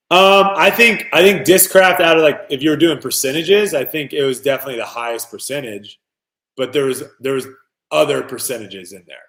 Um, 0.10 0.50
I 0.58 0.74
think 0.74 1.06
I 1.14 1.22
think 1.22 1.46
Discraft 1.46 2.02
out 2.02 2.18
of 2.18 2.26
like 2.26 2.42
if 2.50 2.66
you 2.66 2.74
were 2.74 2.82
doing 2.82 2.98
percentages, 2.98 3.78
I 3.78 3.86
think 3.86 4.18
it 4.18 4.26
was 4.26 4.42
definitely 4.42 4.82
the 4.82 4.90
highest 4.98 5.30
percentage, 5.30 6.02
but 6.58 6.74
there 6.74 6.90
was 6.90 7.06
there 7.22 7.38
was 7.38 7.46
other 7.92 8.26
percentages 8.26 8.94
in 8.94 9.06
there. 9.06 9.25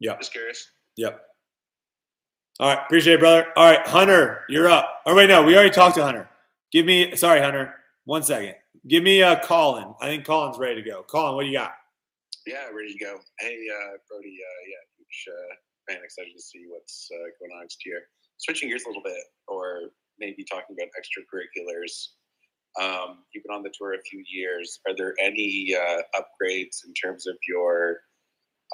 Yep. 0.00 0.20
Just 0.20 0.32
curious. 0.32 0.70
Yep. 0.96 1.20
All 2.58 2.74
right. 2.74 2.84
Appreciate 2.84 3.14
it, 3.14 3.20
brother. 3.20 3.46
All 3.56 3.70
right. 3.70 3.86
Hunter, 3.86 4.44
you're 4.48 4.68
up. 4.68 5.02
Oh, 5.06 5.14
wait, 5.14 5.28
no. 5.28 5.42
We 5.42 5.54
already 5.54 5.70
talked 5.70 5.96
to 5.96 6.04
Hunter. 6.04 6.28
Give 6.72 6.86
me, 6.86 7.16
sorry, 7.16 7.40
Hunter. 7.40 7.74
One 8.04 8.22
second. 8.22 8.54
Give 8.88 9.02
me 9.02 9.20
a 9.20 9.30
uh, 9.30 9.44
Colin. 9.44 9.94
I 10.00 10.06
think 10.06 10.24
Colin's 10.24 10.58
ready 10.58 10.82
to 10.82 10.88
go. 10.88 11.02
Colin, 11.02 11.34
what 11.34 11.42
do 11.42 11.48
you 11.48 11.58
got? 11.58 11.72
Yeah, 12.46 12.68
ready 12.74 12.92
to 12.94 12.98
go. 12.98 13.18
Hey, 13.38 13.66
uh, 13.70 13.96
Brody. 14.08 14.38
Uh, 14.40 14.60
yeah, 14.68 14.82
huge 14.96 15.28
uh, 15.28 15.54
fan. 15.92 16.02
Excited 16.02 16.32
to 16.34 16.42
see 16.42 16.64
what's 16.68 17.08
uh, 17.12 17.28
going 17.38 17.52
on 17.52 17.60
next 17.60 17.84
year. 17.84 18.02
Switching 18.38 18.68
gears 18.70 18.84
a 18.84 18.88
little 18.88 19.02
bit, 19.02 19.22
or 19.48 19.90
maybe 20.18 20.44
talking 20.44 20.76
about 20.78 20.88
extracurriculars. 20.96 22.08
Um, 22.80 23.24
you've 23.32 23.44
been 23.44 23.54
on 23.54 23.62
the 23.62 23.72
tour 23.76 23.94
a 23.94 24.02
few 24.02 24.24
years. 24.26 24.80
Are 24.88 24.96
there 24.96 25.14
any 25.20 25.76
uh, 25.76 26.02
upgrades 26.14 26.84
in 26.86 26.94
terms 26.94 27.26
of 27.26 27.36
your 27.46 27.98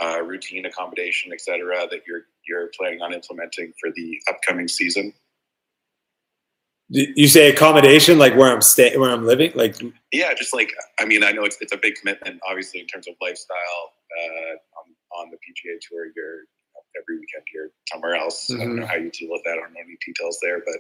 uh, 0.03 0.21
routine 0.23 0.67
accommodation, 0.67 1.33
et 1.33 1.41
cetera, 1.41 1.87
that 1.91 2.03
you're 2.07 2.23
you're 2.49 2.71
planning 2.79 3.01
on 3.01 3.13
implementing 3.13 3.73
for 3.81 3.91
the 3.95 4.21
upcoming 4.29 4.69
season? 4.69 5.13
You 6.89 7.27
say 7.27 7.51
accommodation, 7.51 8.17
like 8.17 8.37
where 8.37 8.53
I'm 8.53 8.63
staying, 8.63 9.01
where 9.01 9.11
I'm 9.11 9.27
living, 9.27 9.51
like 9.55 9.75
yeah, 10.13 10.33
just 10.35 10.55
like 10.55 10.73
I 11.01 11.05
mean, 11.05 11.25
I 11.25 11.33
know 11.33 11.45
it's 11.45 11.59
it's 11.61 11.73
a 11.73 11.77
big 11.77 11.97
commitment, 11.97 12.41
obviously, 12.49 12.81
in 12.81 12.87
terms 12.87 13.09
of 13.09 13.15
lifestyle. 13.21 13.93
Uh, 14.17 14.55
on, 14.79 15.25
on 15.25 15.31
the 15.31 15.37
PGA 15.37 15.79
Tour, 15.81 16.07
you're 16.15 16.45
every 16.97 17.19
weekend 17.19 17.45
you're 17.53 17.71
somewhere 17.91 18.15
else. 18.15 18.49
Mm-hmm. 18.51 18.61
I 18.61 18.65
don't 18.65 18.73
mm-hmm. 18.73 18.81
know 18.81 18.87
how 18.87 18.95
you 18.95 19.11
deal 19.11 19.31
with 19.31 19.43
that. 19.45 19.53
I 19.53 19.57
don't 19.57 19.73
know 19.73 19.81
any 19.83 19.97
details 20.05 20.39
there, 20.43 20.63
but 20.65 20.77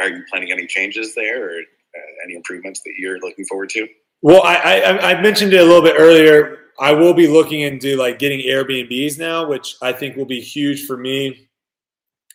are 0.00 0.08
you 0.08 0.24
planning 0.30 0.52
any 0.52 0.66
changes 0.66 1.14
there 1.14 1.44
or 1.44 1.58
uh, 1.58 2.24
any 2.24 2.34
improvements 2.34 2.80
that 2.84 2.94
you're 2.96 3.18
looking 3.18 3.44
forward 3.46 3.70
to? 3.70 3.86
Well, 4.26 4.42
I, 4.42 4.56
I 4.56 5.12
I 5.12 5.22
mentioned 5.22 5.52
it 5.52 5.60
a 5.60 5.64
little 5.64 5.82
bit 5.82 5.94
earlier 5.96 6.56
I 6.80 6.92
will 6.92 7.14
be 7.14 7.28
looking 7.28 7.60
into 7.60 7.96
like 7.96 8.18
getting 8.18 8.40
Airbnbs 8.40 9.20
now, 9.20 9.46
which 9.46 9.76
I 9.82 9.92
think 9.92 10.16
will 10.16 10.26
be 10.26 10.40
huge 10.40 10.84
for 10.84 10.96
me, 10.96 11.48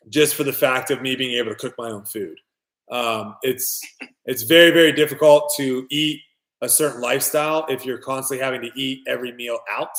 just 0.07 0.35
for 0.35 0.45
the 0.45 0.53
fact 0.53 0.89
of 0.89 1.01
me 1.01 1.17
being 1.17 1.37
able 1.37 1.49
to 1.49 1.55
cook 1.55 1.75
my 1.77 1.91
own 1.91 2.05
food. 2.05 2.37
Um, 2.89 3.35
it's 3.41 3.81
it's 4.25 4.43
very 4.43 4.71
very 4.71 4.93
difficult 4.93 5.53
to 5.57 5.85
eat 5.91 6.21
a 6.61 6.69
certain 6.69 7.01
lifestyle 7.01 7.65
if 7.67 7.85
you're 7.85 7.97
constantly 7.97 8.41
having 8.41 8.61
to 8.61 8.71
eat 8.79 9.03
every 9.05 9.33
meal 9.33 9.59
out, 9.69 9.95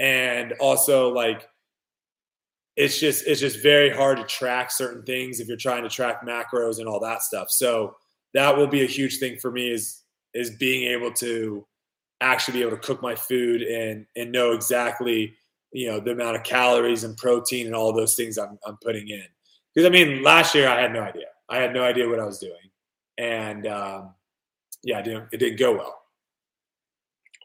and 0.00 0.54
also 0.58 1.12
like 1.12 1.48
it's 2.74 2.98
just 2.98 3.28
it's 3.28 3.40
just 3.40 3.62
very 3.62 3.90
hard 3.90 4.18
to 4.18 4.24
track 4.24 4.72
certain 4.72 5.04
things 5.04 5.38
if 5.38 5.46
you're 5.46 5.56
trying 5.56 5.84
to 5.84 5.88
track 5.88 6.26
macros 6.26 6.80
and 6.80 6.88
all 6.88 6.98
that 6.98 7.22
stuff. 7.22 7.48
So 7.50 7.94
that 8.34 8.56
will 8.56 8.66
be 8.66 8.82
a 8.82 8.86
huge 8.88 9.18
thing 9.18 9.38
for 9.38 9.52
me 9.52 9.70
is 9.70 10.02
is 10.36 10.50
being 10.50 10.90
able 10.90 11.12
to 11.12 11.66
actually 12.20 12.58
be 12.58 12.62
able 12.62 12.76
to 12.76 12.82
cook 12.82 13.02
my 13.02 13.14
food 13.14 13.62
and 13.62 14.06
and 14.16 14.32
know 14.32 14.52
exactly 14.52 15.34
you 15.72 15.88
know 15.88 16.00
the 16.00 16.12
amount 16.12 16.36
of 16.36 16.42
calories 16.42 17.04
and 17.04 17.16
protein 17.16 17.66
and 17.66 17.74
all 17.74 17.92
those 17.92 18.14
things 18.14 18.38
I'm, 18.38 18.58
I'm 18.66 18.78
putting 18.78 19.08
in 19.08 19.24
because 19.74 19.86
I 19.86 19.90
mean 19.90 20.22
last 20.22 20.54
year 20.54 20.68
I 20.68 20.80
had 20.80 20.92
no 20.92 21.02
idea 21.02 21.26
I 21.48 21.58
had 21.58 21.74
no 21.74 21.82
idea 21.82 22.08
what 22.08 22.20
I 22.20 22.24
was 22.24 22.38
doing 22.38 22.54
and 23.18 23.66
um, 23.66 24.14
yeah 24.82 25.00
it 25.00 25.04
didn't, 25.04 25.28
it 25.32 25.36
didn't 25.38 25.58
go 25.58 25.72
well. 25.72 26.02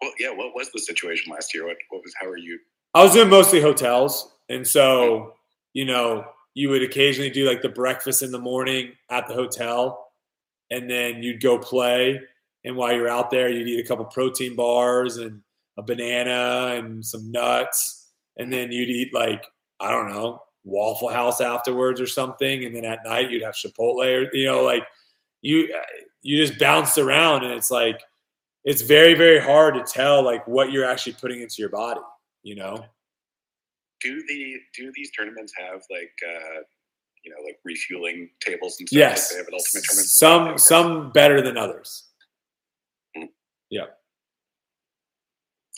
Well, 0.01 0.11
yeah. 0.19 0.31
What 0.31 0.55
was 0.55 0.71
the 0.71 0.79
situation 0.79 1.31
last 1.31 1.53
year? 1.53 1.65
What 1.67 1.77
what 1.89 2.01
was 2.03 2.13
how 2.19 2.27
are 2.27 2.37
you? 2.37 2.59
I 2.93 3.03
was 3.03 3.13
doing 3.13 3.29
mostly 3.29 3.61
hotels, 3.61 4.33
and 4.49 4.67
so 4.67 5.35
you 5.73 5.85
know 5.85 6.25
you 6.53 6.69
would 6.69 6.81
occasionally 6.81 7.29
do 7.29 7.47
like 7.47 7.61
the 7.61 7.69
breakfast 7.69 8.23
in 8.23 8.31
the 8.31 8.39
morning 8.39 8.93
at 9.09 9.27
the 9.27 9.33
hotel, 9.33 10.11
and 10.71 10.89
then 10.89 11.21
you'd 11.21 11.41
go 11.41 11.57
play 11.57 12.19
and 12.63 12.75
while 12.75 12.93
you're 12.93 13.09
out 13.09 13.31
there, 13.31 13.49
you'd 13.49 13.67
eat 13.67 13.83
a 13.83 13.87
couple 13.87 14.05
protein 14.05 14.55
bars 14.55 15.17
and 15.17 15.41
a 15.77 15.81
banana 15.81 16.75
and 16.75 17.05
some 17.05 17.31
nuts. 17.31 18.11
And 18.37 18.51
then 18.51 18.71
you'd 18.71 18.89
eat 18.89 19.13
like, 19.13 19.45
I 19.79 19.91
don't 19.91 20.09
know, 20.09 20.41
Waffle 20.63 21.09
House 21.09 21.41
afterwards 21.41 21.99
or 21.99 22.07
something. 22.07 22.65
And 22.65 22.75
then 22.75 22.85
at 22.85 23.03
night 23.03 23.31
you'd 23.31 23.43
have 23.43 23.55
Chipotle 23.55 24.05
or, 24.05 24.35
you 24.35 24.45
know, 24.45 24.63
like 24.63 24.83
you, 25.41 25.73
you 26.21 26.37
just 26.37 26.59
bounce 26.59 26.97
around 26.97 27.43
and 27.43 27.53
it's 27.53 27.71
like, 27.71 28.01
it's 28.63 28.83
very, 28.83 29.15
very 29.15 29.39
hard 29.39 29.73
to 29.73 29.83
tell 29.83 30.23
like 30.23 30.47
what 30.47 30.71
you're 30.71 30.85
actually 30.85 31.13
putting 31.13 31.41
into 31.41 31.55
your 31.57 31.69
body, 31.69 32.01
you 32.43 32.55
know? 32.55 32.85
do 34.01 34.23
the 34.27 34.57
do 34.75 34.91
these 34.95 35.11
tournaments 35.11 35.53
have 35.57 35.81
like 35.89 36.13
uh, 36.27 36.61
you 37.23 37.31
know 37.31 37.37
like 37.45 37.59
refueling 37.63 38.29
tables 38.39 38.77
and 38.79 38.89
stuff? 38.89 38.97
Yes. 38.97 39.31
Like 39.31 39.31
they 39.31 39.37
have 39.37 39.47
an 39.47 39.53
ultimate 39.53 39.83
tournament. 39.85 40.09
Some 40.09 40.57
some 40.57 41.11
better 41.11 41.41
than 41.41 41.57
others. 41.57 42.09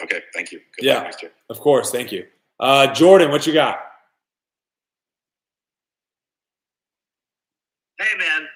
Okay, 0.01 0.21
thank 0.33 0.51
you. 0.51 0.59
Good 0.75 0.85
Yeah. 0.85 1.03
next 1.03 1.21
year. 1.21 1.31
Of 1.49 1.59
course. 1.59 1.91
Thank 1.91 2.11
you. 2.11 2.27
Uh, 2.59 2.93
Jordan, 2.93 3.31
what 3.31 3.45
you 3.45 3.53
got? 3.53 3.79
Hey, 7.99 8.17
man. 8.17 8.47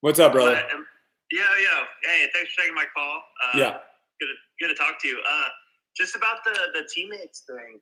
What's 0.00 0.18
up, 0.18 0.32
brother? 0.32 0.54
But, 0.54 0.74
um, 0.74 0.86
yo, 1.30 1.40
yo. 1.40 1.84
Hey, 2.02 2.28
thanks 2.34 2.52
for 2.54 2.62
taking 2.62 2.74
my 2.74 2.84
call. 2.94 3.22
Uh, 3.44 3.58
Yeah. 3.58 3.78
Good 4.20 4.26
to, 4.26 4.34
good 4.60 4.68
to 4.68 4.74
talk 4.74 5.00
to 5.02 5.08
you. 5.08 5.20
Uh, 5.28 5.48
just 5.96 6.14
about 6.16 6.44
the, 6.44 6.52
the 6.74 6.88
teammates 6.94 7.40
thing. 7.46 7.80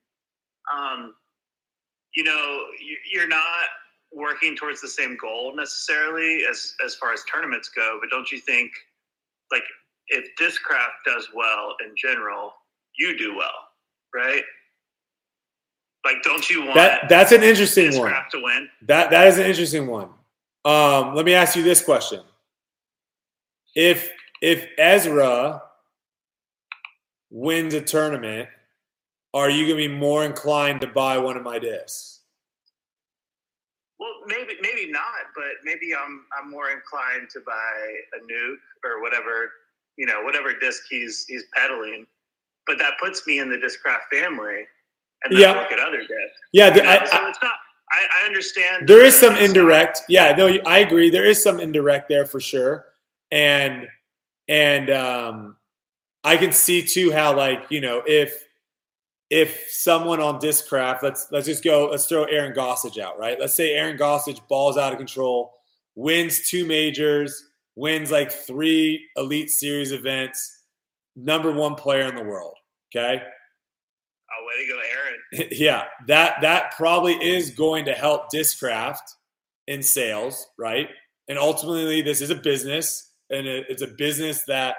Um, 0.72 1.14
you 2.14 2.24
know, 2.24 2.66
you, 2.80 2.96
you're 3.12 3.28
not 3.28 3.66
working 4.12 4.56
towards 4.56 4.80
the 4.80 4.88
same 4.88 5.16
goal 5.16 5.54
necessarily 5.54 6.44
as, 6.48 6.74
as 6.84 6.94
far 6.96 7.12
as 7.12 7.22
tournaments 7.24 7.68
go, 7.68 7.98
but 8.00 8.10
don't 8.10 8.30
you 8.32 8.38
think, 8.40 8.72
like, 9.52 9.62
if 10.10 10.26
Discraft 10.38 11.04
does 11.06 11.28
well 11.34 11.74
in 11.84 11.94
general, 11.96 12.52
you 12.98 13.16
do 13.16 13.36
well, 13.36 13.48
right? 14.14 14.42
Like, 16.04 16.22
don't 16.22 16.48
you 16.50 16.62
want 16.62 16.74
That 16.74 17.08
that's 17.08 17.32
an 17.32 17.42
interesting 17.42 17.98
one. 17.98 18.12
To 18.32 18.42
win? 18.42 18.68
That 18.86 19.10
that 19.10 19.26
is 19.28 19.38
an 19.38 19.46
interesting 19.46 19.86
one. 19.86 20.08
Um, 20.64 21.14
let 21.14 21.24
me 21.24 21.34
ask 21.34 21.56
you 21.56 21.62
this 21.62 21.82
question: 21.82 22.22
If 23.74 24.10
if 24.42 24.66
Ezra 24.78 25.62
wins 27.30 27.74
a 27.74 27.80
tournament, 27.80 28.48
are 29.34 29.50
you 29.50 29.66
gonna 29.66 29.76
be 29.76 29.88
more 29.88 30.24
inclined 30.24 30.80
to 30.80 30.86
buy 30.86 31.18
one 31.18 31.36
of 31.36 31.42
my 31.42 31.58
discs? 31.58 32.20
Well, 33.98 34.14
maybe 34.26 34.54
maybe 34.62 34.90
not, 34.90 35.04
but 35.36 35.52
maybe 35.64 35.94
I'm 35.94 36.24
I'm 36.38 36.50
more 36.50 36.70
inclined 36.70 37.28
to 37.30 37.40
buy 37.40 37.52
a 38.14 38.24
nuke 38.24 38.56
or 38.84 39.02
whatever 39.02 39.50
you 40.00 40.06
know 40.06 40.22
whatever 40.22 40.54
disc 40.58 40.84
he's 40.88 41.26
he's 41.28 41.44
peddling. 41.54 42.06
But 42.66 42.78
that 42.78 42.94
puts 43.02 43.26
me 43.26 43.38
in 43.38 43.50
the 43.50 43.56
Discraft 43.56 44.08
family, 44.10 44.64
and 45.24 45.32
then 45.32 45.40
Yeah. 45.40 45.52
look 45.60 45.70
at 45.72 45.78
other 45.78 45.98
discs. 45.98 46.38
Yeah, 46.52 46.70
the- 46.70 46.82
I, 46.88 47.04
so 47.04 47.16
I, 47.16 47.28
it's 47.28 47.38
not. 47.42 47.52
I, 47.92 48.22
I 48.22 48.26
understand. 48.26 48.88
there 48.88 49.04
is 49.04 49.14
some 49.16 49.34
indirect. 49.36 50.02
Yeah, 50.08 50.32
no, 50.36 50.46
I 50.64 50.78
agree. 50.78 51.10
There 51.10 51.24
is 51.26 51.42
some 51.42 51.58
indirect 51.60 52.08
there 52.08 52.24
for 52.24 52.40
sure, 52.40 52.86
and 53.30 53.86
and 54.48 54.88
um, 54.90 55.56
I 56.24 56.36
can 56.36 56.52
see 56.52 56.82
too 56.82 57.10
how 57.12 57.36
like 57.36 57.64
you 57.68 57.80
know 57.80 58.02
if 58.06 58.44
if 59.30 59.66
someone 59.70 60.20
on 60.20 60.40
Discraft, 60.40 61.02
let's 61.02 61.26
let's 61.32 61.46
just 61.46 61.64
go, 61.64 61.88
let's 61.90 62.06
throw 62.06 62.24
Aaron 62.24 62.54
Gossage 62.54 62.98
out, 62.98 63.18
right? 63.18 63.38
Let's 63.40 63.54
say 63.54 63.74
Aaron 63.74 63.96
Gossage 63.98 64.40
balls 64.48 64.76
out 64.78 64.92
of 64.92 64.98
control, 64.98 65.52
wins 65.96 66.48
two 66.48 66.64
majors, 66.64 67.49
wins 67.76 68.10
like 68.10 68.32
three 68.32 69.06
Elite 69.16 69.50
Series 69.50 69.92
events, 69.92 70.64
number 71.16 71.52
one 71.52 71.74
player 71.74 72.08
in 72.08 72.14
the 72.16 72.24
world. 72.24 72.54
Okay, 72.94 73.22
Oh, 74.30 74.46
way 74.46 74.64
to 74.64 74.72
go, 74.72 74.80
Aaron! 74.80 75.48
yeah, 75.52 75.84
that 76.06 76.40
that 76.42 76.72
probably 76.76 77.14
is 77.14 77.50
going 77.50 77.84
to 77.86 77.92
help 77.92 78.30
Discraft 78.32 79.02
in 79.66 79.82
sales, 79.82 80.46
right? 80.58 80.88
And 81.28 81.38
ultimately, 81.38 82.02
this 82.02 82.20
is 82.20 82.30
a 82.30 82.34
business, 82.34 83.12
and 83.30 83.46
it- 83.46 83.66
it's 83.68 83.82
a 83.82 83.86
business 83.86 84.44
that 84.46 84.76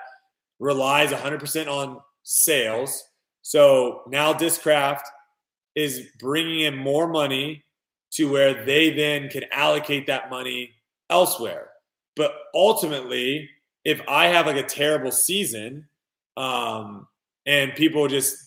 relies 0.59 1.11
100% 1.11 1.69
on 1.69 2.01
sales. 2.23 3.03
So 3.41 4.03
now 4.07 4.33
Discraft 4.33 5.01
is 5.75 6.07
bringing 6.19 6.61
in 6.61 6.77
more 6.77 7.07
money 7.07 7.65
to 8.13 8.31
where 8.31 8.65
they 8.65 8.91
then 8.91 9.29
can 9.29 9.45
allocate 9.51 10.07
that 10.07 10.29
money 10.29 10.73
elsewhere. 11.09 11.70
But 12.21 12.35
ultimately, 12.53 13.49
if 13.83 13.99
I 14.07 14.27
have 14.27 14.45
like 14.45 14.55
a 14.55 14.61
terrible 14.61 15.11
season, 15.11 15.87
um, 16.37 17.07
and 17.47 17.73
people 17.73 18.07
just 18.07 18.37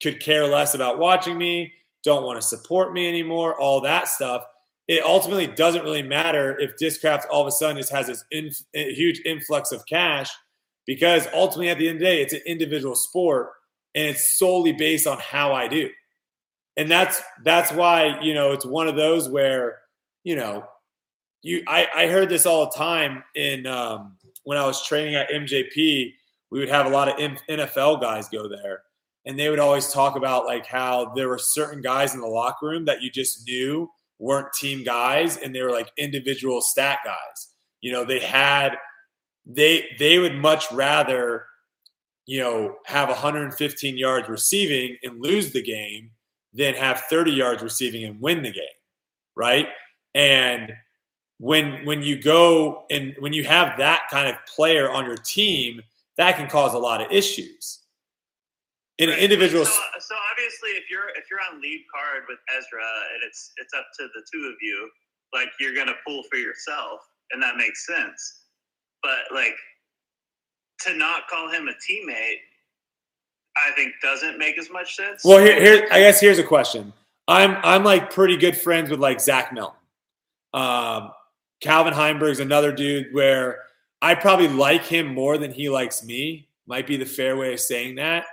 could 0.00 0.20
care 0.20 0.46
less 0.46 0.76
about 0.76 1.00
watching 1.00 1.36
me, 1.36 1.72
don't 2.04 2.22
want 2.22 2.40
to 2.40 2.46
support 2.46 2.92
me 2.92 3.08
anymore, 3.08 3.58
all 3.58 3.80
that 3.80 4.06
stuff. 4.06 4.44
It 4.86 5.02
ultimately 5.02 5.48
doesn't 5.48 5.82
really 5.82 6.04
matter 6.04 6.56
if 6.60 6.76
Discraft 6.80 7.22
all 7.28 7.40
of 7.40 7.48
a 7.48 7.50
sudden 7.50 7.76
just 7.76 7.90
has 7.90 8.06
this 8.06 8.22
huge 8.72 9.20
influx 9.24 9.72
of 9.72 9.84
cash 9.86 10.30
because 10.86 11.26
ultimately 11.34 11.70
at 11.70 11.78
the 11.78 11.88
end 11.88 11.96
of 11.96 12.02
the 12.02 12.04
day, 12.04 12.22
it's 12.22 12.34
an 12.34 12.42
individual 12.46 12.94
sport 12.94 13.50
and 13.96 14.06
it's 14.06 14.38
solely 14.38 14.70
based 14.70 15.08
on 15.08 15.18
how 15.18 15.52
I 15.52 15.66
do. 15.66 15.90
And 16.76 16.88
that's 16.88 17.20
that's 17.42 17.72
why, 17.72 18.20
you 18.20 18.32
know, 18.32 18.52
it's 18.52 18.64
one 18.64 18.86
of 18.86 18.94
those 18.94 19.28
where, 19.28 19.80
you 20.22 20.36
know, 20.36 20.68
you 21.44 21.62
I, 21.68 21.86
I 21.94 22.06
heard 22.08 22.28
this 22.28 22.46
all 22.46 22.64
the 22.64 22.76
time 22.76 23.22
in 23.36 23.66
um, 23.66 24.16
when 24.44 24.58
I 24.58 24.66
was 24.66 24.84
training 24.84 25.14
at 25.14 25.30
MJP, 25.30 26.12
we 26.50 26.58
would 26.58 26.68
have 26.68 26.86
a 26.86 26.88
lot 26.88 27.08
of 27.08 27.14
M- 27.20 27.38
NFL 27.48 28.00
guys 28.00 28.28
go 28.28 28.48
there. 28.48 28.82
And 29.26 29.38
they 29.38 29.48
would 29.48 29.58
always 29.58 29.90
talk 29.90 30.16
about 30.16 30.46
like 30.46 30.66
how 30.66 31.12
there 31.14 31.28
were 31.28 31.38
certain 31.38 31.80
guys 31.80 32.14
in 32.14 32.20
the 32.20 32.26
locker 32.26 32.66
room 32.66 32.84
that 32.86 33.02
you 33.02 33.10
just 33.10 33.46
knew 33.46 33.88
weren't 34.18 34.52
team 34.52 34.84
guys 34.84 35.36
and 35.36 35.54
they 35.54 35.62
were 35.62 35.70
like 35.70 35.92
individual 35.96 36.60
stat 36.60 36.98
guys. 37.04 37.48
You 37.80 37.92
know 37.92 38.04
they 38.04 38.20
had 38.20 38.76
they 39.46 39.86
they 39.98 40.18
would 40.18 40.36
much 40.36 40.70
rather 40.72 41.44
you 42.26 42.40
know 42.40 42.76
have 42.86 43.08
115 43.08 43.98
yards 43.98 44.28
receiving 44.28 44.96
and 45.02 45.22
lose 45.22 45.52
the 45.52 45.62
game 45.62 46.10
than 46.54 46.74
have 46.74 47.02
30 47.10 47.32
yards 47.32 47.62
receiving 47.62 48.04
and 48.04 48.20
win 48.20 48.42
the 48.42 48.52
game 48.52 48.64
right? 49.36 49.68
And 50.14 50.72
when 51.38 51.84
when 51.84 52.02
you 52.02 52.20
go 52.20 52.84
and 52.90 53.14
when 53.18 53.32
you 53.32 53.44
have 53.44 53.76
that 53.78 54.02
kind 54.10 54.28
of 54.28 54.36
player 54.46 54.90
on 54.90 55.04
your 55.04 55.16
team 55.16 55.80
that 56.16 56.36
can 56.36 56.48
cause 56.48 56.74
a 56.74 56.78
lot 56.78 57.00
of 57.00 57.10
issues 57.10 57.80
in 58.98 59.10
an 59.10 59.18
individual 59.18 59.64
So, 59.64 59.72
so 59.72 60.14
obviously, 60.30 60.70
if 60.70 60.84
you're 60.90 61.08
if 61.16 61.24
you're 61.30 61.40
on 61.52 61.60
lead 61.60 61.84
card 61.92 62.24
with 62.28 62.38
Ezra 62.56 62.84
and 63.14 63.22
it's 63.26 63.52
it's 63.56 63.74
up 63.74 63.86
to 63.98 64.06
the 64.14 64.22
two 64.32 64.46
of 64.46 64.54
you, 64.60 64.88
like 65.32 65.48
you're 65.58 65.74
gonna 65.74 65.96
pull 66.06 66.22
for 66.30 66.36
yourself, 66.36 67.00
and 67.32 67.42
that 67.42 67.56
makes 67.56 67.86
sense. 67.86 68.42
But 69.02 69.34
like 69.34 69.56
to 70.82 70.94
not 70.94 71.26
call 71.28 71.50
him 71.50 71.68
a 71.68 71.72
teammate, 71.72 72.38
I 73.56 73.72
think 73.72 73.94
doesn't 74.02 74.38
make 74.38 74.58
as 74.58 74.70
much 74.70 74.96
sense. 74.96 75.24
Well, 75.24 75.38
here, 75.38 75.60
here, 75.60 75.88
I 75.90 76.00
guess 76.00 76.20
here's 76.20 76.38
a 76.38 76.44
question. 76.44 76.92
I'm, 77.26 77.56
I'm 77.62 77.84
like 77.84 78.10
pretty 78.10 78.36
good 78.36 78.56
friends 78.56 78.90
with 78.90 79.00
like 79.00 79.20
Zach 79.20 79.52
Melton. 79.52 79.78
Um, 80.52 81.10
Calvin 81.60 81.94
Heimburg's 81.94 82.40
another 82.40 82.72
dude 82.72 83.12
where 83.12 83.60
I 84.02 84.14
probably 84.14 84.48
like 84.48 84.84
him 84.84 85.14
more 85.14 85.38
than 85.38 85.52
he 85.52 85.68
likes 85.68 86.04
me. 86.04 86.48
Might 86.66 86.86
be 86.86 86.96
the 86.96 87.06
fair 87.06 87.36
way 87.36 87.54
of 87.54 87.60
saying 87.60 87.96
that. 87.96 88.24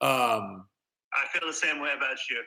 Um, 0.00 0.66
I 1.12 1.26
feel 1.32 1.46
the 1.48 1.54
same 1.54 1.80
way 1.80 1.90
about 1.96 2.16
you. 2.30 2.42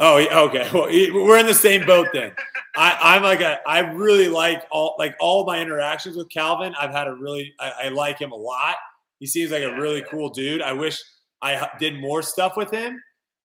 oh, 0.00 0.46
okay. 0.48 0.68
Well, 0.72 1.24
we're 1.24 1.38
in 1.38 1.46
the 1.46 1.54
same 1.54 1.84
boat 1.86 2.08
then. 2.12 2.32
I, 2.76 2.98
I'm 3.16 3.22
like 3.22 3.40
a, 3.40 3.60
I 3.66 3.80
really 3.80 4.28
like 4.28 4.64
all, 4.70 4.96
like 4.98 5.14
all 5.20 5.44
my 5.44 5.60
interactions 5.60 6.16
with 6.16 6.28
Calvin. 6.30 6.74
I've 6.80 6.90
had 6.90 7.06
a 7.06 7.14
really, 7.14 7.52
I, 7.60 7.72
I 7.84 7.88
like 7.88 8.18
him 8.18 8.32
a 8.32 8.36
lot. 8.36 8.76
He 9.18 9.26
seems 9.26 9.50
like 9.50 9.62
a 9.62 9.78
really 9.78 10.02
cool 10.10 10.30
dude. 10.30 10.62
I 10.62 10.72
wish 10.72 10.98
I 11.42 11.68
did 11.78 12.00
more 12.00 12.22
stuff 12.22 12.56
with 12.56 12.70
him. 12.70 13.00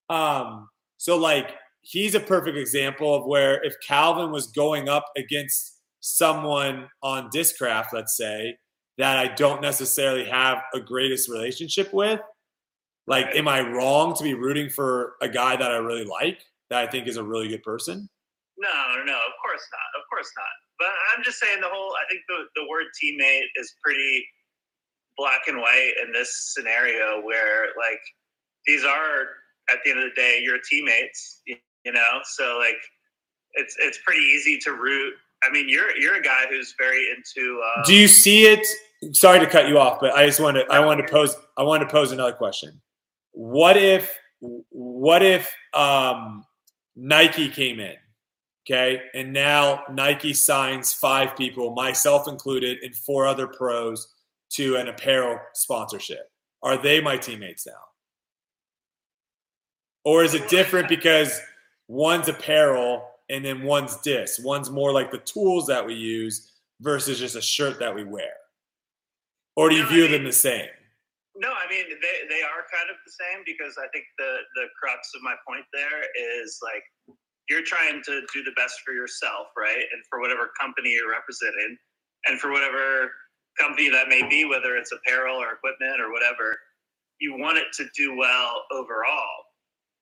Um, 0.08 0.68
so 0.96 1.16
like 1.16 1.54
he's 1.82 2.14
a 2.14 2.20
perfect 2.20 2.56
example 2.56 3.14
of 3.14 3.26
where 3.26 3.62
if 3.64 3.74
Calvin 3.86 4.30
was 4.30 4.48
going 4.48 4.88
up 4.88 5.04
against 5.16 5.75
someone 6.06 6.88
on 7.02 7.30
Discraft, 7.30 7.92
let's 7.92 8.16
say, 8.16 8.56
that 8.98 9.18
I 9.18 9.34
don't 9.34 9.60
necessarily 9.60 10.24
have 10.24 10.58
a 10.74 10.80
greatest 10.80 11.28
relationship 11.28 11.92
with, 11.92 12.20
like, 13.06 13.26
am 13.34 13.48
I 13.48 13.60
wrong 13.60 14.14
to 14.14 14.22
be 14.22 14.34
rooting 14.34 14.70
for 14.70 15.14
a 15.20 15.28
guy 15.28 15.56
that 15.56 15.70
I 15.70 15.76
really 15.76 16.04
like, 16.04 16.40
that 16.70 16.82
I 16.82 16.90
think 16.90 17.06
is 17.08 17.16
a 17.16 17.24
really 17.24 17.48
good 17.48 17.62
person? 17.62 18.08
No, 18.56 18.68
no, 19.04 19.12
of 19.12 19.34
course 19.42 19.66
not. 19.70 20.00
Of 20.00 20.08
course 20.08 20.30
not. 20.36 20.46
But 20.78 20.88
I'm 21.14 21.22
just 21.22 21.38
saying 21.38 21.60
the 21.60 21.68
whole. 21.68 21.92
I 21.92 22.08
think 22.10 22.22
the 22.28 22.44
the 22.54 22.66
word 22.68 22.86
teammate 23.02 23.44
is 23.56 23.74
pretty 23.82 24.24
black 25.16 25.42
and 25.46 25.58
white 25.58 25.92
in 26.02 26.12
this 26.12 26.52
scenario 26.54 27.22
where 27.22 27.68
like 27.78 28.00
these 28.66 28.84
are 28.84 29.26
at 29.70 29.78
the 29.84 29.90
end 29.90 30.00
of 30.00 30.10
the 30.10 30.20
day 30.20 30.40
your 30.42 30.58
teammates. 30.70 31.42
You, 31.46 31.56
you 31.84 31.92
know, 31.92 32.20
so 32.24 32.58
like 32.58 32.78
it's 33.54 33.76
it's 33.78 33.98
pretty 34.06 34.24
easy 34.24 34.58
to 34.64 34.72
root. 34.72 35.14
I 35.42 35.52
mean, 35.52 35.68
you're 35.68 35.96
you're 35.96 36.16
a 36.16 36.22
guy 36.22 36.46
who's 36.48 36.74
very 36.78 37.08
into. 37.10 37.62
Um, 37.76 37.82
Do 37.86 37.94
you 37.94 38.08
see 38.08 38.46
it? 38.46 38.66
Sorry 39.12 39.38
to 39.38 39.46
cut 39.46 39.68
you 39.68 39.78
off, 39.78 40.00
but 40.00 40.14
I 40.14 40.26
just 40.26 40.40
want 40.40 40.56
to 40.56 40.64
I 40.70 40.80
want 40.80 41.00
to 41.00 41.12
pose 41.12 41.36
I 41.56 41.62
want 41.62 41.82
to 41.82 41.88
pose 41.88 42.12
another 42.12 42.32
question. 42.32 42.80
What 43.32 43.76
if 43.76 44.16
what 44.40 45.22
if 45.22 45.52
um, 45.74 46.44
Nike 46.94 47.48
came 47.48 47.80
in, 47.80 47.96
okay, 48.66 49.02
and 49.14 49.32
now 49.32 49.82
Nike 49.92 50.32
signs 50.32 50.92
five 50.92 51.36
people, 51.36 51.74
myself 51.74 52.28
included, 52.28 52.78
and 52.82 52.94
four 52.94 53.26
other 53.26 53.46
pros 53.46 54.08
to 54.50 54.76
an 54.76 54.88
apparel 54.88 55.38
sponsorship? 55.54 56.30
Are 56.62 56.80
they 56.80 57.00
my 57.00 57.16
teammates 57.16 57.66
now? 57.66 57.72
Or 60.04 60.24
is 60.24 60.34
it 60.34 60.48
different 60.48 60.88
because 60.88 61.40
one's 61.88 62.28
apparel 62.28 63.08
and 63.28 63.44
then 63.44 63.62
one's 63.62 63.96
disc. 63.98 64.44
One's 64.44 64.70
more 64.70 64.92
like 64.92 65.10
the 65.10 65.18
tools 65.18 65.66
that 65.66 65.84
we 65.84 65.94
use 65.94 66.52
versus 66.80 67.18
just 67.18 67.36
a 67.36 67.42
shirt 67.42 67.78
that 67.80 67.94
we 67.94 68.04
wear. 68.04 68.32
Or 69.56 69.68
do 69.70 69.74
you 69.76 69.82
No, 69.82 69.88
I 69.88 69.92
view 69.92 70.02
mean- 70.02 70.12
them 70.12 70.24
the 70.24 70.32
same? 70.32 70.68
No, 71.38 71.52
I 71.52 71.68
mean 71.68 71.84
they, 71.90 72.16
they 72.30 72.40
are 72.42 72.64
kind 72.72 72.88
of 72.88 72.96
the 73.04 73.12
same 73.12 73.42
because 73.44 73.76
I 73.76 73.86
think 73.92 74.06
the 74.16 74.38
the 74.54 74.66
crux 74.80 75.10
of 75.14 75.20
my 75.22 75.34
point 75.46 75.66
there 75.74 76.02
is 76.40 76.58
like 76.62 76.82
you're 77.50 77.62
trying 77.62 78.02
to 78.04 78.22
do 78.32 78.42
the 78.42 78.52
best 78.56 78.80
for 78.84 78.92
yourself, 78.94 79.48
right? 79.56 79.76
And 79.92 80.02
for 80.08 80.18
whatever 80.20 80.50
company 80.58 80.92
you're 80.94 81.10
representing, 81.10 81.76
and 82.26 82.40
for 82.40 82.50
whatever 82.52 83.12
company 83.60 83.90
that 83.90 84.08
may 84.08 84.26
be, 84.28 84.46
whether 84.46 84.76
it's 84.76 84.92
apparel 84.92 85.36
or 85.36 85.52
equipment 85.52 86.00
or 86.00 86.10
whatever, 86.10 86.56
you 87.20 87.36
want 87.36 87.58
it 87.58 87.66
to 87.74 87.84
do 87.94 88.16
well 88.16 88.64
overall. 88.72 89.44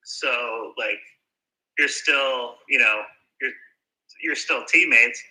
So 0.04 0.72
like 0.78 1.00
you're 1.78 1.88
still, 1.88 2.54
you 2.68 2.78
know, 2.78 3.02
you're 4.24 4.34
still 4.34 4.64
teammates. 4.64 5.22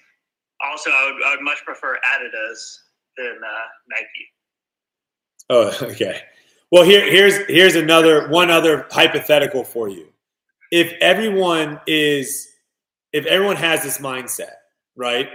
Also, 0.66 0.90
I 0.92 1.12
would, 1.12 1.24
I 1.24 1.36
would 1.36 1.44
much 1.44 1.64
prefer 1.66 1.98
Adidas 1.98 2.78
than 3.18 3.40
uh, 3.44 3.68
Nike. 3.90 4.30
Oh, 5.50 5.78
okay. 5.92 6.22
Well, 6.72 6.84
here, 6.84 7.10
here's 7.10 7.38
here's 7.48 7.76
another 7.76 8.30
one 8.30 8.50
other 8.50 8.88
hypothetical 8.90 9.64
for 9.64 9.90
you. 9.90 10.08
If 10.72 10.94
everyone 11.02 11.80
is, 11.86 12.48
if 13.12 13.26
everyone 13.26 13.58
has 13.58 13.84
this 13.84 14.00
mindset, 14.00 14.54
right? 14.96 15.30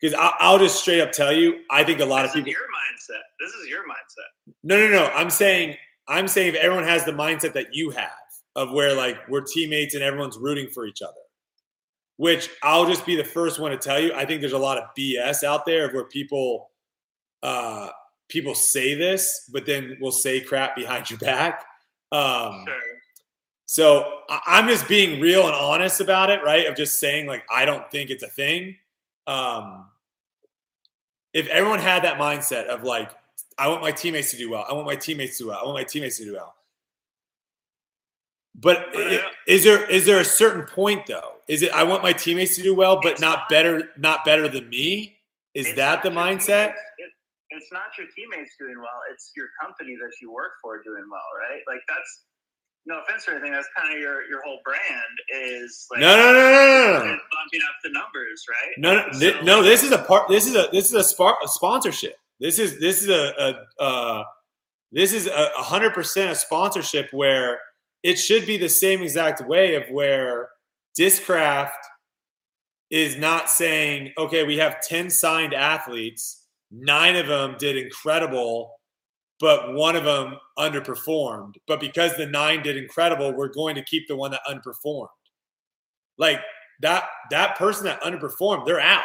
Because 0.00 0.18
I'll 0.40 0.58
just 0.58 0.80
straight 0.80 1.00
up 1.00 1.12
tell 1.12 1.32
you, 1.32 1.60
I 1.70 1.84
think 1.84 2.00
a 2.00 2.04
lot 2.04 2.22
this 2.22 2.30
of 2.30 2.34
people. 2.36 2.50
is 2.50 2.56
your 2.56 2.66
mindset. 2.68 3.20
This 3.38 3.52
is 3.52 3.68
your 3.68 3.82
mindset. 3.82 4.54
No, 4.64 4.76
no, 4.76 4.88
no. 4.88 5.06
I'm 5.14 5.30
saying, 5.30 5.76
I'm 6.08 6.26
saying 6.26 6.48
if 6.48 6.54
everyone 6.56 6.84
has 6.84 7.04
the 7.04 7.12
mindset 7.12 7.52
that 7.52 7.66
you 7.72 7.90
have 7.90 8.10
of 8.56 8.72
where 8.72 8.94
like 8.94 9.16
we're 9.28 9.42
teammates 9.42 9.94
and 9.94 10.02
everyone's 10.02 10.38
rooting 10.38 10.68
for 10.74 10.86
each 10.86 11.02
other, 11.02 11.21
which 12.16 12.50
I'll 12.62 12.86
just 12.86 13.04
be 13.06 13.16
the 13.16 13.24
first 13.24 13.58
one 13.58 13.70
to 13.72 13.76
tell 13.76 13.98
you. 14.00 14.12
I 14.14 14.24
think 14.24 14.40
there's 14.40 14.52
a 14.52 14.58
lot 14.58 14.78
of 14.78 14.84
BS 14.96 15.42
out 15.44 15.64
there 15.66 15.86
of 15.86 15.94
where 15.94 16.04
people, 16.04 16.70
uh, 17.42 17.88
people 18.28 18.54
say 18.54 18.94
this, 18.94 19.48
but 19.52 19.66
then 19.66 19.96
will 20.00 20.12
say 20.12 20.40
crap 20.40 20.76
behind 20.76 21.10
your 21.10 21.18
back. 21.18 21.64
Um, 22.12 22.64
Sure. 22.66 22.80
so 23.66 24.20
I- 24.28 24.40
I'm 24.46 24.68
just 24.68 24.86
being 24.88 25.20
real 25.20 25.46
and 25.46 25.54
honest 25.54 26.00
about 26.00 26.30
it, 26.30 26.42
right? 26.42 26.66
Of 26.66 26.76
just 26.76 26.98
saying 27.00 27.26
like 27.26 27.44
I 27.50 27.64
don't 27.64 27.90
think 27.90 28.10
it's 28.10 28.22
a 28.22 28.28
thing. 28.28 28.76
Um, 29.26 29.90
if 31.32 31.46
everyone 31.48 31.78
had 31.78 32.04
that 32.04 32.18
mindset 32.18 32.66
of 32.66 32.82
like 32.84 33.10
I 33.58 33.68
want 33.68 33.80
my 33.82 33.92
teammates 33.92 34.30
to 34.32 34.36
do 34.36 34.50
well, 34.50 34.64
I 34.68 34.72
want 34.74 34.86
my 34.86 34.96
teammates 34.96 35.38
to 35.38 35.44
do 35.44 35.48
well, 35.50 35.58
I 35.60 35.64
want 35.64 35.74
my 35.76 35.84
teammates 35.84 36.18
to 36.18 36.24
do 36.24 36.34
well. 36.34 36.54
But 38.54 38.88
i- 38.94 39.30
is 39.46 39.64
there 39.64 39.88
is 39.90 40.04
there 40.06 40.20
a 40.20 40.24
certain 40.24 40.66
point 40.66 41.06
though? 41.06 41.36
Is 41.48 41.62
it 41.62 41.72
I 41.72 41.82
want 41.84 42.02
my 42.02 42.12
teammates 42.12 42.56
to 42.56 42.62
do 42.62 42.74
well, 42.74 43.00
but 43.02 43.20
not 43.20 43.48
better 43.48 43.90
not 43.96 44.24
better 44.24 44.48
than 44.48 44.68
me? 44.68 45.16
Is 45.54 45.74
that 45.76 46.02
the 46.02 46.10
mindset? 46.10 46.74
it's 47.54 47.70
not 47.70 47.92
your 47.98 48.06
teammates 48.16 48.52
doing 48.58 48.76
well. 48.78 49.00
It's 49.12 49.30
your 49.36 49.48
company 49.60 49.94
that 49.96 50.10
you 50.22 50.32
work 50.32 50.52
for 50.62 50.82
doing 50.82 51.04
well, 51.10 51.20
right? 51.38 51.60
Like 51.68 51.82
that's 51.86 52.24
no 52.86 53.00
offense 53.00 53.28
or 53.28 53.32
anything. 53.32 53.52
That's 53.52 53.68
kind 53.76 53.92
of 53.94 54.00
your 54.00 54.24
your 54.28 54.42
whole 54.42 54.60
brand 54.64 54.80
is 55.34 55.86
like 55.90 56.00
No, 56.00 56.16
no, 56.16 56.32
no, 56.32 56.32
no, 56.32 56.92
no, 56.98 57.04
bumping 57.04 57.60
up 57.68 57.76
the 57.84 57.90
numbers, 57.90 58.44
right? 58.48 58.72
No, 58.78 59.06
no, 59.06 59.12
So- 59.12 59.40
no. 59.42 59.62
This 59.62 59.82
is 59.82 59.92
a 59.92 59.98
part. 59.98 60.28
This 60.28 60.46
is 60.46 60.54
a 60.56 60.68
this 60.72 60.86
is 60.86 60.94
a, 60.94 61.04
spar- 61.04 61.36
a 61.44 61.48
sponsorship. 61.48 62.16
This 62.40 62.58
is 62.58 62.80
this 62.80 63.02
is 63.02 63.08
a, 63.10 63.56
a 63.78 63.82
uh, 63.82 64.24
this 64.90 65.12
is 65.12 65.26
a 65.26 65.50
hundred 65.56 65.92
percent 65.92 66.30
a 66.30 66.34
sponsorship 66.34 67.08
where 67.12 67.60
it 68.02 68.16
should 68.16 68.46
be 68.46 68.56
the 68.56 68.68
same 68.68 69.02
exact 69.02 69.46
way 69.46 69.74
of 69.74 69.84
where 69.90 70.48
Discraft 70.98 71.70
is 72.90 73.16
not 73.16 73.48
saying, 73.48 74.12
okay, 74.18 74.44
we 74.44 74.58
have 74.58 74.80
ten 74.80 75.08
signed 75.08 75.54
athletes, 75.54 76.46
nine 76.70 77.16
of 77.16 77.26
them 77.26 77.56
did 77.58 77.76
incredible, 77.76 78.72
but 79.40 79.74
one 79.74 79.96
of 79.96 80.04
them 80.04 80.36
underperformed. 80.58 81.54
But 81.66 81.80
because 81.80 82.16
the 82.16 82.26
nine 82.26 82.62
did 82.62 82.76
incredible, 82.76 83.32
we're 83.34 83.48
going 83.48 83.74
to 83.76 83.84
keep 83.84 84.06
the 84.06 84.16
one 84.16 84.30
that 84.32 84.40
underperformed. 84.48 85.08
Like 86.18 86.40
that 86.80 87.04
that 87.30 87.56
person 87.56 87.84
that 87.86 88.02
underperformed, 88.02 88.66
they're 88.66 88.80
out. 88.80 89.02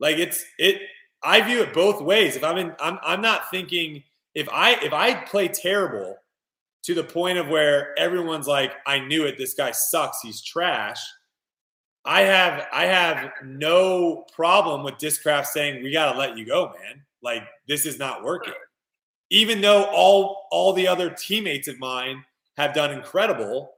Like 0.00 0.18
it's 0.18 0.44
it. 0.58 0.80
I 1.22 1.40
view 1.40 1.60
it 1.62 1.74
both 1.74 2.00
ways. 2.00 2.36
If 2.36 2.44
I'm 2.44 2.58
in, 2.58 2.72
I'm 2.80 2.98
I'm 3.02 3.20
not 3.20 3.50
thinking 3.50 4.04
if 4.34 4.48
I 4.50 4.74
if 4.84 4.92
I 4.92 5.14
play 5.14 5.48
terrible 5.48 6.16
to 6.84 6.94
the 6.94 7.04
point 7.04 7.38
of 7.38 7.48
where 7.48 7.98
everyone's 7.98 8.46
like, 8.46 8.72
I 8.86 9.00
knew 9.00 9.24
it. 9.26 9.36
This 9.36 9.54
guy 9.54 9.70
sucks. 9.72 10.20
He's 10.22 10.42
trash. 10.42 11.00
I 12.04 12.22
have 12.22 12.66
I 12.72 12.86
have 12.86 13.30
no 13.44 14.24
problem 14.34 14.82
with 14.82 14.94
Discraft 14.94 15.46
saying 15.46 15.82
we 15.82 15.92
got 15.92 16.12
to 16.12 16.18
let 16.18 16.38
you 16.38 16.46
go, 16.46 16.72
man. 16.80 17.02
Like 17.22 17.42
this 17.66 17.84
is 17.84 17.98
not 17.98 18.22
working. 18.22 18.54
Even 19.30 19.60
though 19.60 19.84
all 19.92 20.46
all 20.50 20.72
the 20.72 20.88
other 20.88 21.10
teammates 21.10 21.68
of 21.68 21.78
mine 21.78 22.24
have 22.56 22.72
done 22.72 22.92
incredible, 22.92 23.72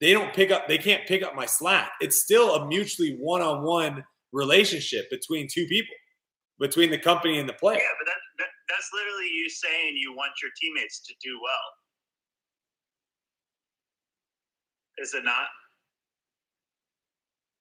they 0.00 0.12
don't 0.12 0.32
pick 0.34 0.50
up 0.50 0.68
they 0.68 0.78
can't 0.78 1.06
pick 1.06 1.22
up 1.22 1.34
my 1.34 1.46
slack 1.46 1.92
it's 2.00 2.22
still 2.22 2.54
a 2.56 2.66
mutually 2.66 3.16
one-on-one 3.20 4.04
relationship 4.32 5.08
between 5.10 5.48
two 5.50 5.66
people 5.66 5.94
between 6.58 6.90
the 6.90 6.98
company 6.98 7.38
and 7.38 7.48
the 7.48 7.54
player 7.54 7.78
Yeah, 7.78 7.96
but 7.98 8.06
that, 8.06 8.20
that 8.38 8.48
that's 8.68 8.90
literally 8.92 9.28
you 9.32 9.48
saying 9.48 9.96
you 9.96 10.14
want 10.14 10.32
your 10.42 10.50
teammates 10.60 11.00
to 11.06 11.14
do 11.22 11.38
well. 11.42 11.66
Is 14.98 15.14
it 15.14 15.24
not? 15.24 15.48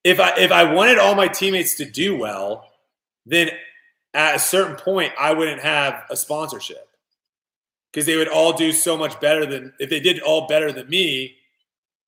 if 0.05 0.19
i 0.19 0.29
if 0.37 0.51
i 0.51 0.63
wanted 0.63 0.97
all 0.97 1.15
my 1.15 1.27
teammates 1.27 1.73
to 1.75 1.83
do 1.83 2.15
well 2.15 2.69
then 3.25 3.49
at 4.13 4.35
a 4.35 4.39
certain 4.39 4.77
point 4.77 5.11
i 5.19 5.33
wouldn't 5.33 5.59
have 5.59 6.05
a 6.09 6.15
sponsorship. 6.15 6.87
Because 7.91 8.05
they 8.05 8.17
would 8.17 8.27
all 8.27 8.51
do 8.51 8.73
so 8.73 8.97
much 8.97 9.19
better 9.21 9.45
than 9.45 9.73
if 9.79 9.89
they 9.89 10.01
did 10.01 10.19
all 10.19 10.47
better 10.47 10.71
than 10.73 10.89
me 10.89 11.37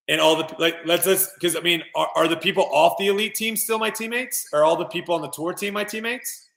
and 0.09 0.19
all 0.19 0.35
the 0.35 0.45
like 0.59 0.75
let's 0.85 1.05
let's 1.05 1.33
because 1.33 1.55
i 1.55 1.61
mean 1.61 1.81
are, 1.95 2.09
are 2.13 2.27
the 2.27 2.35
people 2.35 2.65
off 2.73 2.97
the 2.97 3.07
elite 3.07 3.35
team 3.35 3.55
still 3.55 3.79
my 3.79 3.89
teammates? 3.89 4.49
Are 4.53 4.65
all 4.65 4.75
the 4.75 4.85
people 4.85 5.15
on 5.15 5.21
the 5.21 5.29
tour 5.29 5.53
team 5.53 5.73
my 5.73 5.85
teammates? 5.85 6.49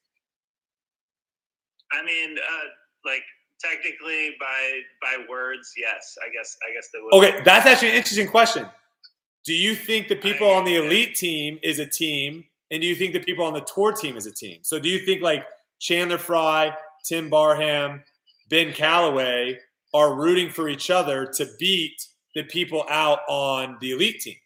I 1.93 2.05
mean, 2.05 2.37
uh, 2.39 3.09
like 3.09 3.23
technically 3.61 4.37
by 4.41 4.81
by 5.01 5.25
words, 5.29 5.73
yes. 5.77 6.17
I 6.25 6.33
guess 6.33 6.57
I 6.69 6.75
guess 6.75 6.89
they 6.93 6.99
would. 7.01 7.15
Okay, 7.15 7.43
that's 7.45 7.67
actually 7.67 7.91
an 7.91 7.97
interesting 7.97 8.29
question. 8.29 8.67
Do 9.45 9.55
you 9.55 9.75
think 9.75 10.09
the 10.09 10.17
people 10.17 10.49
on 10.49 10.65
the 10.65 10.77
elite 10.77 11.15
team 11.17 11.59
is 11.63 11.79
a 11.79 11.87
team, 11.87 12.45
and 12.71 12.81
do 12.81 12.87
you 12.87 12.95
think 12.95 13.13
the 13.13 13.21
people 13.21 13.45
on 13.45 13.55
the 13.55 13.63
tour 13.63 13.93
team 13.93 14.17
is 14.17 14.27
a 14.27 14.33
team? 14.33 14.59
So 14.63 14.79
do 14.79 14.89
you 14.89 15.05
think 15.05 15.23
like 15.23 15.45
Chandler 15.79 16.19
Fry, 16.19 16.75
Tim 17.05 17.31
Barham, 17.31 18.03
Ben 18.51 18.73
Callaway 18.73 19.59
are 19.95 20.15
rooting 20.15 20.51
for 20.51 20.69
each 20.69 20.91
other 20.91 21.27
to 21.27 21.47
beat 21.59 22.07
the 22.35 22.45
people 22.45 22.85
out 22.89 23.21
on 23.29 23.77
the 23.81 23.93
elite 23.93 24.21
team? 24.21 24.37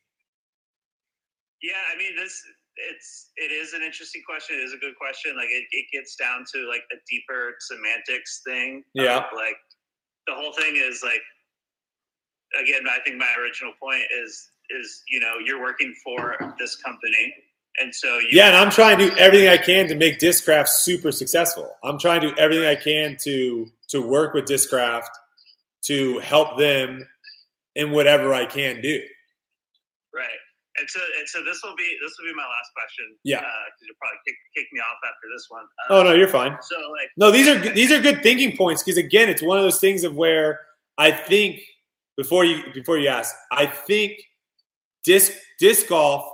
Yeah, 1.62 1.72
I 1.92 1.98
mean 1.98 2.14
this 2.16 2.42
it's 2.76 3.30
it 3.36 3.52
is 3.52 3.72
an 3.72 3.82
interesting 3.82 4.22
question. 4.28 4.56
It 4.58 4.62
is 4.64 4.72
a 4.74 4.78
good 4.78 4.96
question. 4.96 5.36
Like 5.36 5.48
it, 5.50 5.64
it 5.72 5.86
gets 5.92 6.16
down 6.16 6.44
to 6.54 6.68
like 6.68 6.82
a 6.92 6.96
deeper 7.08 7.54
semantics 7.60 8.42
thing. 8.46 8.78
of, 8.98 9.04
Yeah. 9.04 9.16
like 9.34 9.56
the 10.26 10.34
whole 10.34 10.52
thing 10.54 10.76
is 10.76 11.02
like 11.02 11.22
again, 12.60 12.82
I 12.88 12.98
think 13.04 13.16
my 13.18 13.32
original 13.40 13.72
point 13.80 14.02
is 14.24 14.50
is 14.70 15.02
you 15.08 15.20
know, 15.20 15.34
you're 15.44 15.60
working 15.60 15.94
for 16.04 16.36
this 16.58 16.76
company 16.76 17.34
and 17.80 17.94
so 17.94 18.18
you 18.18 18.28
Yeah, 18.32 18.48
and 18.48 18.56
I'm 18.56 18.70
trying 18.70 18.98
to 18.98 19.10
do 19.10 19.16
everything 19.16 19.48
I 19.48 19.56
can 19.58 19.88
to 19.88 19.94
make 19.94 20.18
Discraft 20.18 20.68
super 20.68 21.10
successful. 21.12 21.70
I'm 21.82 21.98
trying 21.98 22.20
to 22.22 22.28
do 22.30 22.34
everything 22.38 22.66
I 22.66 22.76
can 22.76 23.16
to 23.24 23.66
to 23.88 24.00
work 24.00 24.34
with 24.34 24.44
Discraft 24.46 25.08
to 25.86 26.18
help 26.20 26.58
them 26.58 27.06
in 27.74 27.90
whatever 27.90 28.32
I 28.32 28.46
can 28.46 28.80
do. 28.80 29.02
Right. 30.14 30.38
And 30.76 30.90
so, 30.90 31.00
and 31.18 31.28
so 31.28 31.42
this 31.44 31.60
will 31.62 31.76
be 31.76 31.96
this 32.02 32.12
will 32.18 32.26
be 32.30 32.34
my 32.34 32.42
last 32.42 32.70
question. 32.74 33.16
Yeah. 33.22 33.40
because 33.40 33.86
you'll 33.86 33.96
probably 34.00 34.18
kick, 34.26 34.34
kick 34.56 34.66
me 34.72 34.80
off 34.80 34.98
after 35.06 35.26
this 35.32 35.46
one. 35.48 35.64
Oh 35.90 36.00
Uh, 36.00 36.02
no, 36.04 36.14
you're 36.14 36.28
fine. 36.28 36.56
So 36.62 36.76
like, 36.90 37.10
No, 37.16 37.30
these 37.30 37.46
are 37.48 37.58
these 37.74 37.92
are 37.92 38.00
good 38.00 38.22
thinking 38.22 38.56
points 38.56 38.82
because 38.82 38.98
again, 38.98 39.28
it's 39.28 39.42
one 39.42 39.56
of 39.58 39.64
those 39.64 39.78
things 39.80 40.02
of 40.04 40.14
where 40.16 40.60
I 40.98 41.10
think 41.12 41.60
before 42.16 42.44
you 42.44 42.62
before 42.72 42.98
you 42.98 43.08
ask, 43.08 43.34
I 43.52 43.66
think 43.66 44.20
disc 45.04 45.32
disc 45.58 45.88
golf 45.88 46.24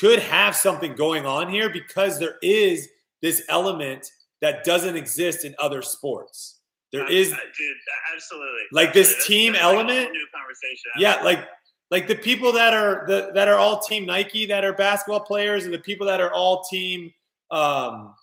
could 0.00 0.20
have 0.20 0.54
something 0.54 0.94
going 0.94 1.26
on 1.26 1.50
here 1.50 1.68
because 1.68 2.18
there 2.18 2.36
is 2.42 2.88
this 3.22 3.42
element 3.48 4.10
that 4.40 4.64
doesn't 4.64 4.96
exist 4.96 5.44
in 5.44 5.54
other 5.58 5.82
sports. 5.82 6.60
There 6.92 7.04
uh, 7.04 7.08
is 7.10 7.32
uh, 7.32 7.36
dude, 7.36 7.76
absolutely. 8.14 8.62
Like 8.72 8.92
this 8.92 9.12
Absolutely. 9.14 9.36
team 9.36 9.52
That's- 9.52 9.66
that's 9.72 9.76
like 9.76 9.86
a 9.86 9.90
element? 9.92 10.12
new 10.12 10.26
conversation. 10.34 10.90
yeah, 10.98 11.22
like 11.22 11.46
like 11.90 12.06
the 12.06 12.14
people 12.14 12.52
that 12.52 12.72
are 12.72 13.04
the 13.06 13.30
that 13.34 13.48
are 13.48 13.56
all 13.56 13.80
team 13.80 14.06
Nike 14.06 14.46
that 14.46 14.64
are 14.64 14.72
basketball 14.72 15.20
players 15.20 15.64
and 15.64 15.74
the 15.74 15.78
people 15.78 16.06
that 16.06 16.20
are 16.20 16.32
all 16.32 16.62
team 16.64 17.12
um 17.50 18.14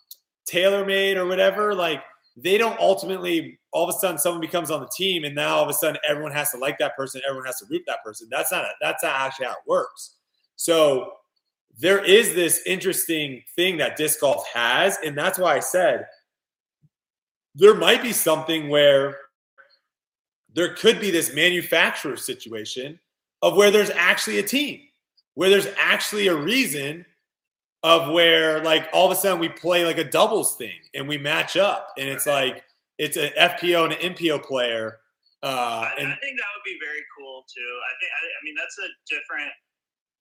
TaylorMade 0.50 1.18
or 1.18 1.26
whatever, 1.26 1.76
like 1.76 2.02
they 2.38 2.58
don't 2.58 2.80
ultimately 2.80 3.60
all 3.72 3.88
of 3.88 3.94
a 3.94 3.98
sudden 3.98 4.18
someone 4.18 4.42
becomes 4.42 4.72
on 4.72 4.80
the 4.80 4.90
team 4.96 5.26
and 5.26 5.36
now 5.36 5.58
all 5.58 5.64
of 5.64 5.70
a 5.70 5.74
sudden 5.74 6.00
everyone 6.08 6.32
has 6.32 6.52
to 6.52 6.58
like 6.58 6.78
that 6.80 6.96
person, 6.96 7.22
everyone 7.28 7.46
has 7.46 7.60
to 7.60 7.66
root 7.70 7.84
that 7.88 8.04
person. 8.04 8.28
That's 8.32 8.52
not 8.52 8.66
that's 8.82 9.04
not 9.04 9.14
actually 9.16 9.48
how 9.48 9.54
it 9.54 9.68
works. 9.68 10.16
So 10.56 11.14
there 11.80 12.04
is 12.04 12.34
this 12.34 12.62
interesting 12.66 13.44
thing 13.56 13.78
that 13.78 13.98
disc 13.98 14.22
golf 14.22 14.48
has, 14.52 14.98
and 15.06 15.16
that's 15.16 15.38
why 15.38 15.56
I 15.56 15.60
said 15.60 16.08
there 17.54 17.76
might 17.76 18.02
be 18.02 18.14
something 18.14 18.70
where 18.70 19.18
there 20.54 20.74
could 20.76 21.00
be 21.00 21.12
this 21.12 21.34
manufacturer 21.36 22.18
situation 22.18 23.00
of 23.42 23.56
where 23.56 23.72
there's 23.72 23.90
actually 23.92 24.40
a 24.40 24.44
team, 24.44 24.82
where 25.36 25.50
there's 25.50 25.68
actually 25.78 26.28
a 26.28 26.36
reason 26.36 27.06
of 27.84 28.12
where 28.12 28.64
like 28.64 28.90
all 28.92 29.06
of 29.06 29.12
a 29.12 29.20
sudden 29.20 29.40
we 29.40 29.50
play 29.50 29.86
like 29.86 29.98
a 29.98 30.04
doubles 30.04 30.56
thing 30.56 30.80
and 30.96 31.08
we 31.08 31.18
match 31.18 31.56
up 31.56 31.94
and 31.98 32.10
it's 32.10 32.26
like 32.26 32.64
it's 32.98 33.18
an 33.18 33.30
FPO 33.38 33.86
and 33.86 33.94
an 33.94 34.14
MPO 34.16 34.44
player. 34.44 34.98
Uh, 35.44 35.86
I, 35.86 35.94
and 36.02 36.10
I 36.10 36.18
think 36.18 36.34
that 36.34 36.50
would 36.50 36.66
be 36.66 36.78
very 36.82 37.06
cool 37.14 37.46
too. 37.46 37.62
I 37.62 37.94
think 38.02 38.10
I, 38.10 38.22
I 38.26 38.40
mean 38.44 38.56
that's 38.58 38.78
a 38.82 38.90
different. 39.06 39.54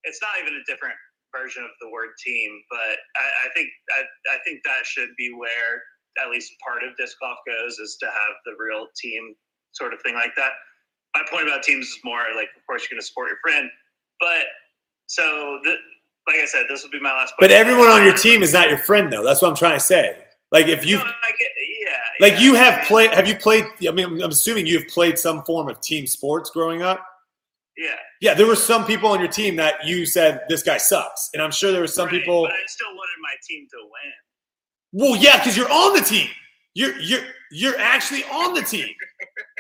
It's 0.05 0.21
not 0.21 0.37
even 0.41 0.55
a 0.55 0.65
different 0.69 0.95
version 1.35 1.65
of 1.65 1.73
the 1.81 1.89
word 1.91 2.15
team, 2.23 2.53
but 2.71 3.01
I, 3.17 3.27
I 3.45 3.49
think 3.57 3.69
I, 3.91 4.05
I 4.37 4.39
think 4.45 4.61
that 4.65 4.85
should 4.85 5.09
be 5.17 5.33
where 5.33 5.83
at 6.21 6.31
least 6.31 6.53
part 6.65 6.85
of 6.85 6.97
disc 6.97 7.17
golf 7.21 7.39
goes 7.49 7.79
is 7.79 7.97
to 8.01 8.07
have 8.07 8.35
the 8.45 8.55
real 8.61 8.89
team 8.97 9.35
sort 9.73 9.93
of 9.93 10.01
thing 10.05 10.15
like 10.15 10.37
that. 10.37 10.53
My 11.17 11.23
point 11.31 11.49
about 11.49 11.63
teams 11.63 11.87
is 11.87 11.99
more 12.05 12.21
like, 12.35 12.49
of 12.57 12.67
course, 12.67 12.83
you're 12.83 12.95
going 12.95 13.01
to 13.01 13.07
support 13.07 13.29
your 13.29 13.39
friend, 13.43 13.71
but 14.21 14.45
so 15.07 15.59
the, 15.65 15.77
like 16.27 16.43
I 16.43 16.45
said, 16.45 16.65
this 16.69 16.83
will 16.83 16.91
be 16.91 17.01
my 17.01 17.13
last. 17.13 17.31
Point. 17.31 17.41
But 17.41 17.53
everyone 17.53 17.89
on 17.89 18.05
your 18.05 18.15
team 18.15 18.43
is 18.43 18.53
not 18.53 18.69
your 18.69 18.79
friend 18.79 19.11
though. 19.11 19.25
That's 19.25 19.41
what 19.41 19.49
I'm 19.49 19.57
trying 19.57 19.75
to 19.79 19.81
say. 19.81 20.19
Like 20.53 20.67
if 20.67 20.85
you 20.85 20.99
No, 20.99 21.05
get, 21.05 21.49
yeah, 21.81 21.97
like 22.21 22.35
yeah. 22.35 22.41
you 22.41 22.55
have 22.55 22.85
played 22.87 23.15
have 23.15 23.27
you 23.27 23.35
played 23.35 23.65
I 23.89 23.93
mean 23.93 24.23
I'm 24.23 24.31
assuming 24.31 24.67
you've 24.67 24.89
played 24.89 25.19
some 25.19 25.43
form 25.45 25.69
of 25.69 25.81
team 25.81 26.07
sports 26.07 26.51
growing 26.51 26.83
up. 26.83 27.05
Yeah, 27.79 27.97
Yeah, 28.21 28.35
there 28.35 28.47
were 28.47 28.57
some 28.57 28.85
people 28.87 29.09
on 29.09 29.21
your 29.21 29.29
team 29.29 29.57
that 29.57 29.87
you 29.87 30.07
said 30.07 30.43
this 30.49 30.63
guy 30.63 30.77
sucks. 30.77 31.31
And 31.33 31.43
I'm 31.43 31.51
sure 31.51 31.73
there 31.73 31.81
were 31.81 31.87
some 31.87 32.07
right, 32.07 32.21
people 32.21 32.43
But 32.43 32.53
I 32.53 32.67
still 32.67 32.89
wanted 32.89 33.21
my 33.23 33.35
team 33.49 33.67
to 33.71 33.77
win. 33.83 35.09
Well, 35.11 35.17
yeah, 35.23 35.39
because 35.39 35.57
you're 35.57 35.71
on 35.71 35.95
the 35.95 36.01
team. 36.01 36.29
You're 36.75 36.99
you're 37.01 37.23
you're 37.53 37.79
actually 37.79 38.25
on 38.25 38.53
the 38.55 38.63
team. 38.63 38.89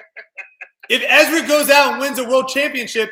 If 0.89 1.03
Ezra 1.07 1.47
goes 1.47 1.70
out 1.70 1.93
and 1.93 2.01
wins 2.01 2.18
a 2.18 2.24
world 2.28 2.49
championship, 2.49 3.11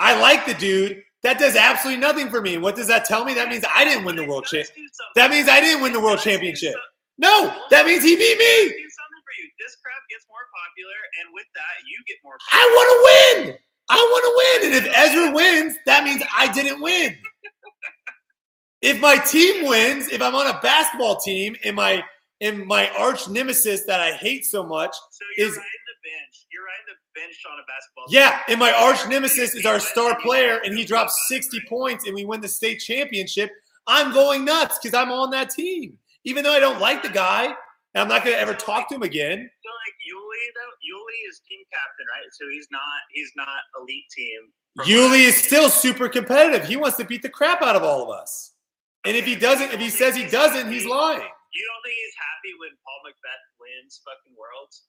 I 0.00 0.18
like 0.20 0.46
the 0.46 0.54
dude. 0.54 1.02
That 1.22 1.38
does 1.38 1.54
absolutely 1.54 2.00
nothing 2.00 2.30
for 2.30 2.40
me. 2.40 2.58
What 2.58 2.74
does 2.74 2.88
that 2.88 3.04
tell 3.04 3.24
me? 3.24 3.34
That 3.34 3.48
means 3.48 3.64
I 3.72 3.84
didn't 3.84 4.04
win 4.04 4.16
the 4.16 4.26
world 4.26 4.46
Let's 4.52 4.68
champ. 4.68 4.76
do 4.76 4.82
something. 4.92 5.12
That 5.14 5.30
means 5.30 5.48
I 5.48 5.60
didn't 5.60 5.82
win 5.82 5.92
the 5.92 6.00
world 6.00 6.18
championship. 6.18 6.74
No, 7.18 7.54
that 7.70 7.86
means 7.86 8.02
he 8.02 8.16
beat 8.16 8.38
me. 8.38 8.68
do 8.68 8.88
something 8.90 9.22
for 9.22 9.34
you. 9.38 9.46
Discraft 9.62 10.02
gets 10.10 10.26
more 10.28 10.42
popular, 10.50 10.98
and 11.22 11.32
with 11.32 11.46
that, 11.54 11.74
you 11.86 12.02
get 12.08 12.16
more. 12.24 12.34
I 12.50 12.64
want 12.74 12.88
to 12.90 12.98
win. 13.46 13.56
I 13.88 13.96
want 13.96 14.24
to 14.26 14.32
win. 14.66 14.74
And 14.74 14.86
if 14.86 14.92
Ezra 14.96 15.30
wins, 15.32 15.76
that 15.86 16.02
means 16.02 16.22
I 16.36 16.50
didn't 16.52 16.80
win. 16.82 17.16
If 18.80 19.00
my 19.00 19.16
team 19.16 19.66
wins, 19.68 20.08
if 20.08 20.20
I'm 20.20 20.34
on 20.34 20.48
a 20.48 20.58
basketball 20.60 21.20
team 21.20 21.54
and 21.64 21.76
my 21.76 22.02
and 22.40 22.66
my 22.66 22.90
arch 22.98 23.28
nemesis 23.28 23.84
that 23.84 24.00
I 24.00 24.10
hate 24.10 24.44
so 24.44 24.64
much 24.64 24.92
So 25.12 25.24
is- 25.38 25.56
bench. 26.02 26.46
You're 26.52 26.64
riding 26.64 26.88
the 26.90 27.20
bench 27.20 27.38
on 27.50 27.58
a 27.58 27.64
basketball. 27.64 28.04
Yeah, 28.08 28.30
team. 28.30 28.54
and 28.54 28.58
my 28.60 28.72
arch 28.72 29.06
nemesis 29.08 29.54
is 29.54 29.64
our 29.66 29.80
star 29.80 30.18
player, 30.20 30.60
and 30.64 30.76
he 30.76 30.84
drops 30.84 31.16
60 31.28 31.62
points, 31.68 32.06
and 32.06 32.14
we 32.14 32.24
win 32.24 32.40
the 32.40 32.48
state 32.48 32.78
championship. 32.78 33.50
I'm 33.86 34.12
going 34.12 34.44
nuts 34.44 34.78
because 34.78 34.94
I'm 34.94 35.10
on 35.10 35.30
that 35.30 35.50
team. 35.50 35.98
Even 36.24 36.44
though 36.44 36.52
I 36.52 36.60
don't 36.60 36.80
like 36.80 37.02
the 37.02 37.08
guy, 37.08 37.46
and 37.94 38.00
I'm 38.00 38.08
not 38.08 38.24
going 38.24 38.36
to 38.36 38.40
ever 38.40 38.54
talk 38.54 38.88
to 38.88 38.94
him 38.94 39.02
again. 39.02 39.38
So 39.38 39.70
like 39.70 39.96
Uli 40.06 40.44
though, 40.54 40.74
Uli 40.86 41.18
is 41.28 41.40
team 41.48 41.60
captain, 41.72 42.06
right? 42.14 42.30
So 42.32 42.44
he's 42.50 42.68
not 42.70 42.98
he's 43.12 43.32
not 43.36 43.60
elite 43.80 44.08
team. 44.14 44.40
Uli 44.86 45.28
is 45.28 45.36
still 45.36 45.68
super 45.68 46.08
competitive. 46.08 46.66
He 46.66 46.76
wants 46.76 46.96
to 46.96 47.04
beat 47.04 47.22
the 47.22 47.28
crap 47.28 47.60
out 47.60 47.76
of 47.76 47.82
all 47.82 48.02
of 48.02 48.08
us. 48.08 48.52
And 49.04 49.16
if 49.16 49.26
he 49.26 49.34
doesn't, 49.34 49.72
if 49.74 49.80
he 49.80 49.90
says 49.90 50.16
he 50.16 50.24
doesn't, 50.24 50.70
he's 50.72 50.86
lying. 50.86 51.20
You 51.52 51.64
don't 51.68 51.82
think 51.84 51.96
he's 52.00 52.16
happy 52.16 52.52
when 52.56 52.72
Paul 52.80 53.00
McBeth 53.04 53.44
wins 53.60 54.00
fucking 54.00 54.32
worlds? 54.38 54.88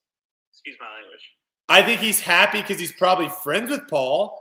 Excuse 0.54 0.78
my 0.80 0.88
language. 1.02 1.22
I 1.68 1.82
think 1.82 2.00
he's 2.00 2.20
happy 2.22 2.62
because 2.62 2.80
he's 2.80 2.92
probably 2.92 3.30
friends 3.30 3.72
with 3.72 3.88
Paul. 3.90 4.40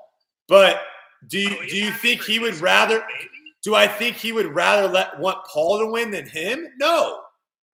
But 0.49 0.83
do 1.29 1.39
you 1.39 1.57
Oh, 1.59 1.67
do 1.67 1.77
you 1.77 1.91
think 1.91 2.23
he 2.23 2.39
would 2.39 2.55
rather? 2.61 3.01
baby? 3.01 3.31
Do 3.63 3.75
I 3.75 3.87
think 3.87 4.17
he 4.17 4.33
would 4.33 4.55
rather 4.55 4.89
let 4.89 5.19
want 5.19 5.45
Paul 5.47 5.79
to 5.79 5.87
win 5.87 6.11
than 6.11 6.29
him? 6.29 6.67
No, 6.79 7.21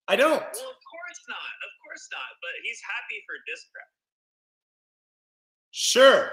I 0.07 0.15
don't. 0.15 0.31
Well, 0.31 0.39
of 0.39 0.43
course 0.43 1.21
not. 1.29 1.37
Of 1.37 1.71
course 1.83 2.07
not. 2.11 2.19
But 2.41 2.51
he's 2.63 2.79
happy 2.81 3.23
for 3.25 3.35
Discraft. 3.49 3.93
Sure. 5.71 6.31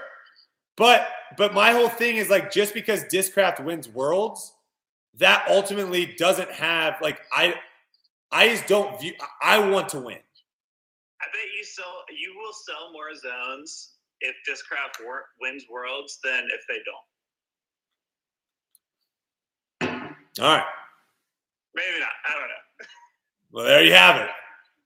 But 0.77 1.07
but 1.37 1.53
my 1.53 1.71
whole 1.71 1.89
thing 1.89 2.17
is 2.17 2.29
like 2.29 2.51
just 2.51 2.73
because 2.73 3.05
Discraft 3.05 3.63
wins 3.63 3.87
worlds, 3.87 4.53
that 5.17 5.45
ultimately 5.49 6.05
doesn't 6.17 6.51
have 6.51 6.95
like 7.01 7.21
I 7.31 7.55
I 8.31 8.49
just 8.49 8.67
don't 8.67 8.99
view 8.99 9.13
I 9.41 9.57
want 9.59 9.87
to 9.89 10.01
win. 10.01 10.19
I 11.25 11.27
bet 11.33 11.49
you 11.57 11.63
sell 11.63 12.03
you 12.13 12.35
will 12.37 12.53
sell 12.53 12.91
more 12.93 13.09
zones 13.15 13.93
if 14.21 14.35
Discraft 14.47 15.03
wor- 15.05 15.25
wins 15.41 15.65
worlds 15.71 16.19
than 16.23 16.43
if 16.53 16.61
they 16.69 16.77
don't. 16.85 17.05
All 20.39 20.45
right. 20.57 20.65
Maybe 21.75 21.99
not. 21.99 22.09
I 22.27 22.31
don't 22.39 22.49
know. 22.49 22.85
Well, 23.51 23.65
there 23.65 23.83
you 23.83 23.93
have 23.93 24.15
it. 24.17 24.29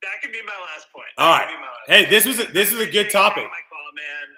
That 0.03 0.21
could 0.21 0.31
be 0.31 0.41
my 0.45 0.53
last 0.73 0.87
point. 0.93 1.07
All 1.17 1.31
That 1.37 1.45
right. 1.45 1.49
be 1.49 1.55
last 1.61 1.87
Hey, 2.05 2.09
this 2.09 2.25
was 2.25 2.39
a, 2.39 2.45
this 2.51 2.71
was 2.71 2.81
a 2.81 2.89
good 2.89 3.09
topic. 3.09 3.43
Call. 3.43 3.51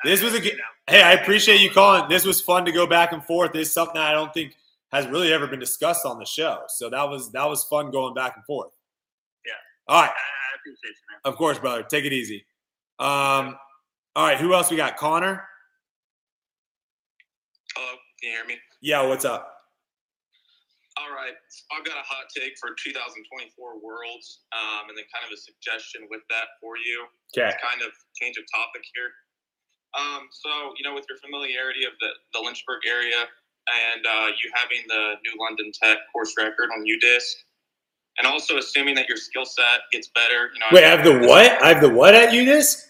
This 0.04 0.22
I- 0.22 0.26
was 0.26 0.34
a 0.34 0.38
you 0.38 0.44
good- 0.52 0.58
know. 0.58 0.64
Hey, 0.88 1.02
I 1.04 1.12
appreciate 1.14 1.62
you 1.62 1.70
calling. 1.70 2.10
This 2.10 2.26
was 2.26 2.42
fun 2.42 2.66
to 2.66 2.72
go 2.72 2.88
back 2.88 3.12
and 3.12 3.24
forth. 3.24 3.52
This 3.54 3.68
is 3.68 3.74
something 3.74 3.96
that 3.96 4.08
I 4.08 4.14
don't 4.14 4.34
think 4.34 4.56
has 4.92 5.06
really 5.08 5.32
ever 5.32 5.48
been 5.48 5.60
discussed 5.60 6.06
on 6.06 6.18
the 6.20 6.26
show. 6.26 6.64
So 6.68 6.90
that 6.90 7.08
was 7.10 7.32
that 7.34 7.48
was 7.48 7.64
fun 7.66 7.92
going 7.92 8.14
back 8.14 8.36
and 8.36 8.44
forth. 8.46 8.72
Yeah. 9.46 9.54
All 9.88 10.02
right. 10.02 10.10
I, 10.10 10.14
I 10.62 10.70
appreciate 10.70 10.90
you, 10.90 11.06
man. 11.10 11.20
Of 11.26 11.36
course, 11.38 11.60
brother. 11.60 11.84
Take 11.84 12.06
it 12.06 12.14
easy. 12.14 12.46
Um, 13.00 13.58
all 14.16 14.28
right. 14.28 14.38
Who 14.38 14.54
else 14.54 14.70
we 14.70 14.78
got? 14.78 14.98
Connor. 14.98 15.44
Hello, 17.76 17.98
can 18.20 18.30
you 18.30 18.36
hear 18.36 18.46
me? 18.46 18.56
Yeah. 18.82 19.08
What's 19.08 19.26
up? 19.26 19.48
All 21.00 21.10
right, 21.16 21.34
I've 21.72 21.88
got 21.88 21.98
a 21.98 22.06
hot 22.06 22.28
take 22.30 22.60
for 22.60 22.76
2024 22.78 23.80
Worlds, 23.80 24.44
um, 24.54 24.92
and 24.92 24.94
then 24.94 25.08
kind 25.10 25.24
of 25.26 25.32
a 25.34 25.40
suggestion 25.40 26.06
with 26.12 26.22
that 26.30 26.60
for 26.60 26.76
you. 26.78 27.08
Okay. 27.34 27.48
Kind 27.58 27.82
of 27.82 27.96
change 28.20 28.36
of 28.38 28.44
topic 28.52 28.84
here. 28.94 29.10
Um, 29.98 30.28
so, 30.30 30.76
you 30.78 30.84
know, 30.84 30.94
with 30.94 31.08
your 31.10 31.18
familiarity 31.18 31.88
of 31.88 31.96
the, 32.04 32.12
the 32.36 32.40
Lynchburg 32.44 32.84
area 32.86 33.24
and 33.72 34.04
uh, 34.04 34.30
you 34.40 34.52
having 34.54 34.84
the 34.88 35.16
New 35.24 35.36
London 35.40 35.72
Tech 35.72 36.00
course 36.12 36.36
record 36.38 36.70
on 36.76 36.84
UDisc, 36.84 37.48
and 38.18 38.28
also 38.28 38.58
assuming 38.58 38.96
that 38.96 39.08
your 39.08 39.18
skill 39.18 39.46
set 39.46 39.82
gets 39.92 40.10
better, 40.14 40.52
you 40.54 40.60
know. 40.60 40.68
Wait, 40.72 40.84
I 40.84 40.90
have 40.90 41.04
the 41.04 41.28
what? 41.28 41.64
I 41.64 41.70
have 41.70 41.82
the 41.82 41.90
what 41.90 42.14
at 42.14 42.30
UDisc? 42.30 42.82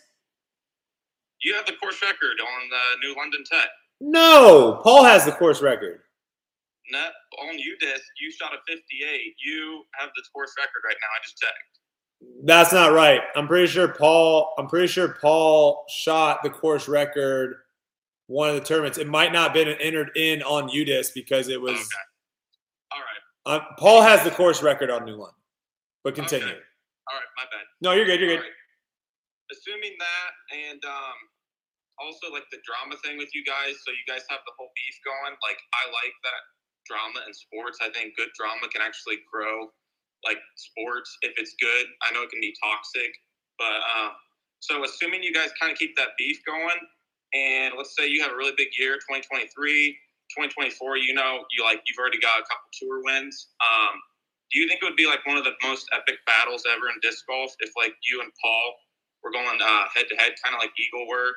You 1.42 1.56
have 1.56 1.66
the 1.66 1.74
course 1.74 2.02
record 2.02 2.40
on 2.40 2.70
the 2.70 3.08
New 3.08 3.16
London 3.18 3.44
Tech. 3.50 3.68
No, 4.00 4.80
Paul 4.84 5.04
has 5.04 5.26
the 5.26 5.32
course 5.32 5.62
record. 5.62 6.02
Net 6.92 7.12
on 7.44 7.56
UDisc, 7.56 8.02
you 8.20 8.32
shot 8.32 8.54
a 8.54 8.58
58. 8.68 9.36
You 9.44 9.84
have 9.94 10.10
the 10.16 10.24
course 10.34 10.54
record 10.58 10.82
right 10.86 10.96
now. 11.02 11.08
I 11.08 11.20
just 11.24 11.38
checked. 11.38 11.54
That's 12.44 12.74
not 12.74 12.92
right. 12.92 13.22
I'm 13.36 13.48
pretty 13.48 13.68
sure 13.68 13.88
Paul. 13.88 14.54
I'm 14.58 14.68
pretty 14.68 14.88
sure 14.88 15.18
Paul 15.22 15.86
shot 15.90 16.44
the 16.44 16.50
course 16.50 16.88
record 16.88 17.56
one 18.28 18.50
of 18.50 18.56
the 18.56 18.62
tournaments. 18.62 18.98
It 18.98 19.08
might 19.08 19.34
not 19.34 19.44
have 19.50 19.54
been 19.54 19.70
entered 19.80 20.12
in 20.16 20.42
on 20.44 20.70
UDisc 20.70 21.14
because 21.14 21.48
it 21.48 21.62
was. 21.62 21.74
Okay. 21.74 21.86
Um, 23.46 23.62
Paul 23.78 24.02
has 24.02 24.24
the 24.24 24.32
course 24.32 24.62
record 24.62 24.90
on 24.90 25.06
New 25.06 25.18
London. 25.18 25.42
But 26.04 26.16
continue. 26.16 26.46
Okay. 26.46 26.58
All 26.58 27.18
right. 27.18 27.32
My 27.38 27.46
bad. 27.50 27.66
No, 27.82 27.94
you're 27.94 28.06
good. 28.06 28.20
You're 28.20 28.30
good. 28.38 28.42
All 28.42 28.50
right. 28.50 29.54
Assuming 29.54 29.94
that, 30.00 30.32
and 30.56 30.82
um, 30.88 31.18
also 32.00 32.32
like 32.34 32.48
the 32.50 32.58
drama 32.66 32.98
thing 33.06 33.20
with 33.22 33.30
you 33.36 33.44
guys, 33.46 33.78
so 33.86 33.92
you 33.94 34.06
guys 34.08 34.26
have 34.32 34.42
the 34.48 34.56
whole 34.58 34.72
beef 34.74 34.96
going. 35.06 35.36
Like 35.46 35.60
I 35.76 35.84
like 35.92 36.16
that 36.26 36.42
drama 36.88 37.22
in 37.28 37.34
sports. 37.36 37.78
I 37.84 37.94
think 37.94 38.18
good 38.18 38.34
drama 38.34 38.66
can 38.74 38.82
actually 38.82 39.22
grow 39.30 39.70
like 40.26 40.42
sports 40.56 41.12
if 41.22 41.34
it's 41.38 41.54
good. 41.62 41.86
I 42.02 42.14
know 42.14 42.24
it 42.26 42.32
can 42.34 42.42
be 42.42 42.54
toxic, 42.64 43.12
but 43.60 43.82
um, 43.86 44.16
so 44.62 44.86
assuming 44.86 45.22
you 45.22 45.34
guys 45.34 45.50
kind 45.60 45.70
of 45.72 45.78
keep 45.78 45.94
that 45.98 46.18
beef 46.18 46.42
going, 46.46 46.80
and 47.34 47.74
let's 47.78 47.94
say 47.98 48.08
you 48.08 48.22
have 48.22 48.32
a 48.34 48.38
really 48.38 48.54
big 48.58 48.70
year, 48.78 48.96
2023, 49.04 49.52
2024. 50.36 50.98
You 50.98 51.14
know, 51.14 51.46
you 51.52 51.64
like 51.64 51.82
you've 51.86 52.00
already 52.00 52.20
got 52.20 52.40
a 52.40 52.46
couple 52.48 52.68
tour 52.74 53.04
wins. 53.04 53.52
Um, 53.62 54.00
do 54.52 54.60
you 54.60 54.68
think 54.68 54.84
it 54.84 54.86
would 54.86 55.00
be 55.00 55.08
like 55.08 55.26
one 55.26 55.38
of 55.38 55.44
the 55.44 55.56
most 55.64 55.88
epic 55.96 56.20
battles 56.28 56.64
ever 56.68 56.92
in 56.92 57.00
disc 57.02 57.24
golf 57.28 57.56
if 57.60 57.72
like 57.78 57.96
you 58.04 58.22
and 58.22 58.32
Paul 58.42 58.68
were 59.24 59.32
going 59.32 59.60
head 59.96 60.08
to 60.10 60.16
head, 60.16 60.36
kind 60.44 60.56
of 60.56 60.60
like 60.60 60.72
Eagle 60.76 61.08
were? 61.08 61.32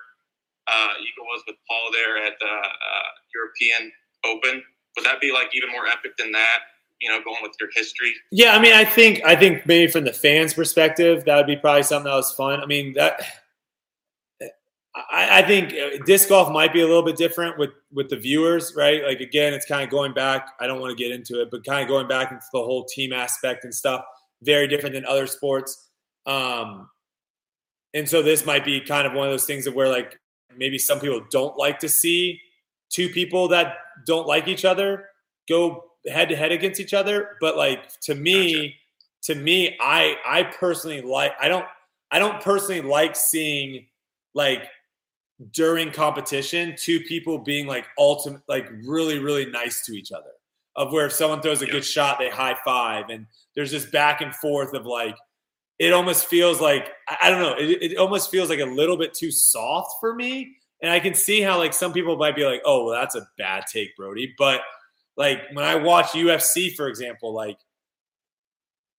Uh, 0.67 0.97
Eagle 0.99 1.27
was 1.29 1.43
with 1.47 1.57
Paul 1.69 1.93
there 1.93 2.19
at 2.25 2.35
the 2.41 2.47
uh, 2.49 3.11
European 3.35 3.93
Open. 4.25 4.63
Would 4.97 5.05
that 5.05 5.21
be 5.21 5.33
like 5.33 5.51
even 5.55 5.71
more 5.71 5.87
epic 5.87 6.17
than 6.19 6.33
that? 6.33 6.61
You 7.01 7.11
know, 7.11 7.23
going 7.23 7.43
with 7.43 7.53
your 7.61 7.69
history. 7.75 8.15
Yeah, 8.31 8.57
I 8.57 8.61
mean, 8.61 8.73
I 8.73 8.85
think 8.85 9.21
I 9.25 9.37
think 9.37 9.67
maybe 9.67 9.91
from 9.91 10.05
the 10.05 10.13
fans' 10.13 10.55
perspective, 10.55 11.25
that 11.27 11.37
would 11.37 11.47
be 11.47 11.57
probably 11.57 11.83
something 11.83 12.11
that 12.11 12.17
was 12.17 12.33
fun. 12.33 12.61
I 12.61 12.67
mean, 12.67 12.95
that 12.95 13.21
I, 14.95 15.41
I 15.41 15.43
think 15.43 15.73
uh, 15.73 16.03
disc 16.05 16.29
golf 16.29 16.53
might 16.53 16.73
be 16.73 16.81
a 16.81 16.87
little 16.87 17.03
bit 17.03 17.17
different 17.17 17.59
with 17.59 17.71
with 17.93 18.09
the 18.11 18.17
viewers, 18.17 18.75
right? 18.77 19.03
Like 19.05 19.21
again, 19.21 19.53
it's 19.53 19.67
kind 19.67 19.83
of 19.83 19.91
going 19.91 20.15
back. 20.15 20.51
I 20.61 20.67
don't 20.67 20.81
want 20.81 20.97
to 20.97 21.03
get 21.03 21.13
into 21.13 21.41
it, 21.41 21.51
but 21.51 21.65
kind 21.65 21.83
of 21.83 21.89
going 21.89 22.07
back 22.07 22.31
into 22.31 22.47
the 22.53 22.61
whole 22.61 22.85
team 22.85 23.13
aspect 23.13 23.65
and 23.65 23.75
stuff. 23.75 24.05
Very 24.43 24.69
different 24.69 24.95
than 24.95 25.05
other 25.07 25.27
sports. 25.27 25.91
Um, 26.27 26.89
and 27.93 28.09
so 28.09 28.23
this 28.23 28.47
might 28.47 28.65
be 28.65 28.81
kind 28.81 29.07
of 29.07 29.15
one 29.15 29.27
of 29.27 29.33
those 29.33 29.47
things 29.47 29.65
that 29.65 29.75
where 29.75 29.89
like 29.89 30.19
maybe 30.57 30.79
some 30.79 31.01
people 31.01 31.23
don't 31.31 31.57
like 31.57 31.79
to 31.81 31.89
see 31.89 32.41
two 32.91 33.09
people 33.09 33.49
that 33.49 33.77
don't 34.07 34.27
like 34.27 34.47
each 34.47 34.65
other 34.65 35.07
go 35.49 35.85
head 36.07 36.29
to 36.29 36.37
head 36.37 36.53
against 36.53 36.81
each 36.81 36.95
other. 36.95 37.37
But 37.41 37.57
like 37.57 37.99
to 38.03 38.15
me, 38.15 38.77
to 39.23 39.35
me, 39.35 39.77
I 39.81 40.17
I 40.27 40.45
personally 40.45 41.01
like 41.01 41.33
I 41.41 41.49
don't 41.49 41.67
I 42.11 42.19
don't 42.21 42.41
personally 42.41 42.81
like 42.81 43.17
seeing 43.17 43.87
like 44.35 44.69
during 45.51 45.91
competition 45.91 46.75
two 46.79 47.01
people 47.01 47.39
being 47.39 47.67
like 47.67 47.87
ultimate 47.99 48.43
like 48.49 48.71
really 48.85 49.19
really 49.19 49.47
nice 49.47 49.85
to 49.87 49.93
each 49.93 50.13
other. 50.13 50.31
Of 50.77 50.93
where 50.93 51.07
if 51.07 51.13
someone 51.13 51.41
throws 51.41 51.63
a 51.63 51.67
good 51.67 51.85
shot 51.85 52.19
they 52.19 52.29
high 52.29 52.57
five 52.65 53.11
and 53.11 53.27
there's 53.55 53.71
this 53.71 53.87
back 53.87 54.21
and 54.21 54.35
forth 54.35 54.75
of 54.75 54.87
like 54.87 55.17
it 55.79 55.93
almost 55.93 56.27
feels 56.27 56.61
like 56.61 56.89
i 57.21 57.31
don't 57.31 57.41
know 57.41 57.55
it, 57.59 57.93
it 57.93 57.97
almost 57.97 58.31
feels 58.31 58.49
like 58.49 58.61
a 58.61 58.65
little 58.65 58.97
bit 58.97 59.15
too 59.15 59.31
soft 59.31 59.93
for 60.01 60.15
me. 60.15 60.57
And 60.83 60.91
i 60.91 61.01
can 61.01 61.15
see 61.15 61.41
how 61.41 61.59
like 61.59 61.73
some 61.73 61.93
people 61.93 62.17
might 62.17 62.37
be 62.37 62.45
like 62.45 62.63
oh 62.65 62.85
well 62.85 63.01
that's 63.01 63.15
a 63.15 63.27
bad 63.39 63.65
take 63.73 63.97
Brodie. 63.97 64.35
But 64.37 64.63
like 65.17 65.43
when 65.53 65.65
i 65.65 65.75
watch 65.75 66.07
ufc 66.09 66.75
for 66.75 66.89
example 66.89 67.33
like 67.33 67.59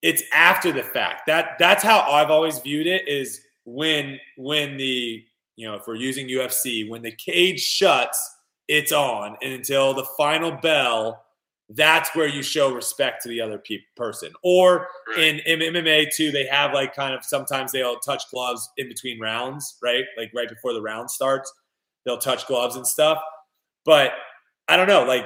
it's 0.01 0.21
after 0.33 0.71
the 0.71 0.83
fact. 0.83 1.25
That 1.25 1.57
that's 1.57 1.83
how 1.83 2.01
i've 2.01 2.29
always 2.29 2.59
viewed 2.59 2.87
it 2.87 3.07
is 3.07 3.41
when 3.65 4.19
when 4.37 4.77
the 4.77 5.25
you 5.55 5.67
know, 5.67 5.75
if 5.75 5.87
we're 5.87 5.95
using 5.95 6.27
UFC, 6.27 6.87
when 6.89 7.01
the 7.01 7.11
cage 7.11 7.61
shuts, 7.61 8.35
it's 8.67 8.91
on. 8.91 9.37
And 9.41 9.53
until 9.53 9.93
the 9.93 10.05
final 10.17 10.51
bell, 10.51 11.23
that's 11.69 12.15
where 12.15 12.27
you 12.27 12.43
show 12.43 12.73
respect 12.73 13.23
to 13.23 13.29
the 13.29 13.41
other 13.41 13.57
pe- 13.57 13.79
person. 13.95 14.31
Or 14.43 14.87
in, 15.17 15.39
in 15.39 15.59
MMA 15.59 16.13
too, 16.15 16.31
they 16.31 16.45
have 16.45 16.73
like 16.73 16.95
kind 16.95 17.13
of 17.13 17.23
sometimes 17.23 17.71
they'll 17.71 17.99
touch 17.99 18.23
gloves 18.31 18.69
in 18.77 18.87
between 18.87 19.19
rounds, 19.19 19.77
right? 19.81 20.05
Like 20.17 20.31
right 20.35 20.49
before 20.49 20.73
the 20.73 20.81
round 20.81 21.09
starts, 21.09 21.51
they'll 22.05 22.17
touch 22.17 22.47
gloves 22.47 22.75
and 22.75 22.85
stuff. 22.85 23.19
But 23.83 24.11
I 24.67 24.77
don't 24.77 24.87
know, 24.87 25.03
like 25.03 25.25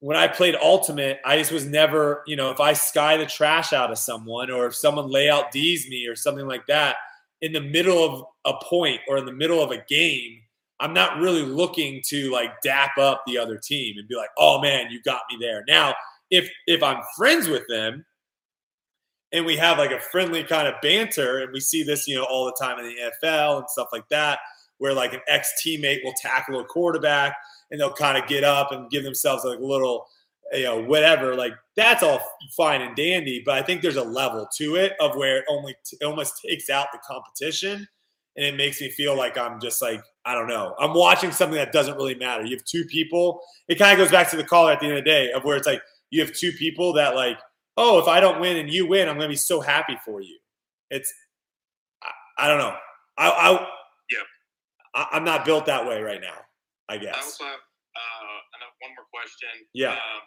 when 0.00 0.16
I 0.16 0.28
played 0.28 0.56
Ultimate, 0.56 1.20
I 1.24 1.38
just 1.38 1.52
was 1.52 1.66
never, 1.66 2.22
you 2.26 2.36
know, 2.36 2.50
if 2.50 2.60
I 2.60 2.72
sky 2.72 3.16
the 3.16 3.26
trash 3.26 3.72
out 3.72 3.90
of 3.90 3.98
someone 3.98 4.50
or 4.50 4.66
if 4.66 4.74
someone 4.74 5.08
lay 5.08 5.30
out 5.30 5.52
D's 5.52 5.88
me 5.88 6.06
or 6.06 6.16
something 6.16 6.46
like 6.46 6.66
that, 6.66 6.96
in 7.46 7.52
the 7.52 7.60
middle 7.60 8.04
of 8.04 8.24
a 8.44 8.64
point 8.64 9.00
or 9.08 9.16
in 9.18 9.24
the 9.24 9.32
middle 9.32 9.62
of 9.62 9.70
a 9.70 9.84
game, 9.88 10.40
I'm 10.80 10.92
not 10.92 11.18
really 11.18 11.42
looking 11.42 12.02
to 12.08 12.30
like 12.32 12.50
dap 12.62 12.98
up 12.98 13.22
the 13.24 13.38
other 13.38 13.56
team 13.56 13.94
and 13.98 14.08
be 14.08 14.16
like, 14.16 14.30
"Oh 14.36 14.60
man, 14.60 14.90
you 14.90 15.00
got 15.02 15.22
me 15.30 15.38
there." 15.40 15.62
Now, 15.68 15.94
if 16.30 16.50
if 16.66 16.82
I'm 16.82 17.00
friends 17.16 17.48
with 17.48 17.62
them 17.68 18.04
and 19.32 19.46
we 19.46 19.56
have 19.56 19.78
like 19.78 19.92
a 19.92 20.00
friendly 20.00 20.42
kind 20.42 20.66
of 20.66 20.74
banter 20.82 21.38
and 21.38 21.52
we 21.52 21.60
see 21.60 21.84
this, 21.84 22.08
you 22.08 22.16
know, 22.16 22.24
all 22.24 22.46
the 22.46 22.56
time 22.60 22.80
in 22.80 22.86
the 22.86 22.96
NFL 22.96 23.58
and 23.58 23.70
stuff 23.70 23.88
like 23.92 24.08
that, 24.10 24.40
where 24.78 24.92
like 24.92 25.12
an 25.14 25.20
ex 25.28 25.52
teammate 25.64 26.02
will 26.04 26.14
tackle 26.20 26.58
a 26.58 26.64
quarterback 26.64 27.36
and 27.70 27.80
they'll 27.80 27.92
kind 27.92 28.20
of 28.20 28.28
get 28.28 28.42
up 28.42 28.72
and 28.72 28.90
give 28.90 29.04
themselves 29.04 29.44
like 29.44 29.60
a 29.60 29.64
little 29.64 30.06
you 30.52 30.64
know, 30.64 30.82
whatever, 30.82 31.34
like 31.34 31.52
that's 31.74 32.02
all 32.02 32.20
fine 32.56 32.82
and 32.82 32.96
dandy. 32.96 33.42
But 33.44 33.56
I 33.56 33.62
think 33.62 33.82
there's 33.82 33.96
a 33.96 34.04
level 34.04 34.48
to 34.56 34.76
it 34.76 34.92
of 35.00 35.16
where 35.16 35.38
it 35.38 35.44
only 35.48 35.74
it 35.92 36.04
almost 36.04 36.40
takes 36.46 36.70
out 36.70 36.88
the 36.92 36.98
competition, 36.98 37.86
and 38.36 38.46
it 38.46 38.56
makes 38.56 38.80
me 38.80 38.90
feel 38.90 39.16
like 39.16 39.36
I'm 39.36 39.60
just 39.60 39.82
like 39.82 40.02
I 40.24 40.34
don't 40.34 40.48
know. 40.48 40.74
I'm 40.78 40.94
watching 40.94 41.32
something 41.32 41.56
that 41.56 41.72
doesn't 41.72 41.96
really 41.96 42.14
matter. 42.14 42.44
You 42.44 42.56
have 42.56 42.64
two 42.64 42.84
people. 42.84 43.40
It 43.68 43.78
kind 43.78 43.92
of 43.92 43.98
goes 43.98 44.12
back 44.12 44.30
to 44.30 44.36
the 44.36 44.44
caller 44.44 44.72
at 44.72 44.80
the 44.80 44.86
end 44.86 44.98
of 44.98 45.04
the 45.04 45.10
day 45.10 45.32
of 45.32 45.44
where 45.44 45.56
it's 45.56 45.66
like 45.66 45.82
you 46.10 46.20
have 46.20 46.32
two 46.32 46.52
people 46.52 46.92
that 46.94 47.14
like, 47.14 47.38
oh, 47.76 47.98
if 47.98 48.06
I 48.06 48.20
don't 48.20 48.40
win 48.40 48.56
and 48.56 48.70
you 48.70 48.86
win, 48.86 49.08
I'm 49.08 49.16
gonna 49.16 49.28
be 49.28 49.36
so 49.36 49.60
happy 49.60 49.96
for 50.04 50.20
you. 50.20 50.38
It's 50.90 51.12
I, 52.02 52.10
I 52.44 52.48
don't 52.48 52.58
know. 52.58 52.74
I, 53.18 53.30
I 53.30 53.50
yeah. 54.10 55.02
I, 55.12 55.16
am 55.16 55.24
not 55.24 55.44
built 55.44 55.66
that 55.66 55.86
way 55.86 56.00
right 56.02 56.20
now. 56.20 56.36
I 56.88 56.98
guess. 56.98 57.16
I 57.16 57.18
also 57.18 57.44
have 57.44 57.54
uh, 57.54 58.36
one 58.80 58.92
more 58.96 59.06
question. 59.12 59.48
Yeah. 59.72 59.92
Um, 59.92 60.22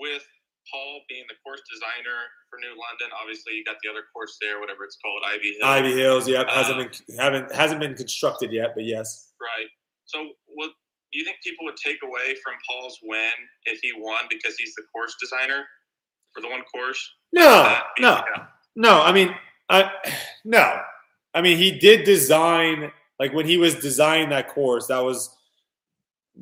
with 0.00 0.24
Paul 0.72 1.04
being 1.08 1.24
the 1.28 1.36
course 1.44 1.60
designer 1.68 2.18
for 2.48 2.58
New 2.58 2.72
London, 2.72 3.12
obviously 3.20 3.54
you 3.54 3.64
got 3.64 3.76
the 3.84 3.90
other 3.90 4.08
course 4.12 4.36
there, 4.40 4.60
whatever 4.60 4.84
it's 4.84 4.96
called, 4.98 5.20
Ivy 5.28 5.60
Hills. 5.60 5.68
Ivy 5.68 5.92
Hills, 5.92 6.24
yeah, 6.28 6.44
hasn't 6.48 6.80
um, 6.80 6.88
been 6.88 7.16
haven't 7.18 7.48
hasn't 7.52 7.80
been 7.80 7.94
constructed 7.94 8.52
yet, 8.52 8.72
but 8.74 8.84
yes. 8.84 9.32
Right. 9.40 9.68
So, 10.04 10.26
what 10.46 10.70
do 11.12 11.18
you 11.18 11.24
think 11.24 11.38
people 11.44 11.64
would 11.64 11.76
take 11.76 11.98
away 12.02 12.34
from 12.42 12.54
Paul's 12.68 12.98
win 13.02 13.36
if 13.64 13.80
he 13.82 13.92
won 13.96 14.24
because 14.30 14.56
he's 14.56 14.74
the 14.74 14.82
course 14.92 15.14
designer 15.20 15.64
for 16.32 16.40
the 16.40 16.48
one 16.48 16.62
course? 16.72 17.00
No, 17.32 17.78
no, 17.98 18.22
no. 18.76 19.02
I 19.02 19.12
mean, 19.12 19.34
I 19.68 19.90
no. 20.44 20.80
I 21.32 21.42
mean, 21.42 21.58
he 21.58 21.78
did 21.78 22.04
design 22.04 22.90
like 23.18 23.32
when 23.32 23.46
he 23.46 23.56
was 23.56 23.76
designing 23.76 24.30
that 24.30 24.48
course. 24.48 24.86
That 24.86 25.04
was 25.04 25.36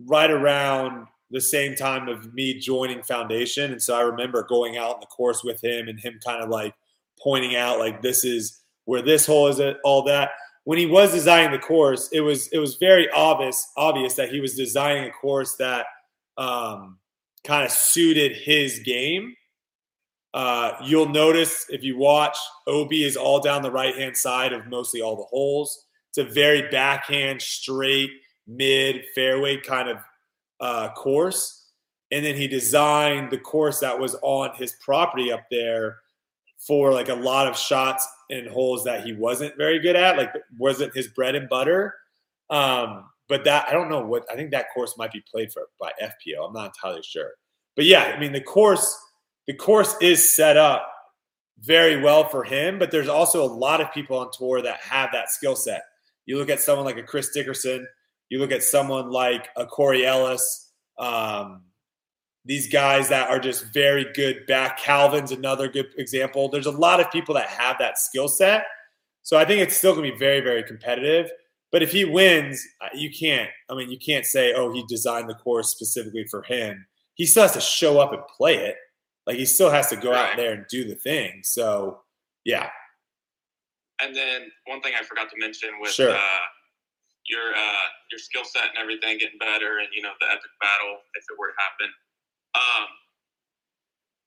right 0.07 0.31
around 0.31 1.07
the 1.31 1.41
same 1.41 1.75
time 1.75 2.09
of 2.09 2.33
me 2.33 2.59
joining 2.59 3.03
foundation. 3.03 3.73
And 3.73 3.83
so 3.83 3.95
i 3.95 4.01
remember 4.01 4.45
going 4.45 4.77
out 4.77 4.95
in 4.95 5.01
the 5.01 5.07
course 5.07 5.45
with 5.45 5.63
him 5.63 5.89
and 5.89 6.01
him 6.01 6.19
kind 6.25 6.43
of 6.43 6.49
like 6.49 6.75
pointing 7.21 7.57
out 7.57 7.79
like 7.79 8.01
this 8.01 8.25
is 8.25 8.61
where 8.85 9.03
this 9.03 9.27
hole 9.27 9.49
is 9.49 9.61
at 9.61 9.77
all 9.85 10.03
that. 10.05 10.31
When 10.65 10.79
he 10.79 10.87
was 10.87 11.13
designing 11.13 11.53
the 11.53 11.59
course 11.59 12.09
it 12.13 12.21
was 12.21 12.49
it 12.49 12.59
was 12.59 12.77
very 12.77 13.11
obvious 13.11 13.71
obvious 13.77 14.15
that 14.15 14.31
he 14.31 14.41
was 14.41 14.55
designing 14.55 15.05
a 15.05 15.13
course 15.13 15.57
that 15.57 15.87
um, 16.37 16.99
kind 17.45 17.65
of 17.65 17.71
suited 17.71 18.37
his 18.37 18.81
game. 18.81 19.35
Uh, 20.35 20.73
you'll 20.85 21.09
notice 21.09 21.67
if 21.71 21.83
you 21.83 21.97
watch 21.97 22.37
ob 22.69 22.93
is 22.93 23.17
all 23.17 23.41
down 23.41 23.63
the 23.63 23.71
right 23.71 23.97
hand 23.97 24.17
side 24.17 24.53
of 24.53 24.67
mostly 24.67 25.01
all 25.01 25.17
the 25.17 25.25
holes. 25.25 25.87
It's 26.11 26.19
a 26.19 26.25
very 26.25 26.71
backhand 26.71 27.43
straight 27.43 28.11
mid 28.47 29.05
fairway 29.15 29.59
kind 29.59 29.89
of 29.89 29.99
uh, 30.61 30.91
course. 30.93 31.67
And 32.11 32.25
then 32.25 32.37
he 32.37 32.49
designed 32.49 33.31
the 33.31 33.39
course 33.39 33.81
that 33.81 33.99
was 33.99 34.17
on 34.23 34.55
his 34.57 34.75
property 34.85 35.31
up 35.31 35.45
there 35.51 35.99
for 36.59 36.93
like 36.93 37.09
a 37.09 37.15
lot 37.15 37.47
of 37.47 37.57
shots 37.57 38.07
and 38.31 38.49
holes 38.49 38.85
that 38.85 39.05
he 39.05 39.13
wasn't 39.13 39.57
very 39.57 39.79
good 39.79 39.97
at, 39.97 40.17
like 40.17 40.33
wasn't 40.59 40.95
his 40.95 41.09
bread 41.09 41.35
and 41.35 41.49
butter. 41.49 41.95
Um, 42.51 43.05
but 43.29 43.45
that 43.45 43.69
I 43.69 43.73
don't 43.73 43.91
know 43.91 44.05
what 44.05 44.25
I 44.31 44.37
think 44.37 44.51
that 44.53 44.73
course 44.73 44.97
might 44.97 45.13
be 45.13 45.23
played 45.31 45.53
for 45.53 45.69
by 45.79 45.93
FPO. 46.03 46.47
I'm 46.47 46.55
not 46.55 46.73
entirely 46.75 47.03
sure. 47.03 47.33
But 47.77 47.85
yeah, 47.85 48.13
I 48.17 48.19
mean 48.19 48.33
the 48.33 48.41
course 48.41 48.97
the 49.47 49.55
course 49.55 49.95
is 50.01 50.35
set 50.35 50.57
up 50.57 50.91
very 51.61 52.01
well 52.01 52.29
for 52.29 52.45
him, 52.45 52.79
but 52.79 52.91
there's 52.91 53.09
also 53.09 53.43
a 53.43 53.47
lot 53.47 53.81
of 53.81 53.93
people 53.93 54.19
on 54.19 54.31
tour 54.33 54.63
that 54.63 54.81
have 54.81 55.11
that 55.13 55.31
skill 55.31 55.57
set. 55.57 55.83
You 56.27 56.39
look 56.39 56.51
at 56.51 56.61
someone 56.61 56.85
like 56.85 56.99
a 56.99 57.03
Chris 57.03 57.31
Dickerson, 57.31 57.87
you 58.29 58.39
look 58.39 58.53
at 58.53 58.63
someone 58.63 59.11
like 59.11 59.49
a 59.57 59.67
Corey 59.67 60.07
Ellis, 60.07 60.73
um, 60.99 61.63
these 62.45 62.71
guys 62.71 63.09
that 63.09 63.29
are 63.29 63.39
just 63.39 63.73
very 63.73 64.07
good 64.15 64.47
back. 64.47 64.79
Calvin's 64.79 65.33
another 65.33 65.69
good 65.69 65.87
example. 65.99 66.49
There's 66.49 66.67
a 66.67 66.71
lot 66.71 67.01
of 67.01 67.11
people 67.11 67.35
that 67.35 67.49
have 67.49 67.77
that 67.79 67.99
skill 67.99 68.29
set. 68.29 68.65
So 69.23 69.37
I 69.37 69.45
think 69.45 69.61
it's 69.61 69.77
still 69.77 69.95
going 69.95 70.07
to 70.07 70.13
be 70.13 70.19
very, 70.19 70.41
very 70.41 70.63
competitive. 70.63 71.31
But 71.71 71.83
if 71.83 71.93
he 71.93 72.05
wins, 72.07 72.67
uh, 72.81 72.89
you 72.95 73.11
can't. 73.11 73.51
I 73.69 73.75
mean, 73.75 73.91
you 73.91 73.99
can't 73.99 74.25
say, 74.25 74.55
"Oh, 74.55 74.73
he 74.73 74.83
designed 74.89 75.29
the 75.29 75.35
course 75.35 75.69
specifically 75.69 76.25
for 76.31 76.43
him." 76.43 76.87
He 77.15 77.27
still 77.27 77.43
has 77.43 77.53
to 77.53 77.61
show 77.61 77.99
up 77.99 78.15
and 78.15 78.23
play 78.37 78.57
it. 78.57 78.77
Like 79.27 79.37
he 79.37 79.45
still 79.45 79.69
has 79.69 79.89
to 79.91 79.97
go 79.97 80.13
right. 80.13 80.31
out 80.31 80.37
there 80.39 80.55
and 80.55 80.65
do 80.71 80.89
the 80.89 80.95
thing. 80.95 81.43
So, 81.45 82.01
yeah. 82.47 82.71
And 84.01 84.17
then 84.17 84.51
one 84.65 84.81
thing 84.81 84.95
I 84.99 85.05
forgot 85.05 85.29
to 85.29 85.37
mention 85.39 85.71
with 85.81 85.91
sure. 85.91 86.13
uh, 86.13 86.47
your 87.29 87.55
uh, 87.55 87.87
your 88.11 88.19
skill 88.19 88.45
set 88.45 88.73
and 88.73 88.79
everything 88.81 89.19
getting 89.19 89.39
better, 89.39 89.79
and 89.79 89.89
you 89.93 90.03
know 90.03 90.13
the 90.21 90.27
epic 90.27 90.53
battle 90.61 91.01
if 91.15 91.25
it 91.29 91.37
were 91.39 91.53
to 91.53 91.59
happen. 91.61 91.91
Um, 92.57 92.89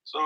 so 0.05 0.21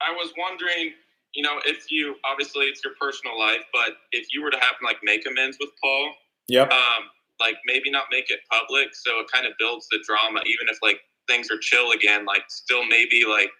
I 0.00 0.12
was 0.12 0.32
wondering, 0.36 0.92
you 1.34 1.42
know, 1.42 1.60
if 1.64 1.90
you 1.90 2.16
obviously 2.24 2.66
it's 2.66 2.82
your 2.82 2.94
personal 3.00 3.38
life, 3.38 3.64
but 3.72 3.96
if 4.12 4.28
you 4.32 4.42
were 4.42 4.50
to 4.50 4.58
have 4.58 4.76
like 4.82 4.98
make 5.02 5.26
amends 5.26 5.56
with 5.60 5.70
Paul, 5.82 6.12
yep. 6.48 6.70
Um, 6.72 7.10
like 7.40 7.56
maybe 7.66 7.90
not 7.90 8.06
make 8.10 8.30
it 8.30 8.40
public, 8.50 8.94
so 8.94 9.18
it 9.20 9.26
kind 9.32 9.46
of 9.46 9.52
builds 9.58 9.88
the 9.90 9.98
drama, 10.06 10.40
even 10.46 10.68
if 10.70 10.78
like 10.82 11.00
things 11.26 11.50
are 11.50 11.58
chill 11.58 11.92
again. 11.92 12.24
Like 12.24 12.44
still 12.48 12.84
maybe 12.86 13.24
like 13.28 13.50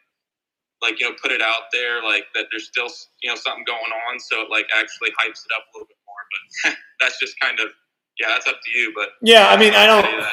like 0.82 1.00
you 1.00 1.08
know 1.08 1.16
put 1.20 1.32
it 1.32 1.40
out 1.40 1.72
there 1.72 2.02
like 2.02 2.26
that 2.34 2.46
there's 2.50 2.68
still 2.68 2.88
you 3.22 3.30
know 3.30 3.36
something 3.36 3.64
going 3.64 3.92
on 4.06 4.20
so 4.20 4.42
it 4.42 4.50
like 4.50 4.66
actually 4.76 5.08
hypes 5.16 5.40
it 5.40 5.52
up 5.56 5.64
a 5.64 5.70
little 5.72 5.88
bit 5.88 5.96
more 6.04 6.22
but 6.28 6.76
that's 7.00 7.18
just 7.18 7.38
kind 7.40 7.58
of 7.58 7.68
yeah, 8.20 8.28
that's 8.28 8.46
up 8.46 8.56
to 8.64 8.78
you. 8.78 8.92
But 8.94 9.10
yeah, 9.22 9.48
I 9.48 9.56
mean, 9.56 9.74
I 9.74 9.86
don't. 9.86 10.24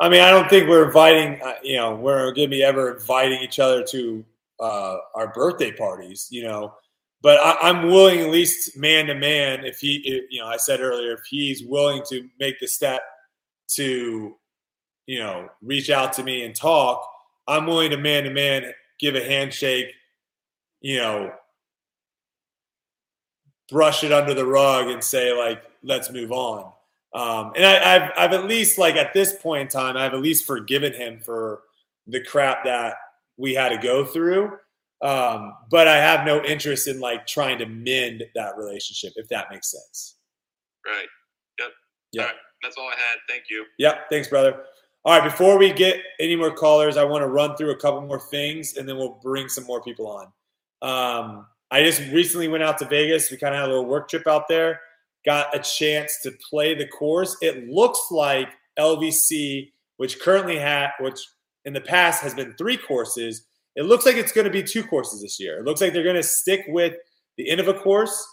I 0.00 0.08
mean, 0.08 0.22
I 0.22 0.30
don't 0.30 0.48
think 0.48 0.68
we're 0.68 0.86
inviting. 0.86 1.40
Uh, 1.42 1.54
you 1.62 1.76
know, 1.76 1.94
we're 1.94 2.32
going 2.32 2.48
to 2.48 2.56
be 2.56 2.62
ever 2.62 2.94
inviting 2.94 3.40
each 3.40 3.58
other 3.58 3.82
to 3.84 4.24
uh, 4.58 4.96
our 5.14 5.32
birthday 5.32 5.72
parties. 5.72 6.28
You 6.30 6.44
know, 6.44 6.74
but 7.22 7.38
I, 7.40 7.68
am 7.68 7.88
willing 7.88 8.20
at 8.20 8.30
least 8.30 8.76
man 8.76 9.06
to 9.06 9.14
man 9.14 9.64
if 9.64 9.78
he, 9.78 9.96
if, 10.04 10.24
you 10.30 10.40
know, 10.40 10.46
I 10.46 10.56
said 10.56 10.80
earlier 10.80 11.12
if 11.12 11.20
he's 11.28 11.62
willing 11.64 12.02
to 12.08 12.28
make 12.38 12.58
the 12.60 12.66
step 12.66 13.02
to, 13.74 14.36
you 15.06 15.18
know, 15.18 15.48
reach 15.62 15.90
out 15.90 16.14
to 16.14 16.22
me 16.22 16.44
and 16.44 16.54
talk, 16.54 17.06
I'm 17.46 17.66
willing 17.66 17.90
to 17.90 17.98
man 17.98 18.24
to 18.24 18.30
man 18.30 18.72
give 18.98 19.16
a 19.16 19.24
handshake, 19.24 19.92
you 20.80 20.98
know, 20.98 21.32
brush 23.68 24.02
it 24.02 24.12
under 24.12 24.32
the 24.32 24.46
rug 24.46 24.88
and 24.88 25.04
say 25.04 25.32
like, 25.36 25.62
let's 25.82 26.10
move 26.10 26.32
on. 26.32 26.72
Um, 27.12 27.52
and 27.56 27.64
I, 27.64 27.98
have 27.98 28.12
I've 28.16 28.32
at 28.32 28.46
least 28.46 28.78
like 28.78 28.96
at 28.96 29.12
this 29.12 29.34
point 29.34 29.62
in 29.62 29.68
time, 29.68 29.96
I've 29.96 30.14
at 30.14 30.20
least 30.20 30.44
forgiven 30.44 30.92
him 30.92 31.20
for 31.20 31.62
the 32.06 32.22
crap 32.22 32.64
that 32.64 32.94
we 33.36 33.54
had 33.54 33.70
to 33.70 33.78
go 33.78 34.04
through. 34.04 34.52
Um, 35.02 35.54
but 35.70 35.88
I 35.88 35.96
have 35.96 36.26
no 36.26 36.42
interest 36.44 36.86
in 36.86 37.00
like 37.00 37.26
trying 37.26 37.58
to 37.58 37.66
mend 37.66 38.24
that 38.34 38.56
relationship, 38.56 39.14
if 39.16 39.28
that 39.28 39.50
makes 39.50 39.70
sense. 39.70 40.16
Right. 40.86 41.06
Yep. 41.58 41.68
Yeah. 42.12 42.22
Right. 42.24 42.34
That's 42.62 42.76
all 42.76 42.88
I 42.88 42.96
had. 42.96 43.18
Thank 43.28 43.44
you. 43.50 43.64
Yep. 43.78 44.10
Thanks, 44.10 44.28
brother. 44.28 44.62
All 45.04 45.18
right. 45.18 45.24
Before 45.24 45.58
we 45.58 45.72
get 45.72 46.00
any 46.20 46.36
more 46.36 46.52
callers, 46.52 46.96
I 46.96 47.04
want 47.04 47.22
to 47.22 47.28
run 47.28 47.56
through 47.56 47.70
a 47.70 47.76
couple 47.76 48.02
more 48.02 48.20
things, 48.20 48.76
and 48.76 48.88
then 48.88 48.98
we'll 48.98 49.18
bring 49.22 49.48
some 49.48 49.64
more 49.64 49.82
people 49.82 50.06
on. 50.06 50.26
Um, 50.82 51.46
I 51.70 51.82
just 51.82 52.00
recently 52.12 52.48
went 52.48 52.62
out 52.62 52.78
to 52.78 52.84
Vegas. 52.84 53.30
We 53.30 53.36
kind 53.36 53.54
of 53.54 53.60
had 53.60 53.68
a 53.68 53.72
little 53.72 53.86
work 53.86 54.08
trip 54.08 54.26
out 54.26 54.48
there. 54.48 54.80
Got 55.24 55.54
a 55.54 55.60
chance 55.60 56.20
to 56.22 56.32
play 56.48 56.74
the 56.74 56.86
course. 56.88 57.36
It 57.42 57.68
looks 57.68 58.00
like 58.10 58.48
LVC, 58.78 59.70
which 59.98 60.20
currently 60.20 60.58
had, 60.58 60.90
which 61.00 61.20
in 61.64 61.72
the 61.72 61.80
past 61.80 62.22
has 62.22 62.34
been 62.34 62.54
three 62.56 62.76
courses. 62.76 63.46
It 63.76 63.84
looks 63.84 64.06
like 64.06 64.16
it's 64.16 64.32
going 64.32 64.46
to 64.46 64.50
be 64.50 64.62
two 64.62 64.82
courses 64.82 65.22
this 65.22 65.38
year. 65.38 65.58
It 65.58 65.64
looks 65.64 65.80
like 65.80 65.92
they're 65.92 66.02
going 66.02 66.16
to 66.16 66.22
stick 66.22 66.64
with 66.68 66.94
the 67.36 67.48
Innova 67.48 67.78
course. 67.80 68.26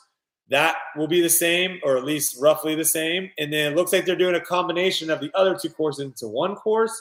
That 0.49 0.75
will 0.95 1.07
be 1.07 1.21
the 1.21 1.29
same, 1.29 1.79
or 1.83 1.97
at 1.97 2.05
least 2.05 2.38
roughly 2.39 2.73
the 2.73 2.85
same. 2.85 3.29
And 3.38 3.51
then 3.51 3.71
it 3.71 3.75
looks 3.75 3.91
like 3.91 4.05
they're 4.05 4.15
doing 4.15 4.35
a 4.35 4.41
combination 4.41 5.09
of 5.09 5.19
the 5.19 5.29
other 5.35 5.57
two 5.57 5.69
courses 5.69 6.05
into 6.05 6.27
one 6.27 6.55
course. 6.55 6.99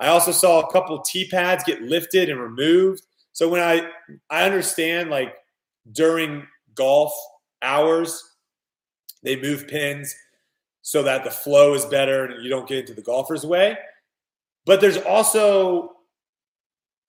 I 0.00 0.08
also 0.08 0.32
saw 0.32 0.60
a 0.60 0.72
couple 0.72 1.00
tee 1.00 1.28
pads 1.28 1.64
get 1.64 1.82
lifted 1.82 2.28
and 2.28 2.40
removed. 2.40 3.02
So 3.32 3.48
when 3.48 3.62
I 3.62 3.88
I 4.30 4.44
understand 4.44 5.10
like 5.10 5.34
during 5.92 6.46
golf 6.74 7.12
hours, 7.62 8.22
they 9.22 9.36
move 9.36 9.68
pins 9.68 10.14
so 10.82 11.02
that 11.02 11.24
the 11.24 11.30
flow 11.30 11.74
is 11.74 11.84
better 11.84 12.24
and 12.24 12.42
you 12.42 12.48
don't 12.48 12.68
get 12.68 12.78
into 12.78 12.94
the 12.94 13.02
golfer's 13.02 13.44
way. 13.44 13.76
But 14.64 14.80
there's 14.80 14.96
also 14.98 15.96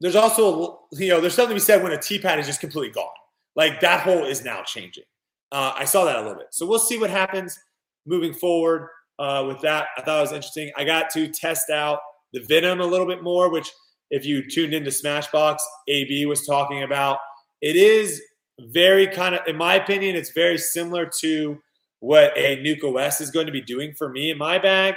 there's 0.01 0.15
also 0.15 0.81
you 0.93 1.09
know 1.09 1.21
there's 1.21 1.33
something 1.33 1.55
to 1.55 1.61
be 1.61 1.65
said 1.65 1.83
when 1.83 1.91
a 1.91 1.97
tee 1.97 2.19
pad 2.19 2.39
is 2.39 2.47
just 2.47 2.61
completely 2.61 2.91
gone. 2.91 3.07
Like 3.55 3.79
that 3.81 4.01
hole 4.01 4.25
is 4.25 4.43
now 4.43 4.63
changing. 4.63 5.03
Uh, 5.51 5.73
I 5.75 5.85
saw 5.85 6.05
that 6.05 6.15
a 6.15 6.21
little 6.21 6.35
bit. 6.35 6.47
So 6.51 6.65
we'll 6.65 6.79
see 6.79 6.97
what 6.97 7.09
happens 7.09 7.57
moving 8.05 8.33
forward 8.33 8.89
uh, 9.17 9.45
with 9.47 9.59
that. 9.61 9.87
I 9.97 10.01
thought 10.01 10.19
it 10.19 10.21
was 10.21 10.31
interesting. 10.31 10.71
I 10.77 10.83
got 10.83 11.09
to 11.11 11.27
test 11.27 11.69
out 11.69 11.99
the 12.33 12.41
Venom 12.41 12.81
a 12.81 12.85
little 12.85 13.07
bit 13.07 13.23
more, 13.23 13.49
which 13.49 13.69
if 14.11 14.25
you 14.25 14.47
tuned 14.47 14.73
into 14.73 14.89
Smashbox, 14.89 15.57
AB 15.87 16.25
was 16.25 16.45
talking 16.45 16.83
about. 16.83 17.17
It 17.61 17.75
is 17.75 18.21
very 18.59 19.07
kind 19.07 19.35
of, 19.35 19.41
in 19.47 19.55
my 19.55 19.75
opinion, 19.75 20.15
it's 20.15 20.31
very 20.31 20.57
similar 20.57 21.09
to 21.19 21.59
what 21.99 22.31
a 22.37 22.57
Nuke 22.57 22.83
OS 22.83 23.21
is 23.21 23.31
going 23.31 23.45
to 23.45 23.51
be 23.51 23.61
doing 23.61 23.93
for 23.93 24.09
me 24.09 24.31
in 24.31 24.37
my 24.37 24.57
bag 24.57 24.95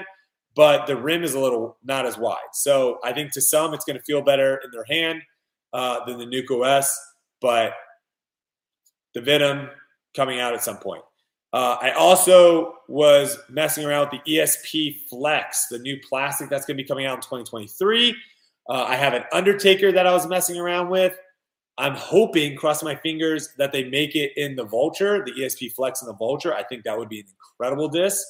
but 0.54 0.86
the 0.86 0.96
rim 0.96 1.24
is 1.24 1.34
a 1.34 1.40
little 1.40 1.76
not 1.84 2.06
as 2.06 2.18
wide. 2.18 2.38
So 2.52 2.98
I 3.04 3.12
think 3.12 3.32
to 3.32 3.40
some 3.40 3.72
it's 3.74 3.84
going 3.84 3.96
to 3.96 4.02
feel 4.02 4.22
better 4.22 4.60
in 4.64 4.70
their 4.70 4.84
hand 4.84 5.22
uh, 5.72 6.04
than 6.04 6.18
the 6.18 6.26
Nuke 6.26 6.50
OS, 6.50 6.94
but 7.40 7.72
the 9.14 9.20
Venom 9.20 9.68
coming 10.14 10.40
out 10.40 10.54
at 10.54 10.62
some 10.62 10.78
point. 10.78 11.02
Uh, 11.54 11.76
I 11.80 11.90
also 11.92 12.76
was 12.88 13.38
messing 13.50 13.84
around 13.84 14.08
with 14.10 14.22
the 14.24 14.36
ESP 14.36 15.08
Flex, 15.08 15.66
the 15.70 15.78
new 15.78 15.98
plastic 16.08 16.48
that's 16.48 16.64
going 16.64 16.76
to 16.76 16.82
be 16.82 16.88
coming 16.88 17.04
out 17.04 17.16
in 17.16 17.20
2023. 17.20 18.16
Uh, 18.68 18.84
I 18.84 18.96
have 18.96 19.12
an 19.12 19.24
Undertaker 19.32 19.92
that 19.92 20.06
I 20.06 20.12
was 20.12 20.26
messing 20.26 20.58
around 20.58 20.88
with. 20.88 21.14
I'm 21.78 21.94
hoping, 21.94 22.56
crossing 22.56 22.86
my 22.86 22.96
fingers, 22.96 23.50
that 23.58 23.72
they 23.72 23.84
make 23.84 24.14
it 24.14 24.32
in 24.36 24.56
the 24.56 24.64
Vulture, 24.64 25.24
the 25.24 25.32
ESP 25.32 25.72
Flex 25.72 26.02
and 26.02 26.08
the 26.08 26.16
Vulture. 26.16 26.54
I 26.54 26.62
think 26.62 26.84
that 26.84 26.96
would 26.96 27.08
be 27.08 27.20
an 27.20 27.26
incredible 27.26 27.88
disc, 27.88 28.22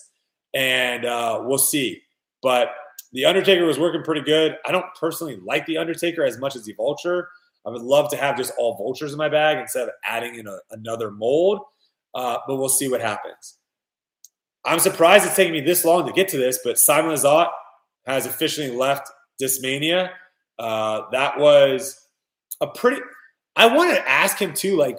and 0.54 1.04
uh, 1.04 1.42
we'll 1.42 1.58
see. 1.58 2.02
But 2.42 2.70
the 3.12 3.24
Undertaker 3.24 3.64
was 3.64 3.78
working 3.78 4.02
pretty 4.02 4.22
good. 4.22 4.56
I 4.64 4.72
don't 4.72 4.86
personally 4.98 5.38
like 5.44 5.66
the 5.66 5.78
Undertaker 5.78 6.24
as 6.24 6.38
much 6.38 6.56
as 6.56 6.64
the 6.64 6.72
Vulture. 6.74 7.28
I 7.66 7.70
would 7.70 7.82
love 7.82 8.10
to 8.10 8.16
have 8.16 8.36
just 8.36 8.52
all 8.58 8.76
vultures 8.76 9.12
in 9.12 9.18
my 9.18 9.28
bag 9.28 9.58
instead 9.58 9.84
of 9.84 9.90
adding 10.04 10.36
in 10.36 10.46
a, 10.46 10.58
another 10.70 11.10
mold. 11.10 11.60
Uh, 12.14 12.38
but 12.46 12.56
we'll 12.56 12.68
see 12.68 12.88
what 12.88 13.00
happens. 13.00 13.58
I'm 14.64 14.78
surprised 14.78 15.26
it's 15.26 15.36
taking 15.36 15.52
me 15.52 15.60
this 15.60 15.84
long 15.84 16.06
to 16.06 16.12
get 16.12 16.28
to 16.28 16.36
this, 16.36 16.60
but 16.62 16.78
Simon 16.78 17.12
Lizotte 17.12 17.50
has 18.06 18.26
officially 18.26 18.70
left 18.70 19.10
Discmania. 19.40 20.10
Uh, 20.58 21.02
that 21.10 21.38
was 21.38 22.06
a 22.60 22.66
pretty. 22.66 23.00
I 23.56 23.66
want 23.66 23.94
to 23.94 24.08
ask 24.08 24.38
him 24.38 24.54
too, 24.54 24.76
like, 24.76 24.98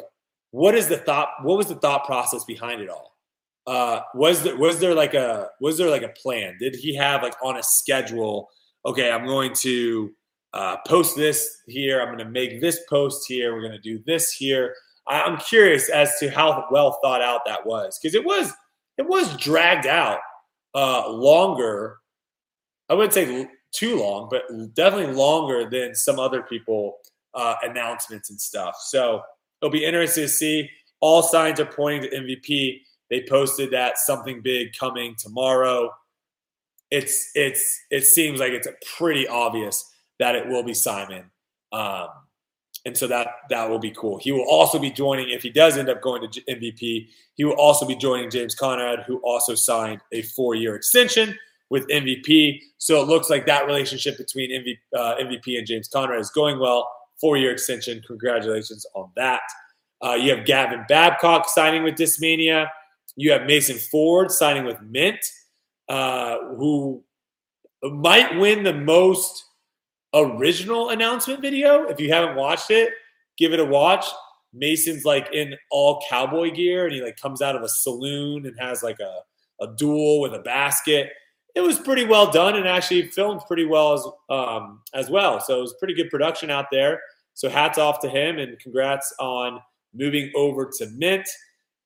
what 0.51 0.75
is 0.75 0.87
the 0.87 0.97
thought? 0.97 1.29
What 1.41 1.57
was 1.57 1.67
the 1.67 1.75
thought 1.75 2.05
process 2.05 2.43
behind 2.43 2.81
it 2.81 2.89
all? 2.89 3.13
uh, 3.67 4.01
was 4.13 4.43
there 4.43 4.57
was 4.57 4.79
there 4.79 4.93
like 4.93 5.13
a 5.13 5.49
was 5.59 5.77
there 5.77 5.89
like 5.89 6.03
a 6.03 6.09
plan? 6.09 6.57
Did 6.59 6.75
he 6.75 6.95
have 6.95 7.23
like 7.23 7.35
on 7.41 7.57
a 7.57 7.63
schedule? 7.63 8.49
Okay, 8.85 9.11
I'm 9.11 9.25
going 9.25 9.53
to 9.61 10.11
uh, 10.53 10.77
post 10.85 11.15
this 11.15 11.61
here. 11.67 12.01
I'm 12.01 12.07
going 12.07 12.17
to 12.19 12.25
make 12.25 12.59
this 12.59 12.81
post 12.89 13.25
here. 13.27 13.53
We're 13.53 13.61
going 13.61 13.71
to 13.71 13.79
do 13.79 14.03
this 14.05 14.31
here. 14.31 14.75
I'm 15.07 15.37
curious 15.37 15.89
as 15.89 16.17
to 16.19 16.29
how 16.29 16.65
well 16.71 16.99
thought 17.03 17.21
out 17.21 17.41
that 17.45 17.65
was 17.65 17.97
because 18.01 18.15
it 18.15 18.25
was 18.25 18.51
it 18.97 19.07
was 19.07 19.35
dragged 19.37 19.87
out 19.87 20.19
uh, 20.75 21.09
longer. 21.09 21.97
I 22.89 22.95
wouldn't 22.95 23.13
say 23.13 23.47
too 23.71 23.97
long, 23.99 24.27
but 24.29 24.43
definitely 24.73 25.15
longer 25.15 25.69
than 25.69 25.95
some 25.95 26.19
other 26.19 26.43
people 26.43 26.97
uh, 27.33 27.55
announcements 27.63 28.29
and 28.29 28.39
stuff. 28.39 28.77
So 28.79 29.21
it'll 29.61 29.71
be 29.71 29.85
interesting 29.85 30.23
to 30.23 30.29
see. 30.29 30.69
All 30.99 31.21
signs 31.21 31.59
are 31.59 31.65
pointing 31.65 32.09
to 32.09 32.17
MVP. 32.17 32.81
They 33.09 33.25
posted 33.27 33.71
that 33.71 33.97
something 33.97 34.41
big 34.41 34.73
coming 34.77 35.15
tomorrow. 35.17 35.91
It's 36.91 37.31
it's 37.35 37.81
it 37.89 38.05
seems 38.05 38.39
like 38.39 38.53
it's 38.53 38.67
pretty 38.97 39.27
obvious 39.27 39.89
that 40.19 40.35
it 40.35 40.47
will 40.47 40.63
be 40.63 40.73
Simon, 40.73 41.29
um, 41.71 42.07
and 42.85 42.95
so 42.95 43.07
that 43.07 43.27
that 43.49 43.69
will 43.69 43.79
be 43.79 43.91
cool. 43.91 44.19
He 44.19 44.31
will 44.31 44.47
also 44.47 44.79
be 44.79 44.91
joining 44.91 45.29
if 45.29 45.41
he 45.41 45.49
does 45.49 45.77
end 45.77 45.89
up 45.89 46.01
going 46.01 46.29
to 46.29 46.41
MVP. 46.41 47.07
He 47.35 47.43
will 47.43 47.53
also 47.53 47.85
be 47.85 47.95
joining 47.95 48.29
James 48.29 48.55
Conrad, 48.55 49.03
who 49.07 49.17
also 49.17 49.55
signed 49.55 50.01
a 50.11 50.21
four-year 50.21 50.75
extension 50.75 51.37
with 51.69 51.87
MVP. 51.87 52.59
So 52.77 53.01
it 53.01 53.07
looks 53.07 53.29
like 53.29 53.47
that 53.47 53.65
relationship 53.65 54.17
between 54.17 54.51
MVP, 54.51 54.77
uh, 54.95 55.15
MVP 55.15 55.57
and 55.57 55.65
James 55.65 55.87
Conrad 55.87 56.19
is 56.19 56.29
going 56.29 56.59
well. 56.59 56.87
Four-year 57.23 57.53
extension. 57.53 58.03
Congratulations 58.05 58.85
on 58.95 59.09
that. 59.15 59.39
Uh, 60.03 60.15
you 60.15 60.35
have 60.35 60.45
Gavin 60.45 60.83
Babcock 60.89 61.47
signing 61.47 61.81
with 61.81 61.95
Discmania. 61.95 62.67
You 63.15 63.31
have 63.31 63.45
Mason 63.45 63.77
Ford 63.77 64.29
signing 64.29 64.65
with 64.65 64.81
Mint, 64.81 65.25
uh, 65.87 66.39
who 66.57 67.01
might 67.81 68.37
win 68.37 68.63
the 68.63 68.73
most 68.73 69.45
original 70.13 70.89
announcement 70.89 71.39
video. 71.39 71.83
If 71.83 72.01
you 72.01 72.11
haven't 72.11 72.35
watched 72.35 72.71
it, 72.71 72.91
give 73.37 73.53
it 73.53 73.61
a 73.61 73.65
watch. 73.65 74.05
Mason's 74.51 75.05
like 75.05 75.29
in 75.33 75.55
all 75.71 76.03
cowboy 76.09 76.51
gear 76.51 76.85
and 76.85 76.93
he 76.93 77.01
like 77.01 77.15
comes 77.15 77.41
out 77.41 77.55
of 77.55 77.63
a 77.63 77.69
saloon 77.69 78.45
and 78.45 78.59
has 78.59 78.83
like 78.83 78.99
a, 78.99 79.19
a 79.63 79.73
duel 79.77 80.19
with 80.19 80.33
a 80.33 80.39
basket. 80.39 81.11
It 81.55 81.61
was 81.61 81.79
pretty 81.79 82.05
well 82.05 82.29
done 82.29 82.57
and 82.57 82.67
actually 82.67 83.07
filmed 83.07 83.41
pretty 83.47 83.65
well 83.65 83.93
as 83.93 84.05
um, 84.29 84.81
as 84.93 85.09
well. 85.09 85.39
So 85.39 85.59
it 85.59 85.61
was 85.61 85.75
pretty 85.79 85.93
good 85.93 86.09
production 86.09 86.49
out 86.49 86.65
there. 86.69 86.99
So 87.33 87.49
hats 87.49 87.77
off 87.77 87.99
to 88.01 88.09
him 88.09 88.37
and 88.37 88.59
congrats 88.59 89.13
on 89.19 89.59
moving 89.93 90.31
over 90.35 90.69
to 90.77 90.87
Mint. 90.91 91.27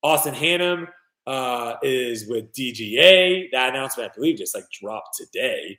Austin 0.04 0.34
Hannum 0.34 0.88
uh, 1.26 1.76
is 1.84 2.28
with 2.28 2.52
DGA. 2.54 3.52
That 3.52 3.70
announcement, 3.70 4.12
I 4.12 4.16
believe, 4.16 4.38
just 4.38 4.56
like 4.56 4.70
dropped 4.72 5.18
today. 5.18 5.78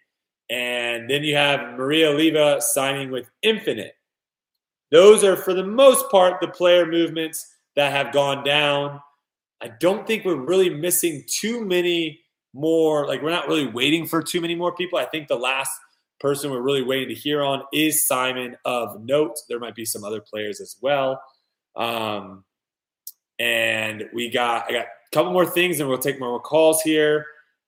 And 0.50 1.08
then 1.08 1.24
you 1.24 1.36
have 1.36 1.78
Maria 1.78 2.10
Oliva 2.10 2.60
signing 2.60 3.10
with 3.10 3.30
Infinite. 3.42 3.94
Those 4.90 5.22
are, 5.22 5.36
for 5.36 5.52
the 5.52 5.64
most 5.64 6.10
part, 6.10 6.40
the 6.40 6.48
player 6.48 6.86
movements 6.86 7.46
that 7.76 7.92
have 7.92 8.12
gone 8.12 8.44
down. 8.44 9.00
I 9.60 9.68
don't 9.68 10.06
think 10.06 10.24
we're 10.24 10.36
really 10.36 10.70
missing 10.70 11.24
too 11.26 11.64
many 11.64 12.20
more. 12.54 13.06
Like, 13.06 13.22
we're 13.22 13.30
not 13.30 13.48
really 13.48 13.66
waiting 13.66 14.06
for 14.06 14.22
too 14.22 14.40
many 14.40 14.54
more 14.54 14.74
people. 14.74 14.98
I 14.98 15.04
think 15.04 15.28
the 15.28 15.36
last 15.36 15.70
person 16.20 16.50
we're 16.50 16.60
really 16.60 16.82
waiting 16.82 17.08
to 17.08 17.14
hear 17.14 17.42
on 17.42 17.62
is 17.72 18.06
Simon 18.06 18.56
of 18.64 19.02
Note. 19.02 19.36
There 19.48 19.58
might 19.58 19.74
be 19.74 19.84
some 19.84 20.04
other 20.04 20.20
players 20.20 20.60
as 20.60 20.76
well. 20.80 21.22
Um, 21.76 22.44
and 23.38 24.08
we 24.12 24.30
got, 24.30 24.68
I 24.68 24.72
got 24.72 24.86
a 24.86 25.14
couple 25.14 25.32
more 25.32 25.46
things 25.46 25.80
and 25.80 25.88
we'll 25.88 25.98
take 25.98 26.18
more 26.18 26.40
calls 26.40 26.82
here. 26.82 27.26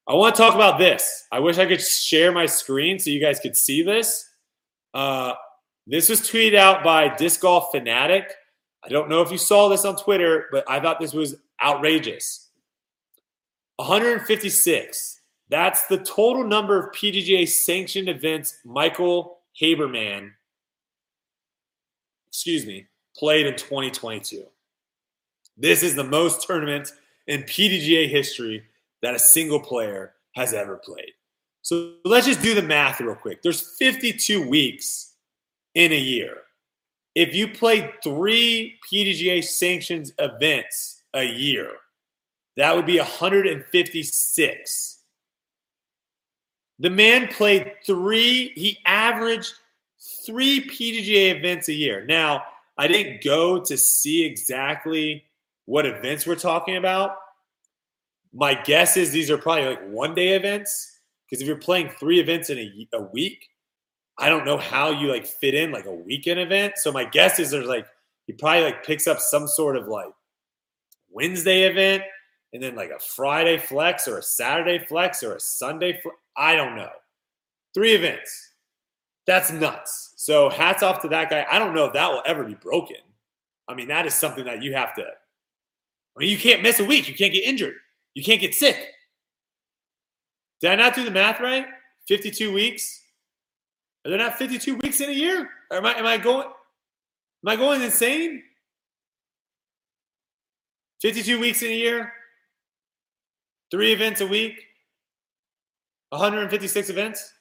I 0.08 0.14
want 0.14 0.34
to 0.34 0.42
talk 0.42 0.54
about 0.54 0.78
this. 0.78 1.26
I 1.30 1.38
wish 1.38 1.58
I 1.58 1.66
could 1.66 1.80
share 1.80 2.32
my 2.32 2.46
screen 2.46 2.98
so 2.98 3.10
you 3.10 3.20
guys 3.20 3.38
could 3.38 3.56
see 3.56 3.82
this. 3.82 4.28
Uh, 4.92 5.34
this 5.86 6.08
was 6.08 6.20
tweeted 6.20 6.56
out 6.56 6.82
by 6.82 7.14
Disc 7.14 7.40
Golf 7.40 7.68
Fanatic. 7.70 8.32
I 8.82 8.88
don't 8.88 9.08
know 9.08 9.22
if 9.22 9.30
you 9.30 9.38
saw 9.38 9.68
this 9.68 9.84
on 9.84 9.96
Twitter, 9.96 10.46
but 10.50 10.64
I 10.68 10.80
thought 10.80 10.98
this 10.98 11.12
was 11.12 11.36
outrageous. 11.62 12.50
156. 13.76 15.19
That's 15.50 15.86
the 15.88 15.98
total 15.98 16.44
number 16.44 16.78
of 16.78 16.94
PDGA 16.94 17.46
sanctioned 17.48 18.08
events 18.08 18.58
Michael 18.64 19.40
Haberman, 19.60 20.30
excuse 22.28 22.64
me, 22.64 22.86
played 23.16 23.46
in 23.46 23.56
2022. 23.56 24.44
This 25.56 25.82
is 25.82 25.96
the 25.96 26.04
most 26.04 26.46
tournaments 26.46 26.92
in 27.26 27.42
PDGA 27.42 28.08
history 28.08 28.62
that 29.02 29.16
a 29.16 29.18
single 29.18 29.58
player 29.58 30.14
has 30.36 30.54
ever 30.54 30.76
played. 30.76 31.10
So 31.62 31.94
let's 32.04 32.26
just 32.26 32.42
do 32.42 32.54
the 32.54 32.62
math 32.62 33.00
real 33.00 33.16
quick. 33.16 33.42
There's 33.42 33.76
52 33.76 34.48
weeks 34.48 35.14
in 35.74 35.90
a 35.92 35.98
year. 35.98 36.42
If 37.16 37.34
you 37.34 37.48
play 37.48 37.92
three 38.04 38.78
PDGA 38.90 39.42
sanctions 39.42 40.12
events 40.18 41.02
a 41.12 41.24
year, 41.24 41.72
that 42.56 42.76
would 42.76 42.86
be 42.86 42.98
156. 42.98 44.99
The 46.80 46.90
man 46.90 47.28
played 47.28 47.72
three, 47.86 48.52
he 48.56 48.78
averaged 48.86 49.52
three 50.26 50.66
PDGA 50.66 51.36
events 51.36 51.68
a 51.68 51.74
year. 51.74 52.04
Now, 52.06 52.42
I 52.78 52.88
didn't 52.88 53.22
go 53.22 53.60
to 53.60 53.76
see 53.76 54.24
exactly 54.24 55.24
what 55.66 55.84
events 55.84 56.26
we're 56.26 56.36
talking 56.36 56.76
about. 56.76 57.16
My 58.32 58.54
guess 58.54 58.96
is 58.96 59.12
these 59.12 59.30
are 59.30 59.36
probably 59.36 59.66
like 59.66 59.88
one 59.90 60.14
day 60.14 60.30
events 60.30 61.00
because 61.26 61.42
if 61.42 61.46
you're 61.46 61.56
playing 61.56 61.90
three 61.90 62.18
events 62.18 62.48
in 62.48 62.58
a, 62.58 62.88
a 62.94 63.02
week, 63.02 63.46
I 64.18 64.28
don't 64.28 64.46
know 64.46 64.56
how 64.56 64.90
you 64.90 65.08
like 65.08 65.26
fit 65.26 65.54
in 65.54 65.72
like 65.72 65.84
a 65.86 65.94
weekend 65.94 66.40
event. 66.40 66.74
So 66.76 66.90
my 66.92 67.04
guess 67.04 67.38
is 67.38 67.50
there's 67.50 67.66
like 67.66 67.86
he 68.26 68.32
probably 68.32 68.64
like 68.64 68.84
picks 68.86 69.06
up 69.06 69.18
some 69.18 69.46
sort 69.46 69.76
of 69.76 69.86
like 69.86 70.12
Wednesday 71.10 71.64
event 71.64 72.04
and 72.52 72.62
then 72.62 72.74
like 72.74 72.90
a 72.90 72.98
Friday 72.98 73.58
flex 73.58 74.08
or 74.08 74.18
a 74.18 74.22
Saturday 74.22 74.78
flex 74.78 75.22
or 75.22 75.34
a 75.34 75.40
Sunday 75.40 76.00
flex. 76.00 76.16
I 76.40 76.56
don't 76.56 76.74
know. 76.74 76.90
Three 77.74 77.94
events. 77.94 78.54
That's 79.26 79.52
nuts. 79.52 80.14
So 80.16 80.50
hats 80.50 80.82
off 80.82 81.02
to 81.02 81.08
that 81.08 81.30
guy. 81.30 81.46
I 81.48 81.60
don't 81.60 81.74
know 81.74 81.84
if 81.84 81.92
that 81.92 82.10
will 82.10 82.22
ever 82.26 82.42
be 82.42 82.54
broken. 82.54 82.96
I 83.68 83.74
mean, 83.74 83.86
that 83.88 84.06
is 84.06 84.14
something 84.14 84.44
that 84.46 84.62
you 84.62 84.72
have 84.74 84.94
to 84.96 85.04
I 86.16 86.20
mean, 86.20 86.30
you 86.30 86.38
can't 86.38 86.62
miss 86.62 86.80
a 86.80 86.84
week. 86.84 87.08
You 87.08 87.14
can't 87.14 87.32
get 87.32 87.44
injured. 87.44 87.76
You 88.14 88.24
can't 88.24 88.40
get 88.40 88.54
sick. 88.54 88.76
Did 90.60 90.72
I 90.72 90.74
not 90.74 90.94
do 90.94 91.04
the 91.04 91.10
math 91.10 91.40
right? 91.40 91.66
52 92.08 92.52
weeks? 92.52 93.00
Are 94.04 94.10
there 94.10 94.18
not 94.18 94.36
52 94.36 94.76
weeks 94.76 95.00
in 95.00 95.10
a 95.10 95.12
year? 95.12 95.48
Or 95.70 95.76
am 95.76 95.86
I 95.86 95.94
am 95.94 96.06
I 96.06 96.18
going 96.18 96.46
am 96.46 97.48
I 97.48 97.56
going 97.56 97.82
insane? 97.82 98.42
52 101.00 101.38
weeks 101.38 101.62
in 101.62 101.70
a 101.70 101.74
year? 101.74 102.12
Three 103.70 103.92
events 103.92 104.20
a 104.20 104.26
week? 104.26 104.66
156 106.10 106.90
events? 106.90 107.32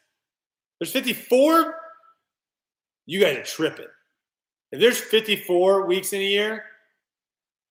There's 0.79 0.91
54? 0.91 1.75
You 3.05 3.19
guys 3.19 3.37
are 3.37 3.43
tripping. 3.43 3.87
If 4.71 4.79
there's 4.79 4.99
54 4.99 5.85
weeks 5.85 6.13
in 6.13 6.21
a 6.21 6.25
year, 6.25 6.63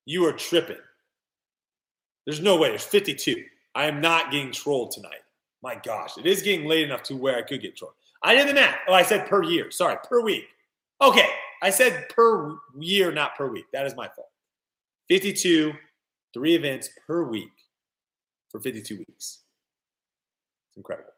you 0.05 0.25
are 0.27 0.33
tripping. 0.33 0.79
There's 2.27 2.41
no 2.41 2.57
way. 2.57 2.71
There's 2.71 2.85
52. 2.85 3.45
I 3.75 3.87
am 3.87 4.01
not 4.01 4.33
getting 4.33 4.53
trolled 4.53 4.91
tonight. 4.91 5.23
My 5.63 5.77
gosh, 5.77 6.19
it 6.19 6.27
is 6.27 6.43
getting 6.43 6.67
late 6.69 6.85
enough 6.85 7.03
to 7.05 7.17
where 7.17 7.37
I 7.37 7.43
could 7.43 7.63
get 7.63 7.77
trolled. 7.77 7.95
I 8.23 8.35
did 8.35 8.49
the 8.49 8.55
math. 8.55 8.79
Oh, 8.89 8.95
I 8.95 9.03
said 9.03 9.27
per 9.27 9.45
year. 9.45 9.71
Sorry, 9.71 9.97
per 10.09 10.21
week. 10.21 10.45
Okay, 11.01 11.29
I 11.63 11.71
said 11.71 12.09
per 12.09 12.57
year, 12.79 13.13
not 13.13 13.37
per 13.37 13.49
week. 13.49 13.67
That 13.73 13.87
is 13.87 13.95
my 13.95 14.09
fault. 14.09 14.29
52, 15.09 15.73
three 16.35 16.55
events 16.55 16.91
per 17.07 17.23
week 17.23 17.51
for 18.51 18.61
52 18.61 18.99
weeks. 19.09 19.41
Incredible. 20.79 21.11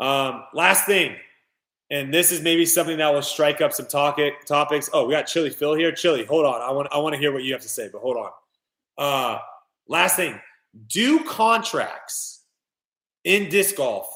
Um, 0.00 0.44
last 0.52 0.84
thing, 0.84 1.16
and 1.90 2.12
this 2.12 2.30
is 2.30 2.42
maybe 2.42 2.66
something 2.66 2.98
that 2.98 3.12
will 3.12 3.22
strike 3.22 3.62
up 3.62 3.72
some 3.72 3.86
topic, 3.86 4.44
topics. 4.44 4.90
Oh, 4.92 5.06
we 5.06 5.14
got 5.14 5.22
Chili 5.22 5.48
Phil 5.48 5.74
here. 5.74 5.92
Chili, 5.92 6.26
hold 6.26 6.44
on. 6.44 6.60
I 6.60 6.70
want 6.70 6.88
I 6.92 6.98
want 6.98 7.14
to 7.14 7.18
hear 7.18 7.32
what 7.32 7.42
you 7.44 7.52
have 7.54 7.62
to 7.62 7.68
say, 7.68 7.88
but 7.90 8.02
hold 8.02 8.18
on. 8.18 8.30
Uh, 8.98 9.38
Last 9.90 10.14
thing, 10.14 10.40
do 10.86 11.24
contracts 11.24 12.44
in 13.24 13.48
disc 13.48 13.74
golf 13.74 14.08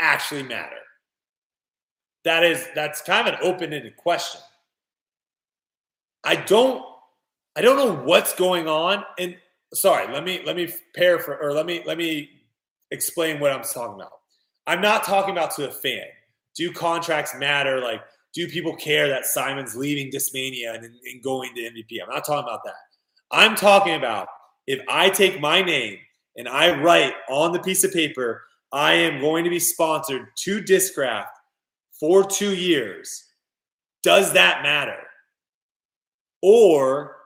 actually 0.00 0.42
matter? 0.42 0.80
That 2.24 2.42
is 2.42 2.66
that's 2.74 3.02
kind 3.02 3.28
of 3.28 3.34
an 3.34 3.40
open-ended 3.40 3.96
question. 3.96 4.40
I 6.24 6.34
don't 6.34 6.84
I 7.54 7.60
don't 7.62 7.76
know 7.76 8.02
what's 8.02 8.34
going 8.34 8.66
on 8.66 9.04
and 9.16 9.36
sorry, 9.72 10.12
let 10.12 10.24
me 10.24 10.42
let 10.44 10.56
me 10.56 10.74
pair 10.96 11.20
for 11.20 11.36
or 11.36 11.52
let 11.52 11.66
me 11.66 11.84
let 11.86 11.98
me 11.98 12.30
explain 12.90 13.40
what 13.40 13.52
I'm 13.52 13.62
talking 13.62 13.94
about. 13.94 14.12
I'm 14.66 14.80
not 14.80 15.04
talking 15.04 15.32
about 15.32 15.54
to 15.56 15.68
a 15.68 15.72
fan. 15.72 16.06
Do 16.54 16.72
contracts 16.72 17.34
matter? 17.36 17.80
Like, 17.80 18.02
do 18.34 18.48
people 18.48 18.74
care 18.76 19.08
that 19.08 19.26
Simon's 19.26 19.76
leaving 19.76 20.10
Discmania 20.10 20.74
and, 20.74 20.84
and 20.84 21.22
going 21.22 21.54
to 21.54 21.60
MVP? 21.60 22.02
I'm 22.02 22.12
not 22.12 22.24
talking 22.24 22.48
about 22.48 22.64
that. 22.64 22.74
I'm 23.30 23.54
talking 23.54 23.94
about 23.94 24.28
if 24.66 24.80
I 24.88 25.10
take 25.10 25.40
my 25.40 25.62
name 25.62 25.98
and 26.36 26.48
I 26.48 26.78
write 26.80 27.14
on 27.28 27.52
the 27.52 27.60
piece 27.60 27.84
of 27.84 27.92
paper, 27.92 28.44
I 28.72 28.94
am 28.94 29.20
going 29.20 29.44
to 29.44 29.50
be 29.50 29.58
sponsored 29.58 30.28
to 30.44 30.60
Discraft 30.60 31.26
for 31.98 32.24
two 32.24 32.54
years, 32.54 33.24
does 34.02 34.32
that 34.34 34.62
matter? 34.62 34.98
Or 36.42 37.16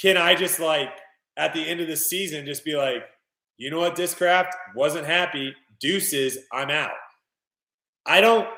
can 0.00 0.16
I 0.16 0.34
just 0.34 0.60
like 0.60 0.90
at 1.36 1.52
the 1.52 1.60
end 1.60 1.80
of 1.80 1.88
the 1.88 1.96
season 1.96 2.46
just 2.46 2.64
be 2.64 2.74
like, 2.76 3.04
you 3.58 3.70
know 3.70 3.80
what, 3.80 3.96
Discraft 3.96 4.50
wasn't 4.74 5.04
happy, 5.04 5.54
deuces, 5.80 6.38
I'm 6.52 6.70
out. 6.70 6.92
I 8.06 8.20
don't 8.20 8.48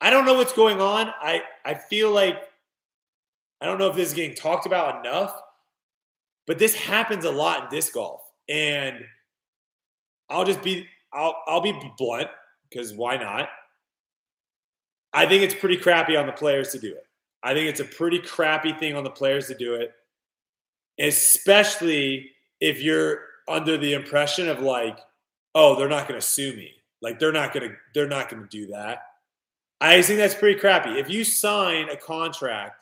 I 0.00 0.10
don't 0.10 0.24
know 0.24 0.34
what's 0.34 0.52
going 0.52 0.80
on. 0.80 1.12
I 1.20 1.42
I 1.64 1.74
feel 1.74 2.10
like 2.10 2.42
I 3.60 3.66
don't 3.66 3.78
know 3.78 3.88
if 3.88 3.96
this 3.96 4.08
is 4.08 4.14
getting 4.14 4.34
talked 4.36 4.66
about 4.66 5.04
enough, 5.04 5.40
but 6.46 6.58
this 6.58 6.74
happens 6.74 7.24
a 7.24 7.30
lot 7.30 7.64
in 7.64 7.70
disc 7.70 7.92
golf. 7.92 8.22
And 8.48 9.04
I'll 10.30 10.44
just 10.44 10.62
be 10.62 10.86
I'll 11.12 11.42
I'll 11.46 11.60
be 11.60 11.78
blunt 11.98 12.28
because 12.68 12.94
why 12.94 13.16
not? 13.16 13.48
I 15.12 15.26
think 15.26 15.42
it's 15.42 15.54
pretty 15.54 15.76
crappy 15.76 16.16
on 16.16 16.26
the 16.26 16.32
players 16.32 16.70
to 16.72 16.78
do 16.78 16.92
it. 16.92 17.04
I 17.42 17.54
think 17.54 17.68
it's 17.68 17.80
a 17.80 17.84
pretty 17.84 18.18
crappy 18.18 18.72
thing 18.72 18.96
on 18.96 19.04
the 19.04 19.10
players 19.10 19.46
to 19.48 19.54
do 19.54 19.74
it, 19.74 19.92
especially 20.98 22.30
if 22.60 22.82
you're 22.82 23.20
under 23.48 23.76
the 23.76 23.94
impression 23.94 24.48
of 24.48 24.60
like, 24.60 24.98
oh, 25.54 25.76
they're 25.76 25.88
not 25.88 26.08
going 26.08 26.20
to 26.20 26.26
sue 26.26 26.54
me. 26.56 26.72
Like 27.02 27.18
they're 27.18 27.32
not 27.32 27.52
going 27.52 27.70
to 27.70 27.76
they're 27.94 28.08
not 28.08 28.28
going 28.28 28.42
to 28.42 28.48
do 28.48 28.66
that. 28.68 29.02
I 29.80 30.00
think 30.02 30.18
that's 30.18 30.34
pretty 30.34 30.58
crappy. 30.58 30.98
If 30.98 31.10
you 31.10 31.24
sign 31.24 31.90
a 31.90 31.96
contract 31.96 32.80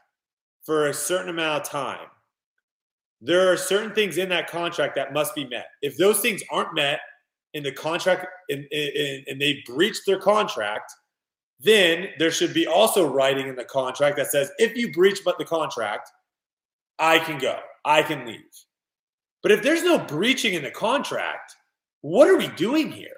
for 0.63 0.87
a 0.87 0.95
certain 0.95 1.29
amount 1.29 1.63
of 1.63 1.69
time 1.69 2.07
there 3.25 3.51
are 3.51 3.57
certain 3.57 3.95
things 3.95 4.19
in 4.19 4.29
that 4.29 4.51
contract 4.51 4.95
that 4.97 5.15
must 5.15 5.35
be 5.35 5.47
met. 5.47 5.69
If 5.81 5.97
those 5.97 6.21
things 6.21 6.43
aren't 6.51 6.75
met 6.75 7.01
in 7.55 7.63
the 7.63 7.73
contract 7.73 8.27
and, 8.51 8.67
and, 8.71 9.25
and 9.27 9.41
they 9.41 9.63
breach 9.65 10.05
their 10.07 10.19
contract, 10.19 10.93
then 11.59 12.09
there 12.19 12.31
should 12.31 12.53
be 12.53 12.67
also 12.67 13.11
writing 13.11 13.49
in 13.49 13.57
the 13.57 13.65
contract 13.65 14.19
that 14.19 14.31
says 14.31 14.51
if 14.59 14.77
you 14.77 14.93
breach 14.93 15.21
but 15.25 15.39
the 15.39 15.45
contract, 15.47 16.11
I 16.99 17.19
can 17.19 17.39
go, 17.39 17.59
I 17.87 18.03
can 18.03 18.27
leave. 18.27 18.45
But 19.45 19.53
if 19.53 19.63
there's 19.63 19.85
no 19.85 19.99
breaching 19.99 20.55
in 20.55 20.63
the 20.63 20.71
contract, 20.71 21.55
what 22.01 22.29
are 22.29 22.37
we 22.37 22.49
doing 22.49 22.91
here? 22.91 23.11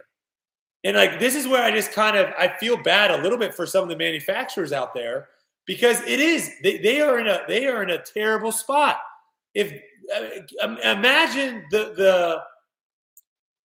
And 0.83 0.97
like 0.97 1.21
this 1.21 1.37
is 1.37 1.47
where 1.47 1.63
I 1.63 1.71
just 1.71 1.93
kind 1.93 2.17
of 2.17 2.33
I 2.37 2.49
feel 2.59 2.77
bad 2.77 3.13
a 3.13 3.23
little 3.23 3.39
bit 3.39 3.55
for 3.55 3.65
some 3.65 3.85
of 3.85 3.89
the 3.89 3.97
manufacturers 3.97 4.73
out 4.73 4.93
there 4.93 5.29
because 5.67 6.03
it 6.03 6.19
is 6.21 6.51
they, 6.65 6.79
they 6.79 7.01
are 7.01 7.21
in 7.21 7.29
a 7.29 7.43
they 7.47 7.67
are 7.67 7.83
in 7.83 7.91
a 7.91 8.03
terrible 8.03 8.51
spot. 8.51 8.99
If 9.55 9.73
uh, 10.15 10.77
imagine 10.85 11.65
the 11.71 11.95
the 11.97 12.43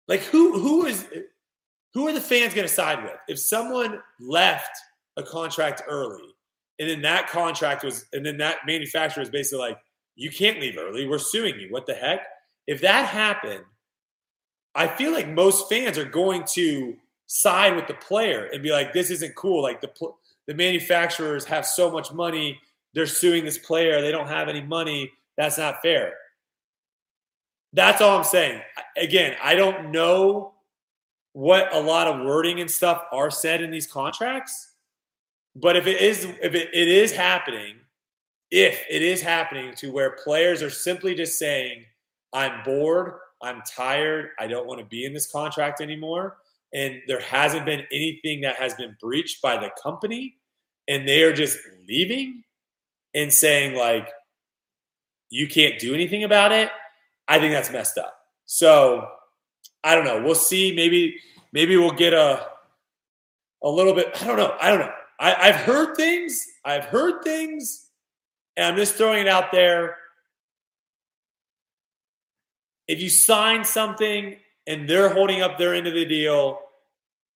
like 0.07 0.21
who 0.21 0.59
who 0.59 0.85
is 0.85 1.07
who 1.95 2.07
are 2.07 2.13
the 2.13 2.21
fans 2.21 2.53
going 2.53 2.67
to 2.67 2.73
side 2.73 3.03
with 3.03 3.17
if 3.27 3.39
someone 3.39 3.99
left 4.19 4.77
a 5.17 5.23
contract 5.23 5.81
early 5.87 6.29
and 6.79 6.89
then 6.89 7.01
that 7.01 7.27
contract 7.27 7.83
was 7.83 8.05
and 8.13 8.25
then 8.25 8.37
that 8.37 8.57
manufacturer 8.67 9.23
is 9.23 9.29
basically 9.29 9.59
like 9.59 9.77
you 10.15 10.29
can't 10.29 10.59
leave 10.59 10.77
early 10.77 11.07
we're 11.07 11.17
suing 11.17 11.59
you 11.59 11.67
what 11.69 11.85
the 11.85 11.93
heck 11.93 12.21
if 12.71 12.81
that 12.81 13.05
happened 13.05 13.63
i 14.75 14.87
feel 14.87 15.11
like 15.11 15.27
most 15.27 15.69
fans 15.69 15.97
are 15.97 16.05
going 16.05 16.43
to 16.45 16.95
side 17.27 17.75
with 17.75 17.87
the 17.87 17.93
player 17.95 18.49
and 18.53 18.63
be 18.63 18.71
like 18.71 18.93
this 18.93 19.09
isn't 19.11 19.35
cool 19.35 19.61
like 19.61 19.81
the 19.81 19.89
the 20.47 20.53
manufacturers 20.53 21.45
have 21.45 21.65
so 21.65 21.91
much 21.91 22.11
money 22.11 22.59
they're 22.93 23.05
suing 23.05 23.45
this 23.45 23.57
player 23.57 24.01
they 24.01 24.11
don't 24.11 24.27
have 24.27 24.49
any 24.49 24.61
money 24.61 25.11
that's 25.37 25.57
not 25.57 25.81
fair 25.81 26.13
that's 27.73 28.01
all 28.01 28.17
I'm 28.17 28.23
saying. 28.23 28.61
Again, 28.97 29.35
I 29.41 29.55
don't 29.55 29.91
know 29.91 30.53
what 31.33 31.73
a 31.73 31.79
lot 31.79 32.07
of 32.07 32.25
wording 32.25 32.59
and 32.59 32.69
stuff 32.69 33.05
are 33.11 33.31
said 33.31 33.61
in 33.61 33.71
these 33.71 33.87
contracts, 33.87 34.73
but 35.55 35.77
if 35.77 35.87
it 35.87 36.01
is 36.01 36.25
if 36.25 36.53
it, 36.53 36.69
it 36.73 36.87
is 36.87 37.13
happening, 37.13 37.77
if 38.49 38.83
it 38.89 39.01
is 39.01 39.21
happening 39.21 39.73
to 39.75 39.91
where 39.91 40.17
players 40.23 40.61
are 40.61 40.69
simply 40.69 41.15
just 41.15 41.39
saying, 41.39 41.85
I'm 42.33 42.63
bored, 42.63 43.13
I'm 43.41 43.61
tired, 43.67 44.29
I 44.39 44.47
don't 44.47 44.67
want 44.67 44.79
to 44.79 44.85
be 44.85 45.05
in 45.05 45.13
this 45.13 45.29
contract 45.29 45.81
anymore, 45.81 46.37
and 46.73 47.01
there 47.07 47.21
hasn't 47.21 47.65
been 47.65 47.83
anything 47.91 48.41
that 48.41 48.55
has 48.55 48.73
been 48.75 48.95
breached 49.01 49.41
by 49.41 49.57
the 49.57 49.71
company, 49.81 50.37
and 50.87 51.07
they 51.07 51.23
are 51.23 51.33
just 51.33 51.57
leaving 51.87 52.43
and 53.13 53.31
saying, 53.31 53.75
like, 53.75 54.09
you 55.29 55.47
can't 55.47 55.79
do 55.79 55.93
anything 55.93 56.23
about 56.23 56.51
it, 56.51 56.69
I 57.27 57.39
think 57.39 57.53
that's 57.53 57.71
messed 57.71 57.97
up. 57.97 58.13
So 58.45 59.07
I 59.83 59.95
don't 59.95 60.05
know. 60.05 60.21
We'll 60.21 60.35
see. 60.35 60.75
Maybe 60.75 61.15
maybe 61.53 61.77
we'll 61.77 61.91
get 61.91 62.13
a 62.13 62.47
a 63.63 63.69
little 63.69 63.93
bit. 63.93 64.21
I 64.21 64.27
don't 64.27 64.37
know. 64.37 64.55
I 64.59 64.69
don't 64.69 64.79
know. 64.79 64.91
I, 65.19 65.49
I've 65.49 65.55
heard 65.55 65.95
things. 65.95 66.45
I've 66.65 66.85
heard 66.85 67.23
things, 67.23 67.87
and 68.57 68.65
I'm 68.65 68.75
just 68.75 68.95
throwing 68.95 69.21
it 69.21 69.27
out 69.27 69.51
there. 69.51 69.97
If 72.87 73.01
you 73.01 73.09
sign 73.09 73.63
something 73.63 74.37
and 74.67 74.87
they're 74.89 75.09
holding 75.09 75.41
up 75.41 75.57
their 75.57 75.73
end 75.73 75.87
of 75.87 75.93
the 75.93 76.05
deal, 76.05 76.59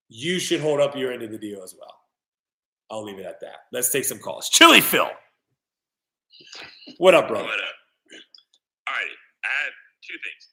you 0.09 0.39
should 0.39 0.61
hold 0.61 0.79
up 0.81 0.95
your 0.95 1.11
end 1.11 1.23
of 1.23 1.31
the 1.31 1.37
deal 1.37 1.63
as 1.63 1.75
well. 1.77 1.93
I'll 2.91 3.03
leave 3.03 3.17
it 3.19 3.25
at 3.25 3.39
that. 3.41 3.65
Let's 3.71 3.89
take 3.89 4.05
some 4.05 4.19
calls. 4.19 4.49
Chili 4.49 4.81
Phil. 4.81 5.09
What 6.97 7.15
up, 7.15 7.27
bro? 7.27 7.41
What 7.41 7.57
up? 7.59 7.75
All 8.85 8.93
right, 8.93 9.15
I 9.41 9.49
had 9.65 9.71
two 10.05 10.17
things. 10.21 10.43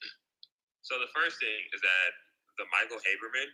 So 0.81 0.97
the 0.97 1.10
first 1.12 1.36
thing 1.40 1.60
is 1.77 1.81
that 1.85 2.10
the 2.56 2.64
Michael 2.73 3.01
Haberman, 3.05 3.48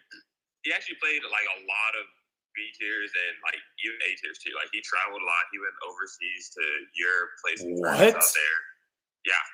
he 0.62 0.70
actually 0.70 0.98
played 1.02 1.22
like 1.26 1.48
a 1.58 1.58
lot 1.66 1.92
of 1.98 2.06
B 2.54 2.70
tiers 2.78 3.10
and 3.14 3.34
like 3.46 3.58
even 3.82 3.98
A 4.06 4.10
tiers 4.18 4.38
too. 4.38 4.54
Like 4.54 4.70
he 4.70 4.78
traveled 4.86 5.22
a 5.22 5.26
lot. 5.26 5.42
He 5.50 5.58
went 5.58 5.74
overseas 5.86 6.50
to 6.54 6.64
Europe, 6.94 7.30
played 7.42 7.58
some 7.58 7.74
What? 7.82 8.14
out 8.14 8.30
there. 8.34 8.58
Yeah. 9.26 9.44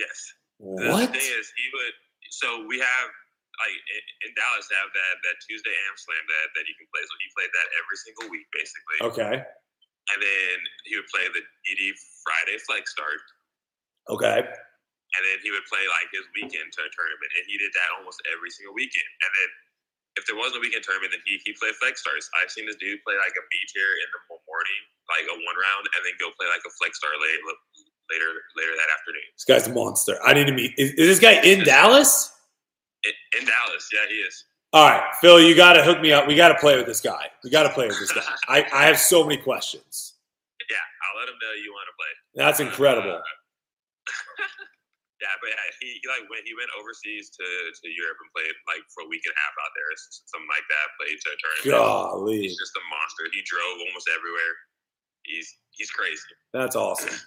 Yes. 0.00 0.16
The 0.64 0.88
What? 0.88 1.12
thing 1.12 1.20
is, 1.36 1.46
he 1.60 1.66
would. 1.76 1.94
So 2.32 2.64
we 2.64 2.80
have 2.80 3.08
like 3.60 3.76
in, 4.26 4.32
Dallas 4.34 4.66
have 4.72 4.90
that 4.90 5.14
that 5.22 5.36
Tuesday 5.46 5.70
Am 5.86 5.94
Slam 5.94 6.24
that 6.26 6.46
that 6.58 6.64
you 6.66 6.74
can 6.74 6.88
play. 6.90 7.04
So 7.04 7.14
he 7.20 7.28
played 7.36 7.52
that 7.54 7.68
every 7.78 7.98
single 8.00 8.26
week 8.32 8.48
basically. 8.50 8.98
Okay. 9.12 9.34
And 10.12 10.18
then 10.20 10.56
he 10.88 10.96
would 11.00 11.08
play 11.08 11.24
the 11.32 11.40
DD 11.64 11.80
Friday 12.24 12.60
Flex 12.68 12.92
Start, 12.92 13.20
Okay. 14.12 14.40
and 14.44 15.22
then 15.24 15.38
he 15.40 15.48
would 15.48 15.64
play 15.64 15.80
like 15.88 16.12
his 16.12 16.28
weekend 16.36 16.68
tournament, 16.76 17.30
and 17.40 17.44
he 17.48 17.56
did 17.56 17.72
that 17.72 17.88
almost 17.96 18.20
every 18.28 18.52
single 18.52 18.76
weekend. 18.76 19.08
And 19.24 19.30
then 19.32 19.50
if 20.20 20.28
there 20.28 20.36
wasn't 20.36 20.60
a 20.60 20.64
weekend 20.64 20.84
tournament, 20.84 21.16
then 21.16 21.24
he 21.24 21.40
he 21.48 21.56
played 21.56 21.72
Flex 21.80 22.04
Stars. 22.04 22.28
I've 22.36 22.52
seen 22.52 22.68
this 22.68 22.76
dude 22.76 23.00
play 23.00 23.16
like 23.16 23.32
a 23.32 23.44
B 23.48 23.54
tier 23.72 23.92
in 24.04 24.08
the 24.12 24.20
morning, 24.44 24.80
like 25.08 25.24
a 25.24 25.36
one 25.40 25.56
round, 25.56 25.88
and 25.88 26.00
then 26.04 26.12
go 26.20 26.28
play 26.36 26.52
like 26.52 26.64
a 26.68 26.72
Flex 26.76 27.00
Star 27.00 27.14
later 27.16 27.40
later 28.10 28.30
later 28.56 28.72
that 28.76 28.88
afternoon. 28.98 29.22
This 29.36 29.44
guy's 29.44 29.66
a 29.66 29.72
monster. 29.72 30.18
I 30.24 30.34
need 30.34 30.46
to 30.46 30.52
meet. 30.52 30.74
Is, 30.76 30.90
is 30.92 31.08
this 31.08 31.20
guy 31.20 31.40
in 31.42 31.64
Dallas? 31.64 32.32
In, 33.04 33.12
in 33.40 33.46
Dallas, 33.46 33.88
yeah, 33.92 34.08
he 34.08 34.16
is. 34.16 34.44
All 34.74 34.90
right, 34.90 35.06
Phil, 35.22 35.38
you 35.38 35.54
got 35.54 35.78
to 35.78 35.86
hook 35.86 36.02
me 36.02 36.10
up. 36.10 36.26
We 36.26 36.34
got 36.34 36.50
to 36.50 36.58
play 36.58 36.74
with 36.74 36.90
this 36.90 36.98
guy. 36.98 37.30
We 37.46 37.50
got 37.50 37.62
to 37.62 37.70
play 37.70 37.86
with 37.86 37.94
this 37.94 38.10
guy. 38.10 38.26
I, 38.50 38.66
I 38.74 38.90
have 38.90 38.98
so 38.98 39.22
many 39.22 39.38
questions. 39.38 40.18
Yeah, 40.66 40.82
I'll 40.82 41.16
let 41.22 41.30
him 41.30 41.38
know 41.38 41.54
you 41.62 41.70
want 41.70 41.86
to 41.86 41.94
play. 41.94 42.12
That's 42.34 42.58
incredible. 42.58 43.14
Uh, 43.14 43.22
yeah, 45.22 45.30
but 45.38 45.54
yeah, 45.54 45.62
he, 45.78 46.02
he 46.02 46.06
like 46.10 46.26
went 46.26 46.42
he 46.42 46.58
went 46.58 46.74
overseas 46.74 47.30
to, 47.38 47.46
to 47.46 47.86
Europe 47.86 48.18
and 48.18 48.26
played 48.34 48.50
like 48.66 48.82
for 48.90 49.06
a 49.06 49.08
week 49.08 49.22
and 49.22 49.30
a 49.30 49.38
half 49.38 49.54
out 49.62 49.70
there, 49.78 49.86
something 50.26 50.50
like 50.50 50.66
that. 50.66 50.86
Played 50.98 51.18
to 51.22 51.28
a 51.30 51.36
tournament. 51.38 51.70
Golly, 51.70 52.42
He's 52.42 52.58
just 52.58 52.74
a 52.74 52.82
monster. 52.90 53.30
He 53.30 53.46
drove 53.46 53.78
almost 53.78 54.10
everywhere. 54.10 54.52
He's 55.22 55.46
he's 55.78 55.94
crazy. 55.94 56.34
that's 56.50 56.74
awesome. 56.74 57.14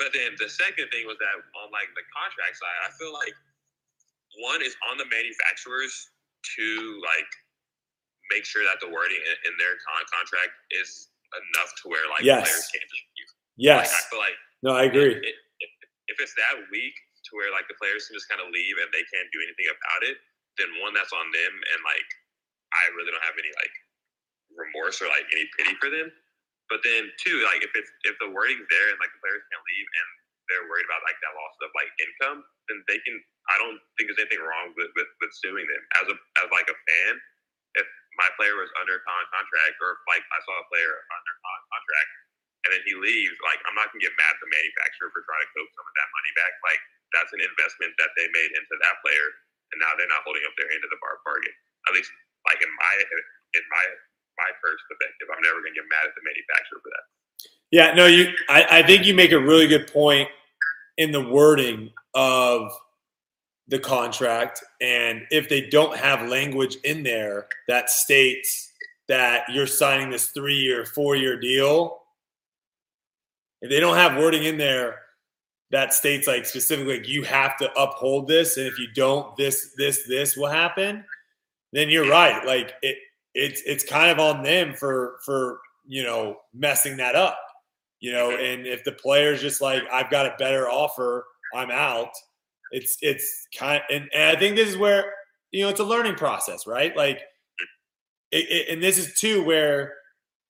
But 0.00 0.16
then 0.16 0.32
the 0.40 0.48
second 0.48 0.88
thing 0.88 1.04
was 1.04 1.20
that 1.20 1.36
on 1.60 1.68
like 1.68 1.92
the 1.92 2.00
contract 2.08 2.56
side, 2.56 2.78
I 2.88 2.90
feel 2.96 3.12
like 3.12 3.36
one 4.40 4.64
is 4.64 4.72
on 4.88 4.96
the 4.96 5.04
manufacturers 5.12 5.92
to 6.56 6.66
like 7.04 7.30
make 8.32 8.48
sure 8.48 8.64
that 8.64 8.80
the 8.80 8.88
wording 8.88 9.20
in, 9.20 9.36
in 9.52 9.54
their 9.60 9.76
con- 9.84 10.08
contract 10.08 10.56
is 10.72 11.12
enough 11.36 11.70
to 11.84 11.92
where 11.92 12.00
like 12.08 12.24
Yes. 12.24 12.48
players 12.48 12.64
can't 12.72 12.88
just. 12.88 13.32
Yes. 13.60 13.92
Like, 13.92 13.92
I 13.92 14.02
feel 14.08 14.22
like 14.24 14.38
No, 14.64 14.72
I 14.72 14.84
agree. 14.88 15.20
If 16.08 16.16
it's 16.18 16.32
that 16.40 16.56
weak 16.72 16.96
to 17.28 17.30
where 17.36 17.52
like 17.52 17.68
the 17.68 17.76
players 17.76 18.08
can 18.08 18.16
just 18.16 18.26
kind 18.32 18.40
of 18.40 18.48
leave 18.50 18.80
and 18.80 18.88
they 18.96 19.04
can't 19.12 19.28
do 19.30 19.38
anything 19.44 19.68
about 19.68 20.00
it, 20.08 20.16
then 20.56 20.72
one 20.80 20.96
that's 20.96 21.12
on 21.12 21.28
them, 21.30 21.52
and 21.54 21.80
like 21.84 22.08
I 22.72 22.88
really 22.96 23.12
don't 23.12 23.22
have 23.22 23.36
any 23.36 23.52
like 23.60 23.74
remorse 24.56 24.98
or 25.04 25.12
like 25.12 25.28
any 25.30 25.44
pity 25.60 25.76
for 25.78 25.92
them. 25.92 26.08
But 26.70 26.86
then 26.86 27.10
two, 27.18 27.42
like 27.50 27.66
if 27.66 27.74
it's 27.74 27.90
if 28.06 28.14
the 28.22 28.30
wording's 28.30 28.64
there 28.70 28.88
and 28.94 28.98
like 29.02 29.10
the 29.10 29.20
players 29.20 29.42
can't 29.50 29.66
leave 29.66 29.88
and 29.90 30.08
they're 30.46 30.66
worried 30.70 30.86
about 30.86 31.02
like 31.02 31.18
that 31.18 31.34
loss 31.34 31.54
of 31.62 31.70
like 31.74 31.90
income, 31.98 32.46
then 32.70 32.78
they 32.86 33.02
can. 33.02 33.18
I 33.50 33.58
don't 33.58 33.78
think 33.98 34.06
there's 34.06 34.22
anything 34.22 34.42
wrong 34.42 34.70
with 34.78 34.94
with, 34.94 35.10
with 35.18 35.32
suing 35.42 35.66
them 35.66 35.82
as 35.98 36.06
a 36.14 36.16
as 36.46 36.48
like 36.54 36.70
a 36.70 36.78
fan. 36.78 37.12
If 37.74 37.86
my 38.14 38.30
player 38.38 38.54
was 38.54 38.70
under 38.78 39.02
contract 39.02 39.76
or 39.82 39.98
if, 39.98 40.00
like 40.06 40.22
I 40.30 40.38
saw 40.46 40.54
a 40.62 40.66
player 40.70 40.94
under 40.94 41.34
contract 41.42 42.10
and 42.66 42.70
then 42.76 42.82
he 42.86 42.94
leaves, 42.98 43.34
like 43.42 43.58
I'm 43.66 43.74
not 43.74 43.90
gonna 43.90 44.04
get 44.04 44.14
mad 44.14 44.36
at 44.36 44.40
the 44.42 44.50
manufacturer 44.50 45.10
for 45.10 45.26
trying 45.26 45.42
to 45.42 45.50
cope 45.54 45.70
some 45.74 45.86
of 45.86 45.94
that 45.98 46.08
money 46.14 46.32
back. 46.38 46.54
Like 46.62 46.80
that's 47.14 47.32
an 47.34 47.42
investment 47.42 47.98
that 47.98 48.14
they 48.14 48.30
made 48.30 48.50
into 48.54 48.74
that 48.78 49.02
player, 49.02 49.26
and 49.74 49.82
now 49.82 49.98
they're 49.98 50.10
not 50.10 50.22
holding 50.22 50.46
up 50.46 50.54
their 50.54 50.70
end 50.70 50.86
of 50.86 50.90
the 50.94 51.00
bar 51.02 51.18
bargain. 51.26 51.54
At 51.90 51.98
least, 51.98 52.14
like 52.46 52.62
in 52.62 52.70
my 52.70 52.94
in 53.58 53.64
my 53.66 53.84
my 54.40 54.50
first 54.64 54.80
perspective, 54.88 55.28
I'm 55.28 55.42
never 55.44 55.60
gonna 55.60 55.76
get 55.76 55.84
mad 55.92 56.08
at 56.08 56.14
the 56.16 56.24
manufacturer 56.24 56.80
for 56.80 56.88
that. 56.88 57.04
Yeah, 57.70 57.92
no, 57.92 58.06
you. 58.06 58.32
I, 58.48 58.80
I 58.80 58.82
think 58.82 59.04
you 59.04 59.14
make 59.14 59.32
a 59.32 59.38
really 59.38 59.68
good 59.68 59.92
point 59.92 60.28
in 60.96 61.12
the 61.12 61.22
wording 61.22 61.92
of 62.14 62.72
the 63.68 63.78
contract, 63.78 64.64
and 64.80 65.22
if 65.30 65.48
they 65.48 65.68
don't 65.68 65.96
have 65.96 66.28
language 66.28 66.76
in 66.82 67.04
there 67.04 67.46
that 67.68 67.88
states 67.88 68.72
that 69.06 69.44
you're 69.52 69.66
signing 69.66 70.10
this 70.10 70.28
three-year, 70.28 70.86
four-year 70.86 71.38
deal, 71.38 71.98
if 73.60 73.70
they 73.70 73.78
don't 73.78 73.96
have 73.96 74.16
wording 74.16 74.44
in 74.44 74.56
there 74.56 75.00
that 75.70 75.94
states 75.94 76.26
like 76.26 76.46
specifically 76.46 76.98
like 76.98 77.08
you 77.08 77.22
have 77.22 77.56
to 77.58 77.72
uphold 77.74 78.26
this, 78.26 78.56
and 78.56 78.66
if 78.66 78.78
you 78.78 78.88
don't, 78.94 79.36
this, 79.36 79.72
this, 79.76 80.04
this 80.08 80.36
will 80.36 80.48
happen, 80.48 81.04
then 81.72 81.88
you're 81.88 82.08
right. 82.08 82.44
Like 82.44 82.74
it, 82.82 82.96
it's 83.34 83.62
it's 83.66 83.84
kind 83.84 84.10
of 84.10 84.18
on 84.18 84.42
them 84.42 84.74
for 84.74 85.18
for 85.24 85.60
you 85.86 86.02
know 86.02 86.36
messing 86.52 86.96
that 86.96 87.14
up 87.14 87.38
you 88.00 88.12
know 88.12 88.30
and 88.30 88.66
if 88.66 88.82
the 88.84 88.92
player's 88.92 89.40
just 89.40 89.60
like 89.60 89.82
i've 89.92 90.10
got 90.10 90.26
a 90.26 90.34
better 90.38 90.68
offer 90.68 91.24
i'm 91.54 91.70
out 91.70 92.10
it's 92.72 92.96
it's 93.02 93.46
kind 93.56 93.82
and, 93.90 94.08
and 94.12 94.36
i 94.36 94.38
think 94.38 94.56
this 94.56 94.68
is 94.68 94.76
where 94.76 95.12
you 95.52 95.64
know 95.64 95.70
it's 95.70 95.80
a 95.80 95.84
learning 95.84 96.14
process 96.14 96.66
right? 96.66 96.96
Like 96.96 97.20
it, 98.32 98.46
it, 98.48 98.72
and 98.72 98.82
this 98.82 98.98
is 98.98 99.18
too 99.18 99.42
where 99.44 99.94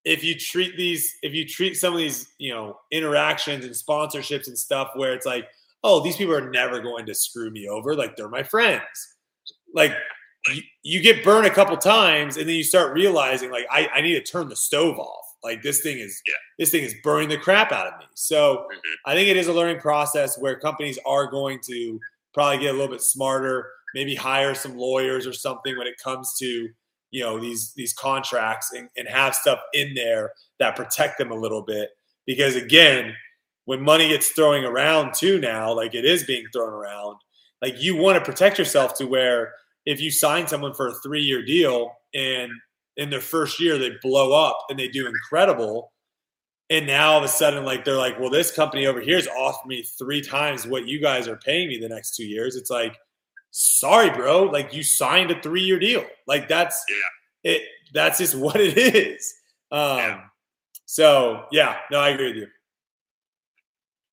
if 0.04 0.24
you 0.24 0.34
treat 0.34 0.76
these 0.76 1.14
if 1.22 1.34
you 1.34 1.46
treat 1.46 1.74
some 1.74 1.92
of 1.92 1.98
these 1.98 2.28
you 2.38 2.52
know 2.52 2.78
interactions 2.90 3.64
and 3.64 3.74
sponsorships 3.74 4.48
and 4.48 4.58
stuff 4.58 4.90
where 4.94 5.14
it's 5.14 5.26
like 5.26 5.46
oh 5.84 6.00
these 6.00 6.16
people 6.16 6.34
are 6.34 6.50
never 6.50 6.80
going 6.80 7.06
to 7.06 7.14
screw 7.14 7.50
me 7.50 7.68
over 7.68 7.94
like 7.94 8.16
they're 8.16 8.28
my 8.28 8.42
friends. 8.42 9.16
Like 9.74 9.94
you, 10.48 10.62
you 10.82 11.00
get 11.02 11.22
burned 11.24 11.46
a 11.46 11.50
couple 11.50 11.76
times 11.76 12.36
and 12.36 12.48
then 12.48 12.56
you 12.56 12.64
start 12.64 12.94
realizing 12.94 13.50
like 13.50 13.66
I, 13.70 13.88
I 13.94 14.00
need 14.00 14.14
to 14.14 14.22
turn 14.22 14.48
the 14.48 14.56
stove 14.56 14.98
off 14.98 15.24
like 15.42 15.62
this 15.62 15.80
thing 15.80 15.98
is 15.98 16.20
Yeah. 16.26 16.34
this 16.58 16.70
thing 16.70 16.82
is 16.82 16.94
burning 17.02 17.28
the 17.28 17.36
crap 17.38 17.72
out 17.72 17.86
of 17.86 17.98
me 17.98 18.06
so 18.14 18.66
Mhm. 18.72 18.78
i 19.06 19.14
think 19.14 19.28
it 19.28 19.36
is 19.36 19.48
a 19.48 19.52
learning 19.52 19.80
process 19.80 20.38
where 20.38 20.58
companies 20.58 20.98
are 21.06 21.26
going 21.26 21.60
to 21.66 22.00
probably 22.32 22.58
get 22.58 22.70
a 22.74 22.78
little 22.78 22.92
bit 22.92 23.02
smarter 23.02 23.70
maybe 23.94 24.14
hire 24.14 24.54
some 24.54 24.76
lawyers 24.78 25.26
or 25.26 25.32
something 25.32 25.76
when 25.76 25.86
it 25.86 25.98
comes 26.02 26.36
to 26.38 26.68
you 27.10 27.22
know 27.22 27.38
these 27.38 27.72
these 27.74 27.92
contracts 27.92 28.72
and, 28.72 28.88
and 28.96 29.08
have 29.08 29.34
stuff 29.34 29.58
in 29.74 29.92
there 29.94 30.32
that 30.58 30.76
protect 30.76 31.18
them 31.18 31.30
a 31.32 31.34
little 31.34 31.62
bit 31.62 31.90
because 32.26 32.56
again 32.56 33.14
when 33.66 33.80
money 33.82 34.08
gets 34.08 34.28
throwing 34.30 34.64
around 34.64 35.12
too 35.14 35.38
now 35.38 35.72
like 35.72 35.94
it 35.94 36.04
is 36.04 36.24
being 36.24 36.44
thrown 36.52 36.72
around 36.72 37.16
like 37.62 37.80
you 37.82 37.94
want 37.96 38.16
to 38.18 38.24
protect 38.24 38.58
yourself 38.58 38.94
to 38.94 39.06
where 39.06 39.52
if 39.86 40.00
you 40.00 40.10
sign 40.10 40.46
someone 40.46 40.74
for 40.74 40.88
a 40.88 40.94
three 40.94 41.22
year 41.22 41.44
deal 41.44 41.92
and 42.14 42.50
in 42.96 43.10
their 43.10 43.20
first 43.20 43.60
year 43.60 43.78
they 43.78 43.92
blow 44.02 44.32
up 44.32 44.58
and 44.68 44.78
they 44.78 44.88
do 44.88 45.06
incredible 45.06 45.92
and 46.68 46.86
now 46.86 47.12
all 47.12 47.18
of 47.18 47.24
a 47.24 47.28
sudden 47.28 47.64
like 47.64 47.84
they're 47.84 47.96
like 47.96 48.18
well 48.20 48.30
this 48.30 48.52
company 48.52 48.86
over 48.86 49.00
here 49.00 49.16
is 49.18 49.26
has 49.26 49.34
offered 49.36 49.66
me 49.68 49.82
three 49.82 50.20
times 50.20 50.66
what 50.66 50.86
you 50.86 51.00
guys 51.00 51.26
are 51.28 51.36
paying 51.36 51.68
me 51.68 51.78
the 51.78 51.88
next 51.88 52.14
two 52.16 52.26
years 52.26 52.56
it's 52.56 52.70
like 52.70 52.96
sorry 53.52 54.10
bro 54.10 54.42
like 54.44 54.72
you 54.74 54.82
signed 54.82 55.30
a 55.30 55.40
three 55.42 55.62
year 55.62 55.78
deal 55.78 56.04
like 56.26 56.46
that's 56.48 56.84
yeah. 56.88 57.52
it 57.52 57.62
that's 57.94 58.18
just 58.18 58.34
what 58.38 58.56
it 58.60 58.76
is 58.76 59.34
um 59.72 59.98
Yeah. 59.98 60.20
so 60.86 61.44
yeah 61.52 61.76
no 61.90 61.98
i 62.00 62.10
agree 62.10 62.28
with 62.28 62.36
you 62.36 62.46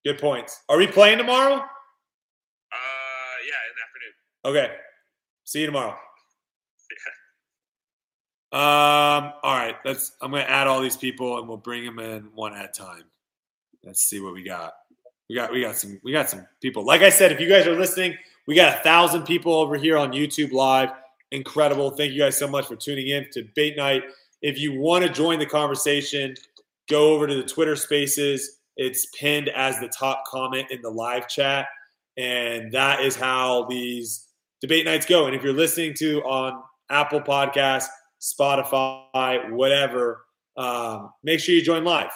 good 0.06 0.20
points 0.20 0.62
are 0.70 0.78
we 0.78 0.88
playing 0.88 1.18
tomorrow 1.18 1.56
Uh, 1.56 3.38
yeah, 3.46 3.60
in 3.68 3.74
the 3.76 3.84
afternoon. 3.84 4.14
Okay. 4.46 4.76
See 5.48 5.62
you 5.62 5.68
tomorrow. 5.68 5.96
Um, 8.52 9.32
all 9.44 9.56
right, 9.56 9.76
let's 9.86 10.12
I'm 10.22 10.32
gonna 10.32 10.44
add 10.44 10.68
all 10.68 10.82
these 10.82 10.98
people 10.98 11.40
and 11.40 11.48
we'll 11.48 11.56
bring 11.56 11.86
them 11.86 12.00
in 12.00 12.24
one 12.36 12.54
at 12.54 12.66
a 12.66 12.68
time. 12.68 13.04
Let's 13.82 14.02
see 14.02 14.20
what 14.20 14.34
we 14.34 14.44
got. 14.44 14.74
We 15.30 15.36
got 15.36 15.54
we 15.54 15.62
got 15.62 15.78
some 15.78 16.02
we 16.04 16.12
got 16.12 16.30
some 16.30 16.46
people. 16.62 16.84
Like 16.84 17.02
I 17.02 17.08
said, 17.08 17.32
if 17.32 17.40
you 17.40 17.48
guys 17.48 17.66
are 17.66 17.80
listening, 17.80 18.18
we 18.46 18.56
got 18.56 18.78
a 18.78 18.84
thousand 18.84 19.24
people 19.24 19.54
over 19.54 19.78
here 19.78 19.98
on 19.98 20.12
YouTube 20.12 20.52
Live. 20.52 20.90
Incredible. 21.32 21.92
Thank 21.92 22.12
you 22.12 22.20
guys 22.20 22.36
so 22.36 22.50
much 22.50 22.66
for 22.66 22.76
tuning 22.76 23.08
in 23.08 23.28
to 23.32 23.44
debate 23.44 23.78
night. 23.78 24.04
If 24.42 24.60
you 24.60 24.78
want 24.78 25.06
to 25.06 25.10
join 25.10 25.40
the 25.40 25.46
conversation, 25.46 26.36
go 26.90 27.14
over 27.14 27.26
to 27.26 27.36
the 27.36 27.44
Twitter 27.44 27.78
spaces. 27.78 28.60
It's 28.76 29.06
pinned 29.18 29.48
as 29.50 29.80
the 29.80 29.88
top 29.88 30.26
comment 30.28 30.72
in 30.72 30.82
the 30.82 30.90
live 30.90 31.30
chat. 31.30 31.68
And 32.18 32.70
that 32.74 33.00
is 33.00 33.16
how 33.16 33.66
these 33.70 34.27
debate 34.68 34.86
nights 34.86 35.06
go. 35.06 35.26
And 35.26 35.36
if 35.36 35.44
you're 35.44 35.54
listening 35.54 35.94
to 36.00 36.22
on 36.24 36.62
Apple 36.90 37.22
Podcasts, 37.22 37.88
Spotify, 38.20 39.50
whatever, 39.52 40.26
um, 40.58 41.12
make 41.24 41.40
sure 41.40 41.56
you 41.56 41.62
join 41.62 41.84
live. 41.84 42.12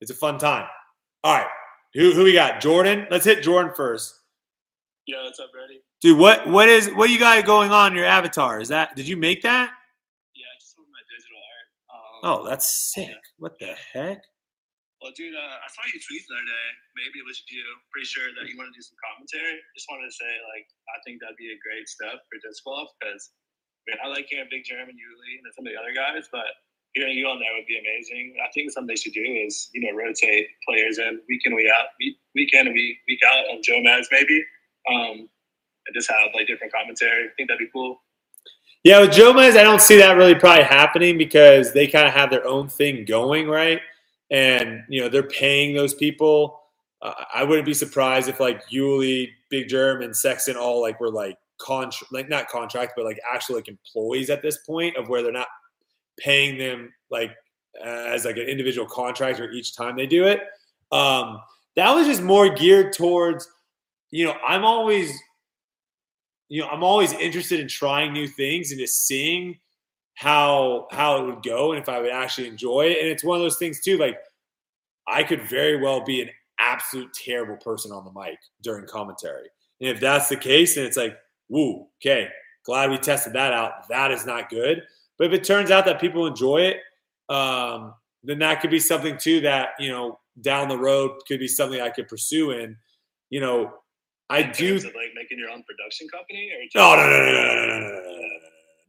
It's 0.00 0.10
a 0.10 0.14
fun 0.14 0.38
time. 0.38 0.66
All 1.24 1.34
right. 1.34 1.46
Who, 1.94 2.12
who 2.12 2.24
we 2.24 2.32
got? 2.32 2.60
Jordan? 2.60 3.06
Let's 3.10 3.24
hit 3.24 3.42
Jordan 3.42 3.72
first. 3.74 4.14
Yeah, 5.06 5.24
what's 5.24 5.40
up, 5.40 5.50
Brodie? 5.52 5.80
Dude, 6.00 6.18
what 6.18 6.46
what 6.46 6.68
is 6.68 6.88
what 6.90 7.10
you 7.10 7.18
got 7.18 7.44
going 7.44 7.70
on 7.72 7.92
in 7.92 7.96
your 7.96 8.06
avatar? 8.06 8.60
Is 8.60 8.68
that 8.68 8.94
did 8.94 9.08
you 9.08 9.16
make 9.16 9.42
that? 9.42 9.70
Yeah, 10.34 10.44
I 10.44 10.60
just 10.60 10.76
my 10.78 11.00
digital 11.10 11.38
art. 12.30 12.36
Um, 12.36 12.44
Oh, 12.44 12.48
that's 12.48 12.92
sick. 12.92 13.16
What 13.38 13.58
the 13.58 13.74
heck? 13.92 14.22
Well, 14.98 15.14
dude, 15.14 15.30
uh, 15.30 15.56
I 15.62 15.68
saw 15.70 15.86
you 15.86 15.98
tweet 16.02 16.26
the 16.26 16.34
other 16.34 16.48
day. 16.50 16.68
Maybe 16.98 17.22
it 17.22 17.26
was 17.26 17.38
you. 17.46 17.62
Pretty 17.94 18.10
sure 18.10 18.34
that 18.34 18.50
you 18.50 18.58
want 18.58 18.74
to 18.74 18.74
do 18.74 18.82
some 18.82 18.98
commentary. 18.98 19.62
Just 19.78 19.86
wanted 19.86 20.10
to 20.10 20.16
say, 20.18 20.32
like, 20.50 20.66
I 20.90 20.98
think 21.06 21.22
that'd 21.22 21.38
be 21.38 21.54
a 21.54 21.58
great 21.62 21.86
step 21.86 22.26
for 22.26 22.42
disc 22.42 22.66
golf 22.66 22.90
because, 22.98 23.30
I 23.86 23.94
mean, 23.94 23.98
I 24.02 24.10
like 24.10 24.26
hearing 24.26 24.50
Big 24.50 24.66
German, 24.66 24.98
Uli, 24.98 25.32
and 25.38 25.46
some 25.54 25.62
of 25.62 25.70
the 25.70 25.78
other 25.78 25.94
guys, 25.94 26.26
but 26.34 26.50
hearing 26.98 27.14
you 27.14 27.30
on 27.30 27.38
there 27.38 27.54
would 27.54 27.70
be 27.70 27.78
amazing. 27.78 28.34
I 28.42 28.50
think 28.50 28.74
something 28.74 28.90
they 28.90 28.98
should 28.98 29.14
do 29.14 29.22
is, 29.22 29.70
you 29.70 29.86
know, 29.86 29.94
rotate 29.94 30.50
players 30.66 30.98
in 30.98 31.22
week 31.30 31.46
in, 31.46 31.54
week 31.54 31.70
out, 31.70 31.94
week, 32.02 32.50
in, 32.52 32.66
and 32.66 32.74
week, 32.74 32.98
week 33.06 33.22
out 33.30 33.54
on 33.54 33.62
Jomez 33.62 34.10
maybe, 34.10 34.42
um, 34.90 35.30
and 35.86 35.94
just 35.94 36.10
have 36.10 36.34
like 36.34 36.50
different 36.50 36.72
commentary. 36.72 37.30
I 37.30 37.32
think 37.36 37.48
that'd 37.48 37.62
be 37.62 37.70
cool. 37.70 38.02
Yeah, 38.82 39.00
with 39.00 39.10
Jomez, 39.10 39.56
I 39.56 39.62
don't 39.62 39.82
see 39.82 39.98
that 39.98 40.16
really 40.16 40.34
probably 40.34 40.64
happening 40.64 41.18
because 41.18 41.72
they 41.72 41.86
kind 41.86 42.06
of 42.06 42.14
have 42.14 42.30
their 42.30 42.46
own 42.46 42.68
thing 42.68 43.04
going, 43.04 43.48
right? 43.48 43.80
And 44.30 44.82
you 44.88 45.00
know 45.00 45.08
they're 45.08 45.22
paying 45.22 45.74
those 45.74 45.94
people. 45.94 46.60
Uh, 47.00 47.14
I 47.34 47.44
wouldn't 47.44 47.66
be 47.66 47.74
surprised 47.74 48.28
if 48.28 48.40
like 48.40 48.62
Uli, 48.70 49.30
Big 49.50 49.68
Jerm, 49.68 50.04
and 50.04 50.14
Sexton 50.14 50.56
all 50.56 50.82
like 50.82 51.00
were 51.00 51.10
like 51.10 51.36
contract, 51.58 52.12
like 52.12 52.28
not 52.28 52.48
contract, 52.48 52.92
but 52.96 53.04
like 53.04 53.20
actual 53.32 53.56
like 53.56 53.68
employees 53.68 54.30
at 54.30 54.42
this 54.42 54.58
point 54.66 54.96
of 54.96 55.08
where 55.08 55.22
they're 55.22 55.32
not 55.32 55.48
paying 56.18 56.58
them 56.58 56.92
like 57.10 57.30
as 57.84 58.24
like 58.24 58.36
an 58.36 58.42
individual 58.42 58.86
contractor 58.86 59.50
each 59.50 59.76
time 59.76 59.96
they 59.96 60.06
do 60.06 60.26
it. 60.26 60.40
Um, 60.90 61.40
that 61.76 61.94
was 61.94 62.06
just 62.06 62.22
more 62.22 62.48
geared 62.48 62.92
towards, 62.92 63.48
you 64.10 64.24
know, 64.24 64.34
I'm 64.46 64.64
always 64.64 65.16
you 66.48 66.62
know, 66.62 66.68
I'm 66.68 66.82
always 66.82 67.12
interested 67.12 67.60
in 67.60 67.68
trying 67.68 68.12
new 68.12 68.26
things 68.26 68.70
and 68.70 68.80
just 68.80 69.06
seeing 69.06 69.58
how 70.18 70.88
how 70.90 71.16
it 71.16 71.26
would 71.26 71.44
go 71.44 71.70
and 71.70 71.80
if 71.80 71.88
I 71.88 72.00
would 72.00 72.10
actually 72.10 72.48
enjoy 72.48 72.86
it. 72.86 72.98
And 72.98 73.06
it's 73.06 73.22
one 73.22 73.36
of 73.36 73.42
those 73.42 73.56
things 73.56 73.80
too, 73.80 73.98
like 73.98 74.18
I 75.06 75.22
could 75.22 75.48
very 75.48 75.80
well 75.80 76.04
be 76.04 76.20
an 76.20 76.30
absolute 76.58 77.12
terrible 77.12 77.56
person 77.56 77.92
on 77.92 78.04
the 78.04 78.10
mic 78.20 78.36
during 78.60 78.84
commentary. 78.88 79.48
And 79.80 79.90
if 79.90 80.00
that's 80.00 80.28
the 80.28 80.36
case, 80.36 80.74
then 80.74 80.86
it's 80.86 80.96
like, 80.96 81.16
woo, 81.48 81.86
okay, 82.02 82.26
glad 82.64 82.90
we 82.90 82.98
tested 82.98 83.32
that 83.34 83.52
out. 83.52 83.88
That 83.90 84.10
is 84.10 84.26
not 84.26 84.50
good. 84.50 84.82
But 85.18 85.28
if 85.28 85.32
it 85.34 85.44
turns 85.44 85.70
out 85.70 85.84
that 85.84 86.00
people 86.00 86.26
enjoy 86.26 86.62
it, 86.62 86.78
um, 87.32 87.94
then 88.24 88.40
that 88.40 88.60
could 88.60 88.70
be 88.70 88.80
something 88.80 89.16
too 89.18 89.40
that, 89.42 89.68
you 89.78 89.92
know, 89.92 90.18
down 90.40 90.68
the 90.68 90.78
road 90.78 91.12
could 91.28 91.38
be 91.38 91.46
something 91.46 91.80
I 91.80 91.90
could 91.90 92.08
pursue. 92.08 92.50
And, 92.50 92.74
you 93.30 93.38
know, 93.38 93.72
I 94.30 94.42
do 94.42 94.74
like 94.74 95.14
making 95.14 95.38
your 95.38 95.50
own 95.50 95.62
production 95.62 96.08
company 96.08 96.50
or 96.50 96.64
no, 96.74 96.96
no, 96.96 97.08
no, 97.08 97.08
no, 97.08 97.32
no, 97.32 97.32
no, 97.32 97.66
no, 97.66 97.78
no, 97.78 98.20
no, 98.20 98.27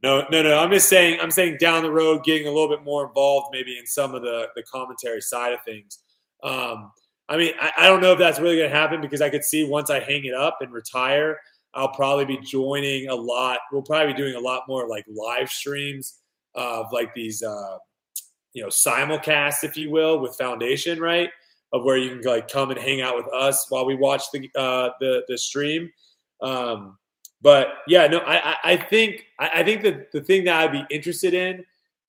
no, 0.02 0.24
no, 0.30 0.42
no. 0.42 0.58
I'm 0.58 0.70
just 0.70 0.88
saying. 0.88 1.20
I'm 1.20 1.30
saying 1.30 1.58
down 1.60 1.82
the 1.82 1.90
road, 1.90 2.24
getting 2.24 2.46
a 2.46 2.50
little 2.50 2.68
bit 2.68 2.84
more 2.84 3.06
involved, 3.06 3.48
maybe 3.52 3.78
in 3.78 3.86
some 3.86 4.14
of 4.14 4.22
the 4.22 4.48
the 4.56 4.62
commentary 4.62 5.20
side 5.20 5.52
of 5.52 5.62
things. 5.64 5.98
Um, 6.42 6.90
I 7.28 7.36
mean, 7.36 7.52
I, 7.60 7.72
I 7.78 7.86
don't 7.86 8.00
know 8.00 8.12
if 8.12 8.18
that's 8.18 8.40
really 8.40 8.56
going 8.56 8.70
to 8.70 8.76
happen 8.76 9.00
because 9.00 9.20
I 9.20 9.30
could 9.30 9.44
see 9.44 9.64
once 9.64 9.90
I 9.90 10.00
hang 10.00 10.24
it 10.24 10.34
up 10.34 10.58
and 10.60 10.72
retire, 10.72 11.38
I'll 11.74 11.92
probably 11.92 12.24
be 12.24 12.38
joining 12.38 13.08
a 13.08 13.14
lot. 13.14 13.58
We'll 13.70 13.82
probably 13.82 14.12
be 14.12 14.16
doing 14.16 14.34
a 14.34 14.40
lot 14.40 14.62
more 14.66 14.88
like 14.88 15.04
live 15.08 15.50
streams 15.50 16.18
of 16.54 16.86
like 16.92 17.14
these, 17.14 17.42
uh, 17.42 17.76
you 18.52 18.62
know, 18.62 18.68
simulcasts, 18.68 19.62
if 19.62 19.76
you 19.76 19.90
will, 19.90 20.18
with 20.18 20.34
Foundation, 20.36 20.98
right? 20.98 21.30
Of 21.72 21.84
where 21.84 21.96
you 21.96 22.16
can 22.16 22.22
like 22.22 22.48
come 22.48 22.70
and 22.70 22.80
hang 22.80 23.00
out 23.00 23.16
with 23.16 23.32
us 23.32 23.66
while 23.68 23.86
we 23.86 23.94
watch 23.94 24.24
the 24.32 24.50
uh, 24.56 24.90
the 24.98 25.22
the 25.28 25.38
stream. 25.38 25.88
Um, 26.42 26.98
but 27.42 27.68
yeah, 27.86 28.06
no, 28.06 28.18
I 28.18 28.50
I, 28.52 28.56
I 28.64 28.76
think 28.76 29.24
I, 29.38 29.50
I 29.56 29.62
think 29.64 29.82
that 29.82 30.12
the 30.12 30.20
thing 30.22 30.44
that 30.44 30.60
I'd 30.60 30.72
be 30.72 30.84
interested 30.94 31.34
in 31.34 31.64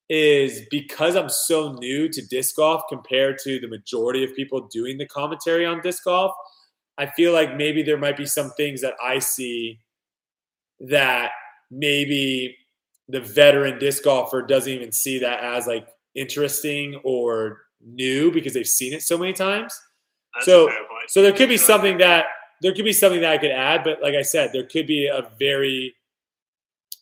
is 0.08 0.62
because 0.70 1.16
I'm 1.16 1.28
so 1.28 1.72
new 1.74 2.08
to 2.08 2.22
disc 2.26 2.56
golf 2.56 2.82
compared 2.88 3.38
to 3.44 3.58
the 3.60 3.68
majority 3.68 4.24
of 4.24 4.34
people 4.36 4.68
doing 4.68 4.98
the 4.98 5.06
commentary 5.06 5.64
on 5.64 5.80
disc 5.80 6.04
golf. 6.04 6.32
I 6.98 7.06
feel 7.06 7.32
like 7.32 7.56
maybe 7.56 7.82
there 7.82 7.96
might 7.96 8.16
be 8.18 8.26
some 8.26 8.50
things 8.50 8.82
that 8.82 8.94
I 9.02 9.18
see 9.20 9.78
that 10.80 11.30
maybe 11.70 12.56
the 13.08 13.20
veteran 13.20 13.78
disc 13.78 14.04
golfer 14.04 14.42
doesn't 14.42 14.72
even 14.72 14.92
see 14.92 15.18
that 15.20 15.42
as 15.42 15.66
like 15.66 15.86
interesting 16.14 17.00
or 17.04 17.62
new 17.84 18.30
because 18.30 18.52
they've 18.52 18.66
seen 18.66 18.92
it 18.92 19.02
so 19.02 19.16
many 19.16 19.32
times. 19.32 19.74
That's 20.34 20.46
So- 20.46 20.66
a 20.66 20.70
fair 20.70 20.78
point. 20.78 21.10
So 21.10 21.22
there 21.22 21.32
could 21.32 21.48
be 21.48 21.56
something 21.56 21.98
that 21.98 22.26
there 22.62 22.72
could 22.72 22.86
be 22.86 22.94
something 22.94 23.20
that 23.20 23.32
I 23.34 23.38
could 23.38 23.50
add, 23.50 23.82
but 23.82 24.00
like 24.00 24.14
I 24.14 24.22
said, 24.22 24.54
there 24.54 24.64
could 24.64 24.86
be 24.86 25.06
a 25.06 25.28
very 25.38 25.94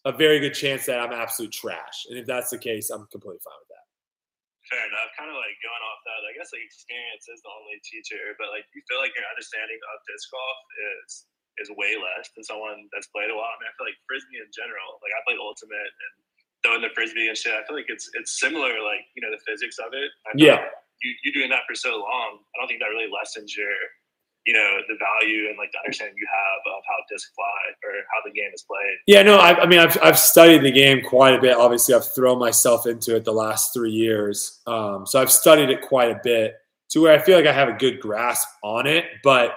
a 0.09 0.13
very 0.13 0.41
good 0.41 0.57
chance 0.57 0.89
that 0.89 0.97
I'm 0.97 1.13
absolute 1.13 1.53
trash. 1.53 2.09
And 2.09 2.17
if 2.17 2.25
that's 2.25 2.49
the 2.49 2.57
case, 2.57 2.89
I'm 2.89 3.05
completely 3.13 3.45
fine 3.45 3.61
with 3.61 3.69
that. 3.69 3.85
Fair 4.73 4.81
enough. 4.89 5.13
Kind 5.13 5.29
of 5.29 5.37
like 5.37 5.53
going 5.61 5.85
off 5.85 6.01
that, 6.09 6.25
I 6.25 6.33
guess 6.33 6.49
like 6.57 6.65
experience 6.65 7.29
is 7.29 7.45
the 7.45 7.53
only 7.53 7.77
teacher, 7.85 8.33
but 8.41 8.49
like 8.49 8.65
you 8.73 8.81
feel 8.89 8.97
like 9.05 9.13
your 9.13 9.29
understanding 9.29 9.77
of 9.93 10.01
disc 10.09 10.25
golf 10.33 10.59
is 10.97 11.29
is 11.61 11.69
way 11.77 11.93
less 12.01 12.33
than 12.33 12.41
someone 12.47 12.89
that's 12.95 13.13
played 13.13 13.29
a 13.29 13.37
while. 13.37 13.53
I 13.53 13.57
mean, 13.61 13.69
I 13.69 13.75
feel 13.77 13.93
like 13.93 13.99
frisbee 14.09 14.41
in 14.41 14.49
general. 14.55 14.97
Like 15.05 15.13
I 15.13 15.21
played 15.29 15.37
ultimate 15.43 15.91
and 15.93 16.13
throwing 16.65 16.81
the 16.81 16.95
frisbee 16.97 17.29
and 17.29 17.37
shit. 17.37 17.53
I 17.53 17.61
feel 17.69 17.77
like 17.77 17.93
it's 17.93 18.09
it's 18.17 18.41
similar, 18.41 18.81
like 18.81 19.05
you 19.13 19.21
know 19.21 19.29
the 19.29 19.43
physics 19.45 19.77
of 19.77 19.93
it. 19.93 20.09
I 20.25 20.33
Yeah. 20.41 20.65
like 20.65 20.73
You 21.05 21.13
you 21.29 21.31
doing 21.37 21.53
that 21.53 21.69
for 21.69 21.77
so 21.77 22.01
long, 22.01 22.41
I 22.41 22.55
don't 22.57 22.69
think 22.73 22.81
that 22.81 22.89
really 22.89 23.11
lessens 23.13 23.53
your 23.53 23.75
you 24.47 24.55
know 24.55 24.79
the 24.89 24.97
value 24.99 25.49
and 25.49 25.59
like 25.59 25.71
the 25.73 25.79
understanding 25.79 26.15
you 26.17 26.27
have 26.31 26.75
of 26.75 26.83
how 26.89 26.97
disc 27.11 27.29
fly 27.35 27.45
or 27.85 27.93
how 28.13 28.21
the 28.25 28.33
game 28.33 28.51
is 28.55 28.63
played. 28.63 28.97
Yeah, 29.07 29.23
no, 29.23 29.37
I, 29.37 29.63
I 29.63 29.67
mean, 29.67 29.79
I've, 29.79 29.99
I've 30.03 30.19
studied 30.19 30.63
the 30.63 30.71
game 30.71 31.03
quite 31.03 31.35
a 31.35 31.41
bit. 31.41 31.57
Obviously, 31.57 31.95
I've 31.95 32.11
thrown 32.13 32.39
myself 32.39 32.87
into 32.87 33.17
it 33.17 33.25
the 33.25 33.33
last 33.33 33.75
three 33.75 33.91
years. 33.91 34.61
Um, 34.67 35.07
so 35.07 35.21
I've 35.21 35.31
studied 35.31 35.71
it 35.71 35.83
quite 35.83 36.11
a 36.11 36.21
bit 36.23 36.55
to 36.91 37.03
where 37.03 37.19
I 37.19 37.23
feel 37.23 37.37
like 37.37 37.47
I 37.47 37.53
have 37.53 37.69
a 37.69 37.79
good 37.79 38.01
grasp 38.01 38.49
on 38.63 38.87
it. 38.87 39.05
But 39.23 39.53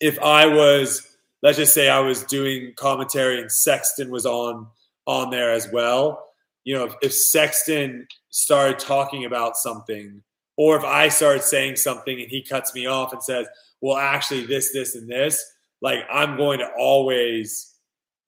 if 0.00 0.18
I 0.20 0.46
was, 0.46 1.16
let's 1.42 1.58
just 1.58 1.72
say 1.72 1.88
I 1.88 2.00
was 2.00 2.24
doing 2.24 2.72
commentary 2.76 3.40
and 3.40 3.50
Sexton 3.50 4.10
was 4.10 4.26
on 4.26 4.66
on 5.06 5.30
there 5.30 5.52
as 5.52 5.70
well, 5.70 6.26
you 6.64 6.74
know, 6.74 6.84
if, 6.84 6.94
if 7.00 7.14
Sexton 7.14 8.08
started 8.30 8.80
talking 8.80 9.24
about 9.24 9.56
something, 9.56 10.20
or 10.56 10.76
if 10.76 10.84
I 10.84 11.08
started 11.08 11.42
saying 11.42 11.76
something 11.76 12.20
and 12.20 12.28
he 12.28 12.42
cuts 12.42 12.74
me 12.74 12.86
off 12.86 13.12
and 13.12 13.22
says, 13.22 13.46
well, 13.86 13.98
actually, 13.98 14.46
this, 14.46 14.72
this, 14.72 14.96
and 14.96 15.08
this, 15.08 15.44
like 15.80 16.00
I'm 16.10 16.36
going 16.36 16.58
to 16.58 16.68
always 16.76 17.74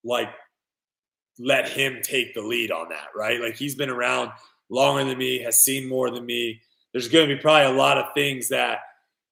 like 0.04 0.28
let 1.40 1.68
him 1.68 1.98
take 2.02 2.32
the 2.34 2.42
lead 2.42 2.70
on 2.70 2.88
that, 2.90 3.08
right? 3.16 3.40
Like 3.40 3.56
he's 3.56 3.74
been 3.74 3.90
around 3.90 4.30
longer 4.70 5.04
than 5.04 5.18
me, 5.18 5.42
has 5.42 5.64
seen 5.64 5.88
more 5.88 6.10
than 6.10 6.24
me. 6.24 6.60
There's 6.92 7.08
going 7.08 7.28
to 7.28 7.34
be 7.34 7.40
probably 7.40 7.74
a 7.74 7.76
lot 7.76 7.98
of 7.98 8.14
things 8.14 8.48
that 8.50 8.78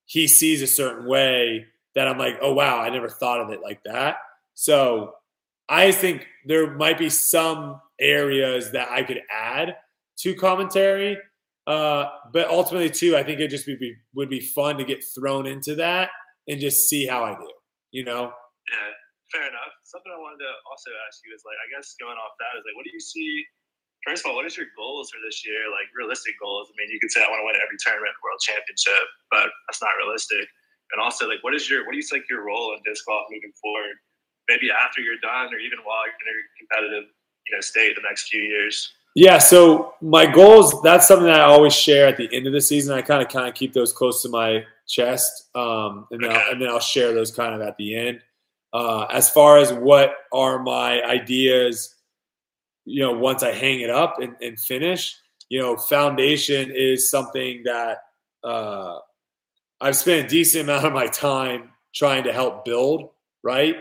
he 0.07 0.27
sees 0.27 0.63
a 0.63 0.67
certain 0.67 1.07
way 1.09 1.67
that 1.95 2.09
I'm 2.09 2.19
like, 2.19 2.39
oh 2.43 2.53
wow, 2.53 2.81
I 2.81 2.91
never 2.91 3.09
thought 3.09 3.41
of 3.41 3.51
it 3.51 3.63
like 3.63 3.83
that. 3.85 4.17
So 4.55 5.15
I 5.69 5.93
think 5.93 6.27
there 6.45 6.75
might 6.75 6.99
be 6.99 7.09
some 7.09 7.81
areas 8.01 8.73
that 8.73 8.91
I 8.91 9.05
could 9.05 9.23
add 9.33 9.77
to 10.19 10.35
commentary. 10.35 11.19
Uh, 11.67 12.07
but 12.33 12.49
ultimately, 12.49 12.91
too, 12.91 13.17
I 13.17 13.23
think 13.23 13.41
it 13.41 13.51
just 13.51 13.67
would 13.67 13.83
be 13.83 13.95
would 14.15 14.31
be 14.31 14.41
fun 14.41 14.79
to 14.79 14.85
get 14.85 15.03
thrown 15.15 15.47
into 15.47 15.75
that 15.77 16.11
and 16.47 16.61
just 16.61 16.89
see 16.89 17.07
how 17.07 17.25
I 17.25 17.35
do. 17.35 17.51
You 17.91 18.05
know? 18.07 18.31
Yeah, 18.71 18.91
fair 19.35 19.47
enough. 19.51 19.75
Something 19.83 20.15
I 20.15 20.19
wanted 20.19 20.43
to 20.47 20.53
also 20.71 20.91
ask 21.07 21.23
you 21.27 21.35
is 21.35 21.43
like, 21.43 21.59
I 21.59 21.67
guess 21.75 21.95
going 21.99 22.19
off 22.19 22.39
that 22.39 22.55
is 22.59 22.63
like, 22.67 22.77
what 22.79 22.87
do 22.87 22.95
you 22.95 23.03
see? 23.03 23.43
First 24.07 24.23
of 24.23 24.31
all, 24.31 24.39
what 24.39 24.47
is 24.47 24.55
your 24.55 24.71
goals 24.79 25.11
for 25.11 25.19
this 25.27 25.43
year? 25.43 25.67
Like 25.67 25.91
realistic 25.99 26.39
goals. 26.39 26.71
I 26.71 26.75
mean, 26.79 26.95
you 26.95 27.03
could 27.03 27.11
say 27.11 27.27
I 27.27 27.31
want 27.31 27.43
to 27.43 27.47
win 27.51 27.59
every 27.59 27.79
tournament, 27.83 28.15
world 28.23 28.39
championship, 28.39 29.07
but 29.35 29.51
that's 29.67 29.83
not 29.83 29.99
realistic. 29.99 30.47
And 30.95 31.03
also, 31.03 31.27
like, 31.27 31.43
what 31.43 31.59
is 31.59 31.67
your 31.67 31.83
what 31.83 31.91
do 31.91 31.99
you 31.99 32.07
think 32.07 32.31
your 32.31 32.47
role 32.47 32.71
in 32.75 32.83
disc 32.87 33.03
golf 33.11 33.27
moving 33.27 33.51
forward? 33.59 33.99
Maybe 34.47 34.71
after 34.71 35.03
you're 35.03 35.19
done, 35.19 35.51
or 35.51 35.59
even 35.59 35.83
while 35.83 36.07
you're 36.07 36.15
in 36.23 36.31
a 36.31 36.39
competitive, 36.63 37.11
you 37.11 37.53
know, 37.59 37.59
state 37.59 37.99
the 37.99 38.07
next 38.07 38.31
few 38.31 38.43
years. 38.47 38.87
Yeah, 39.17 39.39
so 39.39 39.95
my 40.03 40.27
goals, 40.27 40.83
that's 40.83 41.09
something 41.09 41.25
that 41.25 41.41
I 41.41 41.45
always 41.45 41.75
share 41.75 42.07
at 42.07 42.19
the 42.19 42.29
end 42.35 42.47
of 42.47 42.53
the 42.53 42.61
season. 42.61 42.95
I 42.95 43.01
kind 43.01 43.23
of 43.23 43.31
kind 43.31 43.49
of 43.49 43.55
keep 43.55 43.73
those 43.73 43.91
close 43.91 44.21
to 44.23 44.29
my 44.29 44.63
chest. 44.87 45.49
Um, 45.55 46.07
and, 46.11 46.23
then 46.23 46.31
I'll, 46.31 46.53
and 46.53 46.61
then 46.61 46.69
I'll 46.69 46.81
share 46.81 47.15
those 47.15 47.31
kind 47.31 47.55
of 47.55 47.63
at 47.63 47.79
the 47.79 47.97
end. 47.97 48.21
Uh, 48.75 49.07
as 49.07 49.31
far 49.31 49.57
as 49.57 49.73
what 49.73 50.13
are 50.35 50.63
my 50.63 51.03
ideas, 51.03 51.95
you 52.85 53.01
know, 53.01 53.13
once 53.13 53.43
I 53.43 53.53
hang 53.53 53.81
it 53.81 53.89
up 53.89 54.17
and, 54.21 54.37
and 54.43 54.61
finish, 54.61 55.17
you 55.49 55.63
know, 55.63 55.79
foundation 55.79 56.71
is 56.71 57.11
something 57.11 57.63
that 57.65 58.01
uh, 58.45 58.99
I've 59.81 59.97
spent 59.97 60.27
a 60.27 60.29
decent 60.29 60.65
amount 60.65 60.85
of 60.85 60.93
my 60.93 61.07
time 61.07 61.71
trying 61.95 62.25
to 62.25 62.35
help 62.35 62.67
build, 62.67 63.09
right? 63.43 63.77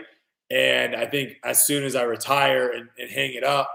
And 0.50 0.96
I 0.96 1.04
think 1.04 1.34
as 1.44 1.66
soon 1.66 1.84
as 1.84 1.94
I 1.94 2.04
retire 2.04 2.70
and, 2.70 2.88
and 2.98 3.10
hang 3.10 3.34
it 3.34 3.44
up, 3.44 3.70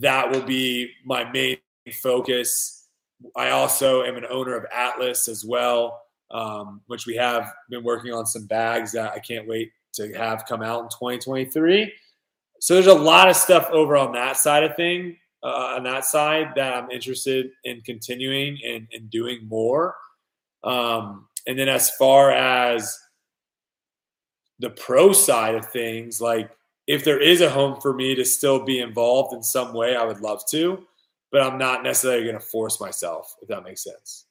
that 0.00 0.30
will 0.30 0.42
be 0.42 0.90
my 1.04 1.30
main 1.30 1.58
focus. 2.02 2.88
I 3.36 3.50
also 3.50 4.02
am 4.02 4.16
an 4.16 4.26
owner 4.28 4.56
of 4.56 4.66
Atlas 4.72 5.28
as 5.28 5.44
well, 5.44 6.02
um, 6.30 6.80
which 6.86 7.06
we 7.06 7.14
have 7.16 7.52
been 7.70 7.84
working 7.84 8.12
on 8.12 8.26
some 8.26 8.46
bags 8.46 8.92
that 8.92 9.12
I 9.12 9.18
can't 9.18 9.46
wait 9.46 9.72
to 9.94 10.12
have 10.14 10.46
come 10.46 10.62
out 10.62 10.82
in 10.82 10.88
2023. 10.88 11.92
So 12.60 12.74
there's 12.74 12.86
a 12.86 12.94
lot 12.94 13.28
of 13.28 13.36
stuff 13.36 13.68
over 13.70 13.96
on 13.96 14.12
that 14.12 14.36
side 14.36 14.64
of 14.64 14.74
thing, 14.74 15.16
uh, 15.42 15.74
on 15.76 15.84
that 15.84 16.04
side 16.04 16.52
that 16.56 16.74
I'm 16.74 16.90
interested 16.90 17.50
in 17.64 17.80
continuing 17.82 18.58
and, 18.66 18.88
and 18.92 19.10
doing 19.10 19.46
more. 19.46 19.94
Um, 20.64 21.28
and 21.46 21.58
then 21.58 21.68
as 21.68 21.90
far 21.90 22.30
as 22.32 22.98
the 24.58 24.70
pro 24.70 25.12
side 25.12 25.54
of 25.54 25.66
things, 25.66 26.20
like 26.20 26.50
if 26.86 27.04
there 27.04 27.20
is 27.20 27.40
a 27.40 27.50
home 27.50 27.80
for 27.80 27.94
me 27.94 28.14
to 28.14 28.24
still 28.24 28.64
be 28.64 28.80
involved 28.80 29.34
in 29.34 29.42
some 29.42 29.72
way, 29.72 29.96
I 29.96 30.04
would 30.04 30.20
love 30.20 30.42
to, 30.50 30.86
but 31.32 31.42
I'm 31.42 31.58
not 31.58 31.82
necessarily 31.82 32.24
going 32.24 32.34
to 32.34 32.40
force 32.40 32.80
myself, 32.80 33.34
if 33.42 33.48
that 33.48 33.64
makes 33.64 33.82
sense. 33.82 34.26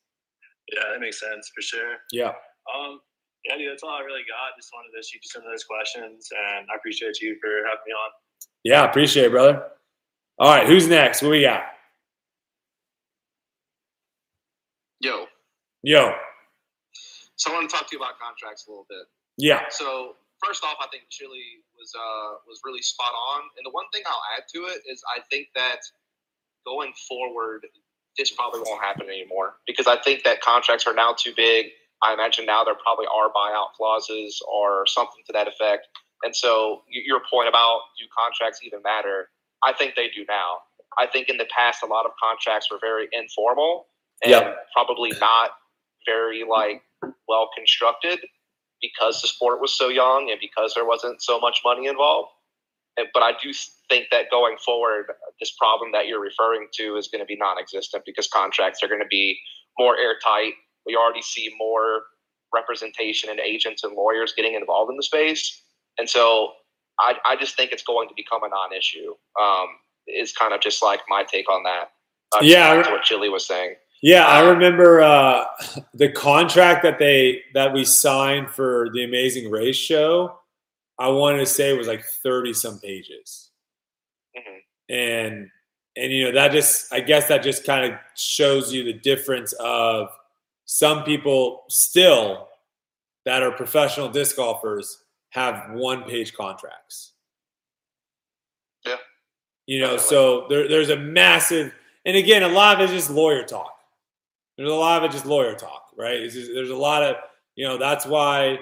Yeah, 0.72 0.84
that 0.92 1.00
makes 1.00 1.20
sense 1.20 1.52
for 1.54 1.62
sure. 1.62 1.98
Yeah. 2.12 2.34
Um, 2.74 3.00
yeah, 3.46 3.58
dude, 3.58 3.72
that's 3.72 3.84
all 3.84 3.90
I 3.90 4.02
really 4.02 4.22
got. 4.22 4.56
Just 4.58 4.72
wanted 4.74 4.96
to 4.96 5.04
shoot 5.06 5.20
you 5.24 5.30
some 5.30 5.42
of 5.42 5.50
those 5.50 5.64
questions, 5.64 6.30
and 6.32 6.68
I 6.72 6.76
appreciate 6.78 7.20
you 7.22 7.38
for 7.42 7.50
having 7.50 7.84
me 7.86 7.94
on. 7.94 8.12
Yeah, 8.64 8.90
appreciate 8.90 9.26
it, 9.26 9.32
brother. 9.32 9.64
All 10.40 10.50
right, 10.50 10.66
who's 10.66 10.88
next? 10.88 11.22
What 11.22 11.32
we 11.32 11.42
got? 11.42 11.64
Yo. 15.02 15.26
Yo. 15.82 16.14
So 17.36 17.52
I 17.52 17.56
want 17.56 17.70
to 17.70 17.76
talk 17.76 17.90
to 17.90 17.96
you 17.96 18.02
about 18.02 18.18
contracts 18.18 18.66
a 18.68 18.72
little 18.72 18.86
bit. 18.90 19.06
Yeah. 19.38 19.64
So 19.70 20.16
first 20.44 20.64
off, 20.64 20.78
I 20.82 20.88
think 20.92 21.04
Chili 21.10 21.64
was 21.78 21.92
uh, 21.96 22.38
was 22.48 22.60
really 22.64 22.82
spot 22.82 23.12
on. 23.12 23.42
And 23.58 23.66
the 23.66 23.72
one 23.72 23.86
thing 23.94 24.04
I'll 24.06 24.24
add 24.38 24.44
to 24.54 24.60
it 24.74 24.84
is 24.90 25.02
I 25.08 25.22
think 25.30 25.48
that 25.56 25.80
going 26.66 26.94
forward, 27.08 27.66
this 28.18 28.32
probably 28.32 28.62
won't 28.66 28.82
happen 28.82 29.08
anymore 29.08 29.56
because 29.66 29.88
I 29.88 29.98
think 29.98 30.24
that 30.24 30.42
contracts 30.42 30.86
are 30.88 30.94
now 30.94 31.14
too 31.18 31.34
big. 31.36 31.68
I 32.04 32.14
imagine 32.14 32.46
now 32.46 32.64
there 32.64 32.76
probably 32.76 33.06
are 33.08 33.32
buyout 33.32 33.74
clauses 33.78 34.42
or 34.52 34.86
something 34.88 35.24
to 35.28 35.34
that 35.34 35.48
effect. 35.48 35.88
And 36.24 36.36
so 36.36 36.84
your 36.88 37.22
point 37.30 37.50
about 37.50 37.82
do 38.00 38.06
contracts 38.18 38.60
even 38.64 38.82
matter? 38.84 39.30
I 39.64 39.74
think 39.74 39.96
they 39.96 40.08
do 40.08 40.26
now. 40.28 40.60
I 40.98 41.08
think 41.08 41.30
in 41.30 41.38
the 41.38 41.48
past 41.56 41.84
a 41.84 41.88
lot 41.88 42.06
of 42.06 42.12
contracts 42.22 42.70
were 42.70 42.78
very 42.80 43.08
informal 43.12 43.88
and 44.22 44.32
yep. 44.32 44.58
probably 44.74 45.12
not 45.20 45.52
very 46.06 46.44
like 46.48 46.82
well 47.28 47.50
constructed 47.56 48.20
because 48.84 49.22
the 49.22 49.28
sport 49.28 49.62
was 49.62 49.76
so 49.76 49.88
young 49.88 50.30
and 50.30 50.40
because 50.40 50.74
there 50.76 50.86
wasn't 50.86 51.24
so 51.24 51.40
much 51.40 51.62
money 51.64 51.88
involved. 51.88 52.30
But 52.96 53.24
I 53.24 53.32
do 53.42 53.52
think 53.90 54.08
that 54.12 54.30
going 54.30 54.58
forward, 54.64 55.06
this 55.40 55.52
problem 55.58 55.92
that 55.94 56.06
you're 56.06 56.22
referring 56.22 56.68
to 56.74 56.96
is 56.98 57.08
going 57.08 57.22
to 57.22 57.26
be 57.26 57.38
non-existent 57.38 58.04
because 58.06 58.28
contracts 58.28 58.84
are 58.84 58.88
going 58.88 59.02
to 59.02 59.08
be 59.10 59.40
more 59.80 59.98
airtight. 59.98 60.54
We 60.86 60.96
already 60.96 61.24
see 61.24 61.50
more 61.58 62.04
representation 62.54 63.32
and 63.32 63.40
agents 63.40 63.84
and 63.84 63.96
lawyers 63.96 64.34
getting 64.36 64.54
involved 64.54 64.92
in 64.92 64.98
the 64.98 65.04
space, 65.04 65.64
and 65.98 66.08
so 66.08 66.52
I, 67.00 67.16
I 67.26 67.36
just 67.36 67.56
think 67.56 67.72
it's 67.72 67.82
going 67.82 68.10
to 68.10 68.14
become 68.16 68.44
a 68.44 68.50
non-issue. 68.50 69.16
Um, 69.42 69.68
is 70.08 70.34
kind 70.34 70.54
of 70.54 70.62
just 70.62 70.84
like 70.84 71.00
my 71.08 71.24
take 71.24 71.50
on 71.50 71.64
that. 71.64 71.92
Uh, 72.36 72.40
yeah, 72.42 72.92
what 72.92 73.04
Chili 73.04 73.30
was 73.30 73.46
saying. 73.46 73.76
Yeah, 74.04 74.26
I 74.26 74.42
remember 74.42 75.02
uh, 75.02 75.46
the 75.94 76.12
contract 76.12 76.84
that 76.84 77.00
they 77.00 77.42
that 77.54 77.74
we 77.74 77.86
signed 77.86 78.50
for 78.50 78.90
the 78.94 79.06
Amazing 79.06 79.50
Race 79.50 79.78
show. 79.78 80.40
I 81.00 81.08
wanted 81.08 81.40
to 81.40 81.46
say 81.46 81.76
was 81.76 81.88
like 81.88 82.04
thirty 82.04 82.54
some 82.54 82.80
pages, 82.80 83.50
mm-hmm. 84.38 84.94
and 84.94 85.50
and 85.96 86.12
you 86.12 86.26
know 86.26 86.32
that 86.34 86.52
just 86.52 86.94
I 86.94 87.00
guess 87.00 87.30
that 87.30 87.44
just 87.44 87.66
kind 87.66 87.94
of 87.94 88.00
shows 88.16 88.74
you 88.74 88.84
the 88.84 88.94
difference 88.94 89.54
of 89.54 90.10
some 90.66 91.06
people 91.06 91.64
still 91.70 92.50
that 93.24 93.42
are 93.42 93.52
professional 93.52 94.10
disc 94.10 94.36
golfers 94.36 95.02
have 95.30 95.72
one 95.72 96.04
page 96.04 96.34
contracts. 96.34 97.14
Yeah, 98.86 98.98
you 99.66 99.80
know, 99.80 99.96
so 99.96 100.46
there, 100.50 100.68
there's 100.68 100.90
a 100.90 100.98
massive, 100.98 101.74
and 102.06 102.18
again, 102.18 102.44
a 102.44 102.50
lot 102.50 102.76
of 102.76 102.82
it 102.82 102.94
is 102.94 103.06
just 103.06 103.10
lawyer 103.10 103.44
talk 103.44 103.74
there's 104.58 104.72
a 104.72 104.76
lot 104.76 105.04
of 105.04 105.10
it 105.10 105.14
just 105.14 105.26
lawyer 105.26 105.56
talk, 105.56 105.90
right? 105.98 106.30
Just, 106.30 106.52
there's 106.54 106.70
a 106.70 106.76
lot 106.76 107.04
of, 107.04 107.16
you 107.56 107.68
know, 107.68 107.78
that's 107.78 108.06
why, 108.06 108.58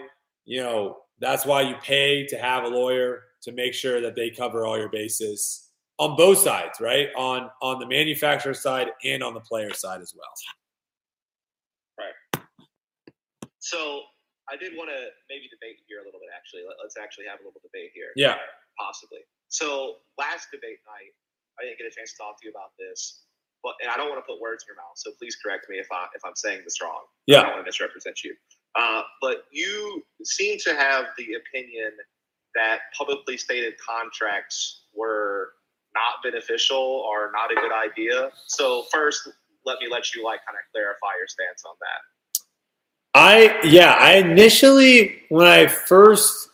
you 0.45 0.61
know, 0.61 0.97
that's 1.19 1.45
why 1.45 1.61
you 1.61 1.75
pay 1.81 2.25
to 2.27 2.37
have 2.37 2.63
a 2.63 2.67
lawyer 2.67 3.23
to 3.43 3.51
make 3.51 3.73
sure 3.73 4.01
that 4.01 4.15
they 4.15 4.29
cover 4.29 4.65
all 4.65 4.77
your 4.77 4.89
bases 4.89 5.69
on 5.99 6.15
both 6.15 6.37
sides, 6.37 6.79
right? 6.79 7.09
On 7.15 7.49
on 7.61 7.79
the 7.79 7.85
manufacturer 7.85 8.53
side 8.53 8.89
and 9.03 9.21
on 9.21 9.33
the 9.33 9.39
player 9.39 9.73
side 9.73 10.01
as 10.01 10.13
well. 10.15 10.33
Right. 11.99 12.43
So 13.59 14.01
I 14.49 14.57
did 14.57 14.73
want 14.75 14.89
to 14.89 14.99
maybe 15.29 15.45
debate 15.51 15.77
here 15.87 16.01
a 16.01 16.05
little 16.05 16.19
bit. 16.19 16.29
Actually, 16.35 16.65
Let, 16.67 16.83
us 16.85 16.95
actually 16.97 17.25
have 17.29 17.39
a 17.41 17.45
little 17.45 17.61
debate 17.61 17.91
here. 17.93 18.09
Yeah, 18.15 18.35
possibly. 18.79 19.21
So 19.49 20.01
last 20.17 20.49
debate 20.49 20.79
night, 20.87 21.13
I 21.59 21.65
didn't 21.65 21.77
get 21.77 21.85
a 21.85 21.93
chance 21.93 22.13
to 22.13 22.17
talk 22.17 22.41
to 22.41 22.47
you 22.47 22.51
about 22.51 22.73
this 22.79 23.29
but 23.63 23.73
and 23.81 23.91
I 23.91 23.97
don't 23.97 24.09
want 24.09 24.23
to 24.23 24.27
put 24.31 24.41
words 24.41 24.63
in 24.63 24.73
your 24.73 24.77
mouth, 24.77 24.95
so 24.95 25.11
please 25.19 25.35
correct 25.35 25.69
me 25.69 25.77
if 25.77 25.87
I 25.91 26.07
if 26.15 26.21
I'm 26.25 26.35
saying 26.35 26.61
this 26.63 26.81
wrong. 26.81 27.01
Yeah, 27.27 27.39
I 27.39 27.41
don't 27.43 27.51
want 27.53 27.65
to 27.65 27.67
misrepresent 27.67 28.23
you. 28.23 28.35
Uh, 28.75 29.03
but 29.21 29.45
you 29.51 30.03
seem 30.23 30.57
to 30.59 30.73
have 30.73 31.05
the 31.17 31.35
opinion 31.35 31.91
that 32.55 32.79
publicly 32.97 33.37
stated 33.37 33.73
contracts 33.77 34.83
were 34.93 35.51
not 35.93 36.23
beneficial 36.23 36.77
or 36.77 37.31
not 37.33 37.51
a 37.51 37.55
good 37.55 37.71
idea. 37.73 38.29
So 38.47 38.83
first, 38.91 39.29
let 39.65 39.79
me 39.79 39.87
let 39.89 40.13
you 40.13 40.23
like 40.23 40.39
kind 40.45 40.57
of 40.57 40.71
clarify 40.71 41.17
your 41.17 41.27
stance 41.27 41.63
on 41.65 41.75
that. 41.79 42.01
I 43.13 43.67
yeah, 43.67 43.95
I 43.99 44.15
initially 44.15 45.23
when 45.29 45.47
I 45.47 45.67
first 45.67 46.49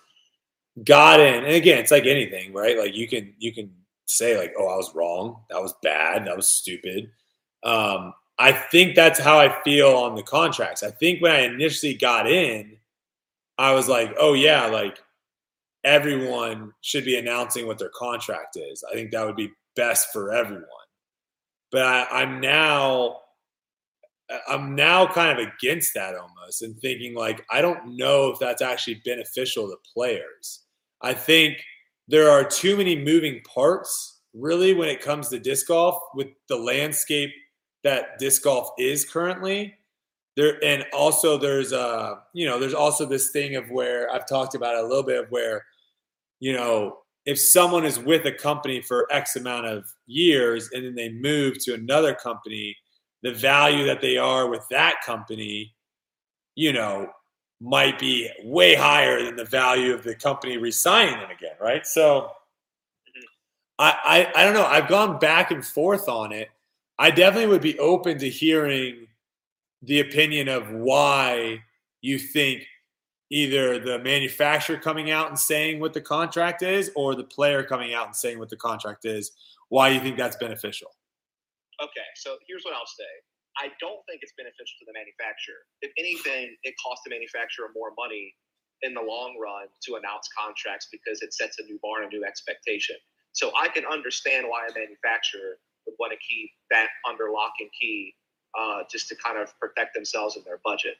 got 0.84 1.19
in, 1.19 1.45
and 1.45 1.53
again, 1.53 1.79
it's 1.79 1.91
like 1.91 2.05
anything, 2.05 2.53
right? 2.53 2.77
Like 2.77 2.95
you 2.95 3.07
can 3.07 3.34
you 3.38 3.53
can 3.53 3.71
say 4.07 4.38
like, 4.38 4.53
"Oh, 4.57 4.67
I 4.67 4.75
was 4.75 4.93
wrong. 4.95 5.43
That 5.49 5.61
was 5.61 5.73
bad. 5.84 6.25
That 6.25 6.35
was 6.38 6.47
stupid." 6.47 7.11
Um, 7.63 8.13
I 8.39 8.51
think 8.51 8.95
that's 8.95 9.19
how 9.19 9.39
I 9.39 9.61
feel 9.63 9.89
on 9.89 10.15
the 10.15 10.23
contracts. 10.23 10.84
I 10.84 10.91
think 10.91 11.21
when 11.21 11.31
I 11.31 11.39
initially 11.41 11.95
got 11.95 12.27
in, 12.29 12.77
I 13.57 13.73
was 13.73 13.88
like, 13.88 14.15
"Oh 14.19 14.34
yeah, 14.34 14.67
like 14.67 14.99
everyone 15.84 16.73
should 16.81 17.05
be 17.05 17.17
announcing 17.17 17.67
what 17.67 17.79
their 17.79 17.91
contract 17.95 18.57
is." 18.57 18.84
I 18.89 18.93
think 18.93 19.11
that 19.11 19.25
would 19.25 19.35
be 19.35 19.51
best 19.75 20.11
for 20.13 20.34
everyone. 20.34 20.65
But 21.71 21.84
I, 21.84 22.05
I'm 22.21 22.39
now 22.41 23.17
I'm 24.47 24.75
now 24.75 25.07
kind 25.07 25.39
of 25.39 25.47
against 25.47 25.93
that 25.93 26.15
almost 26.15 26.61
and 26.61 26.77
thinking 26.79 27.15
like 27.15 27.45
I 27.49 27.61
don't 27.61 27.95
know 27.95 28.29
if 28.29 28.39
that's 28.39 28.61
actually 28.61 29.01
beneficial 29.05 29.67
to 29.69 29.77
players. 29.93 30.63
I 31.01 31.13
think 31.13 31.57
there 32.07 32.29
are 32.29 32.43
too 32.43 32.77
many 32.77 32.95
moving 32.95 33.41
parts 33.43 34.21
really 34.34 34.73
when 34.73 34.89
it 34.89 35.01
comes 35.01 35.29
to 35.29 35.39
disc 35.39 35.67
golf 35.67 35.99
with 36.13 36.27
the 36.47 36.55
landscape 36.55 37.31
that 37.84 38.19
disc 38.19 38.43
golf 38.43 38.69
is 38.77 39.05
currently. 39.05 39.73
There 40.35 40.63
and 40.63 40.85
also 40.93 41.38
there's 41.38 41.71
a 41.71 42.19
you 42.34 42.45
know 42.45 42.59
there's 42.59 42.73
also 42.73 43.05
this 43.05 43.31
thing 43.31 43.55
of 43.55 43.71
where 43.71 44.13
i've 44.13 44.27
talked 44.27 44.53
about 44.53 44.75
it 44.75 44.84
a 44.84 44.88
little 44.88 45.01
bit 45.01 45.23
of 45.23 45.31
where 45.31 45.65
you 46.39 46.53
know 46.53 46.99
if 47.25 47.39
someone 47.39 47.84
is 47.84 47.97
with 47.97 48.23
a 48.27 48.31
company 48.31 48.79
for 48.79 49.07
x 49.11 49.35
amount 49.35 49.65
of 49.65 49.84
years 50.05 50.69
and 50.73 50.85
then 50.85 50.93
they 50.93 51.09
move 51.09 51.57
to 51.63 51.73
another 51.73 52.13
company 52.13 52.77
the 53.23 53.34
value 53.34 53.84
that 53.84 53.99
they 53.99 54.15
are 54.15 54.47
with 54.47 54.61
that 54.69 54.97
company 55.03 55.73
you 56.53 56.71
know 56.71 57.09
might 57.59 57.97
be 57.97 58.29
way 58.43 58.75
higher 58.75 59.23
than 59.23 59.35
the 59.35 59.45
value 59.45 59.93
of 59.93 60.03
the 60.03 60.15
company 60.15 60.57
resigning 60.57 61.15
them 61.19 61.31
again, 61.31 61.55
right? 61.59 61.85
So 61.85 62.31
I, 63.79 64.29
I 64.35 64.41
I 64.41 64.43
don't 64.43 64.53
know. 64.53 64.65
I've 64.65 64.88
gone 64.88 65.19
back 65.19 65.51
and 65.51 65.65
forth 65.65 66.07
on 66.07 66.31
it. 66.31 66.49
I 66.99 67.11
definitely 67.11 67.47
would 67.47 67.61
be 67.61 67.77
open 67.79 68.17
to 68.19 68.29
hearing 68.29 69.07
the 69.84 69.99
opinion 69.99 70.47
of 70.47 70.69
why 70.71 71.63
you 72.01 72.17
think 72.17 72.65
either 73.29 73.79
the 73.79 73.99
manufacturer 73.99 74.77
coming 74.77 75.11
out 75.11 75.27
and 75.27 75.38
saying 75.38 75.79
what 75.79 75.93
the 75.93 76.01
contract 76.01 76.63
is 76.63 76.91
or 76.95 77.13
the 77.13 77.23
player 77.23 77.63
coming 77.63 77.93
out 77.93 78.07
and 78.07 78.15
saying 78.15 78.39
what 78.39 78.49
the 78.49 78.55
contract 78.55 79.05
is, 79.05 79.31
why 79.69 79.89
you 79.89 79.99
think 79.99 80.17
that's 80.17 80.38
beneficial. 80.38 80.89
Okay, 81.81 82.07
so 82.15 82.38
here's 82.47 82.63
what 82.63 82.73
I'll 82.73 82.85
say. 82.85 83.03
I 83.57 83.73
don't 83.81 84.01
think 84.05 84.21
it's 84.21 84.34
beneficial 84.38 84.77
to 84.79 84.85
the 84.85 84.93
manufacturer. 84.93 85.65
If 85.81 85.91
anything, 85.97 86.55
it 86.63 86.75
costs 86.77 87.03
the 87.05 87.11
manufacturer 87.11 87.73
more 87.73 87.91
money 87.97 88.34
in 88.84 88.93
the 88.93 89.01
long 89.01 89.38
run 89.41 89.67
to 89.89 89.95
announce 89.95 90.29
contracts 90.38 90.88
because 90.91 91.21
it 91.21 91.34
sets 91.34 91.57
a 91.59 91.63
new 91.63 91.79
bar 91.81 92.03
and 92.03 92.13
a 92.13 92.15
new 92.15 92.23
expectation. 92.25 92.95
So 93.34 93.51
I 93.57 93.67
can 93.67 93.85
understand 93.85 94.45
why 94.47 94.67
a 94.69 94.73
manufacturer 94.73 95.57
would 95.85 95.95
want 95.99 96.13
to 96.13 96.19
keep 96.21 96.51
that 96.69 96.88
under 97.07 97.31
lock 97.31 97.53
and 97.59 97.69
key 97.73 98.13
uh, 98.57 98.84
just 98.91 99.09
to 99.09 99.15
kind 99.15 99.38
of 99.38 99.57
protect 99.59 99.93
themselves 99.93 100.35
and 100.35 100.45
their 100.45 100.59
budget. 100.63 100.95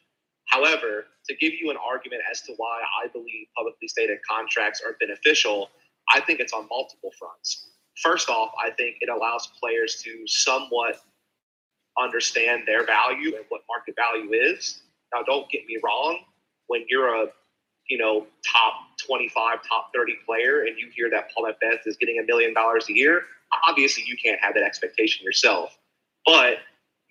However, 0.46 1.06
to 1.30 1.36
give 1.36 1.54
you 1.60 1.70
an 1.72 1.78
argument 1.78 2.22
as 2.30 2.42
to 2.44 2.54
why 2.58 2.82
I 3.04 3.08
believe 3.10 3.48
publicly 3.56 3.88
stated 3.88 4.20
contracts 4.28 4.82
are 4.82 4.96
beneficial, 5.00 5.70
I 6.12 6.22
think 6.22 6.40
it's 6.40 6.54
on 6.54 6.68
multiple 6.70 7.12
fronts. 7.20 7.70
First 8.02 8.30
off, 8.30 8.52
I 8.64 8.72
think 8.72 8.98
it 9.02 9.10
allows 9.10 9.50
players 9.60 10.02
to 10.04 10.24
somewhat 10.26 11.02
understand 12.02 12.64
their 12.66 12.86
value 12.86 13.36
and 13.36 13.46
what 13.50 13.62
market 13.68 13.96
value 13.96 14.32
is. 14.32 14.82
Now, 15.14 15.24
don't 15.24 15.50
get 15.50 15.66
me 15.68 15.78
wrong. 15.84 16.20
When 16.68 16.86
you're 16.90 17.24
a 17.24 17.28
you 17.90 17.98
know 17.98 18.28
top 18.46 18.74
25, 19.06 19.60
top 19.68 19.92
30 19.94 20.16
player, 20.26 20.62
and 20.62 20.78
you 20.78 20.90
hear 20.94 21.10
that 21.10 21.32
Paul 21.34 21.46
McBeth 21.46 21.80
is 21.86 21.96
getting 21.98 22.20
a 22.20 22.26
million 22.26 22.54
dollars 22.54 22.90
a 22.90 22.94
year, 22.94 23.24
obviously 23.68 24.04
you 24.06 24.18
can't 24.22 24.40
have 24.42 24.54
that 24.56 24.64
expectation 24.64 25.24
yourself. 25.24 25.78
But 26.26 26.58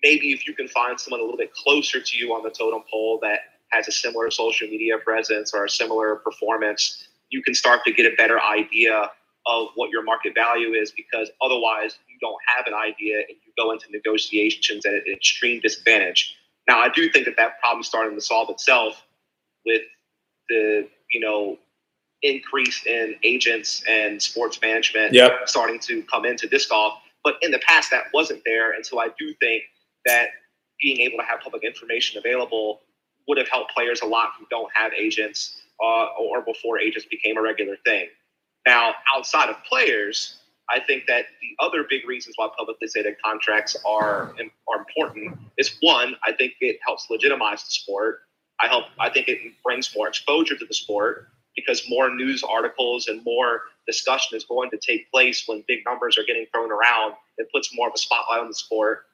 maybe 0.03 0.31
if 0.31 0.47
you 0.47 0.53
can 0.53 0.67
find 0.67 0.99
someone 0.99 1.21
a 1.21 1.23
little 1.23 1.37
bit 1.37 1.53
closer 1.53 1.99
to 1.99 2.17
you 2.17 2.33
on 2.33 2.43
the 2.43 2.49
totem 2.49 2.83
pole 2.91 3.19
that 3.23 3.39
has 3.71 3.87
a 3.87 3.91
similar 3.91 4.31
social 4.31 4.67
media 4.67 4.97
presence 4.97 5.53
or 5.53 5.65
a 5.65 5.69
similar 5.69 6.17
performance, 6.17 7.07
you 7.29 7.41
can 7.41 7.53
start 7.53 7.83
to 7.85 7.91
get 7.91 8.05
a 8.05 8.15
better 8.15 8.39
idea 8.41 9.09
of 9.47 9.69
what 9.75 9.89
your 9.91 10.03
market 10.03 10.35
value 10.35 10.73
is 10.73 10.91
because 10.91 11.29
otherwise 11.41 11.97
you 12.09 12.17
don't 12.19 12.39
have 12.47 12.67
an 12.67 12.73
idea 12.73 13.17
and 13.19 13.37
you 13.45 13.53
go 13.57 13.71
into 13.71 13.85
negotiations 13.91 14.85
at 14.85 14.93
an 14.93 15.03
extreme 15.11 15.61
disadvantage. 15.61 16.35
Now, 16.67 16.79
I 16.79 16.89
do 16.89 17.09
think 17.09 17.25
that 17.25 17.37
that 17.37 17.59
problem 17.59 17.83
starting 17.83 18.15
to 18.15 18.21
solve 18.21 18.49
itself 18.49 19.05
with 19.65 19.83
the, 20.49 20.87
you 21.11 21.19
know, 21.19 21.57
increase 22.23 22.85
in 22.85 23.15
agents 23.23 23.83
and 23.87 24.21
sports 24.21 24.59
management 24.61 25.13
Yep. 25.13 25.47
starting 25.47 25.79
to 25.79 26.01
come 26.03 26.25
into 26.25 26.47
disc 26.47 26.69
golf. 26.69 26.99
But 27.23 27.35
in 27.41 27.51
the 27.51 27.59
past, 27.59 27.91
that 27.91 28.05
wasn't 28.13 28.41
there. 28.45 28.71
And 28.71 28.85
so 28.85 28.99
I 28.99 29.09
do 29.19 29.33
think 29.35 29.63
that 30.05 30.29
being 30.81 30.99
able 31.01 31.17
to 31.19 31.23
have 31.23 31.39
public 31.41 31.63
information 31.63 32.17
available 32.17 32.81
would 33.27 33.37
have 33.37 33.47
helped 33.49 33.73
players 33.73 34.01
a 34.01 34.05
lot 34.05 34.31
who 34.39 34.45
don't 34.49 34.71
have 34.73 34.93
agents 34.93 35.57
uh, 35.83 36.07
or 36.19 36.41
before 36.41 36.79
agents 36.79 37.07
became 37.09 37.37
a 37.37 37.41
regular 37.41 37.77
thing. 37.85 38.07
Now, 38.67 38.95
outside 39.15 39.49
of 39.49 39.55
players, 39.63 40.39
I 40.69 40.81
think 40.81 41.05
that 41.07 41.27
the 41.39 41.63
other 41.63 41.85
big 41.89 42.05
reasons 42.05 42.35
why 42.37 42.49
publicly 42.57 42.89
stated 42.89 43.15
contracts 43.23 43.77
are 43.85 44.35
are 44.67 44.79
important 44.79 45.37
is 45.57 45.77
one, 45.79 46.15
I 46.25 46.33
think 46.33 46.55
it 46.59 46.77
helps 46.85 47.07
legitimize 47.09 47.63
the 47.63 47.71
sport. 47.71 48.23
I 48.59 48.67
help. 48.67 48.87
I 48.99 49.09
think 49.09 49.29
it 49.29 49.39
brings 49.63 49.95
more 49.95 50.09
exposure 50.09 50.57
to 50.57 50.65
the 50.65 50.73
sport 50.73 51.29
because 51.55 51.87
more 51.87 52.13
news 52.13 52.43
articles 52.43 53.07
and 53.07 53.23
more 53.23 53.61
discussion 53.85 54.35
is 54.35 54.43
going 54.43 54.69
to 54.71 54.77
take 54.77 55.09
place 55.11 55.47
when 55.47 55.63
big 55.65 55.79
numbers 55.85 56.17
are 56.17 56.25
getting 56.25 56.45
thrown 56.51 56.69
around. 56.69 57.13
It 57.37 57.47
puts 57.53 57.73
more 57.73 57.87
of 57.87 57.93
a 57.95 57.97
spotlight 57.97 58.41
on 58.41 58.49
the 58.49 58.53
sport. 58.53 59.05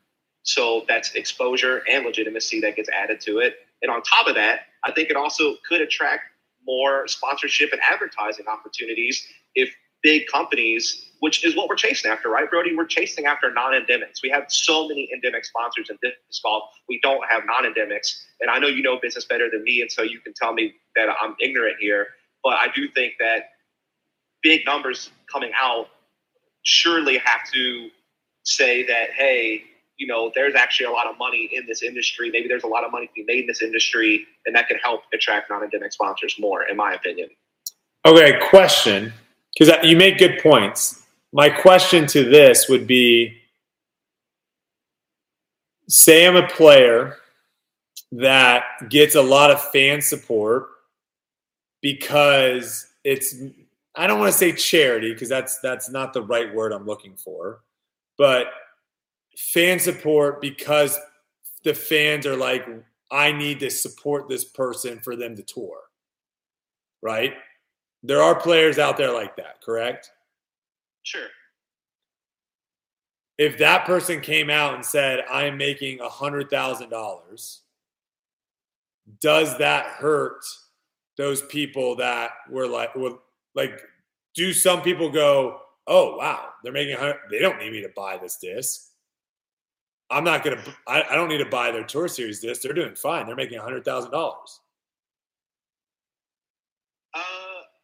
So 0.42 0.84
that's 0.88 1.14
exposure 1.14 1.84
and 1.88 2.04
legitimacy 2.06 2.60
that 2.62 2.76
gets 2.76 2.90
added 2.90 3.22
to 3.22 3.38
it. 3.38 3.58
And 3.84 3.92
on 3.92 4.02
top 4.02 4.26
of 4.26 4.34
that, 4.34 4.62
I 4.84 4.92
think 4.92 5.12
it 5.12 5.16
also 5.16 5.58
could 5.70 5.80
attract 5.80 6.24
more 6.66 7.08
sponsorship 7.08 7.72
and 7.72 7.82
advertising 7.82 8.46
opportunities 8.48 9.26
if 9.56 9.74
big 10.02 10.28
companies, 10.28 11.12
which 11.20 11.46
is 11.46 11.56
what 11.56 11.70
we're 11.70 11.76
chasing 11.76 12.12
after, 12.12 12.30
right, 12.30 12.50
Brodie? 12.50 12.76
We're 12.76 12.86
chasing 12.86 13.26
after 13.26 13.52
non-endemics. 13.52 14.22
We 14.22 14.30
have 14.30 14.46
so 14.50 14.88
many 14.88 15.10
endemic 15.14 15.46
sponsors 15.46 15.90
in 15.90 15.98
this 16.02 16.14
golf. 16.44 16.66
We 16.90 17.00
don't 17.02 17.26
have 17.30 17.44
non-endemics, 17.46 18.22
and 18.42 18.52
I 18.52 18.60
know 18.60 18.68
you 18.68 18.84
know 18.84 19.00
business 19.02 19.26
better 19.26 19.50
than 19.50 19.64
me, 19.64 19.82
and 19.82 19.92
so 19.92 20.04
you 20.04 20.20
can 20.20 20.34
tell 20.36 20.54
me 20.54 20.74
that 20.96 21.08
I'm 21.22 21.36
ignorant 21.40 21.78
here. 21.80 22.08
But 22.44 22.56
I 22.56 22.68
do 22.76 22.90
think 22.90 23.14
that 23.20 23.52
big 24.42 24.66
numbers 24.66 25.10
coming 25.32 25.52
out 25.58 25.88
surely 26.64 27.18
have 27.18 27.50
to 27.54 27.90
say 28.44 28.86
that, 28.86 29.12
hey, 29.12 29.64
you 29.98 30.08
know, 30.08 30.32
there's 30.34 30.56
actually 30.56 30.88
a 30.88 30.92
lot 30.92 31.08
of 31.08 31.18
money 31.18 31.50
in 31.54 31.66
this 31.68 31.84
industry. 31.84 32.30
Maybe 32.32 32.48
there's 32.48 32.64
a 32.64 32.68
lot 32.68 32.84
of 32.84 32.92
money 32.92 33.08
to 33.08 33.14
be 33.14 33.24
made 33.26 33.42
in 33.42 33.48
this 33.48 33.62
industry, 33.62 34.26
and 34.46 34.56
that 34.56 34.68
could 34.68 34.78
help 34.84 35.04
attract 35.14 35.50
non-endemic 35.50 35.94
sponsors 35.94 36.36
more, 36.40 36.64
in 36.64 36.78
my 36.78 36.94
opinion. 36.94 37.30
Okay, 38.06 38.40
question. 38.50 39.14
Because 39.58 39.76
you 39.86 39.96
make 39.96 40.18
good 40.18 40.40
points. 40.42 41.04
My 41.32 41.50
question 41.50 42.08
to 42.08 42.24
this 42.24 42.68
would 42.68 42.88
be 42.88 43.38
say 45.88 46.26
I'm 46.26 46.36
a 46.36 46.48
player 46.48 47.18
that 48.12 48.64
gets 48.90 49.16
a 49.16 49.22
lot 49.22 49.52
of 49.52 49.62
fan 49.72 50.02
support 50.02 50.68
because 51.82 52.88
it's 53.04 53.36
I 53.96 54.08
don't 54.08 54.20
want 54.20 54.32
to 54.32 54.38
say 54.38 54.52
charity 54.54 55.14
because 55.14 55.30
that's 55.30 55.60
that's 55.60 55.90
not 55.90 56.14
the 56.14 56.22
right 56.22 56.54
word 56.54 56.72
I'm 56.72 56.86
looking 56.86 57.16
for, 57.16 57.62
but 58.18 58.48
fan 59.38 59.80
support 59.80 60.42
because 60.42 61.00
the 61.64 61.74
fans 61.74 62.26
are 62.26 62.36
like 62.36 62.68
I 63.12 63.32
need 63.32 63.60
to 63.60 63.70
support 63.70 64.28
this 64.28 64.44
person 64.44 65.00
for 65.00 65.16
them 65.16 65.36
to 65.36 65.44
tour. 65.44 65.78
Right? 67.02 67.34
There 68.02 68.22
are 68.22 68.36
players 68.36 68.80
out 68.80 68.98
there 68.98 69.14
like 69.14 69.36
that, 69.38 69.62
correct? 69.62 70.12
Sure. 71.04 71.28
If 73.38 73.58
that 73.58 73.86
person 73.86 74.22
came 74.22 74.50
out 74.50 74.76
and 74.76 74.86
said, 74.86 75.24
I'm 75.30 75.58
making 75.58 76.00
a 76.02 76.08
$100,000, 76.08 77.60
does 79.22 79.58
that 79.58 79.86
hurt 79.86 80.46
those 81.18 81.42
people 81.44 81.96
that 81.96 82.32
were 82.50 82.68
like, 82.68 82.96
were, 82.96 83.18
like, 83.56 83.82
do 84.36 84.54
some 84.54 84.82
people 84.82 85.10
go, 85.10 85.60
oh, 85.88 86.16
wow, 86.18 86.50
they're 86.64 86.74
making, 86.74 86.96
100, 86.96 87.22
they 87.32 87.40
don't 87.40 87.60
need 87.60 87.72
me 87.72 87.82
to 87.82 87.90
buy 87.96 88.18
this 88.18 88.38
disc. 88.38 88.93
I'm 90.14 90.24
not 90.24 90.44
going 90.44 90.58
to, 90.58 90.64
I 90.88 91.16
don't 91.16 91.28
need 91.28 91.40
to 91.40 91.50
buy 91.50 91.72
their 91.72 91.84
Tour 91.84 92.08
Series 92.08 92.40
disc. 92.40 92.62
They're 92.62 92.74
doing 92.74 92.96
fine. 92.96 93.26
They're 93.26 93.36
making 93.36 93.60
$100,000. 93.60 93.84
Uh, 97.16 97.20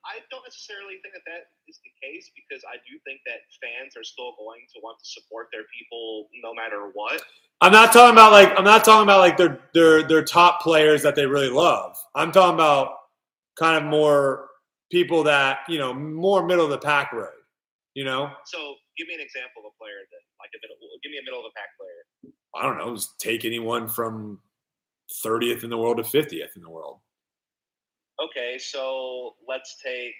I 0.09 0.25
don't 0.31 0.43
necessarily 0.43 0.97
think 1.01 1.13
that 1.13 1.25
that 1.25 1.53
is 1.67 1.79
the 1.83 1.91
case 2.01 2.31
because 2.35 2.63
I 2.65 2.77
do 2.77 2.97
think 3.05 3.21
that 3.25 3.45
fans 3.61 3.93
are 3.97 4.03
still 4.03 4.33
going 4.37 4.61
to 4.73 4.79
want 4.81 4.99
to 4.99 5.05
support 5.05 5.47
their 5.51 5.63
people 5.77 6.27
no 6.43 6.53
matter 6.53 6.89
what. 6.93 7.21
I'm 7.61 7.71
not 7.71 7.91
talking 7.91 8.13
about 8.13 8.31
like 8.31 8.57
I'm 8.57 8.63
not 8.63 8.83
talking 8.83 9.03
about 9.03 9.19
like 9.19 9.37
their 9.37 9.59
their 9.73 10.07
their 10.07 10.23
top 10.23 10.61
players 10.61 11.03
that 11.03 11.15
they 11.15 11.25
really 11.25 11.49
love. 11.49 11.95
I'm 12.15 12.31
talking 12.31 12.55
about 12.55 12.93
kind 13.57 13.77
of 13.77 13.89
more 13.89 14.47
people 14.91 15.23
that 15.23 15.59
you 15.67 15.77
know 15.77 15.93
more 15.93 16.45
middle 16.45 16.65
of 16.65 16.71
the 16.71 16.77
pack 16.77 17.11
road. 17.11 17.33
You 17.93 18.05
know. 18.05 18.31
So 18.45 18.75
give 18.99 19.07
me 19.07 19.15
an 19.15 19.23
example 19.23 19.63
of 19.63 19.71
a 19.71 19.75
player 19.79 20.03
that 20.11 20.23
like 20.43 20.51
a 20.51 20.59
middle. 20.59 20.75
Give 20.99 21.15
me 21.15 21.17
a 21.17 21.25
middle 21.25 21.39
of 21.39 21.47
the 21.47 21.55
pack 21.55 21.71
player. 21.79 22.03
I 22.51 22.67
don't 22.67 22.77
know. 22.77 22.93
Just 22.93 23.17
take 23.19 23.47
anyone 23.47 23.87
from 23.87 24.43
30th 25.23 25.63
in 25.63 25.69
the 25.71 25.77
world 25.77 25.97
to 25.97 26.03
50th 26.03 26.55
in 26.55 26.61
the 26.61 26.69
world. 26.69 26.99
Okay, 28.19 28.59
so 28.59 29.35
let's 29.47 29.77
take. 29.83 30.13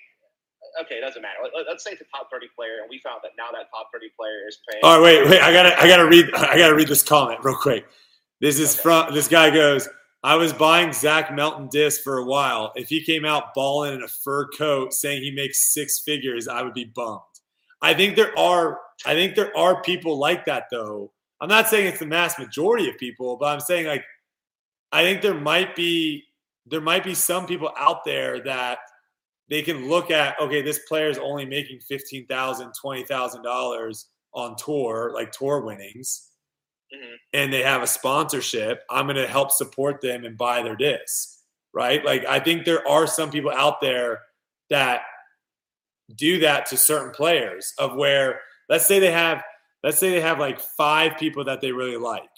Okay, 0.82 0.96
it 0.96 1.02
doesn't 1.02 1.22
matter. 1.22 1.40
Let, 1.44 1.68
us 1.68 1.84
say 1.84 1.92
it's 1.92 2.02
a 2.02 2.06
top 2.06 2.30
thirty 2.32 2.48
player, 2.56 2.80
and 2.82 2.90
we 2.90 3.00
found 3.00 3.20
that 3.24 3.32
now 3.38 3.52
that 3.52 3.68
top 3.72 3.88
thirty 3.94 4.08
player 4.18 4.48
is 4.48 4.60
paying. 4.70 4.84
All 4.84 5.00
right, 5.00 5.04
wait, 5.04 5.30
wait. 5.30 5.42
I 5.42 5.52
gotta, 5.52 5.78
I 5.82 5.88
gotta 5.88 6.08
read, 6.08 6.34
I 6.36 6.58
gotta 6.58 6.76
read 6.76 6.88
this 6.88 7.04
comment 7.04 7.40
real 7.44 7.56
quick. 7.56 7.86
This 8.42 8.60
is 8.60 8.74
okay. 8.74 8.84
from 8.84 9.14
this 9.14 9.28
guy 9.28 9.50
goes. 9.50 9.88
I 10.22 10.36
was 10.36 10.52
buying 10.52 10.92
Zach 10.92 11.34
Melton 11.34 11.70
disc 11.72 12.02
for 12.02 12.18
a 12.18 12.26
while. 12.26 12.74
If 12.76 12.90
he 12.90 13.04
came 13.04 13.24
out 13.24 13.54
balling 13.54 13.94
in 13.94 14.04
a 14.04 14.08
fur 14.08 14.50
coat, 14.50 14.94
saying 14.94 15.24
he 15.24 15.32
makes 15.32 15.74
six 15.74 16.00
figures, 16.00 16.50
I 16.50 16.62
would 16.62 16.74
be 16.74 16.92
bummed. 16.94 17.22
I 17.82 17.94
think 17.94 18.16
there 18.16 18.38
are, 18.38 18.80
I 19.06 19.14
think 19.14 19.36
there 19.36 19.56
are 19.56 19.82
people 19.82 20.18
like 20.18 20.46
that 20.46 20.66
though. 20.72 21.12
I'm 21.42 21.50
not 21.50 21.68
saying 21.70 21.88
it's 21.88 22.00
the 22.00 22.06
mass 22.06 22.38
majority 22.38 22.90
of 22.90 22.98
people, 22.98 23.38
but 23.38 23.46
I'm 23.48 23.62
saying 23.62 23.88
like, 23.88 24.04
I 24.92 25.04
think 25.04 25.22
there 25.22 25.36
might 25.36 25.76
be 25.76 26.26
there 26.66 26.82
might 26.82 27.04
be 27.04 27.14
some 27.14 27.48
people 27.48 27.72
out 27.78 28.04
there 28.06 28.44
that 28.44 28.80
they 29.50 29.62
can 29.62 29.90
look 29.90 30.12
at 30.12 30.40
okay 30.40 30.62
this 30.62 30.80
player 30.88 31.10
is 31.10 31.18
only 31.18 31.46
making 31.46 31.80
$15000 31.80 32.28
$20000 32.28 34.06
on 34.34 34.56
tour 34.56 35.12
like 35.14 35.32
tour 35.32 35.62
winnings 35.62 36.30
mm-hmm. 36.94 37.16
and 37.34 37.52
they 37.52 37.64
have 37.64 37.82
a 37.82 37.88
sponsorship 37.88 38.82
i'm 38.90 39.06
going 39.06 39.16
to 39.16 39.28
help 39.28 39.52
support 39.52 40.02
them 40.02 40.24
and 40.26 40.38
buy 40.38 40.62
their 40.62 40.76
disc 40.76 41.40
right 41.74 42.06
like 42.06 42.26
i 42.26 42.40
think 42.40 42.66
there 42.66 42.88
are 42.88 43.08
some 43.08 43.32
people 43.32 43.52
out 43.52 43.82
there 43.82 44.22
that 44.70 45.02
do 46.16 46.40
that 46.40 46.66
to 46.68 46.78
certain 46.78 47.12
players 47.12 47.74
of 47.78 47.96
where 47.96 48.42
let's 48.68 48.88
say 48.88 49.00
they 49.00 49.12
have 49.12 49.44
let's 49.84 50.00
say 50.00 50.12
they 50.12 50.22
have 50.22 50.40
like 50.40 50.60
five 50.60 51.18
people 51.18 51.44
that 51.44 51.62
they 51.62 51.72
really 51.72 51.98
like 51.98 52.30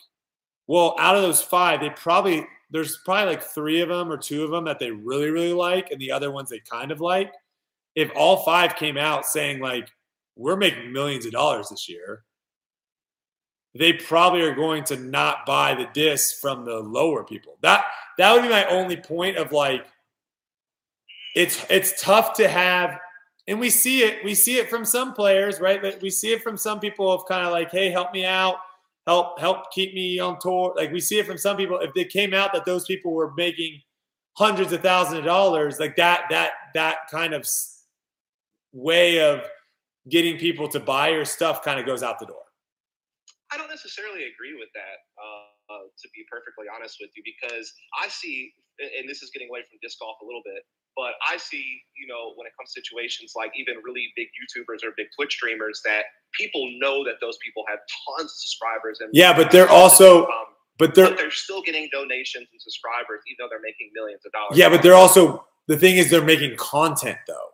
well 0.68 0.95
out 0.99 1.15
of 1.15 1.22
those 1.22 1.41
five 1.41 1.80
they 1.80 1.89
probably 1.91 2.45
there's 2.72 2.98
probably 3.03 3.34
like 3.34 3.43
three 3.43 3.81
of 3.81 3.89
them 3.89 4.11
or 4.11 4.18
two 4.18 4.43
of 4.43 4.49
them 4.49 4.65
that 4.65 4.80
they 4.80 4.91
really 4.91 5.30
really 5.30 5.53
like, 5.53 5.91
and 5.91 5.99
the 5.99 6.11
other 6.11 6.31
ones 6.31 6.49
they 6.49 6.60
kind 6.60 6.91
of 6.91 7.02
like. 7.02 7.31
If 7.93 8.10
all 8.15 8.38
five 8.38 8.77
came 8.77 8.98
out 8.98 9.26
saying 9.26 9.60
like 9.60 9.89
we're 10.38 10.56
making 10.56 10.93
millions 10.93 11.26
of 11.26 11.34
dollars 11.34 11.68
this 11.69 11.89
year, 11.89 12.23
they 13.77 13.93
probably 13.93 14.41
are 14.41 14.56
going 14.56 14.85
to 14.85 14.95
not 14.95 15.45
buy 15.45 15.76
the 15.76 15.89
disc 15.93 16.39
from 16.39 16.64
the 16.64 16.80
lower 16.80 17.26
people. 17.26 17.57
That 17.61 17.84
that 18.18 18.34
would 18.34 18.43
be 18.43 18.49
my 18.49 18.65
only 18.65 18.95
point 18.95 19.38
of 19.38 19.52
like 19.52 19.85
it's 21.35 21.64
it's 21.69 22.02
tough 22.02 22.34
to 22.35 22.48
have 22.48 22.98
and 23.52 23.60
we 23.60 23.69
see 23.69 24.02
it 24.03 24.23
we 24.23 24.34
see 24.34 24.57
it 24.57 24.69
from 24.69 24.86
some 24.86 25.14
players 25.14 25.60
right? 25.60 26.02
We 26.02 26.10
see 26.10 26.32
it 26.32 26.41
from 26.41 26.57
some 26.57 26.80
people 26.80 27.11
of 27.11 27.26
kind 27.28 27.45
of 27.45 27.52
like 27.52 27.69
hey 27.69 27.90
help 27.90 28.14
me 28.14 28.26
out. 28.26 28.56
Help 29.06 29.40
help 29.40 29.72
keep 29.72 29.94
me 29.94 30.19
on 30.19 30.40
tour. 30.40 30.73
Like 30.76 30.91
we 30.91 31.02
see 31.02 31.19
it 31.19 31.28
from 31.28 31.38
some 31.38 31.57
people 31.57 31.78
if 31.80 31.91
it 31.95 32.10
came 32.10 32.34
out 32.34 32.53
that 32.53 32.65
those 32.65 32.86
people 32.86 33.11
were 33.11 33.34
making 33.36 33.82
hundreds 34.38 34.72
of 34.72 34.82
thousands 34.82 35.19
of 35.19 35.26
dollars 35.26 35.80
like 35.80 35.98
that 35.98 36.23
that 36.30 36.52
that 36.73 36.99
kind 37.11 37.34
of 37.34 37.45
way 38.72 39.19
of 39.19 39.44
getting 40.10 40.38
people 40.38 40.68
to 40.69 40.80
buy 40.80 41.10
your 41.10 41.26
stuff 41.26 41.61
kind 41.61 41.80
of 41.80 41.86
goes 41.86 42.03
out 42.03 42.19
the 42.19 42.26
door. 42.26 42.44
I 43.52 43.57
don't 43.57 43.69
necessarily 43.69 44.23
agree 44.23 44.56
with 44.57 44.69
that, 44.73 44.98
uh, 45.22 45.51
uh, 45.72 45.88
to 45.88 46.07
be 46.11 46.27
perfectly 46.27 46.68
honest 46.68 46.99
with 46.99 47.11
you, 47.15 47.23
because 47.23 47.72
I 47.95 48.11
see, 48.11 48.52
and 48.99 49.07
this 49.07 49.23
is 49.23 49.31
getting 49.31 49.48
away 49.48 49.64
from 49.64 49.80
disc 49.80 49.99
golf 49.99 50.19
a 50.22 50.26
little 50.26 50.43
bit, 50.43 50.68
but 50.95 51.15
I 51.23 51.38
see, 51.38 51.64
you 51.95 52.07
know, 52.07 52.34
when 52.35 52.48
it 52.48 52.53
comes 52.60 52.73
to 52.73 52.81
situations 52.84 53.31
like 53.35 53.52
even 53.56 53.80
really 53.84 54.11
big 54.15 54.27
YouTubers 54.35 54.84
or 54.84 54.91
big 54.98 55.07
Twitch 55.15 55.34
streamers, 55.34 55.81
that 55.85 56.11
people 56.34 56.68
know 56.80 57.03
that 57.06 57.15
those 57.22 57.38
people 57.43 57.64
have 57.69 57.80
tons 57.88 58.27
of 58.27 58.35
subscribers. 58.35 58.99
And 58.99 59.10
yeah, 59.14 59.35
but 59.35 59.52
they're 59.52 59.69
also, 59.69 60.27
but 60.77 60.93
they're, 60.95 61.07
but 61.07 61.18
they're 61.18 61.31
still 61.31 61.61
getting 61.61 61.88
donations 61.91 62.48
and 62.52 62.60
subscribers, 62.60 63.23
even 63.27 63.38
though 63.39 63.48
they're 63.49 63.64
making 63.64 63.91
millions 63.93 64.26
of 64.26 64.31
dollars. 64.34 64.57
Yeah, 64.57 64.69
but 64.69 64.84
they're 64.84 64.95
also 64.95 65.45
the 65.68 65.77
thing 65.77 65.95
is 65.95 66.10
they're 66.10 66.22
making 66.23 66.57
content 66.57 67.18
though. 67.27 67.49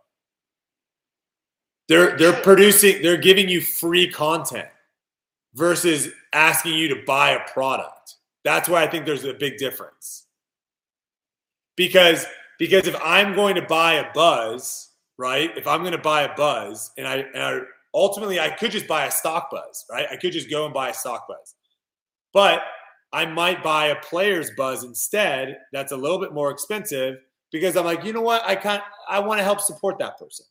They're 1.87 2.17
they're 2.17 2.41
producing, 2.41 3.01
they're 3.01 3.17
giving 3.17 3.49
you 3.49 3.61
free 3.61 4.09
content 4.11 4.67
versus 5.53 6.09
asking 6.33 6.73
you 6.73 6.87
to 6.89 7.03
buy 7.05 7.31
a 7.31 7.47
product. 7.51 7.96
That's 8.47 8.69
why 8.69 8.81
I 8.81 8.87
think 8.87 9.05
there's 9.05 9.25
a 9.25 9.33
big 9.33 9.57
difference. 9.57 10.27
Because 11.75 12.25
because 12.57 12.87
if 12.87 12.95
I'm 13.03 13.35
going 13.35 13.55
to 13.55 13.61
buy 13.61 13.95
a 13.95 14.13
buzz, 14.13 14.91
right? 15.17 15.51
If 15.57 15.67
I'm 15.67 15.81
going 15.81 15.91
to 15.91 15.97
buy 15.97 16.21
a 16.21 16.33
buzz 16.33 16.91
and 16.97 17.05
I, 17.05 17.25
and 17.33 17.43
I 17.43 17.59
ultimately 17.93 18.39
I 18.39 18.49
could 18.49 18.71
just 18.71 18.87
buy 18.87 19.05
a 19.05 19.11
stock 19.11 19.51
buzz, 19.51 19.83
right? 19.91 20.07
I 20.09 20.15
could 20.15 20.31
just 20.31 20.49
go 20.49 20.63
and 20.63 20.73
buy 20.73 20.91
a 20.91 20.93
stock 20.93 21.27
buzz. 21.27 21.55
But 22.31 22.61
I 23.11 23.25
might 23.25 23.61
buy 23.63 23.87
a 23.87 23.97
player's 23.97 24.49
buzz 24.51 24.85
instead 24.85 25.57
that's 25.73 25.91
a 25.91 25.97
little 25.97 26.17
bit 26.17 26.33
more 26.33 26.49
expensive 26.49 27.17
because 27.51 27.75
I'm 27.75 27.83
like, 27.83 28.05
you 28.05 28.13
know 28.13 28.21
what? 28.21 28.43
I 28.45 28.55
can't 28.55 28.81
I 29.09 29.19
want 29.19 29.39
to 29.39 29.43
help 29.43 29.59
support 29.59 29.99
that 29.99 30.17
person. 30.17 30.45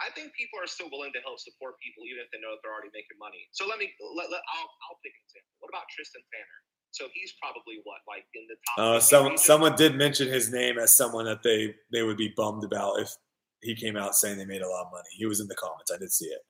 I 0.00 0.08
think 0.16 0.32
people 0.32 0.56
are 0.56 0.68
still 0.68 0.88
willing 0.88 1.12
to 1.12 1.20
help 1.20 1.36
support 1.36 1.76
people 1.84 2.08
even 2.08 2.24
if 2.24 2.32
they 2.32 2.40
know 2.40 2.56
that 2.56 2.64
they're 2.64 2.72
already 2.72 2.92
making 2.96 3.20
money. 3.20 3.44
So 3.52 3.68
let 3.68 3.76
me 3.76 3.92
let, 4.16 4.32
let 4.32 4.40
I'll 4.56 4.70
I'll 4.88 5.00
pick 5.04 5.12
an 5.12 5.22
example. 5.28 5.52
What 5.60 5.68
about 5.68 5.84
Tristan 5.92 6.24
Tanner? 6.32 6.58
So 6.90 7.06
he's 7.12 7.36
probably 7.38 7.84
what 7.84 8.00
like 8.08 8.24
in 8.34 8.48
the 8.48 8.58
top. 8.64 8.76
Uh, 8.80 8.98
someone 8.98 9.36
someone 9.36 9.74
did 9.76 9.94
mention 9.94 10.26
his 10.26 10.50
name 10.50 10.80
as 10.80 10.96
someone 10.96 11.28
that 11.28 11.44
they 11.44 11.76
they 11.92 12.02
would 12.02 12.16
be 12.16 12.32
bummed 12.34 12.64
about 12.64 12.98
if 12.98 13.12
he 13.60 13.76
came 13.76 13.96
out 13.96 14.16
saying 14.16 14.40
they 14.40 14.48
made 14.48 14.62
a 14.64 14.68
lot 14.68 14.88
of 14.88 14.92
money. 14.92 15.12
He 15.12 15.26
was 15.26 15.40
in 15.40 15.46
the 15.46 15.54
comments. 15.54 15.92
I 15.92 15.98
did 15.98 16.10
see 16.10 16.32
it. 16.32 16.40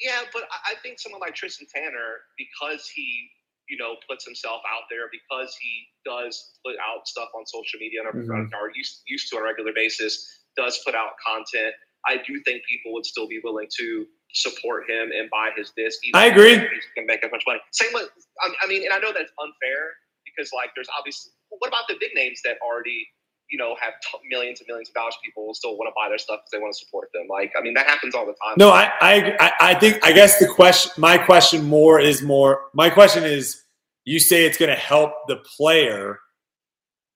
Yeah, 0.00 0.24
but 0.32 0.48
I 0.48 0.80
think 0.82 0.98
someone 0.98 1.20
like 1.20 1.36
Tristan 1.36 1.68
Tanner, 1.68 2.24
because 2.40 2.88
he 2.88 3.28
you 3.68 3.76
know 3.76 4.00
puts 4.08 4.24
himself 4.24 4.64
out 4.64 4.88
there, 4.88 5.12
because 5.12 5.54
he 5.60 5.84
does 6.08 6.56
put 6.64 6.74
out 6.80 7.06
stuff 7.06 7.28
on 7.36 7.44
social 7.44 7.78
media 7.78 8.00
and 8.00 8.24
mm-hmm. 8.24 8.54
or 8.56 8.72
used 8.74 9.02
used 9.06 9.28
to 9.30 9.36
on 9.36 9.42
a 9.42 9.44
regular 9.44 9.72
basis, 9.76 10.24
does 10.56 10.80
put 10.84 10.94
out 10.94 11.12
content 11.20 11.74
I 12.06 12.16
do 12.26 12.40
think 12.44 12.62
people 12.68 12.92
would 12.94 13.06
still 13.06 13.28
be 13.28 13.40
willing 13.42 13.68
to 13.78 14.06
support 14.32 14.88
him 14.88 15.10
and 15.12 15.28
buy 15.30 15.50
his 15.56 15.72
disc. 15.76 15.98
I 16.14 16.26
agree. 16.26 16.56
He 16.56 16.66
can 16.96 17.06
make 17.06 17.24
as 17.24 17.30
much 17.30 17.44
money. 17.46 17.60
Same 17.72 17.90
with, 17.92 18.08
I 18.40 18.66
mean, 18.66 18.84
and 18.84 18.92
I 18.92 18.98
know 18.98 19.12
that's 19.12 19.32
unfair 19.42 19.90
because 20.24 20.50
like 20.52 20.70
there's 20.74 20.88
obviously, 20.96 21.32
what 21.48 21.68
about 21.68 21.88
the 21.88 21.96
big 22.00 22.10
names 22.14 22.40
that 22.44 22.56
already, 22.62 23.06
you 23.50 23.58
know, 23.58 23.76
have 23.80 23.94
t- 24.00 24.18
millions 24.30 24.60
and 24.60 24.68
millions 24.68 24.88
of 24.88 24.94
dollars? 24.94 25.16
People 25.24 25.46
will 25.46 25.54
still 25.54 25.76
want 25.76 25.88
to 25.88 25.94
buy 25.96 26.08
their 26.08 26.18
stuff 26.18 26.40
because 26.40 26.50
they 26.52 26.58
want 26.58 26.72
to 26.72 26.78
support 26.78 27.08
them. 27.12 27.26
Like, 27.28 27.52
I 27.58 27.60
mean, 27.60 27.74
that 27.74 27.86
happens 27.86 28.14
all 28.14 28.24
the 28.24 28.36
time. 28.44 28.54
No, 28.56 28.70
I, 28.70 28.92
I, 29.00 29.52
I 29.60 29.74
think, 29.74 29.98
I 30.04 30.12
guess 30.12 30.38
the 30.38 30.46
question, 30.46 30.92
my 30.96 31.18
question 31.18 31.64
more 31.64 31.98
is 31.98 32.22
more, 32.22 32.66
my 32.72 32.88
question 32.88 33.24
is, 33.24 33.62
you 34.04 34.18
say 34.20 34.46
it's 34.46 34.56
going 34.56 34.70
to 34.70 34.80
help 34.80 35.12
the 35.28 35.36
player 35.56 36.20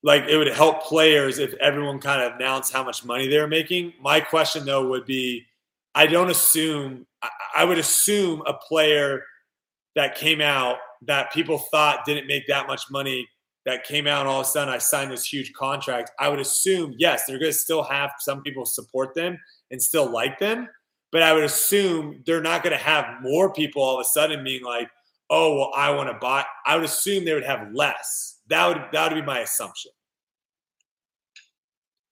like 0.04 0.24
it 0.28 0.36
would 0.36 0.48
help 0.48 0.82
players 0.82 1.38
if 1.38 1.54
everyone 1.54 1.98
kind 1.98 2.22
of 2.22 2.34
announced 2.34 2.72
how 2.72 2.84
much 2.84 3.04
money 3.04 3.26
they're 3.26 3.48
making. 3.48 3.94
My 4.00 4.20
question 4.20 4.64
though 4.66 4.86
would 4.88 5.06
be 5.06 5.46
I 5.94 6.06
don't 6.06 6.30
assume 6.30 7.06
I 7.56 7.64
would 7.64 7.78
assume 7.78 8.42
a 8.46 8.52
player 8.52 9.22
that 9.96 10.14
came 10.14 10.42
out 10.42 10.76
that 11.06 11.32
people 11.32 11.58
thought 11.58 12.04
didn't 12.04 12.26
make 12.26 12.46
that 12.48 12.66
much 12.66 12.82
money 12.90 13.26
that 13.64 13.84
came 13.84 14.06
out 14.06 14.20
and 14.20 14.28
all 14.28 14.42
of 14.42 14.46
a 14.46 14.50
sudden 14.50 14.72
I 14.72 14.76
signed 14.76 15.10
this 15.10 15.24
huge 15.24 15.54
contract. 15.54 16.10
I 16.20 16.28
would 16.28 16.40
assume, 16.40 16.94
yes, 16.98 17.24
they're 17.24 17.38
going 17.38 17.52
to 17.52 17.58
still 17.58 17.82
have 17.82 18.10
some 18.18 18.42
people 18.42 18.66
support 18.66 19.14
them 19.14 19.38
and 19.70 19.82
still 19.82 20.10
like 20.10 20.38
them. 20.38 20.68
But 21.12 21.22
I 21.22 21.32
would 21.32 21.44
assume 21.44 22.22
they're 22.26 22.42
not 22.42 22.62
going 22.62 22.76
to 22.76 22.82
have 22.82 23.22
more 23.22 23.52
people 23.52 23.82
all 23.82 23.94
of 23.94 24.02
a 24.02 24.04
sudden 24.04 24.44
being 24.44 24.64
like, 24.64 24.90
oh, 25.30 25.56
well, 25.56 25.72
I 25.74 25.90
want 25.90 26.10
to 26.10 26.18
buy. 26.20 26.44
I 26.66 26.74
would 26.76 26.84
assume 26.84 27.24
they 27.24 27.32
would 27.32 27.44
have 27.44 27.72
less 27.72 28.33
that 28.48 28.66
would 28.66 28.82
that 28.92 29.10
would 29.10 29.20
be 29.20 29.26
my 29.26 29.40
assumption. 29.40 29.90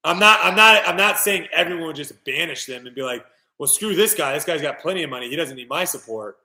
I'm 0.05 0.19
not 0.19 0.41
I'm 0.43 0.57
not 0.57 0.87
I'm 0.87 0.97
not 0.97 1.19
saying 1.19 1.49
everyone 1.53 1.87
would 1.87 1.97
just 1.97 2.25
banish 2.25 2.67
them 2.67 2.87
and 2.87 2.95
be 2.95 3.03
like, 3.03 3.25
well, 3.59 3.69
screw 3.69 3.95
this 3.95 4.15
guy. 4.15 4.35
This 4.35 4.45
guy's 4.45 4.63
got 4.63 4.81
plenty 4.81 5.03
of 5.03 5.11
money. 5.11 5.29
He 5.29 5.37
doesn't 5.37 5.57
need 5.57 5.69
my 5.69 5.85
support. 5.85 6.39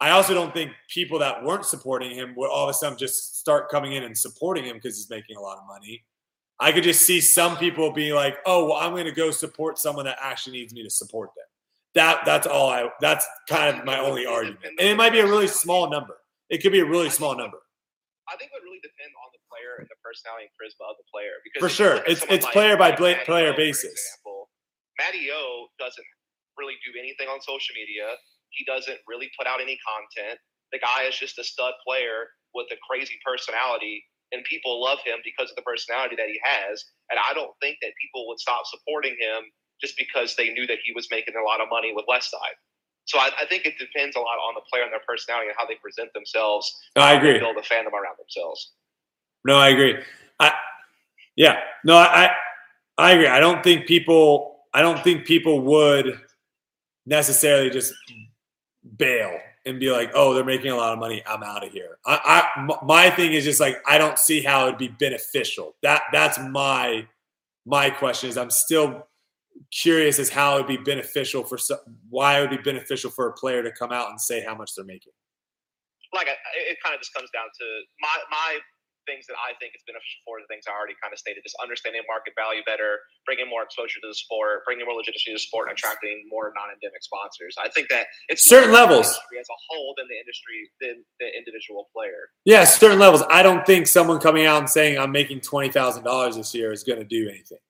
I 0.00 0.10
also 0.10 0.34
don't 0.34 0.52
think 0.52 0.72
people 0.88 1.18
that 1.20 1.44
weren't 1.44 1.64
supporting 1.64 2.10
him 2.10 2.34
would 2.36 2.50
all 2.50 2.64
of 2.64 2.70
a 2.70 2.74
sudden 2.74 2.98
just 2.98 3.38
start 3.38 3.70
coming 3.70 3.92
in 3.92 4.02
and 4.02 4.16
supporting 4.16 4.64
him 4.64 4.74
because 4.74 4.96
he's 4.96 5.08
making 5.08 5.36
a 5.36 5.40
lot 5.40 5.58
of 5.58 5.66
money. 5.66 6.04
I 6.58 6.72
could 6.72 6.84
just 6.84 7.02
see 7.02 7.20
some 7.20 7.56
people 7.56 7.92
be 7.92 8.12
like, 8.12 8.38
"Oh, 8.46 8.66
well, 8.66 8.76
I'm 8.76 8.92
going 8.92 9.04
to 9.06 9.12
go 9.12 9.30
support 9.30 9.78
someone 9.78 10.04
that 10.04 10.18
actually 10.20 10.58
needs 10.58 10.74
me 10.74 10.82
to 10.82 10.90
support 10.90 11.30
them." 11.36 11.46
That 11.94 12.22
that's 12.24 12.46
all 12.46 12.68
I. 12.68 12.88
That's 13.00 13.26
kind 13.48 13.78
of 13.78 13.84
my 13.84 13.98
only 13.98 14.26
argument, 14.26 14.74
and 14.78 14.88
it 14.88 14.96
might 14.96 15.12
be 15.12 15.20
a 15.20 15.26
really 15.26 15.48
small 15.48 15.90
number. 15.90 16.18
It 16.48 16.58
could 16.58 16.72
be 16.72 16.80
a 16.80 16.84
really 16.84 17.10
small 17.10 17.36
number. 17.36 17.58
I 18.32 18.40
think 18.40 18.48
it 18.48 18.56
would 18.56 18.64
really 18.64 18.80
depend 18.80 19.12
on 19.20 19.28
the 19.36 19.42
player 19.52 19.76
and 19.76 19.84
the 19.84 19.98
personality 20.00 20.48
and 20.48 20.54
charisma 20.56 20.88
of 20.88 20.96
the 20.96 21.04
player. 21.12 21.36
Because 21.44 21.60
for 21.60 21.68
sure, 21.68 22.00
it's 22.08 22.24
it's 22.32 22.48
like, 22.48 22.56
player 22.56 22.80
by 22.80 22.96
player 22.96 23.52
basis. 23.52 23.92
example, 23.92 24.48
Matty 24.96 25.28
O 25.28 25.68
doesn't 25.76 26.08
really 26.56 26.80
do 26.80 26.96
anything 26.96 27.28
on 27.28 27.44
social 27.44 27.76
media. 27.76 28.08
He 28.56 28.64
doesn't 28.64 29.04
really 29.04 29.28
put 29.36 29.44
out 29.44 29.60
any 29.60 29.76
content. 29.84 30.40
The 30.72 30.80
guy 30.80 31.04
is 31.04 31.12
just 31.12 31.36
a 31.36 31.44
stud 31.44 31.76
player 31.84 32.32
with 32.56 32.72
a 32.72 32.78
crazy 32.88 33.20
personality, 33.20 34.00
and 34.32 34.40
people 34.48 34.80
love 34.80 35.04
him 35.04 35.20
because 35.20 35.52
of 35.52 35.56
the 35.60 35.66
personality 35.68 36.16
that 36.16 36.32
he 36.32 36.40
has. 36.40 36.80
And 37.12 37.20
I 37.20 37.36
don't 37.36 37.52
think 37.60 37.76
that 37.84 37.92
people 38.00 38.24
would 38.32 38.40
stop 38.40 38.64
supporting 38.64 39.12
him 39.20 39.44
just 39.80 39.96
because 40.00 40.36
they 40.36 40.48
knew 40.56 40.64
that 40.68 40.80
he 40.80 40.96
was 40.96 41.08
making 41.12 41.36
a 41.36 41.44
lot 41.44 41.60
of 41.60 41.68
money 41.68 41.92
with 41.92 42.08
Westside. 42.08 42.56
So 43.04 43.18
I, 43.18 43.30
I, 43.40 43.46
think 43.46 43.66
it 43.66 43.74
depends 43.78 44.16
a 44.16 44.20
lot 44.20 44.38
on 44.38 44.54
the 44.54 44.60
player 44.70 44.84
and 44.84 44.92
their 44.92 45.00
personality 45.06 45.48
and 45.48 45.56
how 45.58 45.66
they 45.66 45.74
present 45.74 46.12
themselves. 46.12 46.72
No, 46.96 47.02
I 47.02 47.14
agree. 47.14 47.38
Build 47.38 47.56
a 47.56 47.60
fandom 47.60 47.92
around 47.92 48.16
themselves. 48.18 48.72
No, 49.44 49.56
I 49.56 49.70
agree. 49.70 49.96
I 50.38 50.52
yeah, 51.36 51.58
no, 51.84 51.96
I 51.96 52.30
I 52.98 53.12
agree. 53.12 53.26
I 53.26 53.40
don't 53.40 53.62
think 53.62 53.86
people 53.86 54.60
I 54.74 54.82
don't 54.82 55.02
think 55.02 55.26
people 55.26 55.60
would 55.62 56.20
necessarily 57.06 57.70
just 57.70 57.92
bail 58.96 59.36
and 59.64 59.80
be 59.80 59.90
like, 59.90 60.10
"Oh, 60.14 60.34
they're 60.34 60.44
making 60.44 60.70
a 60.70 60.76
lot 60.76 60.92
of 60.92 60.98
money. 60.98 61.22
I'm 61.26 61.42
out 61.42 61.64
of 61.64 61.72
here." 61.72 61.98
I, 62.06 62.48
I 62.56 62.76
my 62.82 63.10
thing 63.10 63.32
is 63.32 63.44
just 63.44 63.60
like 63.60 63.78
I 63.86 63.98
don't 63.98 64.18
see 64.18 64.42
how 64.42 64.66
it'd 64.66 64.78
be 64.78 64.88
beneficial. 64.88 65.74
That 65.82 66.02
that's 66.12 66.38
my 66.38 67.06
my 67.66 67.90
question 67.90 68.28
is 68.28 68.36
I'm 68.36 68.50
still 68.50 69.06
curious 69.72 70.18
as 70.18 70.28
how 70.28 70.56
it 70.56 70.60
would 70.60 70.68
be 70.68 70.76
beneficial 70.76 71.44
for 71.44 71.58
why 72.08 72.38
it 72.38 72.40
would 72.42 72.50
be 72.50 72.62
beneficial 72.62 73.10
for 73.10 73.28
a 73.28 73.32
player 73.32 73.62
to 73.62 73.72
come 73.72 73.92
out 73.92 74.10
and 74.10 74.20
say 74.20 74.44
how 74.44 74.54
much 74.54 74.74
they're 74.76 74.84
making. 74.84 75.12
Like 76.12 76.28
it 76.28 76.76
kind 76.84 76.94
of 76.94 77.00
just 77.00 77.14
comes 77.14 77.30
down 77.32 77.48
to 77.48 77.66
my 78.00 78.16
my 78.30 78.58
things 79.06 79.26
that 79.26 79.34
I 79.38 79.54
think 79.58 79.74
is 79.74 79.82
beneficial 79.86 80.22
for 80.24 80.38
the 80.38 80.46
things 80.46 80.64
I 80.68 80.76
already 80.76 80.94
kind 81.02 81.10
of 81.12 81.18
stated: 81.18 81.42
just 81.42 81.56
understanding 81.56 82.02
market 82.06 82.34
value 82.36 82.62
better, 82.66 83.00
bringing 83.26 83.48
more 83.48 83.64
exposure 83.64 83.98
to 84.00 84.08
the 84.08 84.14
sport, 84.14 84.62
bringing 84.64 84.86
more 84.86 84.94
legitimacy 84.94 85.32
to 85.32 85.40
the 85.40 85.42
sport, 85.42 85.68
and 85.68 85.74
attracting 85.74 86.28
more 86.28 86.52
non-endemic 86.54 87.02
sponsors. 87.02 87.56
I 87.58 87.68
think 87.72 87.88
that 87.88 88.06
it's 88.28 88.44
certain 88.44 88.72
levels 88.72 89.08
as 89.08 89.48
a 89.48 89.58
whole 89.72 89.94
than 89.96 90.06
the 90.08 90.18
industry 90.20 90.68
than 90.84 91.00
the 91.16 91.28
individual 91.32 91.88
player. 91.96 92.30
Yeah, 92.44 92.64
certain 92.64 93.00
levels. 93.00 93.24
I 93.30 93.42
don't 93.42 93.64
think 93.66 93.86
someone 93.86 94.20
coming 94.20 94.46
out 94.46 94.60
and 94.60 94.68
saying 94.68 94.98
I'm 94.98 95.12
making 95.12 95.40
twenty 95.40 95.72
thousand 95.72 96.04
dollars 96.04 96.36
this 96.36 96.54
year 96.54 96.72
is 96.72 96.84
going 96.84 97.00
to 97.00 97.08
do 97.08 97.28
anything. 97.28 97.64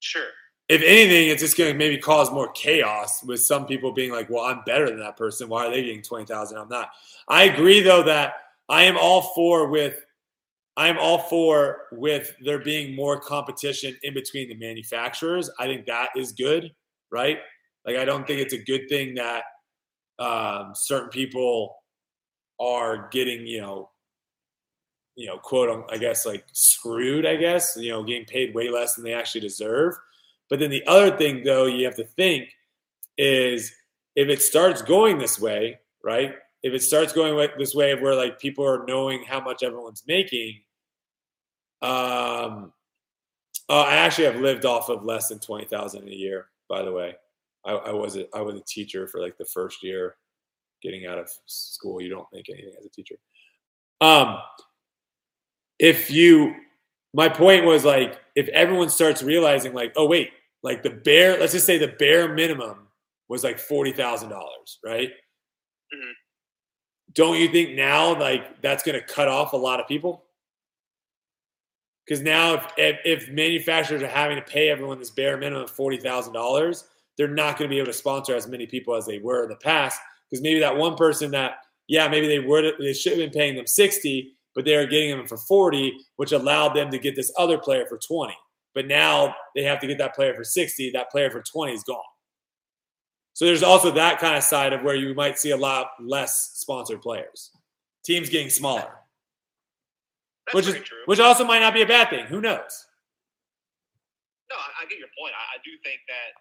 Sure. 0.00 0.28
If 0.68 0.82
anything, 0.82 1.28
it's 1.28 1.40
just 1.42 1.56
going 1.56 1.72
to 1.72 1.78
maybe 1.78 1.96
cause 1.96 2.30
more 2.30 2.52
chaos 2.52 3.22
with 3.24 3.40
some 3.40 3.66
people 3.66 3.92
being 3.92 4.12
like, 4.12 4.28
"Well, 4.28 4.44
I'm 4.44 4.62
better 4.66 4.86
than 4.90 5.00
that 5.00 5.16
person. 5.16 5.48
Why 5.48 5.66
are 5.66 5.70
they 5.70 5.82
getting 5.82 6.02
twenty 6.02 6.26
thousand? 6.26 6.58
I'm 6.58 6.68
not." 6.68 6.90
I 7.28 7.44
agree, 7.44 7.80
though, 7.80 8.02
that 8.02 8.34
I 8.68 8.84
am 8.84 8.98
all 8.98 9.22
for 9.34 9.68
with 9.68 10.04
I'm 10.76 10.98
all 10.98 11.18
for 11.18 11.86
with 11.90 12.32
there 12.44 12.60
being 12.60 12.94
more 12.94 13.18
competition 13.18 13.96
in 14.02 14.14
between 14.14 14.48
the 14.48 14.54
manufacturers. 14.54 15.50
I 15.58 15.66
think 15.66 15.86
that 15.86 16.10
is 16.14 16.32
good, 16.32 16.70
right? 17.10 17.38
Like 17.86 17.96
I 17.96 18.04
don't 18.04 18.26
think 18.26 18.40
it's 18.40 18.54
a 18.54 18.62
good 18.62 18.88
thing 18.88 19.14
that 19.16 19.42
um, 20.18 20.72
certain 20.74 21.08
people 21.08 21.76
are 22.60 23.08
getting, 23.10 23.46
you 23.46 23.60
know, 23.60 23.90
you 25.18 25.26
know, 25.26 25.36
quote, 25.36 25.84
I 25.90 25.98
guess, 25.98 26.24
like 26.24 26.44
screwed. 26.52 27.26
I 27.26 27.34
guess 27.34 27.76
you 27.76 27.90
know, 27.90 28.04
getting 28.04 28.24
paid 28.24 28.54
way 28.54 28.70
less 28.70 28.94
than 28.94 29.02
they 29.02 29.14
actually 29.14 29.40
deserve. 29.40 29.94
But 30.48 30.60
then 30.60 30.70
the 30.70 30.86
other 30.86 31.14
thing, 31.16 31.42
though, 31.42 31.66
you 31.66 31.84
have 31.86 31.96
to 31.96 32.04
think 32.04 32.50
is 33.18 33.72
if 34.14 34.28
it 34.28 34.40
starts 34.40 34.80
going 34.80 35.18
this 35.18 35.40
way, 35.40 35.80
right? 36.04 36.36
If 36.62 36.72
it 36.72 36.84
starts 36.84 37.12
going 37.12 37.48
this 37.58 37.74
way 37.74 37.96
where 37.96 38.14
like 38.14 38.38
people 38.38 38.64
are 38.64 38.84
knowing 38.86 39.24
how 39.24 39.40
much 39.40 39.64
everyone's 39.64 40.04
making, 40.06 40.60
um, 41.82 42.72
uh, 43.68 43.82
I 43.82 43.96
actually 43.96 44.26
have 44.26 44.36
lived 44.36 44.64
off 44.64 44.88
of 44.88 45.04
less 45.04 45.28
than 45.28 45.40
twenty 45.40 45.64
thousand 45.64 46.08
a 46.08 46.14
year. 46.14 46.46
By 46.68 46.82
the 46.82 46.92
way, 46.92 47.16
I, 47.64 47.72
I 47.72 47.92
was 47.92 48.16
a, 48.16 48.26
I 48.32 48.40
was 48.40 48.54
a 48.54 48.64
teacher 48.68 49.08
for 49.08 49.20
like 49.20 49.36
the 49.36 49.46
first 49.46 49.82
year 49.82 50.14
getting 50.80 51.06
out 51.06 51.18
of 51.18 51.28
school. 51.46 52.00
You 52.00 52.08
don't 52.08 52.28
make 52.32 52.48
anything 52.48 52.74
as 52.78 52.86
a 52.86 52.88
teacher. 52.88 53.16
Um, 54.00 54.38
if 55.78 56.10
you, 56.10 56.54
my 57.14 57.28
point 57.28 57.64
was 57.64 57.84
like, 57.84 58.20
if 58.34 58.48
everyone 58.48 58.88
starts 58.88 59.22
realizing 59.22 59.74
like, 59.74 59.92
oh 59.96 60.06
wait, 60.06 60.30
like 60.62 60.82
the 60.82 60.90
bare, 60.90 61.38
let's 61.38 61.52
just 61.52 61.66
say 61.66 61.78
the 61.78 61.88
bare 61.98 62.34
minimum 62.34 62.88
was 63.28 63.44
like 63.44 63.58
forty 63.58 63.92
thousand 63.92 64.30
dollars, 64.30 64.78
right? 64.84 65.08
Mm-hmm. 65.08 66.12
Don't 67.14 67.38
you 67.38 67.48
think 67.48 67.74
now 67.74 68.18
like 68.18 68.60
that's 68.60 68.82
going 68.82 68.98
to 69.00 69.06
cut 69.06 69.28
off 69.28 69.52
a 69.52 69.56
lot 69.56 69.80
of 69.80 69.88
people? 69.88 70.24
Because 72.06 72.22
now, 72.22 72.54
if, 72.54 72.64
if, 72.78 72.96
if 73.04 73.28
manufacturers 73.30 74.02
are 74.02 74.08
having 74.08 74.36
to 74.36 74.42
pay 74.42 74.70
everyone 74.70 74.98
this 74.98 75.10
bare 75.10 75.36
minimum 75.36 75.64
of 75.64 75.70
forty 75.70 75.98
thousand 75.98 76.32
dollars, 76.32 76.84
they're 77.16 77.28
not 77.28 77.58
going 77.58 77.68
to 77.68 77.74
be 77.74 77.78
able 77.78 77.86
to 77.86 77.92
sponsor 77.92 78.34
as 78.34 78.48
many 78.48 78.66
people 78.66 78.94
as 78.94 79.06
they 79.06 79.18
were 79.18 79.42
in 79.42 79.48
the 79.50 79.56
past. 79.56 80.00
Because 80.30 80.42
maybe 80.42 80.60
that 80.60 80.76
one 80.76 80.96
person 80.96 81.30
that, 81.32 81.58
yeah, 81.86 82.08
maybe 82.08 82.26
they 82.26 82.38
would 82.38 82.74
they 82.78 82.92
should 82.94 83.12
have 83.12 83.20
been 83.20 83.30
paying 83.30 83.56
them 83.56 83.66
sixty, 83.66 84.37
but 84.58 84.64
they 84.64 84.74
are 84.74 84.86
getting 84.86 85.16
them 85.16 85.24
for 85.24 85.36
forty, 85.36 85.96
which 86.16 86.32
allowed 86.32 86.74
them 86.74 86.90
to 86.90 86.98
get 86.98 87.14
this 87.14 87.30
other 87.38 87.58
player 87.58 87.86
for 87.86 87.96
twenty. 87.96 88.34
But 88.74 88.88
now 88.88 89.32
they 89.54 89.62
have 89.62 89.78
to 89.78 89.86
get 89.86 89.98
that 89.98 90.16
player 90.16 90.34
for 90.34 90.42
sixty. 90.42 90.90
That 90.90 91.12
player 91.12 91.30
for 91.30 91.44
twenty 91.46 91.74
is 91.74 91.84
gone. 91.84 92.02
So 93.34 93.44
there's 93.44 93.62
also 93.62 93.92
that 93.92 94.18
kind 94.18 94.34
of 94.34 94.42
side 94.42 94.72
of 94.72 94.82
where 94.82 94.96
you 94.96 95.14
might 95.14 95.38
see 95.38 95.52
a 95.52 95.56
lot 95.56 95.90
less 96.02 96.50
sponsored 96.54 97.00
players. 97.00 97.52
Teams 98.04 98.28
getting 98.28 98.50
smaller. 98.50 98.98
That's 100.50 100.56
which 100.56 100.66
is 100.66 100.74
true. 100.82 101.06
which 101.06 101.20
also 101.20 101.44
might 101.44 101.60
not 101.60 101.72
be 101.72 101.82
a 101.82 101.86
bad 101.86 102.10
thing. 102.10 102.26
Who 102.26 102.40
knows? 102.40 102.74
No, 104.50 104.56
I, 104.58 104.82
I 104.82 104.90
get 104.90 104.98
your 104.98 105.14
point. 105.14 105.38
I, 105.38 105.54
I 105.54 105.58
do 105.62 105.70
think 105.86 106.00
that 106.10 106.34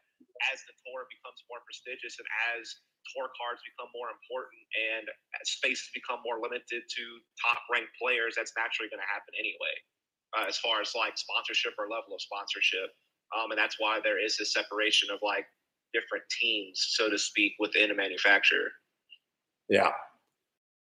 as 0.52 0.66
the 0.66 0.74
tour 0.90 1.06
becomes 1.06 1.38
more 1.54 1.62
prestigious 1.70 2.18
and 2.18 2.26
as 2.58 2.82
tour 3.14 3.32
cards 3.36 3.64
become 3.64 3.90
more 3.96 4.10
important 4.12 4.62
and 4.76 5.06
as 5.40 5.46
spaces 5.56 5.90
become 5.94 6.20
more 6.26 6.42
limited 6.42 6.84
to 6.84 7.04
top 7.40 7.62
ranked 7.72 7.94
players, 7.96 8.36
that's 8.36 8.54
naturally 8.58 8.92
going 8.92 9.04
to 9.04 9.10
happen 9.12 9.32
anyway, 9.38 9.76
uh, 10.36 10.46
as 10.48 10.58
far 10.60 10.82
as 10.82 10.94
like 10.96 11.16
sponsorship 11.16 11.74
or 11.80 11.88
level 11.88 12.16
of 12.16 12.22
sponsorship. 12.22 12.92
Um, 13.36 13.52
and 13.52 13.60
that's 13.60 13.76
why 13.80 14.00
there 14.04 14.20
is 14.20 14.38
this 14.38 14.54
separation 14.54 15.10
of 15.12 15.20
like 15.24 15.46
different 15.94 16.24
teams, 16.40 16.96
so 16.96 17.10
to 17.10 17.18
speak, 17.18 17.54
within 17.60 17.92
a 17.92 17.96
manufacturer. 17.96 18.72
Yeah. 19.70 19.92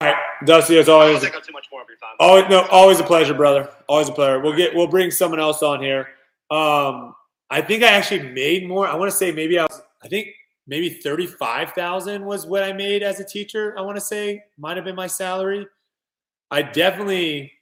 All 0.00 0.08
right, 0.08 0.16
Dusty, 0.44 0.78
as 0.78 0.88
always. 0.88 1.18
I 1.18 1.26
take 1.26 1.36
up 1.36 1.44
too 1.44 1.52
much 1.52 1.66
more 1.70 1.82
of 1.82 1.88
your 1.88 1.98
time. 1.98 2.16
Always, 2.18 2.48
no, 2.48 2.66
always 2.70 3.00
a 3.00 3.04
pleasure, 3.04 3.34
brother. 3.34 3.68
Always 3.88 4.08
a 4.08 4.12
pleasure. 4.12 4.40
We'll 4.40 4.56
get, 4.56 4.74
we'll 4.74 4.86
bring 4.86 5.10
someone 5.10 5.40
else 5.40 5.62
on 5.62 5.82
here. 5.82 6.08
Um, 6.50 7.14
I 7.50 7.60
think 7.60 7.82
I 7.82 7.88
actually 7.88 8.30
made 8.30 8.66
more. 8.66 8.86
I 8.86 8.94
want 8.94 9.10
to 9.10 9.16
say 9.16 9.32
maybe 9.32 9.58
I 9.58 9.64
was, 9.64 9.82
I 10.02 10.08
think 10.08 10.28
maybe 10.70 10.88
thirty-five 10.88 11.72
thousand 11.72 12.24
was 12.24 12.46
what 12.46 12.62
I 12.62 12.72
made 12.72 13.02
as 13.02 13.20
a 13.20 13.24
teacher. 13.24 13.74
I 13.76 13.82
want 13.82 13.96
to 13.96 14.00
say 14.00 14.44
might 14.56 14.76
have 14.76 14.86
been 14.86 14.96
my 14.96 15.08
salary. 15.08 15.66
I 16.50 16.62
definitely, 16.62 17.52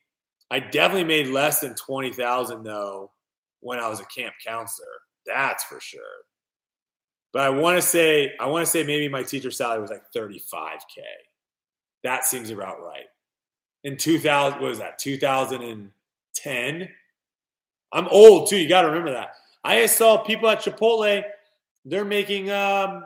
I 0.51 0.61
definitely 0.61 1.05
made 1.05 1.27
less 1.27 1.59
than 1.61 1.75
twenty 1.75 2.13
thousand 2.13 2.63
though 2.63 3.11
when 3.61 3.81
I 3.81 3.89
was 3.89 3.99
a 3.99 4.05
camp 4.05 4.35
counselor. 4.47 4.87
That's 5.27 5.65
for 5.65 5.81
sure. 5.81 6.01
But 7.33 7.43
I 7.43 7.51
want 7.51 7.77
to 7.77 7.83
say, 7.83 8.35
I 8.39 8.47
want 8.47 8.65
to 8.65 8.71
say 8.71 8.85
maybe 8.85 9.09
my 9.09 9.23
teacher 9.23 9.51
salary 9.51 9.81
was 9.81 9.91
like 9.91 10.05
thirty-five 10.13 10.79
k. 10.95 11.03
That 12.05 12.25
seems 12.25 12.51
about 12.51 12.81
right. 12.81 13.07
In 13.85 13.97
2000, 13.97 14.61
what 14.61 14.69
was 14.69 14.79
that? 14.79 14.99
2010. 14.99 16.89
I'm 17.93 18.09
old 18.09 18.49
too. 18.49 18.57
You 18.57 18.69
got 18.69 18.83
to 18.83 18.89
remember 18.89 19.13
that. 19.13 19.31
I 19.65 19.87
saw 19.87 20.19
people 20.19 20.49
at 20.49 20.61
Chipotle. 20.61 21.23
They're 21.85 22.05
making 22.05 22.51
um, 22.51 23.05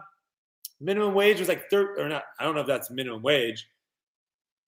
minimum 0.81 1.15
wage 1.15 1.39
was 1.39 1.49
like 1.49 1.71
third 1.71 1.99
or 1.99 2.09
not. 2.09 2.25
I 2.39 2.45
don't 2.45 2.55
know 2.55 2.63
if 2.63 2.67
that's 2.67 2.91
minimum 2.91 3.23
wage, 3.23 3.67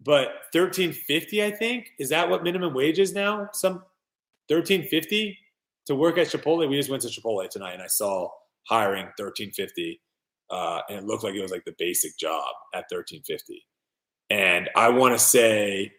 but 0.02 0.28
1350. 0.52 1.44
I 1.44 1.51
think 1.51 1.90
is 1.98 2.09
that 2.10 2.28
what 2.28 2.43
minimum 2.43 2.74
wage 2.74 2.98
is 2.98 3.12
now? 3.12 3.48
Some 3.52 3.74
1350 4.48 5.39
to 5.86 5.94
work 5.94 6.18
at 6.18 6.28
Chipotle. 6.28 6.68
We 6.68 6.76
just 6.76 6.90
went 6.90 7.02
to 7.02 7.09
Chipotle 7.09 7.48
tonight, 7.48 7.74
and 7.74 7.82
I 7.82 7.89
saw 7.89 8.28
hiring 8.68 9.06
1350, 9.18 10.01
uh, 10.51 10.81
and 10.89 10.98
it 10.98 11.05
looked 11.05 11.24
like 11.24 11.35
it 11.35 11.43
was 11.43 11.51
like 11.51 11.64
the 11.64 11.74
basic 11.78 12.16
job 12.16 12.55
at 12.72 12.85
1350. 12.90 13.64
And 14.31 14.70
I 14.76 14.89
want 14.89 15.14
to 15.14 15.18
say 15.18 15.93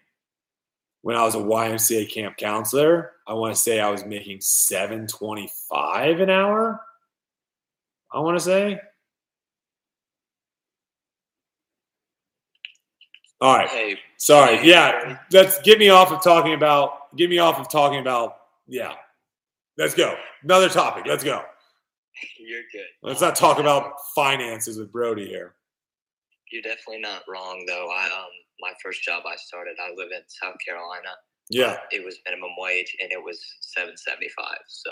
when 1.01 1.15
I 1.15 1.23
was 1.23 1.35
a 1.35 1.39
YMCA 1.39 2.11
camp 2.11 2.37
counselor, 2.37 3.11
I 3.27 3.33
want 3.33 3.53
to 3.53 3.61
say 3.61 3.79
I 3.79 3.89
was 3.89 4.05
making 4.05 4.41
725 4.41 6.19
an 6.19 6.29
hour. 6.31 6.81
I 8.15 8.19
want 8.19 8.37
to 8.37 8.43
say. 8.43 8.79
All 13.41 13.57
right. 13.57 13.67
Hey, 13.67 13.99
Sorry. 14.17 14.65
Yeah. 14.65 15.19
Let's 15.31 15.59
get 15.61 15.77
me 15.77 15.89
off 15.89 16.11
of 16.11 16.23
talking 16.23 16.53
about 16.53 17.15
get 17.17 17.29
me 17.29 17.39
off 17.39 17.59
of 17.59 17.69
talking 17.69 17.99
about 17.99 18.37
yeah. 18.67 18.93
Let's 19.77 19.93
go. 19.93 20.15
Another 20.43 20.69
topic. 20.69 21.03
Let's 21.05 21.23
go. 21.23 21.43
You're 22.39 22.61
good. 22.71 22.87
Let's 23.03 23.19
not 23.19 23.35
talk 23.35 23.59
about 23.59 23.91
finances 24.15 24.79
with 24.79 24.91
Brodie 24.91 25.27
here. 25.27 25.55
You're 26.51 26.61
definitely 26.61 27.01
not 27.01 27.23
wrong, 27.27 27.65
though. 27.67 27.89
I 27.91 28.05
um, 28.05 28.29
my 28.61 28.71
first 28.81 29.03
job 29.03 29.23
I 29.27 29.35
started, 29.35 29.75
I 29.83 29.89
live 29.89 30.11
in 30.15 30.21
South 30.27 30.55
Carolina. 30.65 31.09
Yeah. 31.49 31.77
It 31.91 32.05
was 32.05 32.17
minimum 32.25 32.51
wage, 32.57 32.95
and 33.01 33.11
it 33.11 33.21
was 33.21 33.43
seven 33.59 33.97
seventy 33.97 34.29
five. 34.29 34.59
So 34.67 34.91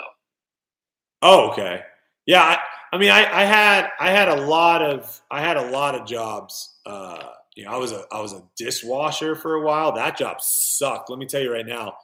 Oh, 1.22 1.50
okay. 1.50 1.82
Yeah, 2.26 2.42
I, 2.42 2.58
I 2.92 2.98
mean, 2.98 3.10
I, 3.10 3.42
I 3.42 3.44
had 3.44 3.88
I 4.00 4.10
had 4.10 4.28
a 4.28 4.42
lot 4.46 4.82
of 4.82 5.20
I 5.30 5.40
had 5.40 5.56
a 5.56 5.70
lot 5.70 5.94
of 5.94 6.06
jobs. 6.06 6.78
Uh, 6.86 7.22
you 7.56 7.64
know, 7.64 7.70
I 7.70 7.76
was 7.76 7.92
a 7.92 8.04
I 8.12 8.20
was 8.20 8.32
a 8.32 8.42
dishwasher 8.56 9.36
for 9.36 9.54
a 9.54 9.64
while. 9.64 9.92
That 9.92 10.16
job 10.16 10.40
sucked. 10.40 11.10
Let 11.10 11.18
me 11.18 11.26
tell 11.26 11.42
you 11.42 11.52
right 11.52 11.66
now, 11.66 11.94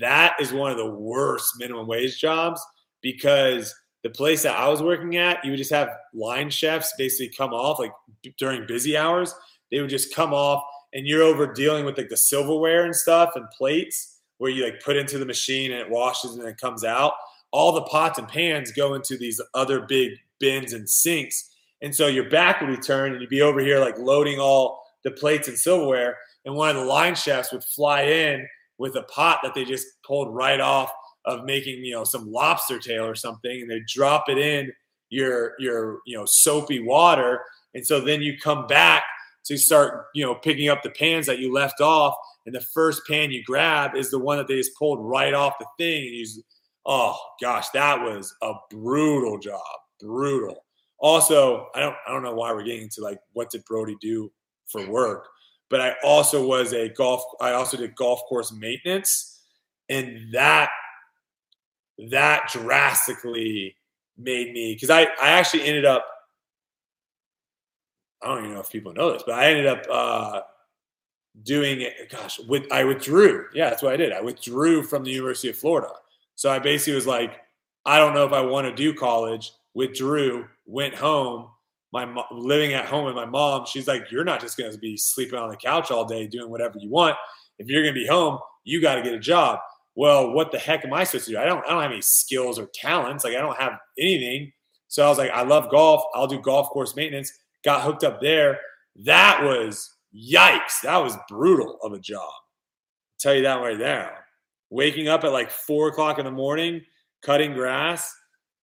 that 0.00 0.36
is 0.40 0.52
one 0.52 0.70
of 0.70 0.78
the 0.78 0.86
worst 0.90 1.54
minimum 1.58 1.86
wage 1.86 2.18
jobs 2.18 2.60
because 3.02 3.74
the 4.02 4.10
place 4.10 4.42
that 4.42 4.56
I 4.56 4.68
was 4.68 4.82
working 4.82 5.16
at, 5.16 5.44
you 5.44 5.50
would 5.50 5.58
just 5.58 5.72
have 5.72 5.90
line 6.14 6.48
chefs 6.48 6.92
basically 6.96 7.34
come 7.36 7.52
off 7.52 7.78
like 7.78 7.92
during 8.38 8.66
busy 8.66 8.96
hours. 8.96 9.34
They 9.70 9.80
would 9.80 9.90
just 9.90 10.14
come 10.14 10.32
off, 10.32 10.62
and 10.94 11.06
you're 11.06 11.22
over 11.22 11.52
dealing 11.52 11.84
with 11.84 11.98
like 11.98 12.08
the 12.08 12.16
silverware 12.16 12.84
and 12.84 12.94
stuff 12.94 13.30
and 13.34 13.46
plates 13.50 14.20
where 14.38 14.50
you 14.50 14.64
like 14.64 14.80
put 14.82 14.96
into 14.96 15.18
the 15.18 15.26
machine 15.26 15.72
and 15.72 15.80
it 15.80 15.90
washes 15.90 16.36
and 16.36 16.46
it 16.46 16.58
comes 16.58 16.84
out 16.84 17.14
all 17.56 17.72
the 17.72 17.82
pots 17.82 18.18
and 18.18 18.28
pans 18.28 18.70
go 18.70 18.92
into 18.92 19.16
these 19.16 19.40
other 19.54 19.80
big 19.80 20.12
bins 20.38 20.74
and 20.74 20.88
sinks. 20.88 21.48
And 21.80 21.94
so 21.94 22.06
your 22.06 22.28
back 22.28 22.60
would 22.60 22.68
be 22.68 22.76
turned 22.76 23.14
and 23.14 23.22
you'd 23.22 23.30
be 23.30 23.40
over 23.40 23.60
here 23.60 23.80
like 23.80 23.98
loading 23.98 24.38
all 24.38 24.82
the 25.04 25.10
plates 25.10 25.48
and 25.48 25.58
silverware. 25.58 26.18
And 26.44 26.54
one 26.54 26.68
of 26.68 26.76
the 26.76 26.84
line 26.84 27.14
chefs 27.14 27.54
would 27.54 27.64
fly 27.64 28.02
in 28.02 28.46
with 28.76 28.94
a 28.96 29.04
pot 29.04 29.40
that 29.42 29.54
they 29.54 29.64
just 29.64 29.86
pulled 30.06 30.34
right 30.34 30.60
off 30.60 30.90
of 31.24 31.44
making, 31.44 31.82
you 31.82 31.94
know, 31.94 32.04
some 32.04 32.30
lobster 32.30 32.78
tail 32.78 33.06
or 33.06 33.14
something. 33.14 33.62
And 33.62 33.70
they 33.70 33.80
drop 33.86 34.28
it 34.28 34.36
in 34.36 34.70
your, 35.08 35.54
your, 35.58 36.00
you 36.04 36.14
know, 36.14 36.26
soapy 36.26 36.80
water. 36.80 37.40
And 37.74 37.86
so 37.86 38.02
then 38.02 38.20
you 38.20 38.36
come 38.38 38.66
back 38.66 39.02
to 39.46 39.56
start, 39.56 40.08
you 40.14 40.26
know, 40.26 40.34
picking 40.34 40.68
up 40.68 40.82
the 40.82 40.90
pans 40.90 41.24
that 41.24 41.38
you 41.38 41.54
left 41.54 41.80
off. 41.80 42.14
And 42.44 42.54
the 42.54 42.60
first 42.60 43.00
pan 43.08 43.30
you 43.30 43.42
grab 43.44 43.96
is 43.96 44.10
the 44.10 44.18
one 44.18 44.36
that 44.36 44.46
they 44.46 44.56
just 44.56 44.76
pulled 44.76 44.98
right 45.00 45.32
off 45.32 45.54
the 45.58 45.66
thing. 45.78 46.04
And 46.04 46.14
you 46.14 46.26
oh 46.86 47.18
gosh, 47.40 47.68
that 47.70 48.00
was 48.00 48.34
a 48.42 48.52
brutal 48.70 49.38
job. 49.38 49.60
Brutal. 50.00 50.64
Also, 50.98 51.68
I 51.74 51.80
don't 51.80 51.96
I 52.06 52.12
don't 52.12 52.22
know 52.22 52.34
why 52.34 52.52
we're 52.52 52.64
getting 52.64 52.82
into 52.82 53.02
like 53.02 53.18
what 53.32 53.50
did 53.50 53.64
Brodie 53.64 53.96
do 54.00 54.32
for 54.66 54.88
work, 54.88 55.26
but 55.68 55.80
I 55.80 55.94
also 56.02 56.46
was 56.46 56.72
a 56.72 56.88
golf 56.90 57.22
I 57.40 57.52
also 57.52 57.76
did 57.76 57.94
golf 57.96 58.20
course 58.28 58.52
maintenance 58.52 59.42
and 59.88 60.32
that 60.32 60.70
that 62.10 62.48
drastically 62.52 63.76
made 64.18 64.52
me 64.52 64.74
because 64.74 64.90
I, 64.90 65.02
I 65.20 65.30
actually 65.30 65.64
ended 65.64 65.84
up 65.84 66.06
I 68.22 68.28
don't 68.28 68.38
even 68.44 68.54
know 68.54 68.60
if 68.60 68.70
people 68.70 68.92
know 68.92 69.12
this, 69.12 69.22
but 69.24 69.38
I 69.38 69.50
ended 69.50 69.66
up 69.66 69.84
uh, 69.90 70.40
doing 71.42 71.82
it. 71.82 72.10
Gosh, 72.10 72.40
with 72.40 72.70
I 72.72 72.82
withdrew. 72.82 73.46
Yeah, 73.54 73.68
that's 73.70 73.82
what 73.82 73.92
I 73.92 73.96
did. 73.96 74.12
I 74.12 74.20
withdrew 74.20 74.82
from 74.82 75.04
the 75.04 75.10
University 75.10 75.50
of 75.50 75.56
Florida. 75.56 75.90
So 76.36 76.50
I 76.50 76.58
basically 76.58 76.94
was 76.94 77.06
like, 77.06 77.40
I 77.84 77.98
don't 77.98 78.14
know 78.14 78.26
if 78.26 78.32
I 78.32 78.40
want 78.40 78.66
to 78.66 78.74
do 78.74 78.94
college. 78.94 79.52
Withdrew, 79.74 80.46
went 80.64 80.94
home. 80.94 81.48
My 81.92 82.24
living 82.30 82.74
at 82.74 82.86
home 82.86 83.06
with 83.06 83.14
my 83.14 83.24
mom. 83.24 83.64
She's 83.66 83.88
like, 83.88 84.10
you're 84.10 84.24
not 84.24 84.40
just 84.40 84.56
going 84.56 84.70
to 84.70 84.78
be 84.78 84.96
sleeping 84.96 85.38
on 85.38 85.48
the 85.48 85.56
couch 85.56 85.90
all 85.90 86.04
day 86.04 86.26
doing 86.26 86.50
whatever 86.50 86.78
you 86.78 86.90
want. 86.90 87.16
If 87.58 87.68
you're 87.68 87.82
going 87.82 87.94
to 87.94 88.00
be 88.00 88.06
home, 88.06 88.38
you 88.64 88.82
got 88.82 88.96
to 88.96 89.02
get 89.02 89.14
a 89.14 89.18
job. 89.18 89.60
Well, 89.94 90.32
what 90.32 90.52
the 90.52 90.58
heck 90.58 90.84
am 90.84 90.92
I 90.92 91.04
supposed 91.04 91.24
to 91.26 91.32
do? 91.32 91.38
I 91.38 91.46
don't. 91.46 91.64
I 91.64 91.70
don't 91.70 91.82
have 91.82 91.90
any 91.90 92.02
skills 92.02 92.58
or 92.58 92.68
talents. 92.74 93.24
Like 93.24 93.34
I 93.34 93.40
don't 93.40 93.58
have 93.58 93.78
anything. 93.98 94.52
So 94.88 95.04
I 95.04 95.08
was 95.08 95.16
like, 95.16 95.30
I 95.30 95.42
love 95.42 95.70
golf. 95.70 96.02
I'll 96.14 96.26
do 96.26 96.40
golf 96.40 96.68
course 96.68 96.94
maintenance. 96.96 97.32
Got 97.64 97.82
hooked 97.82 98.04
up 98.04 98.20
there. 98.20 98.58
That 99.04 99.42
was 99.42 99.90
yikes. 100.14 100.82
That 100.82 100.98
was 100.98 101.16
brutal 101.30 101.78
of 101.82 101.94
a 101.94 101.98
job. 101.98 102.20
I'll 102.20 103.18
tell 103.18 103.34
you 103.34 103.42
that 103.42 103.60
right 103.60 103.78
there. 103.78 104.25
Waking 104.70 105.08
up 105.08 105.24
at 105.24 105.32
like 105.32 105.50
four 105.50 105.88
o'clock 105.88 106.18
in 106.18 106.24
the 106.24 106.30
morning, 106.30 106.82
cutting 107.22 107.52
grass, 107.52 108.12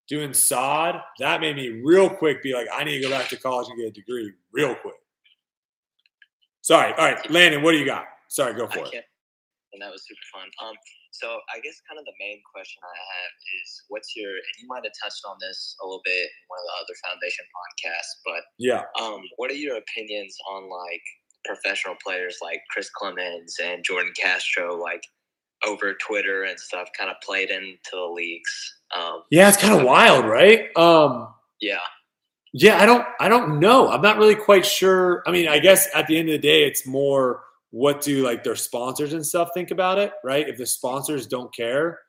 doing 0.10 0.34
sod. 0.34 1.00
That 1.20 1.40
made 1.42 1.56
me 1.56 1.82
real 1.84 2.10
quick 2.10 2.44
be 2.44 2.54
like, 2.54 2.68
I 2.74 2.84
need 2.84 2.96
to 3.02 3.02
go 3.02 3.10
back 3.10 3.30
to 3.30 3.38
college 3.38 3.68
and 3.70 3.78
get 3.78 3.88
a 3.88 3.92
degree 3.92 4.32
real 4.52 4.76
quick. 4.76 4.96
Sorry. 6.62 6.94
All 6.94 7.06
right, 7.06 7.20
Landon, 7.32 7.62
what 7.62 7.72
do 7.72 7.78
you 7.78 7.86
got? 7.86 8.06
Sorry, 8.30 8.54
go 8.54 8.68
for 8.68 8.80
it. 8.88 9.04
and 9.74 9.82
that 9.82 9.92
was 9.92 10.04
super 10.08 10.22
fun. 10.34 10.48
Um, 10.64 10.76
so 11.12 11.38
I 11.54 11.60
guess 11.62 11.82
kind 11.88 12.00
of 12.00 12.06
the 12.06 12.14
main 12.20 12.42
question 12.54 12.82
I 12.84 12.94
have 12.96 13.32
is, 13.62 13.84
what's 13.90 14.16
your? 14.16 14.32
And 14.32 14.54
you 14.62 14.68
might 14.68 14.84
have 14.84 14.94
touched 15.02 15.22
on 15.28 15.38
this 15.40 15.76
a 15.82 15.86
little 15.86 16.02
bit 16.06 16.24
in 16.26 16.44
one 16.48 16.60
of 16.60 16.66
the 16.66 16.76
other 16.84 16.96
foundation 17.06 17.46
podcasts, 17.54 18.14
but 18.26 18.42
Yeah. 18.58 18.84
um, 19.00 19.22
what 19.38 19.52
are 19.52 19.60
your 19.60 19.78
opinions 19.78 20.36
on 20.50 20.70
like 20.70 21.04
professional 21.46 21.96
players 22.04 22.38
like 22.42 22.62
Chris 22.72 22.90
Clemons 22.96 23.60
and 23.62 23.84
Jordan 23.84 24.14
Castro, 24.20 24.76
like 24.76 25.04
over 25.68 25.94
Twitter 25.96 26.44
and 26.44 26.60
stuff, 26.60 26.90
kind 26.98 27.10
of 27.10 27.18
played 27.22 27.50
into 27.50 27.78
the 27.92 28.02
leagues? 28.14 28.76
Um, 28.96 29.24
Yeah, 29.32 29.48
it's 29.50 29.58
kind 29.58 29.74
of 29.80 29.86
wild, 29.86 30.26
right? 30.26 30.76
Um, 30.78 31.34
yeah, 31.62 31.80
Yeah, 32.54 32.82
I 32.82 32.86
don't 32.86 33.06
I 33.20 33.30
don't 33.30 33.60
know. 33.60 33.90
I'm 33.90 34.02
not 34.02 34.18
really 34.18 34.36
quite 34.36 34.66
sure. 34.66 35.24
I 35.26 35.32
mean, 35.32 35.48
I 35.48 35.60
guess 35.60 35.88
at 35.96 36.08
the 36.08 36.18
end 36.18 36.30
of 36.30 36.34
the 36.34 36.48
day 36.48 36.64
it's 36.66 36.86
more 36.86 37.44
what 37.72 38.02
do 38.02 38.24
like 38.24 38.44
their 38.44 38.56
sponsors 38.56 39.14
and 39.14 39.26
stuff 39.26 39.50
think 39.54 39.72
about 39.72 39.98
it, 39.98 40.12
right? 40.24 40.48
If 40.48 40.58
the 40.58 40.66
sponsors 40.66 41.26
don't 41.28 41.54
care, 41.56 42.00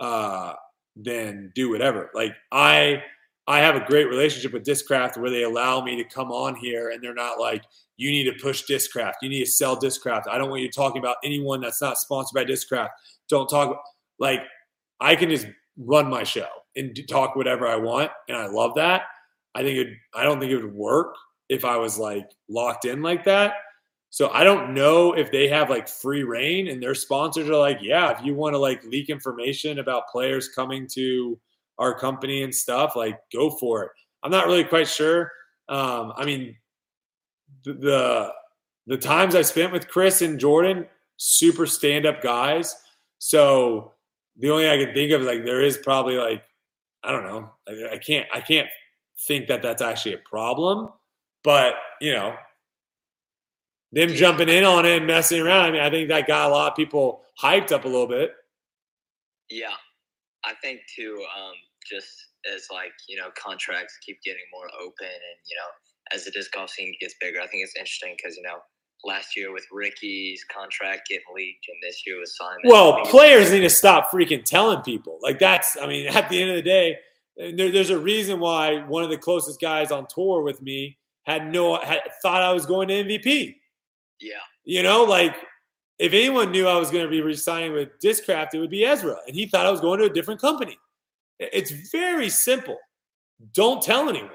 uh 0.00 0.54
then 1.00 1.50
do 1.54 1.70
whatever. 1.70 2.10
Like 2.14 2.34
I 2.52 3.02
I 3.48 3.60
have 3.60 3.76
a 3.76 3.84
great 3.86 4.08
relationship 4.08 4.52
with 4.52 4.64
Discraft 4.64 5.16
where 5.16 5.30
they 5.30 5.44
allow 5.44 5.82
me 5.82 5.96
to 5.96 6.04
come 6.04 6.30
on 6.30 6.54
here 6.54 6.90
and 6.90 7.02
they're 7.02 7.14
not 7.14 7.40
like 7.40 7.64
you 7.98 8.10
need 8.10 8.24
to 8.24 8.42
push 8.42 8.64
Discraft. 8.64 9.14
You 9.20 9.28
need 9.28 9.44
to 9.44 9.50
sell 9.50 9.76
Discraft. 9.76 10.28
I 10.30 10.38
don't 10.38 10.48
want 10.48 10.62
you 10.62 10.70
talking 10.70 11.00
about 11.00 11.16
anyone 11.22 11.60
that's 11.60 11.82
not 11.82 11.98
sponsored 11.98 12.34
by 12.34 12.50
Discraft. 12.50 12.90
Don't 13.28 13.48
talk 13.48 13.82
like 14.18 14.40
I 15.00 15.14
can 15.14 15.28
just 15.28 15.46
run 15.76 16.08
my 16.08 16.22
show 16.24 16.48
and 16.76 16.98
talk 17.08 17.36
whatever 17.36 17.66
I 17.66 17.76
want 17.76 18.10
and 18.28 18.36
I 18.36 18.46
love 18.46 18.74
that. 18.76 19.02
I 19.54 19.62
think 19.62 19.78
it 19.78 19.88
I 20.14 20.22
don't 20.22 20.40
think 20.40 20.52
it 20.52 20.62
would 20.62 20.72
work 20.72 21.14
if 21.48 21.64
I 21.64 21.76
was 21.76 21.98
like 21.98 22.30
locked 22.48 22.84
in 22.84 23.02
like 23.02 23.24
that. 23.24 23.54
So 24.10 24.30
I 24.30 24.44
don't 24.44 24.72
know 24.72 25.12
if 25.12 25.30
they 25.30 25.48
have 25.48 25.68
like 25.68 25.88
free 25.88 26.22
reign 26.22 26.68
and 26.68 26.82
their 26.82 26.94
sponsors 26.94 27.48
are 27.48 27.56
like, 27.56 27.78
yeah, 27.82 28.10
if 28.16 28.24
you 28.24 28.34
want 28.34 28.54
to 28.54 28.58
like 28.58 28.82
leak 28.84 29.10
information 29.10 29.80
about 29.80 30.08
players 30.08 30.48
coming 30.48 30.86
to 30.94 31.38
our 31.78 31.98
company 31.98 32.42
and 32.42 32.54
stuff, 32.54 32.96
like 32.96 33.18
go 33.32 33.50
for 33.50 33.84
it. 33.84 33.90
I'm 34.22 34.30
not 34.30 34.46
really 34.46 34.64
quite 34.64 34.88
sure. 34.88 35.30
Um, 35.68 36.12
I 36.16 36.24
mean, 36.24 36.56
the, 37.74 38.32
the 38.86 38.96
times 38.96 39.34
I 39.34 39.42
spent 39.42 39.72
with 39.72 39.88
Chris 39.88 40.22
and 40.22 40.38
Jordan, 40.38 40.86
super 41.16 41.66
stand 41.66 42.06
up 42.06 42.22
guys. 42.22 42.74
So 43.18 43.92
the 44.38 44.50
only 44.50 44.70
I 44.70 44.76
can 44.82 44.94
think 44.94 45.12
of 45.12 45.22
is 45.22 45.26
like 45.26 45.44
there 45.44 45.62
is 45.62 45.78
probably 45.78 46.16
like 46.16 46.42
I 47.04 47.12
don't 47.12 47.24
know. 47.24 47.50
I, 47.68 47.94
I 47.94 47.98
can't 47.98 48.26
I 48.32 48.40
can't 48.40 48.68
think 49.26 49.48
that 49.48 49.62
that's 49.62 49.82
actually 49.82 50.14
a 50.14 50.18
problem. 50.18 50.88
But 51.44 51.74
you 52.00 52.12
know, 52.12 52.34
them 53.92 54.10
jumping 54.10 54.48
in 54.48 54.64
on 54.64 54.86
it 54.86 54.98
and 54.98 55.06
messing 55.06 55.40
around. 55.40 55.66
I 55.66 55.70
mean, 55.70 55.80
I 55.80 55.90
think 55.90 56.08
that 56.08 56.26
got 56.26 56.50
a 56.50 56.54
lot 56.54 56.70
of 56.70 56.76
people 56.76 57.22
hyped 57.40 57.72
up 57.72 57.84
a 57.84 57.88
little 57.88 58.06
bit. 58.06 58.32
yeah. 59.50 59.74
I 60.44 60.54
think 60.62 60.80
too, 60.94 61.22
um, 61.36 61.52
just 61.90 62.08
as 62.54 62.68
like 62.72 62.92
you 63.08 63.16
know 63.18 63.28
contracts 63.36 63.98
keep 64.04 64.22
getting 64.22 64.42
more 64.52 64.68
open, 64.80 65.06
and 65.06 65.38
you 65.46 65.56
know 65.56 65.68
as 66.12 66.24
the 66.24 66.30
disc 66.30 66.52
golf 66.52 66.70
scene 66.70 66.94
gets 67.00 67.14
bigger, 67.20 67.40
I 67.40 67.46
think 67.46 67.64
it's 67.64 67.76
interesting 67.76 68.14
because 68.16 68.36
you 68.36 68.42
know 68.42 68.58
last 69.04 69.36
year 69.36 69.52
with 69.52 69.64
Ricky's 69.72 70.44
contract 70.52 71.08
getting 71.08 71.24
leaked, 71.34 71.66
and 71.68 71.76
this 71.82 72.02
year 72.06 72.18
with 72.18 72.30
Simon. 72.30 72.58
Well, 72.64 73.04
players 73.06 73.50
need 73.50 73.60
to 73.60 73.70
stop 73.70 74.10
freaking 74.10 74.44
telling 74.44 74.82
people. 74.82 75.18
Like 75.22 75.38
that's, 75.38 75.76
I 75.80 75.86
mean, 75.86 76.06
at 76.14 76.28
the 76.28 76.40
end 76.40 76.50
of 76.50 76.56
the 76.56 76.62
day, 76.62 76.96
there, 77.36 77.70
there's 77.70 77.90
a 77.90 77.98
reason 77.98 78.40
why 78.40 78.82
one 78.86 79.04
of 79.04 79.10
the 79.10 79.18
closest 79.18 79.60
guys 79.60 79.90
on 79.90 80.06
tour 80.12 80.42
with 80.42 80.60
me 80.62 80.98
had 81.24 81.52
no 81.52 81.78
had 81.78 82.00
thought 82.22 82.42
I 82.42 82.52
was 82.52 82.66
going 82.66 82.88
to 82.88 82.94
MVP. 83.04 83.56
Yeah, 84.20 84.34
You 84.64 84.82
know, 84.82 85.04
like 85.04 85.36
if 85.98 86.12
anyone 86.12 86.50
knew 86.50 86.66
I 86.66 86.76
was 86.76 86.90
going 86.90 87.04
to 87.04 87.10
be 87.10 87.20
resigning 87.20 87.72
with 87.72 87.90
Discraft, 88.02 88.48
it 88.54 88.58
would 88.58 88.70
be 88.70 88.84
Ezra, 88.84 89.16
and 89.26 89.36
he 89.36 89.46
thought 89.46 89.66
I 89.66 89.70
was 89.70 89.80
going 89.80 90.00
to 90.00 90.06
a 90.06 90.10
different 90.10 90.40
company. 90.40 90.76
It's 91.38 91.70
very 91.92 92.28
simple. 92.28 92.76
Don't 93.52 93.80
tell 93.80 94.08
anyone. 94.08 94.30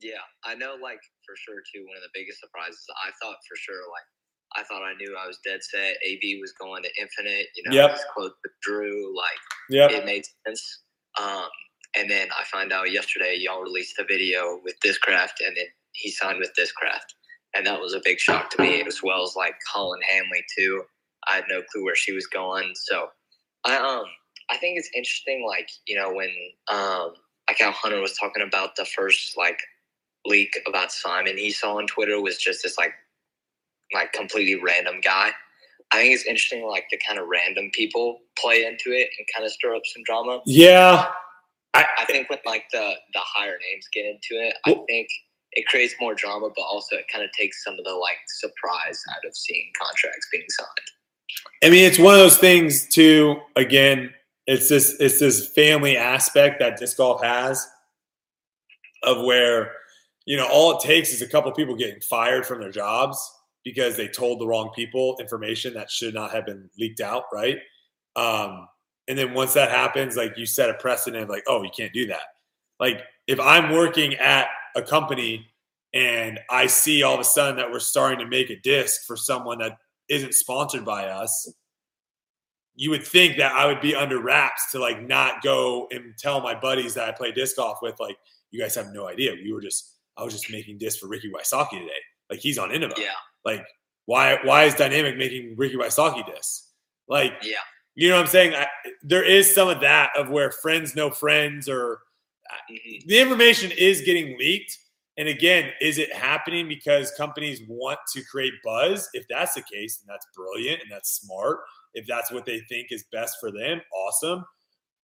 yeah. 0.00 0.18
I 0.44 0.54
know, 0.54 0.76
like 0.80 1.00
for 1.26 1.34
sure 1.36 1.62
too. 1.72 1.84
One 1.86 1.96
of 1.96 2.02
the 2.02 2.12
biggest 2.14 2.40
surprises 2.40 2.84
I 3.04 3.10
thought 3.22 3.38
for 3.48 3.56
sure, 3.56 3.82
like 3.90 4.08
I 4.56 4.62
thought 4.64 4.82
I 4.84 4.94
knew 4.94 5.16
I 5.16 5.26
was 5.26 5.38
dead 5.44 5.60
set. 5.62 5.96
AB 6.04 6.38
was 6.40 6.52
going 6.52 6.82
to 6.82 6.90
Infinite. 7.00 7.46
You 7.56 7.62
know, 7.64 7.72
Yep. 7.72 7.90
he's 7.92 8.04
close 8.14 8.32
with 8.42 8.52
Drew. 8.62 9.16
Like 9.16 9.40
Yep. 9.70 9.90
it 9.90 10.04
made 10.04 10.24
sense. 10.46 10.82
Um, 11.20 11.48
and 11.96 12.10
then 12.10 12.28
I 12.38 12.44
find 12.44 12.72
out 12.72 12.90
yesterday 12.90 13.36
y'all 13.38 13.62
released 13.62 13.98
a 13.98 14.04
video 14.04 14.60
with 14.64 14.74
Discraft, 14.80 15.40
and 15.46 15.56
then 15.56 15.66
he 15.92 16.10
signed 16.10 16.38
with 16.40 16.52
Discraft, 16.58 17.14
and 17.54 17.66
that 17.66 17.80
was 17.80 17.94
a 17.94 18.00
big 18.04 18.18
shock 18.18 18.50
to 18.50 18.62
me, 18.62 18.82
as 18.82 19.02
well 19.02 19.22
as 19.22 19.34
like 19.36 19.54
Holyn 19.72 20.00
Handley 20.10 20.44
too. 20.56 20.82
I 21.28 21.36
had 21.36 21.44
no 21.48 21.62
clue 21.72 21.84
where 21.84 21.94
she 21.94 22.12
was 22.12 22.26
going, 22.26 22.72
so 22.74 23.08
I 23.64 23.76
um 23.76 24.04
I 24.50 24.56
think 24.58 24.78
it's 24.78 24.90
interesting, 24.94 25.44
like 25.46 25.70
you 25.86 25.96
know 25.96 26.12
when 26.12 26.30
um 26.68 27.14
like 27.48 27.58
how 27.60 27.72
Hunter 27.72 28.00
was 28.00 28.16
talking 28.18 28.42
about 28.42 28.76
the 28.76 28.84
first 28.84 29.36
like 29.36 29.60
leak 30.26 30.58
about 30.66 30.92
Simon 30.92 31.36
he 31.36 31.50
saw 31.50 31.78
on 31.78 31.86
Twitter 31.86 32.20
was 32.20 32.38
just 32.38 32.62
this 32.62 32.78
like 32.78 32.92
like 33.92 34.12
completely 34.12 34.60
random 34.60 35.00
guy. 35.02 35.30
I 35.92 35.98
think 35.98 36.14
it's 36.14 36.24
interesting, 36.24 36.66
like 36.66 36.86
the 36.90 36.98
kind 37.06 37.18
of 37.18 37.28
random 37.28 37.70
people 37.72 38.20
play 38.38 38.64
into 38.64 38.90
it 38.90 39.10
and 39.18 39.26
kind 39.34 39.44
of 39.44 39.52
stir 39.52 39.74
up 39.76 39.82
some 39.84 40.02
drama. 40.04 40.40
Yeah. 40.46 41.10
I 41.74 41.84
I 41.98 42.04
think 42.06 42.30
when 42.30 42.38
like 42.44 42.64
the 42.72 42.94
the 43.12 43.20
higher 43.20 43.58
names 43.70 43.88
get 43.92 44.06
into 44.06 44.42
it, 44.42 44.56
I 44.66 44.74
think 44.88 45.08
it 45.52 45.66
creates 45.66 45.94
more 46.00 46.14
drama, 46.14 46.48
but 46.54 46.62
also 46.62 46.96
it 46.96 47.06
kind 47.12 47.24
of 47.24 47.30
takes 47.32 47.62
some 47.62 47.74
of 47.78 47.84
the 47.84 47.92
like 47.92 48.18
surprise 48.26 49.02
out 49.10 49.24
of 49.26 49.36
seeing 49.36 49.70
contracts 49.80 50.28
being 50.32 50.44
signed. 50.48 50.68
I 51.62 51.70
mean, 51.70 51.84
it's 51.84 51.98
one 51.98 52.14
of 52.14 52.20
those 52.20 52.38
things 52.38 52.86
too. 52.88 53.40
Again, 53.56 54.12
it's 54.46 54.68
this 54.68 54.96
it's 55.00 55.20
this 55.20 55.48
family 55.48 55.96
aspect 55.96 56.58
that 56.60 56.78
disc 56.78 56.96
golf 56.96 57.22
has, 57.22 57.66
of 59.02 59.24
where 59.24 59.72
you 60.26 60.36
know 60.36 60.48
all 60.50 60.76
it 60.76 60.80
takes 60.82 61.12
is 61.12 61.22
a 61.22 61.28
couple 61.28 61.50
people 61.52 61.74
getting 61.74 62.00
fired 62.00 62.46
from 62.46 62.60
their 62.60 62.70
jobs 62.70 63.18
because 63.64 63.96
they 63.96 64.08
told 64.08 64.40
the 64.40 64.46
wrong 64.46 64.70
people 64.74 65.16
information 65.20 65.74
that 65.74 65.90
should 65.90 66.14
not 66.14 66.30
have 66.30 66.44
been 66.44 66.68
leaked 66.78 67.00
out, 67.00 67.24
right? 67.32 67.58
Um, 68.16 68.68
and 69.08 69.18
then 69.18 69.34
once 69.34 69.54
that 69.54 69.70
happens, 69.70 70.16
like 70.16 70.36
you 70.36 70.46
set 70.46 70.70
a 70.70 70.74
precedent, 70.74 71.30
like 71.30 71.44
oh, 71.48 71.62
you 71.62 71.70
can't 71.76 71.92
do 71.92 72.06
that. 72.06 72.22
Like 72.80 73.02
if 73.26 73.40
I'm 73.40 73.72
working 73.72 74.14
at 74.14 74.48
a 74.76 74.82
company 74.82 75.46
and 75.92 76.40
I 76.50 76.66
see 76.66 77.02
all 77.02 77.14
of 77.14 77.20
a 77.20 77.24
sudden 77.24 77.56
that 77.56 77.70
we're 77.70 77.78
starting 77.78 78.18
to 78.18 78.26
make 78.26 78.50
a 78.50 78.60
disc 78.60 79.06
for 79.06 79.16
someone 79.16 79.58
that 79.58 79.78
isn't 80.08 80.34
sponsored 80.34 80.84
by 80.84 81.06
us, 81.06 81.50
you 82.74 82.90
would 82.90 83.06
think 83.06 83.36
that 83.38 83.52
I 83.52 83.66
would 83.66 83.80
be 83.80 83.94
under 83.94 84.20
wraps 84.20 84.72
to 84.72 84.78
like 84.78 85.00
not 85.00 85.42
go 85.42 85.86
and 85.92 86.14
tell 86.18 86.40
my 86.40 86.54
buddies 86.54 86.94
that 86.94 87.08
I 87.08 87.12
play 87.12 87.30
disc 87.30 87.56
golf 87.56 87.78
with, 87.80 88.00
like, 88.00 88.18
you 88.50 88.60
guys 88.60 88.74
have 88.74 88.92
no 88.92 89.08
idea. 89.08 89.32
We 89.32 89.52
were 89.52 89.60
just, 89.60 89.93
I 90.16 90.24
was 90.24 90.32
just 90.32 90.50
making 90.50 90.78
disc 90.78 91.00
for 91.00 91.08
Ricky 91.08 91.30
Wysocki 91.30 91.78
today. 91.78 91.92
Like 92.30 92.40
he's 92.40 92.58
on 92.58 92.70
Innova. 92.70 92.96
Yeah, 92.98 93.12
Like, 93.44 93.64
why 94.06 94.38
why 94.44 94.64
is 94.64 94.74
Dynamic 94.74 95.16
making 95.16 95.54
Ricky 95.56 95.76
Wysocki 95.76 96.24
disc? 96.34 96.64
Like, 97.08 97.32
yeah, 97.42 97.58
you 97.94 98.08
know 98.08 98.16
what 98.16 98.22
I'm 98.22 98.28
saying? 98.28 98.54
I, 98.54 98.66
there 99.02 99.24
is 99.24 99.54
some 99.54 99.68
of 99.68 99.80
that 99.80 100.10
of 100.16 100.28
where 100.30 100.50
friends 100.50 100.96
know 100.96 101.10
friends 101.10 101.68
or 101.68 102.00
mhm. 102.70 103.06
the 103.06 103.20
information 103.20 103.70
is 103.76 104.02
getting 104.02 104.38
leaked. 104.38 104.78
And 105.16 105.28
again, 105.28 105.70
is 105.80 105.98
it 105.98 106.12
happening 106.12 106.66
because 106.66 107.12
companies 107.12 107.60
want 107.68 108.00
to 108.14 108.22
create 108.24 108.52
buzz? 108.64 109.08
If 109.12 109.26
that's 109.28 109.54
the 109.54 109.62
case, 109.62 109.98
then 109.98 110.12
that's 110.12 110.26
brilliant 110.34 110.82
and 110.82 110.90
that's 110.90 111.20
smart. 111.20 111.58
If 111.94 112.04
that's 112.08 112.32
what 112.32 112.44
they 112.44 112.60
think 112.68 112.88
is 112.90 113.04
best 113.12 113.36
for 113.40 113.52
them, 113.52 113.80
awesome. 113.94 114.44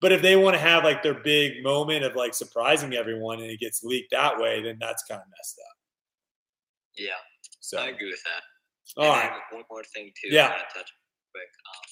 But 0.01 0.13
if 0.13 0.23
they 0.23 0.37
want 0.37 0.55
to 0.55 0.61
have 0.61 0.85
like 0.85 1.03
their 1.03 1.15
big 1.15 1.63
moment 1.63 2.05
of 2.05 2.17
like 2.17 2.33
surprising 2.35 2.95
everyone 2.95 3.41
and 3.41 3.51
it 3.51 3.61
gets 3.61 3.83
leaked 3.85 4.11
that 4.13 4.39
way, 4.41 4.63
then 4.63 4.79
that's 4.81 5.03
kind 5.05 5.21
of 5.21 5.27
messed 5.29 5.61
up. 5.61 5.77
yeah. 6.97 7.21
So 7.61 7.79
I 7.79 7.89
agree 7.93 8.11
with 8.11 8.23
that. 8.25 8.43
All 8.97 9.09
right. 9.13 9.31
one 9.53 9.65
more 9.71 9.85
thing 9.95 10.11
too. 10.19 10.33
Yeah. 10.35 10.47
I 10.49 10.51
wanna 10.51 10.73
touch 10.75 10.91
quick. 11.31 11.51
Um, 11.71 11.85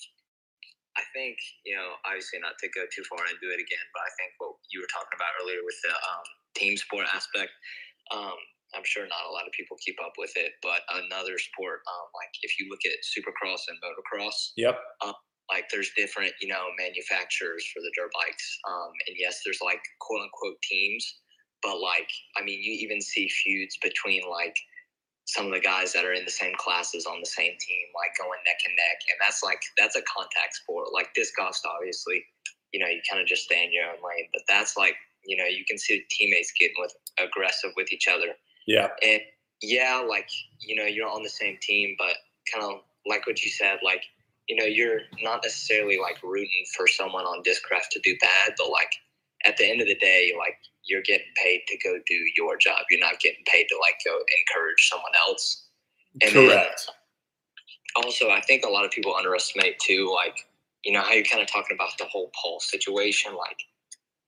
I 0.98 1.02
think 1.14 1.38
you 1.64 1.76
know, 1.76 1.94
obviously 2.08 2.40
not 2.40 2.58
to 2.58 2.68
go 2.74 2.82
too 2.90 3.04
far 3.06 3.22
and 3.22 3.38
do 3.38 3.50
it 3.54 3.60
again, 3.62 3.86
but 3.94 4.02
I 4.02 4.10
think 4.18 4.34
what 4.42 4.56
you 4.72 4.80
were 4.82 4.90
talking 4.90 5.14
about 5.14 5.30
earlier 5.42 5.62
with 5.62 5.78
the 5.84 5.94
um, 5.94 6.26
team 6.56 6.76
sport 6.76 7.06
aspect. 7.14 7.52
Um, 8.10 8.34
I'm 8.74 8.84
sure 8.84 9.06
not 9.06 9.24
a 9.28 9.32
lot 9.32 9.46
of 9.46 9.52
people 9.56 9.76
keep 9.80 9.96
up 10.04 10.12
with 10.18 10.32
it, 10.36 10.52
but 10.60 10.82
another 10.92 11.38
sport, 11.38 11.80
um, 11.88 12.06
like 12.12 12.28
if 12.42 12.58
you 12.60 12.68
look 12.68 12.80
at 12.84 13.00
Supercross 13.00 13.64
and 13.68 13.78
motocross, 13.80 14.52
Yep. 14.56 14.76
Like 15.50 15.64
there's 15.70 15.90
different 15.96 16.32
you 16.40 16.48
know 16.48 16.64
manufacturers 16.78 17.64
for 17.72 17.80
the 17.80 17.92
dirt 17.96 18.10
bikes 18.14 18.58
um 18.68 18.90
and 19.06 19.16
yes 19.18 19.40
there's 19.44 19.60
like 19.62 19.80
quote 20.00 20.22
unquote 20.22 20.60
teams 20.62 21.20
but 21.62 21.80
like 21.80 22.08
i 22.36 22.42
mean 22.42 22.60
you 22.62 22.72
even 22.72 23.00
see 23.00 23.28
feuds 23.28 23.76
between 23.82 24.22
like 24.30 24.56
some 25.26 25.46
of 25.46 25.52
the 25.52 25.60
guys 25.60 25.92
that 25.92 26.04
are 26.04 26.14
in 26.14 26.24
the 26.24 26.30
same 26.30 26.54
classes 26.56 27.04
on 27.04 27.20
the 27.20 27.26
same 27.26 27.52
team 27.60 27.86
like 27.94 28.10
going 28.18 28.40
neck 28.46 28.60
and 28.66 28.74
neck 28.76 28.98
and 29.10 29.18
that's 29.20 29.42
like 29.42 29.60
that's 29.76 29.96
a 29.96 30.02
contact 30.02 30.54
sport 30.54 30.88
like 30.92 31.12
disc 31.14 31.34
golf 31.36 31.58
obviously 31.76 32.24
you 32.72 32.80
know 32.80 32.86
you 32.86 33.00
kind 33.08 33.20
of 33.20 33.26
just 33.28 33.44
stay 33.44 33.64
in 33.64 33.72
your 33.72 33.84
own 33.84 33.98
lane 34.04 34.28
but 34.32 34.42
that's 34.48 34.76
like 34.76 34.94
you 35.24 35.36
know 35.36 35.44
you 35.44 35.64
can 35.68 35.76
see 35.78 36.02
teammates 36.10 36.52
getting 36.58 36.76
with 36.78 36.94
aggressive 37.18 37.70
with 37.76 37.92
each 37.92 38.08
other 38.08 38.34
Yeah. 38.66 38.88
and 39.02 39.20
yeah, 39.60 40.04
like, 40.08 40.28
you 40.60 40.76
know, 40.76 40.84
you're 40.84 41.08
on 41.08 41.22
the 41.24 41.28
same 41.28 41.58
team, 41.60 41.96
but 41.98 42.14
kind 42.52 42.64
of 42.64 42.80
like 43.06 43.26
what 43.26 43.42
you 43.42 43.50
said, 43.50 43.78
like, 43.82 44.04
you 44.48 44.56
know, 44.56 44.64
you're 44.64 45.00
not 45.22 45.40
necessarily 45.44 45.98
like 45.98 46.22
rooting 46.22 46.64
for 46.76 46.86
someone 46.86 47.24
on 47.24 47.42
Discraft 47.42 47.90
to 47.92 48.00
do 48.02 48.16
bad, 48.20 48.54
but 48.56 48.70
like 48.70 48.92
at 49.44 49.56
the 49.56 49.70
end 49.70 49.80
of 49.80 49.86
the 49.86 49.94
day, 49.96 50.32
like 50.38 50.56
you're 50.84 51.02
getting 51.02 51.26
paid 51.42 51.62
to 51.68 51.76
go 51.78 51.98
do 52.06 52.18
your 52.36 52.56
job. 52.56 52.78
You're 52.90 53.00
not 53.00 53.20
getting 53.20 53.44
paid 53.46 53.66
to 53.68 53.76
like 53.80 53.96
go 54.04 54.18
encourage 54.40 54.88
someone 54.88 55.12
else. 55.28 55.66
And 56.22 56.34
then 56.34 56.48
Correct. 56.48 56.90
also, 57.94 58.30
I 58.30 58.40
think 58.40 58.64
a 58.64 58.68
lot 58.68 58.84
of 58.84 58.90
people 58.90 59.14
underestimate 59.14 59.78
too, 59.78 60.10
like, 60.12 60.46
you 60.84 60.92
know, 60.92 61.02
how 61.02 61.12
you're 61.12 61.24
kind 61.24 61.42
of 61.42 61.48
talking 61.48 61.76
about 61.76 61.90
the 61.98 62.06
whole 62.06 62.30
Paul 62.40 62.58
situation. 62.60 63.36
Like, 63.36 63.58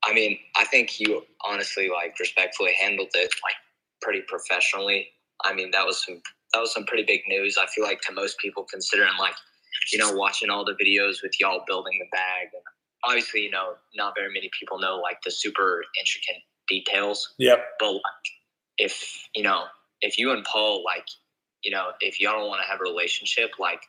I 0.04 0.12
mean, 0.12 0.38
I 0.56 0.64
think 0.66 1.00
you 1.00 1.22
honestly, 1.44 1.88
like, 1.88 2.18
respectfully 2.20 2.72
handled 2.80 3.10
it 3.14 3.30
like 3.42 3.54
pretty 4.02 4.22
professionally. 4.28 5.08
I 5.44 5.54
mean, 5.54 5.70
that 5.70 5.86
was 5.86 6.04
some 6.04 6.20
that 6.52 6.60
was 6.60 6.74
some 6.74 6.84
pretty 6.84 7.04
big 7.04 7.22
news. 7.26 7.56
I 7.56 7.66
feel 7.66 7.84
like 7.84 8.00
to 8.02 8.12
most 8.12 8.38
people, 8.38 8.64
considering 8.64 9.12
like, 9.18 9.34
you 9.92 9.98
know, 9.98 10.12
watching 10.12 10.50
all 10.50 10.64
the 10.64 10.72
videos 10.72 11.22
with 11.22 11.38
y'all 11.40 11.64
building 11.66 11.98
the 11.98 12.06
bag, 12.10 12.48
and 12.52 12.62
obviously, 13.04 13.42
you 13.42 13.50
know, 13.50 13.74
not 13.94 14.14
very 14.16 14.32
many 14.32 14.50
people 14.58 14.78
know 14.78 14.96
like 14.96 15.22
the 15.22 15.30
super 15.30 15.82
intricate 15.98 16.42
details. 16.70 17.34
Yep. 17.38 17.58
but 17.78 17.92
like 17.92 18.02
if 18.78 19.28
you 19.34 19.42
know 19.42 19.64
if 20.00 20.16
you 20.16 20.30
and 20.30 20.44
paul 20.44 20.82
like 20.84 21.06
you 21.62 21.70
know 21.70 21.88
if 22.00 22.20
y'all 22.20 22.38
don't 22.38 22.48
want 22.48 22.62
to 22.62 22.66
have 22.70 22.80
a 22.80 22.84
relationship 22.84 23.50
like 23.58 23.82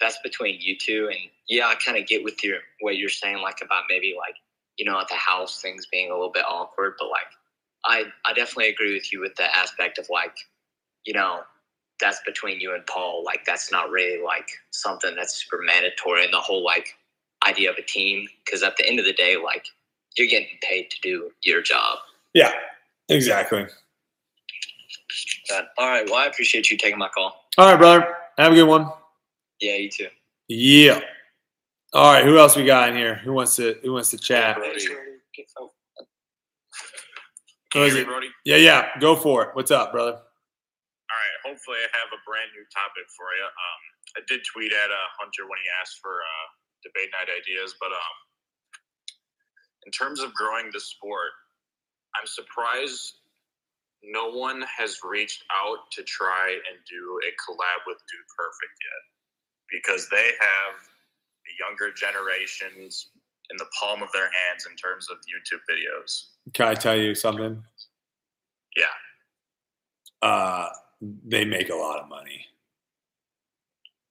that's 0.00 0.18
between 0.22 0.56
you 0.60 0.76
two. 0.78 1.08
And 1.10 1.18
yeah 1.48 1.66
i 1.66 1.74
kind 1.74 1.98
of 1.98 2.06
get 2.06 2.24
with 2.24 2.42
your 2.42 2.58
what 2.80 2.96
you're 2.96 3.10
saying 3.10 3.42
like 3.42 3.58
about 3.62 3.84
maybe 3.90 4.14
like 4.16 4.36
you 4.78 4.84
know 4.84 4.98
at 4.98 5.08
the 5.08 5.14
house 5.14 5.60
things 5.60 5.86
being 5.90 6.10
a 6.10 6.14
little 6.14 6.32
bit 6.32 6.44
awkward. 6.48 6.94
But 6.98 7.10
like 7.10 7.26
i 7.84 8.04
i 8.24 8.32
definitely 8.32 8.70
agree 8.70 8.94
with 8.94 9.12
you 9.12 9.20
with 9.20 9.34
the 9.34 9.54
aspect 9.54 9.98
of 9.98 10.06
like 10.08 10.36
you 11.04 11.12
know 11.12 11.40
that's 12.00 12.20
between 12.24 12.60
you 12.60 12.74
and 12.74 12.86
paul 12.86 13.22
like 13.24 13.44
that's 13.44 13.70
not 13.72 13.90
really 13.90 14.22
like 14.22 14.48
something 14.70 15.14
that's 15.14 15.44
super 15.44 15.62
mandatory 15.64 16.24
and 16.24 16.32
the 16.32 16.38
whole 16.38 16.64
like 16.64 16.96
idea 17.46 17.70
of 17.70 17.76
a 17.76 17.82
team 17.82 18.26
because 18.44 18.62
at 18.62 18.76
the 18.76 18.86
end 18.86 18.98
of 18.98 19.04
the 19.04 19.12
day 19.12 19.36
like 19.36 19.66
you're 20.16 20.28
getting 20.28 20.58
paid 20.62 20.90
to 20.90 21.00
do 21.00 21.30
your 21.42 21.62
job 21.62 21.98
Yeah. 22.34 22.52
Exactly. 23.08 23.66
But, 25.48 25.68
all 25.78 25.88
right. 25.88 26.04
Well, 26.06 26.16
I 26.16 26.26
appreciate 26.26 26.70
you 26.70 26.76
taking 26.76 26.98
my 26.98 27.08
call. 27.08 27.44
All 27.56 27.70
right, 27.70 27.78
brother. 27.78 28.14
Have 28.36 28.52
a 28.52 28.54
good 28.54 28.64
one. 28.68 28.90
Yeah, 29.60 29.76
you 29.76 29.88
too. 29.88 30.08
Yeah. 30.48 31.00
All 31.94 32.12
right. 32.12 32.24
Who 32.24 32.38
else 32.38 32.54
we 32.54 32.64
got 32.64 32.90
in 32.90 32.96
here? 32.96 33.16
Who 33.16 33.32
wants 33.32 33.56
to 33.56 33.78
Who 33.82 33.92
wants 33.92 34.10
to 34.10 34.18
chat? 34.18 34.56
Who 37.74 37.82
is 37.82 37.94
it? 37.94 38.06
Brodie? 38.06 38.28
Yeah, 38.44 38.56
yeah. 38.56 38.88
Go 39.00 39.16
for 39.16 39.42
it. 39.44 39.48
What's 39.54 39.70
up, 39.70 39.92
brother? 39.92 40.18
Hopefully, 41.48 41.80
I 41.80 41.88
have 41.96 42.12
a 42.12 42.20
brand 42.28 42.52
new 42.52 42.66
topic 42.68 43.08
for 43.16 43.32
you. 43.32 43.48
Um, 43.48 43.82
I 44.16 44.22
did 44.28 44.44
tweet 44.44 44.68
at 44.68 44.92
uh, 44.92 45.08
Hunter 45.16 45.48
when 45.48 45.56
he 45.64 45.68
asked 45.80 45.96
for 46.04 46.20
uh, 46.20 46.46
debate 46.84 47.08
night 47.16 47.32
ideas, 47.32 47.72
but 47.80 47.88
um, 47.88 48.16
in 49.88 49.92
terms 49.96 50.20
of 50.20 50.36
growing 50.36 50.68
the 50.76 50.80
sport, 50.80 51.32
I'm 52.12 52.28
surprised 52.28 53.24
no 54.04 54.28
one 54.28 54.60
has 54.68 55.00
reached 55.00 55.44
out 55.48 55.88
to 55.92 56.04
try 56.04 56.52
and 56.52 56.76
do 56.84 57.00
a 57.24 57.30
collab 57.40 57.80
with 57.88 57.96
Dude 57.96 58.28
Perfect 58.36 58.76
yet, 58.84 59.02
because 59.72 60.08
they 60.12 60.36
have 60.36 60.76
the 61.48 61.54
younger 61.64 61.88
generations 61.96 63.08
in 63.50 63.56
the 63.56 63.66
palm 63.80 64.02
of 64.02 64.12
their 64.12 64.28
hands 64.28 64.68
in 64.68 64.76
terms 64.76 65.08
of 65.10 65.16
YouTube 65.24 65.64
videos. 65.64 66.36
Can 66.52 66.68
I 66.68 66.74
tell 66.74 66.96
you 66.96 67.14
something? 67.14 67.64
Yeah. 68.76 68.84
Uh, 70.20 70.68
they 71.00 71.44
make 71.44 71.70
a 71.70 71.74
lot 71.74 72.00
of 72.00 72.08
money. 72.08 72.44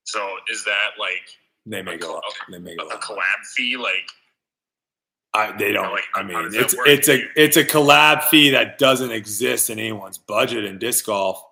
So 0.04 0.26
is 0.50 0.64
that 0.66 0.92
like 1.00 1.28
They 1.66 1.82
make 1.82 2.04
a 2.04 2.08
lot. 2.08 2.24
They 2.50 2.60
make 2.60 2.80
a 2.82 2.84
a 2.84 2.86
lot. 2.86 3.02
collab 3.02 3.46
fee? 3.56 3.76
Like 3.78 4.10
I, 5.34 5.52
they 5.58 5.72
don't. 5.74 5.92
like, 5.92 6.06
I 6.16 6.24
mean, 6.24 6.50
it's 6.54 6.76
work? 6.76 6.88
it's 6.88 7.10
a 7.10 7.22
it's 7.36 7.58
a 7.58 7.64
collab 7.64 8.24
fee 8.24 8.50
that 8.52 8.78
doesn't 8.78 9.12
exist 9.12 9.70
in 9.70 9.78
anyone's 9.78 10.18
budget 10.18 10.64
in 10.66 10.80
disc 10.80 11.06
golf. 11.06 11.44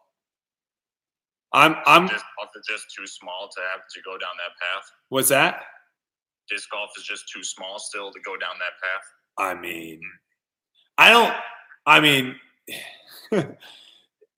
I'm 1.53 1.75
I'm. 1.85 2.07
disc 2.07 2.25
golf 2.39 2.49
is 2.55 2.65
just 2.67 2.85
too 2.95 3.05
small 3.05 3.49
to 3.53 3.61
have 3.71 3.81
to 3.93 4.01
go 4.03 4.11
down 4.13 4.31
that 4.37 4.53
path. 4.59 4.89
What's 5.09 5.29
that? 5.29 5.61
Disc 6.49 6.69
golf 6.71 6.91
is 6.97 7.03
just 7.03 7.29
too 7.31 7.43
small 7.43 7.77
still 7.79 8.11
to 8.11 8.19
go 8.25 8.37
down 8.37 8.55
that 8.59 8.73
path. 8.81 9.05
I 9.37 9.59
mean, 9.59 9.99
I 10.97 11.09
don't. 11.09 11.33
I 11.85 11.99
mean, 11.99 12.35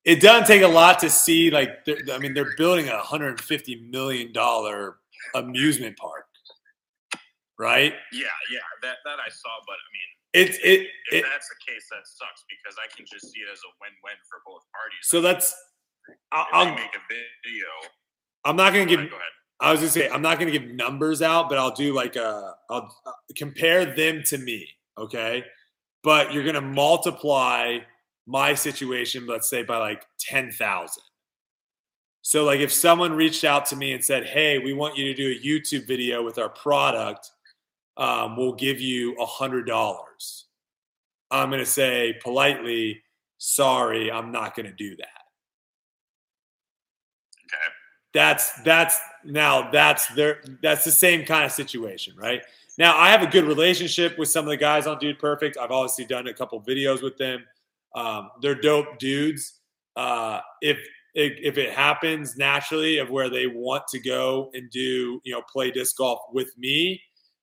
it 0.08 0.22
doesn't 0.22 0.48
take 0.48 0.62
a 0.62 0.68
lot 0.68 1.00
to 1.00 1.10
see. 1.10 1.52
Like, 1.52 1.84
they're- 1.84 2.02
I 2.14 2.18
mean, 2.18 2.34
they're 2.34 2.56
building 2.56 2.88
a 2.88 2.98
hundred 2.98 3.28
and 3.28 3.42
fifty 3.42 3.76
million 3.76 4.32
dollar 4.32 5.00
amusement 5.36 5.98
park, 5.98 6.26
right? 7.60 7.94
Yeah, 8.14 8.28
yeah, 8.50 8.60
that 8.84 8.98
that 9.04 9.20
I 9.20 9.30
saw, 9.30 9.50
but 9.68 9.74
I 9.74 9.88
mean, 9.92 10.10
It's 10.46 10.58
it. 10.60 10.88
if 11.12 11.26
it 11.26 11.26
that's 11.30 11.50
the 11.50 11.56
case, 11.68 11.86
that 11.92 12.08
sucks 12.08 12.46
because 12.50 12.78
I 12.82 12.88
can 12.96 13.06
just 13.12 13.32
see 13.34 13.42
it 13.42 13.50
as 13.52 13.60
a 13.60 13.72
win-win 13.82 14.16
for 14.30 14.40
both 14.46 14.64
parties. 14.74 15.04
so 15.04 15.22
that's. 15.22 15.54
I'll, 16.32 16.48
I'll, 16.54 16.66
make 16.74 16.96
a 16.96 17.04
video. 17.10 17.68
I'm 18.46 18.56
not 18.56 18.72
gonna 18.72 18.86
give. 18.86 19.02
go 19.02 19.08
ahead. 19.18 19.20
I 19.60 19.72
was 19.72 19.82
gonna 19.82 19.92
say 19.92 20.10
I'm 20.10 20.22
not 20.22 20.40
gonna 20.40 20.52
give 20.52 20.64
numbers 20.64 21.22
out, 21.22 21.50
but 21.50 21.58
I'll 21.58 21.76
do 21.76 21.94
like 21.94 22.16
a. 22.16 22.56
I'll 22.70 22.96
uh, 23.06 23.12
compare 23.36 23.84
them 23.84 24.24
to 24.28 24.38
me, 24.38 24.70
okay? 24.98 25.44
But 26.02 26.32
you're 26.32 26.46
gonna 26.46 26.62
multiply 26.62 27.80
my 28.28 28.54
situation, 28.54 29.26
let's 29.26 29.50
say 29.50 29.64
by 29.64 29.78
like 29.78 30.06
ten 30.20 30.52
thousand. 30.52 31.04
So 32.22 32.44
like 32.44 32.60
if 32.60 32.74
someone 32.74 33.14
reached 33.14 33.44
out 33.46 33.66
to 33.68 33.76
me 33.76 33.94
and 33.94 34.04
said, 34.04 34.26
"Hey, 34.26 34.60
we 34.60 34.74
want 34.74 34.98
you 34.98 35.06
to 35.06 35.14
do 35.14 35.32
a 35.32 35.44
YouTube 35.44 35.88
video 35.88 36.24
with 36.24 36.38
our 36.38 36.50
product, 36.50 37.32
um, 37.96 38.36
we'll 38.38 38.54
give 38.54 38.80
you 38.82 39.16
a 39.20 39.26
hundred 39.26 39.66
dollars," 39.66 40.46
I'm 41.32 41.50
gonna 41.50 41.66
say 41.66 42.20
politely, 42.22 43.02
"Sorry, 43.38 44.12
I'm 44.12 44.32
not 44.32 44.56
gonna 44.56 44.74
do 44.74 44.96
that." 44.98 45.08
Okay. 47.46 47.74
that's 48.14 48.52
that's 48.64 49.00
now 49.24 49.70
that's 49.72 50.08
their 50.16 50.42
that's 50.62 50.84
the 50.84 50.92
same 50.92 51.26
kind 51.26 51.46
of 51.46 51.52
situation 51.52 52.14
right 52.18 52.42
now 52.78 52.98
i 52.98 53.10
have 53.10 53.22
a 53.22 53.28
good 53.28 53.46
relationship 53.46 54.18
with 54.18 54.28
some 54.30 54.46
of 54.46 54.50
the 54.50 54.58
guys 54.58 54.88
on 54.88 54.98
dude 55.00 55.20
perfect 55.20 55.58
i've 55.58 55.72
obviously 55.72 56.06
done 56.06 56.28
a 56.28 56.34
couple 56.34 56.62
videos 56.62 57.02
with 57.02 57.18
them 57.18 57.44
um, 58.00 58.30
they're 58.42 58.56
dope 58.56 59.00
dudes. 59.00 59.60
Uh, 59.96 60.40
if, 60.62 60.78
if 61.16 61.58
it 61.58 61.74
happens 61.74 62.38
naturally 62.38 63.00
of 63.00 63.10
where 63.10 63.30
they 63.30 63.48
want 63.48 63.84
to 63.88 64.00
go 64.00 64.52
and 64.54 64.70
do 64.70 65.20
you 65.24 65.34
know 65.34 65.42
play 65.52 65.72
disc 65.72 65.98
golf 65.98 66.20
with 66.32 66.56
me 66.60 67.02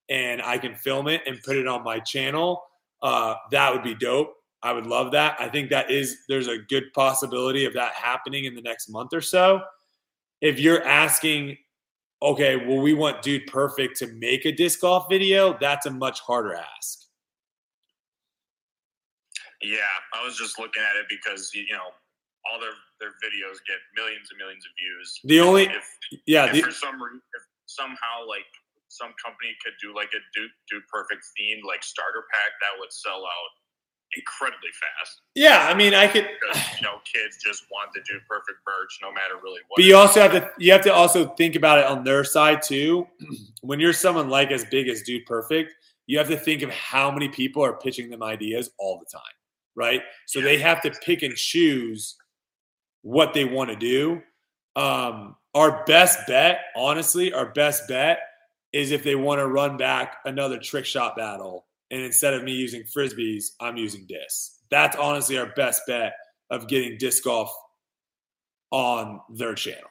and 0.08 0.40
i 0.42 0.56
can 0.56 0.76
film 0.76 1.08
it 1.08 1.20
and 1.26 1.42
put 1.42 1.56
it 1.56 1.66
on 1.66 1.82
my 1.82 1.98
channel 1.98 2.62
uh, 3.04 3.34
that 3.50 3.70
would 3.72 3.82
be 3.82 3.94
dope. 3.94 4.34
I 4.62 4.72
would 4.72 4.86
love 4.86 5.12
that. 5.12 5.36
I 5.38 5.48
think 5.50 5.68
that 5.70 5.90
is 5.90 6.16
there's 6.26 6.48
a 6.48 6.56
good 6.56 6.84
possibility 6.94 7.66
of 7.66 7.74
that 7.74 7.92
happening 7.92 8.46
in 8.46 8.54
the 8.54 8.62
next 8.62 8.88
month 8.88 9.12
or 9.12 9.20
so. 9.20 9.60
If 10.40 10.58
you're 10.58 10.82
asking, 10.82 11.58
okay, 12.22 12.56
well, 12.56 12.80
we 12.80 12.94
want 12.94 13.20
Dude 13.20 13.46
Perfect 13.46 13.98
to 13.98 14.06
make 14.14 14.46
a 14.46 14.52
disc 14.52 14.80
golf 14.80 15.06
video, 15.10 15.56
that's 15.60 15.84
a 15.84 15.90
much 15.90 16.20
harder 16.20 16.54
ask. 16.54 17.03
Yeah, 19.64 19.88
I 20.12 20.24
was 20.24 20.36
just 20.36 20.58
looking 20.58 20.82
at 20.84 20.96
it 21.00 21.06
because 21.08 21.50
you 21.54 21.72
know 21.72 21.90
all 22.44 22.60
their 22.60 22.76
their 23.00 23.16
videos 23.24 23.58
get 23.64 23.80
millions 23.96 24.28
and 24.28 24.38
millions 24.38 24.64
of 24.68 24.72
views. 24.76 25.08
The 25.24 25.40
only, 25.40 25.64
if 25.72 25.88
yeah, 26.26 26.46
if 26.46 26.52
the, 26.52 26.62
for 26.68 26.72
some 26.72 27.00
if 27.00 27.42
somehow 27.66 28.28
like 28.28 28.46
some 28.88 29.16
company 29.18 29.56
could 29.64 29.74
do 29.80 29.96
like 29.96 30.12
a 30.14 30.20
Dude, 30.36 30.52
Dude 30.70 30.86
Perfect 30.92 31.24
themed 31.34 31.64
like 31.66 31.82
starter 31.82 32.28
pack 32.30 32.54
that 32.60 32.78
would 32.78 32.92
sell 32.92 33.24
out 33.24 33.50
incredibly 34.16 34.70
fast. 34.70 35.20
Yeah, 35.34 35.66
I 35.68 35.74
mean, 35.74 35.94
I 35.94 36.06
could. 36.06 36.28
Because 36.40 36.62
you 36.76 36.82
know, 36.82 36.98
kids 37.04 37.38
just 37.44 37.64
want 37.70 37.92
the 37.94 38.00
dude 38.00 38.22
perfect 38.28 38.58
merch, 38.66 38.98
no 39.02 39.12
matter 39.12 39.34
really 39.42 39.60
what. 39.68 39.76
But 39.76 39.84
you 39.84 39.96
also 39.96 40.20
have 40.20 40.32
to 40.32 40.50
you 40.58 40.72
have 40.72 40.82
to 40.82 40.92
also 40.92 41.28
think 41.34 41.56
about 41.56 41.78
it 41.78 41.86
on 41.86 42.04
their 42.04 42.24
side 42.24 42.62
too. 42.62 43.06
When 43.62 43.80
you're 43.80 43.94
someone 43.94 44.28
like 44.28 44.50
as 44.50 44.62
big 44.66 44.88
as 44.88 45.00
Dude 45.00 45.24
Perfect, 45.24 45.74
you 46.06 46.18
have 46.18 46.28
to 46.28 46.36
think 46.36 46.60
of 46.60 46.68
how 46.68 47.10
many 47.10 47.28
people 47.28 47.64
are 47.64 47.72
pitching 47.72 48.10
them 48.10 48.22
ideas 48.22 48.68
all 48.78 48.98
the 48.98 49.06
time, 49.10 49.22
right? 49.76 50.02
So 50.26 50.40
they 50.40 50.58
have 50.58 50.80
to 50.82 50.90
pick 50.90 51.22
and 51.22 51.34
choose 51.34 52.16
what 53.02 53.34
they 53.34 53.44
want 53.44 53.70
to 53.70 53.76
do. 53.76 54.22
Um, 54.76 55.36
our 55.54 55.84
best 55.84 56.26
bet, 56.26 56.60
honestly, 56.76 57.32
our 57.32 57.46
best 57.52 57.86
bet 57.88 58.18
is 58.72 58.90
if 58.90 59.04
they 59.04 59.14
want 59.14 59.38
to 59.40 59.46
run 59.46 59.76
back 59.76 60.16
another 60.24 60.58
trick 60.58 60.84
shot 60.84 61.16
battle, 61.16 61.66
and 61.90 62.00
instead 62.02 62.34
of 62.34 62.42
me 62.42 62.52
using 62.52 62.82
frisbees, 62.82 63.50
I'm 63.60 63.76
using 63.76 64.06
disc. 64.06 64.52
That's 64.70 64.96
honestly 64.96 65.38
our 65.38 65.52
best 65.54 65.82
bet 65.86 66.14
of 66.50 66.66
getting 66.66 66.98
disc 66.98 67.22
golf 67.22 67.52
on 68.72 69.20
their 69.30 69.54
channel. 69.54 69.82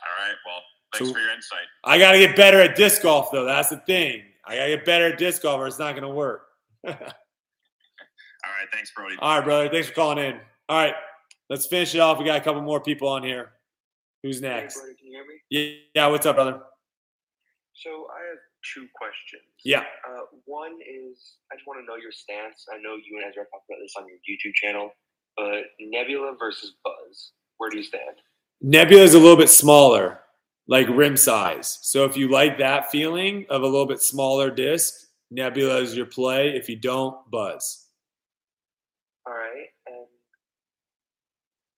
All 0.00 0.24
right. 0.26 0.34
Well, 0.46 0.62
thanks 0.94 1.08
So- 1.08 1.12
for 1.14 1.20
your 1.20 1.32
insight. 1.32 1.66
I 1.84 1.98
got 1.98 2.12
to 2.12 2.18
get 2.18 2.36
better 2.36 2.60
at 2.60 2.76
disc 2.76 3.02
golf, 3.02 3.30
though. 3.32 3.44
That's 3.44 3.68
the 3.68 3.78
thing. 3.78 4.22
I 4.46 4.56
got 4.56 4.64
to 4.66 4.76
get 4.76 4.84
better 4.86 5.06
at 5.08 5.18
disc 5.18 5.42
golf, 5.42 5.58
or 5.60 5.66
it's 5.66 5.78
not 5.78 5.92
going 5.92 6.02
to 6.04 6.08
work. 6.08 6.46
All 8.64 8.68
right. 8.68 8.72
Thanks, 8.72 8.92
Brodie. 8.96 9.16
All 9.18 9.36
right, 9.36 9.44
brother. 9.44 9.68
Thanks 9.68 9.88
for 9.88 9.94
calling 9.94 10.18
in. 10.18 10.40
All 10.68 10.78
right, 10.78 10.94
let's 11.50 11.66
finish 11.66 11.94
it 11.94 11.98
off. 11.98 12.18
We 12.18 12.24
got 12.24 12.40
a 12.40 12.44
couple 12.44 12.62
more 12.62 12.80
people 12.80 13.08
on 13.08 13.22
here. 13.22 13.52
Who's 14.22 14.40
next? 14.40 14.80
Brodie, 14.80 14.94
can 14.96 15.08
you 15.08 15.12
hear 15.12 15.26
me? 15.26 15.34
Yeah, 15.50 16.02
yeah. 16.02 16.06
What's 16.06 16.24
up, 16.24 16.36
brother? 16.36 16.60
So 17.74 17.90
I 17.90 18.26
have 18.30 18.38
two 18.74 18.86
questions. 18.94 19.42
Yeah. 19.64 19.80
Uh, 20.08 20.22
one 20.46 20.72
is 20.80 21.36
I 21.52 21.56
just 21.56 21.66
want 21.66 21.80
to 21.80 21.86
know 21.86 21.96
your 21.96 22.12
stance. 22.12 22.64
I 22.72 22.78
know 22.78 22.94
you 22.94 23.18
and 23.18 23.30
Ezra 23.30 23.44
talked 23.44 23.68
about 23.68 23.80
this 23.82 23.92
on 23.98 24.06
your 24.08 24.16
YouTube 24.18 24.54
channel, 24.54 24.92
but 25.36 25.64
Nebula 25.78 26.34
versus 26.38 26.72
Buzz, 26.82 27.32
where 27.58 27.68
do 27.68 27.76
you 27.76 27.84
stand? 27.84 28.16
Nebula 28.62 29.02
is 29.02 29.12
a 29.12 29.18
little 29.18 29.36
bit 29.36 29.50
smaller, 29.50 30.20
like 30.68 30.88
rim 30.88 31.18
size. 31.18 31.78
So 31.82 32.06
if 32.06 32.16
you 32.16 32.28
like 32.28 32.56
that 32.58 32.90
feeling 32.90 33.44
of 33.50 33.62
a 33.62 33.66
little 33.66 33.86
bit 33.86 34.00
smaller 34.00 34.50
disc, 34.50 34.94
Nebula 35.30 35.78
is 35.78 35.94
your 35.94 36.06
play. 36.06 36.56
If 36.56 36.70
you 36.70 36.76
don't, 36.76 37.30
Buzz. 37.30 37.82
All 39.26 39.32
right, 39.32 39.68
and 39.86 40.06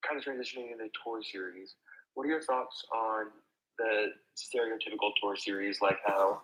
kind 0.07 0.19
of 0.19 0.25
transitioning 0.25 0.73
into 0.73 0.89
tour 1.03 1.23
series. 1.23 1.75
What 2.15 2.25
are 2.25 2.31
your 2.31 2.43
thoughts 2.43 2.85
on 2.95 3.27
the 3.79 4.09
stereotypical 4.37 5.11
tour 5.21 5.37
series, 5.37 5.81
like 5.81 5.99
how 6.07 6.43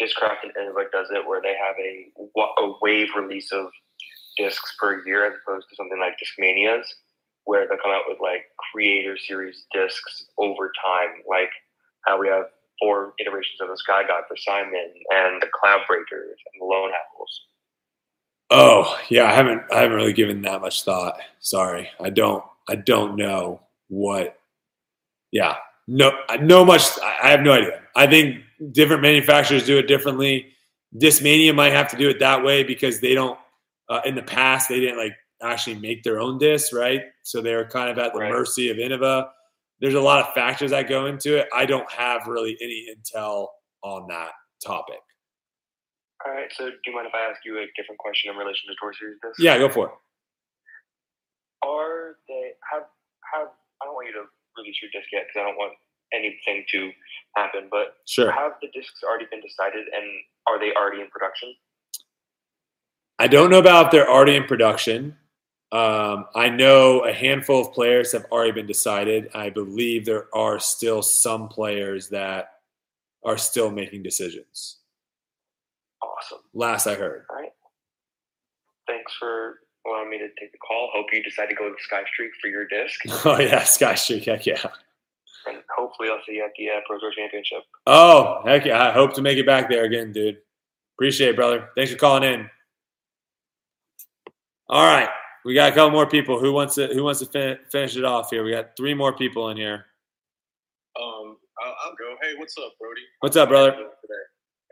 Discraft 0.00 0.44
and 0.44 0.52
Innova 0.54 0.90
does 0.90 1.08
it, 1.10 1.26
where 1.26 1.42
they 1.42 1.54
have 1.54 1.76
a, 1.78 2.62
a 2.62 2.74
wave 2.80 3.08
release 3.16 3.52
of 3.52 3.66
discs 4.36 4.74
per 4.80 5.04
year, 5.06 5.26
as 5.26 5.34
opposed 5.44 5.68
to 5.68 5.76
something 5.76 5.98
like 5.98 6.14
Discmanias, 6.18 6.86
where 7.44 7.66
they 7.68 7.76
come 7.82 7.92
out 7.92 8.04
with 8.08 8.18
like 8.22 8.44
creator 8.72 9.16
series 9.18 9.64
discs 9.72 10.26
over 10.38 10.72
time, 10.84 11.22
like 11.28 11.50
how 12.06 12.18
we 12.18 12.28
have 12.28 12.46
four 12.80 13.12
iterations 13.20 13.60
of 13.60 13.68
the 13.68 13.76
Sky 13.76 14.02
God 14.06 14.24
for 14.28 14.36
Simon 14.36 14.92
and 15.10 15.42
the 15.42 15.48
Cloud 15.52 15.80
Breakers 15.86 16.38
and 16.52 16.60
the 16.60 16.64
Lone 16.64 16.90
Apples. 16.90 17.40
Oh 18.50 18.98
yeah, 19.08 19.24
I 19.24 19.34
haven't 19.34 19.62
I 19.72 19.80
haven't 19.80 19.96
really 19.96 20.12
given 20.12 20.42
that 20.42 20.60
much 20.60 20.84
thought. 20.84 21.18
Sorry, 21.40 21.90
I 22.00 22.10
don't 22.10 22.44
I 22.68 22.76
don't 22.76 23.16
know 23.16 23.60
what. 23.88 24.38
Yeah, 25.30 25.56
no, 25.88 26.12
I 26.28 26.36
know 26.36 26.64
much. 26.64 26.82
I 27.00 27.30
have 27.30 27.40
no 27.40 27.52
idea. 27.52 27.80
I 27.96 28.06
think 28.06 28.42
different 28.72 29.02
manufacturers 29.02 29.64
do 29.66 29.78
it 29.78 29.88
differently. 29.88 30.48
Discmania 30.96 31.54
might 31.54 31.72
have 31.72 31.88
to 31.90 31.96
do 31.96 32.08
it 32.10 32.18
that 32.20 32.44
way 32.44 32.62
because 32.62 33.00
they 33.00 33.14
don't. 33.14 33.38
Uh, 33.88 34.00
in 34.04 34.14
the 34.14 34.22
past, 34.22 34.68
they 34.68 34.80
didn't 34.80 34.98
like 34.98 35.12
actually 35.42 35.76
make 35.76 36.02
their 36.02 36.20
own 36.20 36.38
discs, 36.38 36.72
right? 36.72 37.02
So 37.24 37.40
they 37.40 37.54
were 37.54 37.64
kind 37.64 37.90
of 37.90 37.98
at 37.98 38.12
the 38.12 38.20
Right. 38.20 38.30
mercy 38.30 38.70
of 38.70 38.76
Innova. 38.76 39.30
There's 39.80 39.94
a 39.94 40.00
lot 40.00 40.20
of 40.24 40.32
factors 40.34 40.70
that 40.70 40.88
go 40.88 41.06
into 41.06 41.36
it. 41.38 41.48
I 41.52 41.66
don't 41.66 41.90
have 41.90 42.26
really 42.28 42.56
any 42.62 42.86
intel 42.94 43.48
on 43.82 44.06
that 44.08 44.30
topic. 44.64 45.00
All 46.24 46.32
right, 46.32 46.46
so 46.52 46.70
do 46.70 46.76
you 46.86 46.94
mind 46.94 47.08
if 47.08 47.14
I 47.14 47.28
ask 47.28 47.40
you 47.44 47.58
a 47.58 47.66
different 47.76 47.98
question 47.98 48.30
in 48.30 48.36
relation 48.36 48.68
to 48.70 48.76
tour 48.80 48.92
series 48.92 49.18
discs? 49.20 49.40
Yeah, 49.40 49.58
go 49.58 49.68
for 49.68 49.88
it. 49.88 49.92
Are 51.64 52.16
they 52.28 52.52
have 52.70 52.84
have 53.32 53.48
I 53.80 53.86
don't 53.86 53.94
want 53.94 54.08
you 54.08 54.14
to 54.14 54.24
release 54.56 54.76
your 54.82 54.90
disc 54.92 55.10
yet 55.12 55.24
because 55.26 55.40
I 55.40 55.44
don't 55.48 55.56
want 55.56 55.72
anything 56.12 56.64
to 56.70 56.90
happen. 57.36 57.68
But 57.70 57.96
Sure. 58.06 58.30
have 58.30 58.52
the 58.60 58.68
discs 58.68 59.02
already 59.02 59.26
been 59.30 59.40
decided 59.40 59.86
and 59.94 60.04
are 60.46 60.58
they 60.58 60.72
already 60.74 61.00
in 61.00 61.08
production? 61.08 61.54
I 63.18 63.28
don't 63.28 63.50
know 63.50 63.58
about 63.58 63.86
if 63.86 63.92
they're 63.92 64.10
already 64.10 64.36
in 64.36 64.44
production. 64.44 65.16
Um, 65.70 66.26
I 66.34 66.50
know 66.50 67.00
a 67.00 67.12
handful 67.12 67.60
of 67.60 67.72
players 67.72 68.12
have 68.12 68.26
already 68.26 68.52
been 68.52 68.66
decided. 68.66 69.30
I 69.34 69.48
believe 69.48 70.04
there 70.04 70.26
are 70.34 70.58
still 70.58 71.02
some 71.02 71.48
players 71.48 72.08
that 72.10 72.58
are 73.24 73.38
still 73.38 73.70
making 73.70 74.02
decisions. 74.02 74.80
Awesome. 76.02 76.40
Last 76.52 76.86
I 76.86 76.94
heard. 76.94 77.24
All 77.30 77.36
right. 77.36 77.52
Thanks 78.86 79.12
for 79.18 79.60
allowing 79.86 80.10
me 80.10 80.18
to 80.18 80.28
take 80.38 80.52
the 80.52 80.58
call. 80.58 80.90
Hope 80.92 81.06
you 81.12 81.22
decide 81.22 81.46
to 81.48 81.54
go 81.54 81.70
with 81.70 81.80
Sky 81.80 82.02
Streak 82.12 82.32
for 82.40 82.48
your 82.48 82.66
disc, 82.66 83.00
Oh 83.26 83.38
yeah, 83.38 83.64
Sky 83.64 83.94
Streak, 83.94 84.24
heck 84.24 84.46
yeah. 84.46 84.60
and 85.46 85.58
hopefully 85.76 86.08
I'll 86.10 86.20
see 86.26 86.34
you 86.34 86.44
at 86.44 86.52
the 86.58 86.68
uh, 86.70 86.80
Pro 86.86 86.98
Tour 86.98 87.12
Championship. 87.16 87.60
Oh 87.86 88.42
heck 88.44 88.64
yeah! 88.64 88.88
I 88.88 88.92
hope 88.92 89.14
to 89.14 89.22
make 89.22 89.38
it 89.38 89.46
back 89.46 89.68
there 89.68 89.84
again, 89.84 90.12
dude. 90.12 90.38
Appreciate 90.96 91.30
it, 91.30 91.36
brother. 91.36 91.68
Thanks 91.76 91.90
for 91.92 91.98
calling 91.98 92.22
in. 92.24 92.48
All 94.68 94.84
right, 94.84 95.08
we 95.44 95.54
got 95.54 95.72
a 95.72 95.74
couple 95.74 95.90
more 95.90 96.06
people. 96.06 96.38
Who 96.38 96.52
wants 96.52 96.74
to 96.76 96.86
Who 96.88 97.02
wants 97.04 97.20
to 97.20 97.26
fin- 97.26 97.58
finish 97.70 97.96
it 97.96 98.04
off 98.04 98.30
here? 98.30 98.44
We 98.44 98.52
got 98.52 98.76
three 98.76 98.94
more 98.94 99.12
people 99.12 99.50
in 99.50 99.56
here. 99.56 99.86
Um, 101.00 101.36
I'll, 101.62 101.74
I'll 101.84 101.94
go. 101.98 102.14
Hey, 102.22 102.34
what's 102.38 102.56
up, 102.58 102.72
Brodie? 102.80 103.00
What's 103.20 103.36
up, 103.36 103.48
brother? 103.48 103.76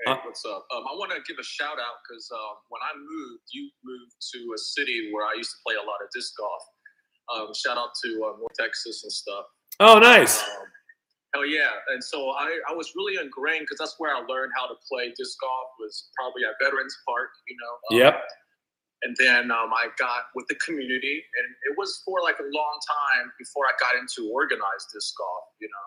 Hey, 0.07 0.17
what's 0.25 0.45
up? 0.49 0.65
Um, 0.73 0.85
I 0.89 0.97
want 0.97 1.13
to 1.13 1.21
give 1.29 1.37
a 1.39 1.45
shout 1.45 1.77
out 1.77 2.01
because 2.09 2.25
um, 2.33 2.57
when 2.73 2.81
I 2.81 2.97
moved, 2.97 3.45
you 3.53 3.69
moved 3.85 4.17
to 4.33 4.39
a 4.57 4.59
city 4.59 5.11
where 5.13 5.27
I 5.27 5.35
used 5.37 5.51
to 5.51 5.61
play 5.67 5.77
a 5.77 5.85
lot 5.85 6.01
of 6.01 6.09
disc 6.15 6.33
golf. 6.41 6.63
Um, 7.29 7.53
shout 7.53 7.77
out 7.77 7.93
to 8.05 8.09
uh, 8.25 8.33
North 8.41 8.57
Texas 8.59 9.05
and 9.05 9.13
stuff. 9.13 9.45
Oh, 9.79 9.99
nice. 10.01 10.41
Um, 10.41 10.67
hell 11.35 11.47
yeah! 11.47 11.71
And 11.93 12.03
so 12.03 12.31
I, 12.33 12.59
I 12.69 12.73
was 12.73 12.93
really 12.97 13.21
ingrained 13.21 13.69
because 13.69 13.79
that's 13.79 13.97
where 14.01 14.11
I 14.17 14.25
learned 14.25 14.53
how 14.57 14.67
to 14.67 14.75
play 14.89 15.13
disc 15.17 15.37
golf. 15.41 15.69
Was 15.79 16.09
probably 16.17 16.43
at 16.49 16.57
Veterans 16.65 16.97
Park, 17.07 17.31
you 17.47 17.57
know. 17.61 17.73
Um, 17.93 17.93
Yep. 18.01 18.15
and 19.05 19.13
then 19.21 19.43
um, 19.53 19.71
I 19.77 19.93
got 20.01 20.33
with 20.35 20.49
the 20.49 20.57
community, 20.65 21.23
and 21.37 21.47
it 21.71 21.77
was 21.77 22.01
for 22.09 22.25
like 22.25 22.41
a 22.41 22.49
long 22.49 22.77
time 22.89 23.31
before 23.39 23.69
I 23.69 23.77
got 23.79 24.01
into 24.01 24.33
organized 24.33 24.89
disc 24.97 25.13
golf, 25.21 25.45
you 25.61 25.69
know. 25.69 25.87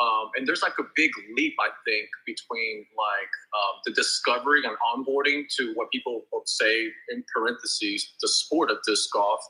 Um, 0.00 0.30
and 0.36 0.46
there's 0.46 0.62
like 0.62 0.78
a 0.78 0.84
big 0.94 1.10
leap, 1.36 1.54
I 1.60 1.68
think, 1.84 2.08
between 2.24 2.86
like 2.96 3.32
um, 3.54 3.80
the 3.84 3.92
discovery 3.92 4.62
and 4.64 4.76
onboarding 4.94 5.44
to 5.56 5.72
what 5.74 5.90
people 5.90 6.22
would 6.32 6.48
say 6.48 6.86
in 7.10 7.24
parentheses 7.34 8.14
the 8.20 8.28
sport 8.28 8.70
of 8.70 8.78
disc 8.86 9.10
golf 9.12 9.40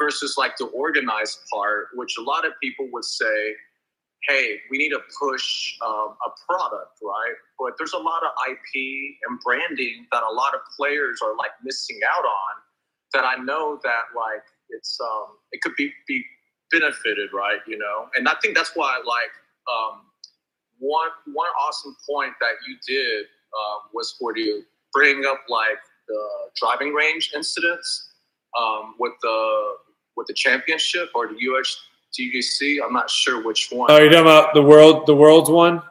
versus 0.00 0.36
like 0.36 0.56
the 0.56 0.66
organized 0.66 1.38
part, 1.52 1.88
which 1.94 2.16
a 2.18 2.22
lot 2.22 2.46
of 2.46 2.52
people 2.62 2.88
would 2.92 3.04
say, 3.04 3.54
hey, 4.28 4.56
we 4.70 4.78
need 4.78 4.90
to 4.90 5.00
push 5.20 5.76
um, 5.84 6.16
a 6.26 6.30
product, 6.46 6.98
right? 7.02 7.34
But 7.58 7.74
there's 7.78 7.92
a 7.92 7.98
lot 7.98 8.22
of 8.22 8.30
IP 8.50 9.16
and 9.28 9.38
branding 9.44 10.06
that 10.12 10.22
a 10.22 10.32
lot 10.32 10.54
of 10.54 10.60
players 10.76 11.20
are 11.22 11.36
like 11.36 11.50
missing 11.62 12.00
out 12.16 12.24
on. 12.24 12.54
That 13.12 13.24
I 13.24 13.36
know 13.36 13.78
that 13.84 14.10
like 14.16 14.42
it's 14.70 14.98
um, 15.00 15.36
it 15.52 15.60
could 15.62 15.74
be 15.76 15.92
be 16.08 16.24
benefited, 16.72 17.30
right? 17.32 17.60
You 17.66 17.78
know, 17.78 18.08
and 18.16 18.26
I 18.28 18.34
think 18.42 18.56
that's 18.56 18.72
why 18.74 19.00
like 19.06 19.30
um, 19.70 20.02
one 20.78 21.10
one 21.32 21.48
awesome 21.66 21.96
point 22.08 22.32
that 22.40 22.54
you 22.66 22.76
did 22.86 23.26
um, 23.54 23.90
was 23.92 24.14
for 24.18 24.36
you 24.36 24.64
bring 24.92 25.24
up 25.26 25.40
like 25.48 25.78
the 26.08 26.28
driving 26.56 26.92
range 26.92 27.32
incidents 27.34 28.10
um, 28.58 28.94
with 28.98 29.12
the 29.22 29.74
with 30.16 30.26
the 30.26 30.34
championship 30.34 31.10
or 31.14 31.28
the 31.28 31.34
USGC. 31.34 32.78
I'm 32.84 32.92
not 32.92 33.10
sure 33.10 33.42
which 33.42 33.68
one. 33.70 33.90
Oh, 33.90 33.98
you're 33.98 34.10
talking 34.10 34.20
about 34.22 34.54
the 34.54 34.62
world, 34.62 35.06
the 35.06 35.16
world's 35.16 35.50
one. 35.50 35.82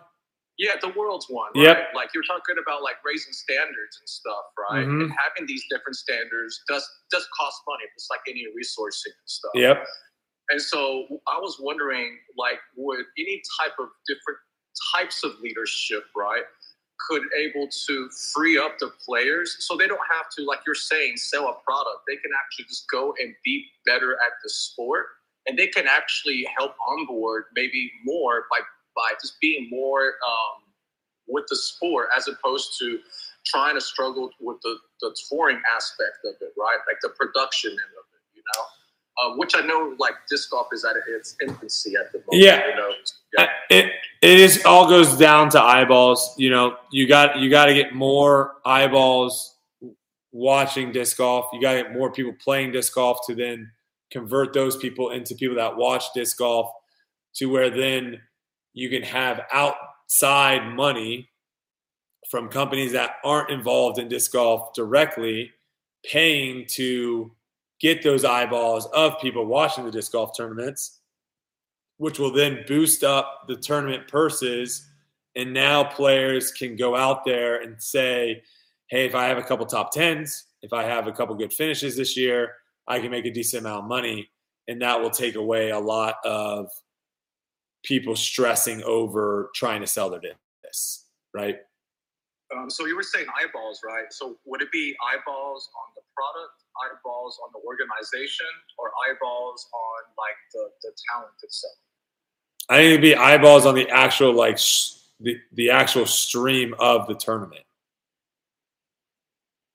Yeah, 0.58 0.76
the 0.82 0.90
world's 0.96 1.26
one. 1.30 1.50
Yep. 1.56 1.76
Right? 1.78 1.86
Like 1.96 2.10
you're 2.14 2.24
talking 2.24 2.56
about 2.62 2.84
like 2.84 2.98
raising 3.04 3.34
standards 3.34 3.98
and 4.00 4.08
stuff, 4.08 4.46
right? 4.70 4.86
Mhm. 4.86 5.02
And 5.02 5.12
having 5.12 5.48
these 5.48 5.64
different 5.70 5.96
standards 5.96 6.62
does 6.68 6.88
does 7.12 7.28
cost 7.38 7.62
money. 7.68 7.84
It's 7.96 8.08
like 8.10 8.22
any 8.30 8.46
resourcing 8.56 9.18
and 9.18 9.26
stuff. 9.26 9.52
Yep. 9.56 9.86
And 10.50 10.62
so 10.62 11.06
I 11.28 11.40
was 11.40 11.58
wondering, 11.60 12.18
like, 12.38 12.60
would 12.76 13.06
any 13.18 13.42
type 13.60 13.74
of 13.80 13.88
different 14.08 14.40
types 14.96 15.24
of 15.24 15.40
leadership, 15.42 16.04
right, 16.16 16.44
could 17.08 17.24
able 17.38 17.68
to 17.88 18.10
free 18.34 18.58
up 18.58 18.78
the 18.80 18.92
players 19.06 19.58
so 19.60 19.76
they 19.76 19.88
don't 19.88 20.00
have 20.12 20.26
to, 20.38 20.44
like 20.44 20.60
you're 20.66 20.76
saying, 20.76 21.18
sell 21.18 21.48
a 21.48 21.56
product. 21.64 22.02
They 22.08 22.16
can 22.18 22.32
actually 22.44 22.66
just 22.66 22.90
go 22.90 23.14
and 23.20 23.34
be 23.44 23.66
better 23.86 24.14
at 24.14 24.34
the 24.44 24.50
sport, 24.50 25.06
and 25.48 25.58
they 25.58 25.68
can 25.68 25.88
actually 25.88 26.48
help 26.58 26.76
onboard 26.88 27.46
maybe 27.56 27.92
more 28.06 28.46
by 28.50 28.60
by 28.96 29.14
just 29.22 29.40
being 29.42 29.70
more 29.72 30.14
um, 30.28 30.64
with 31.28 31.46
the 31.50 31.56
sport 31.56 32.10
as 32.16 32.28
opposed 32.28 32.78
to 32.80 33.00
trying 33.46 33.76
to 33.76 33.82
struggle 33.82 34.30
with 34.40 34.58
the, 34.62 34.78
the 35.02 35.16
touring 35.30 35.60
aspect 35.76 36.20
of 36.26 36.36
it, 36.42 36.54
right? 36.58 36.78
Like 36.88 36.98
the 37.02 37.10
production 37.10 37.72
end 37.72 37.80
of 37.80 38.06
it, 38.14 38.22
you 38.36 38.44
know? 38.56 38.64
Uh, 39.22 39.36
which 39.36 39.54
I 39.56 39.62
know 39.62 39.96
like 40.00 40.14
disc 40.28 40.50
golf 40.50 40.68
is 40.74 40.84
at 40.84 40.96
its 41.08 41.36
infancy 41.40 41.94
at 41.96 42.12
the 42.12 42.18
moment. 42.20 42.44
Yeah. 42.44 42.68
You 42.68 42.76
know? 42.76 42.90
yeah. 43.38 43.48
It 43.70 43.92
it 44.24 44.40
is 44.40 44.66
all 44.66 44.90
goes 44.90 45.16
down 45.18 45.50
to 45.52 45.62
eyeballs. 45.62 46.34
You 46.38 46.50
know, 46.50 46.78
you 46.92 47.08
got 47.08 47.38
you 47.38 47.50
got 47.50 47.66
to 47.66 47.76
get 47.76 47.94
more 47.94 48.56
eyeballs 48.66 49.56
watching 50.32 50.92
disc 50.92 51.18
golf. 51.18 51.46
You 51.54 51.62
got 51.62 51.74
to 51.74 51.84
get 51.84 51.94
more 51.94 52.12
people 52.12 52.34
playing 52.44 52.72
disc 52.72 52.96
golf 52.96 53.20
to 53.28 53.36
then 53.36 53.72
convert 54.12 54.52
those 54.54 54.78
people 54.78 55.12
into 55.12 55.36
people 55.36 55.58
that 55.58 55.76
watch 55.78 56.06
disc 56.14 56.38
golf 56.38 56.72
to 57.36 57.46
where 57.46 57.70
then 57.70 58.20
you 58.74 58.90
can 58.90 59.04
have 59.04 59.42
outside 59.52 60.74
money 60.76 61.30
from 62.30 62.50
companies 62.50 62.92
that 62.94 63.18
aren't 63.24 63.52
involved 63.52 64.00
in 64.00 64.08
disc 64.08 64.32
golf 64.32 64.74
directly 64.74 65.52
paying 66.04 66.66
to 66.68 67.32
get 67.84 68.02
those 68.02 68.24
eyeballs 68.24 68.86
of 68.94 69.20
people 69.20 69.46
watching 69.46 69.84
the 69.84 69.92
disc 69.92 70.14
golf 70.14 70.36
tournaments, 70.36 71.02
which 71.98 72.18
will 72.18 72.32
then 72.32 72.64
boost 72.66 73.04
up 73.04 73.44
the 73.48 73.58
tournament 73.58 74.08
purses. 74.08 74.90
And 75.36 75.54
now 75.54 75.84
players 75.84 76.52
can 76.52 76.78
go 76.78 76.96
out 76.96 77.26
there 77.26 77.62
and 77.62 77.82
say, 77.82 78.42
hey, 78.90 79.06
if 79.06 79.14
I 79.14 79.26
have 79.26 79.38
a 79.38 79.44
couple 79.44 79.66
top 79.66 79.92
tens, 79.92 80.46
if 80.62 80.72
I 80.72 80.84
have 80.84 81.08
a 81.08 81.12
couple 81.12 81.36
good 81.36 81.52
finishes 81.52 81.98
this 81.98 82.16
year, 82.16 82.54
I 82.88 83.00
can 83.00 83.12
make 83.12 83.26
a 83.26 83.32
decent 83.32 83.66
amount 83.66 83.84
of 83.84 83.90
money. 83.90 84.30
And 84.70 84.82
that 84.82 85.02
will 85.02 85.10
take 85.10 85.36
away 85.36 85.72
a 85.72 85.80
lot 85.80 86.16
of 86.24 86.70
people 87.84 88.16
stressing 88.16 88.82
over 88.84 89.50
trying 89.54 89.82
to 89.82 89.88
sell 89.88 90.10
their 90.10 90.22
discs, 90.64 91.08
right? 91.34 91.58
Um, 92.56 92.70
so 92.70 92.86
you 92.86 92.96
were 92.96 93.04
saying 93.04 93.26
eyeballs, 93.40 93.82
right? 93.86 94.06
So 94.12 94.38
would 94.46 94.62
it 94.62 94.72
be 94.72 94.96
eyeballs 95.12 95.70
on 95.76 95.94
the 95.96 96.02
product, 96.16 96.54
eyeballs 96.84 97.40
on 97.44 97.50
the 97.54 97.60
organization, 97.68 98.46
or 98.78 98.92
eyeballs 99.08 99.68
on 99.74 100.14
like 100.18 100.36
the, 100.54 100.70
the 100.84 100.92
talent 101.12 101.34
itself? 101.42 101.74
I 102.70 102.78
think 102.78 102.88
it'd 102.88 103.02
be 103.02 103.16
eyeballs 103.16 103.66
on 103.66 103.76
the 103.76 103.90
actual 103.90 104.34
like 104.34 104.58
sh- 104.58 104.92
the 105.20 105.38
the 105.54 105.70
actual 105.70 106.06
stream 106.06 106.76
of 106.80 107.08
the 107.08 107.16
tournament. 107.16 107.64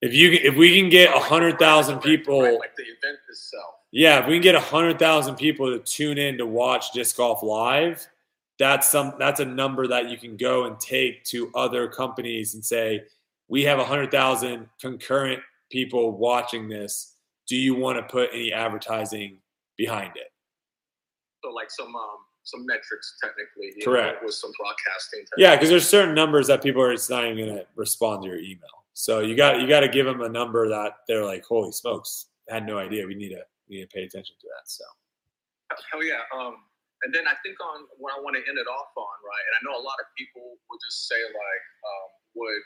If 0.01 0.13
you 0.13 0.31
if 0.31 0.55
we 0.55 0.79
can 0.79 0.89
get 0.89 1.13
a 1.15 1.19
hundred 1.19 1.59
thousand 1.59 1.99
people, 1.99 2.41
Right, 2.41 2.59
like 2.59 2.75
the 2.75 2.83
event 2.83 3.19
itself. 3.29 3.75
yeah, 3.91 4.19
if 4.21 4.27
we 4.27 4.33
can 4.35 4.41
get 4.41 4.55
a 4.55 4.59
hundred 4.59 4.97
thousand 4.97 5.35
people 5.35 5.67
to 5.71 5.79
tune 5.79 6.17
in 6.17 6.37
to 6.37 6.45
watch 6.45 6.91
disc 6.93 7.17
golf 7.17 7.43
live, 7.43 8.07
that's 8.59 8.91
some 8.91 9.13
that's 9.17 9.39
a 9.39 9.45
number 9.45 9.87
that 9.87 10.09
you 10.09 10.17
can 10.17 10.35
go 10.37 10.65
and 10.65 10.79
take 10.79 11.23
to 11.25 11.49
other 11.55 11.87
companies 11.87 12.53
and 12.53 12.63
say, 12.63 13.03
we 13.47 13.63
have 13.63 13.79
a 13.79 13.85
hundred 13.85 14.11
thousand 14.11 14.67
concurrent 14.79 15.41
people 15.71 16.11
watching 16.11 16.67
this. 16.67 17.15
Do 17.47 17.55
you 17.55 17.73
want 17.73 17.97
to 17.97 18.03
put 18.03 18.29
any 18.33 18.51
advertising 18.51 19.37
behind 19.77 20.11
it? 20.17 20.31
So 21.43 21.51
like 21.51 21.71
some 21.71 21.95
um, 21.95 22.17
some 22.43 22.65
metrics 22.65 23.17
technically. 23.23 23.81
Correct. 23.81 24.21
Know, 24.21 24.27
with 24.27 24.35
some 24.35 24.51
broadcasting. 24.59 25.25
Yeah, 25.37 25.55
because 25.55 25.69
there's 25.69 25.87
certain 25.87 26.13
numbers 26.13 26.47
that 26.47 26.61
people 26.61 26.81
are 26.81 26.91
it's 26.91 27.09
not 27.09 27.25
even 27.25 27.37
going 27.37 27.57
to 27.57 27.65
respond 27.75 28.23
to 28.23 28.29
your 28.29 28.39
email. 28.39 28.69
So 28.93 29.21
you 29.21 29.35
got 29.35 29.61
you 29.61 29.67
got 29.67 29.79
to 29.79 29.87
give 29.87 30.05
them 30.05 30.21
a 30.21 30.29
number 30.29 30.67
that 30.67 30.97
they're 31.07 31.25
like, 31.25 31.45
holy 31.45 31.71
smokes, 31.71 32.27
I 32.51 32.55
had 32.55 32.65
no 32.65 32.77
idea. 32.77 33.07
We 33.07 33.15
need 33.15 33.29
to 33.29 33.41
we 33.69 33.77
need 33.77 33.89
to 33.89 33.95
pay 33.95 34.03
attention 34.03 34.35
to 34.41 34.47
that. 34.47 34.69
So 34.69 34.83
Hell 35.91 36.03
yeah. 36.03 36.21
Um, 36.35 36.57
and 37.03 37.15
then 37.15 37.27
I 37.27 37.35
think 37.41 37.55
on 37.63 37.87
what 37.97 38.11
I 38.11 38.19
want 38.19 38.35
to 38.35 38.43
end 38.43 38.59
it 38.59 38.67
off 38.67 38.91
on, 38.95 39.17
right? 39.23 39.43
And 39.49 39.53
I 39.55 39.59
know 39.63 39.75
a 39.79 39.85
lot 39.85 39.99
of 40.03 40.07
people 40.19 40.59
would 40.69 40.81
just 40.83 41.07
say 41.07 41.19
like, 41.19 41.63
um, 41.83 42.09
would 42.35 42.63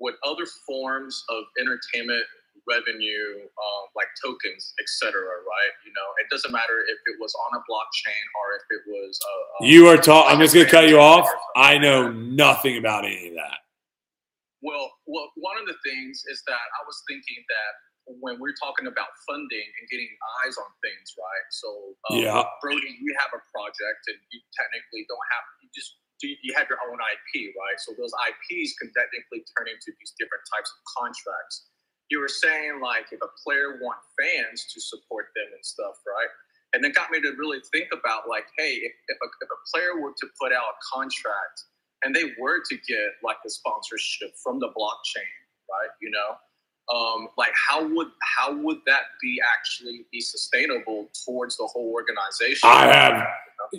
would 0.00 0.16
other 0.24 0.48
forms 0.66 1.24
of 1.28 1.44
entertainment 1.60 2.24
revenue, 2.68 3.44
um, 3.44 3.84
like 3.96 4.08
tokens, 4.20 4.72
et 4.80 4.88
cetera, 5.00 5.22
right? 5.22 5.72
You 5.84 5.92
know, 5.92 6.08
it 6.20 6.28
doesn't 6.30 6.52
matter 6.52 6.84
if 6.88 6.98
it 7.06 7.16
was 7.20 7.34
on 7.34 7.58
a 7.58 7.62
blockchain 7.68 8.24
or 8.36 8.46
if 8.56 8.64
it 8.70 8.82
was. 8.88 9.18
Uh, 9.20 9.66
you 9.66 9.88
are 9.88 9.96
talking. 9.96 10.32
I'm 10.32 10.40
just 10.40 10.54
going 10.54 10.66
to 10.66 10.70
cut 10.72 10.88
you 10.88 10.98
off. 10.98 11.28
I 11.56 11.78
know 11.78 12.10
nothing 12.10 12.76
about 12.76 13.04
any 13.04 13.28
of 13.28 13.34
that. 13.34 13.58
Well, 14.62 14.92
well, 15.06 15.32
one 15.36 15.56
of 15.56 15.66
the 15.66 15.76
things 15.84 16.22
is 16.28 16.42
that 16.46 16.52
I 16.52 16.80
was 16.86 17.02
thinking 17.08 17.40
that 17.48 17.72
when 18.18 18.42
we're 18.42 18.56
talking 18.58 18.90
about 18.90 19.14
funding 19.28 19.68
and 19.78 19.84
getting 19.90 20.10
eyes 20.42 20.58
on 20.58 20.66
things, 20.82 21.14
right? 21.14 21.46
So, 21.50 21.68
um, 22.10 22.18
Yeah. 22.18 22.42
Brodie, 22.60 22.98
you 23.00 23.14
have 23.22 23.30
a 23.30 23.42
project 23.54 24.02
and 24.10 24.18
you 24.34 24.40
technically 24.58 25.06
don't 25.06 25.26
have 25.30 25.44
you 25.62 25.70
just 25.74 25.96
you 26.22 26.52
have 26.52 26.68
your 26.68 26.78
own 26.84 26.98
IP, 27.00 27.48
right? 27.56 27.78
So 27.80 27.94
those 27.96 28.12
IPs 28.28 28.76
can 28.76 28.92
technically 28.92 29.40
turn 29.56 29.68
into 29.72 29.88
these 29.98 30.12
different 30.20 30.44
types 30.52 30.68
of 30.68 30.80
contracts. 30.92 31.70
You 32.10 32.20
were 32.20 32.28
saying 32.28 32.80
like 32.80 33.08
if 33.12 33.20
a 33.22 33.30
player 33.40 33.80
want 33.80 33.98
fans 34.20 34.66
to 34.74 34.80
support 34.80 35.32
them 35.34 35.48
and 35.54 35.64
stuff, 35.64 35.96
right? 36.04 36.28
And 36.72 36.84
it 36.84 36.94
got 36.94 37.10
me 37.10 37.20
to 37.22 37.32
really 37.38 37.60
think 37.72 37.88
about 37.92 38.28
like, 38.28 38.46
hey, 38.58 38.74
if, 38.84 38.92
if, 39.08 39.18
a, 39.22 39.28
if 39.42 39.48
a 39.50 39.60
player 39.72 40.00
were 40.00 40.12
to 40.12 40.26
put 40.40 40.52
out 40.52 40.76
a 40.76 40.76
contract 40.92 41.64
and 42.04 42.14
they 42.14 42.32
were 42.38 42.62
to 42.68 42.76
get 42.86 43.18
like 43.24 43.38
a 43.46 43.50
sponsorship 43.50 44.32
from 44.42 44.60
the 44.60 44.68
blockchain, 44.68 45.34
right? 45.70 45.90
You 46.00 46.10
know, 46.10 46.36
um, 46.94 47.28
like 47.38 47.52
how 47.54 47.86
would 47.86 48.08
how 48.22 48.54
would 48.56 48.78
that 48.86 49.02
be 49.22 49.40
actually 49.56 50.06
be 50.10 50.20
sustainable 50.20 51.08
towards 51.24 51.56
the 51.56 51.66
whole 51.66 51.92
organization? 51.92 52.68
I 52.68 52.86
have 52.86 53.26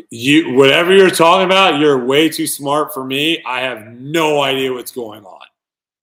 you 0.09 0.53
whatever 0.53 0.95
you're 0.95 1.09
talking 1.09 1.45
about. 1.45 1.79
You're 1.79 2.05
way 2.05 2.29
too 2.29 2.47
smart 2.47 2.93
for 2.93 3.03
me. 3.03 3.43
I 3.45 3.61
have 3.61 3.87
no 3.87 4.41
idea 4.41 4.71
what's 4.71 4.91
going 4.91 5.25
on. 5.25 5.45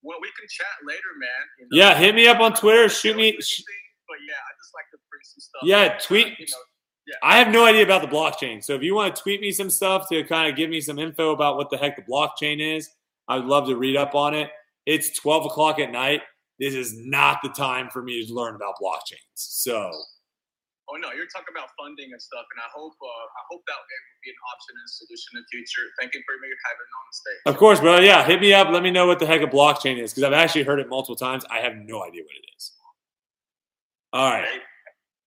Well, 0.02 0.18
we 0.20 0.28
can 0.38 0.48
chat 0.48 0.66
later, 0.86 1.00
man. 1.18 1.28
you 1.58 1.64
know? 1.70 1.88
Yeah, 1.88 1.98
hit 1.98 2.14
me 2.14 2.26
up 2.28 2.40
on 2.40 2.54
Twitter. 2.54 2.88
Shoot 2.88 3.16
me. 3.16 3.32
But 3.32 3.40
yeah, 3.40 4.34
I 4.34 4.52
just 4.58 4.74
like 4.74 4.90
to 4.92 4.98
bring 5.10 5.20
some 5.22 5.40
stuff. 5.40 5.62
Yeah, 5.64 5.94
up, 5.94 6.00
tweet. 6.00 6.38
You 6.38 6.46
know, 6.46 7.14
I 7.22 7.38
have 7.38 7.48
no 7.48 7.64
idea 7.64 7.82
about 7.82 8.02
the 8.02 8.08
blockchain. 8.08 8.62
So 8.62 8.74
if 8.74 8.82
you 8.82 8.94
want 8.94 9.14
to 9.14 9.22
tweet 9.22 9.40
me 9.40 9.50
some 9.52 9.70
stuff 9.70 10.08
to 10.10 10.22
kind 10.24 10.50
of 10.50 10.56
give 10.56 10.70
me 10.70 10.80
some 10.80 10.98
info 10.98 11.32
about 11.32 11.56
what 11.56 11.70
the 11.70 11.76
heck 11.78 11.96
the 11.96 12.02
blockchain 12.02 12.76
is, 12.76 12.90
I 13.28 13.36
would 13.36 13.46
love 13.46 13.66
to 13.68 13.76
read 13.76 13.96
up 13.96 14.14
on 14.14 14.34
it. 14.34 14.50
It's 14.86 15.18
12 15.18 15.46
o'clock 15.46 15.78
at 15.78 15.90
night. 15.90 16.22
This 16.58 16.74
is 16.74 16.98
not 16.98 17.38
the 17.42 17.50
time 17.50 17.88
for 17.90 18.02
me 18.02 18.26
to 18.26 18.34
learn 18.34 18.54
about 18.56 18.74
blockchains. 18.82 19.36
So 19.36 19.92
Oh 20.88 20.96
no, 20.96 21.12
you're 21.12 21.28
talking 21.28 21.52
about 21.52 21.68
funding 21.76 22.16
and 22.16 22.20
stuff, 22.20 22.48
and 22.48 22.64
I 22.64 22.68
hope 22.72 22.96
uh, 22.96 23.24
I 23.36 23.42
hope 23.52 23.60
that 23.68 23.76
it 23.76 24.00
would 24.08 24.22
be 24.24 24.32
an 24.32 24.40
option 24.48 24.72
and 24.72 24.88
solution 24.88 25.28
in 25.36 25.44
the 25.44 25.48
future. 25.52 25.84
Thank 26.00 26.16
you 26.16 26.24
for 26.24 26.40
me 26.40 26.48
having 26.64 26.88
on 26.88 27.04
the 27.04 27.12
stage. 27.12 27.42
of 27.44 27.54
course, 27.60 27.76
bro. 27.76 28.00
Yeah, 28.00 28.24
hit 28.24 28.40
me 28.40 28.56
up. 28.56 28.72
Let 28.72 28.80
me 28.80 28.88
know 28.88 29.04
what 29.04 29.20
the 29.20 29.28
heck 29.28 29.44
a 29.44 29.50
blockchain 29.52 30.00
is 30.00 30.16
because 30.16 30.24
I've 30.24 30.32
actually 30.32 30.64
heard 30.64 30.80
it 30.80 30.88
multiple 30.88 31.20
times. 31.20 31.44
I 31.52 31.60
have 31.60 31.76
no 31.76 32.08
idea 32.08 32.24
what 32.24 32.32
it 32.40 32.48
is. 32.56 32.72
All 34.16 34.32
right. 34.32 34.64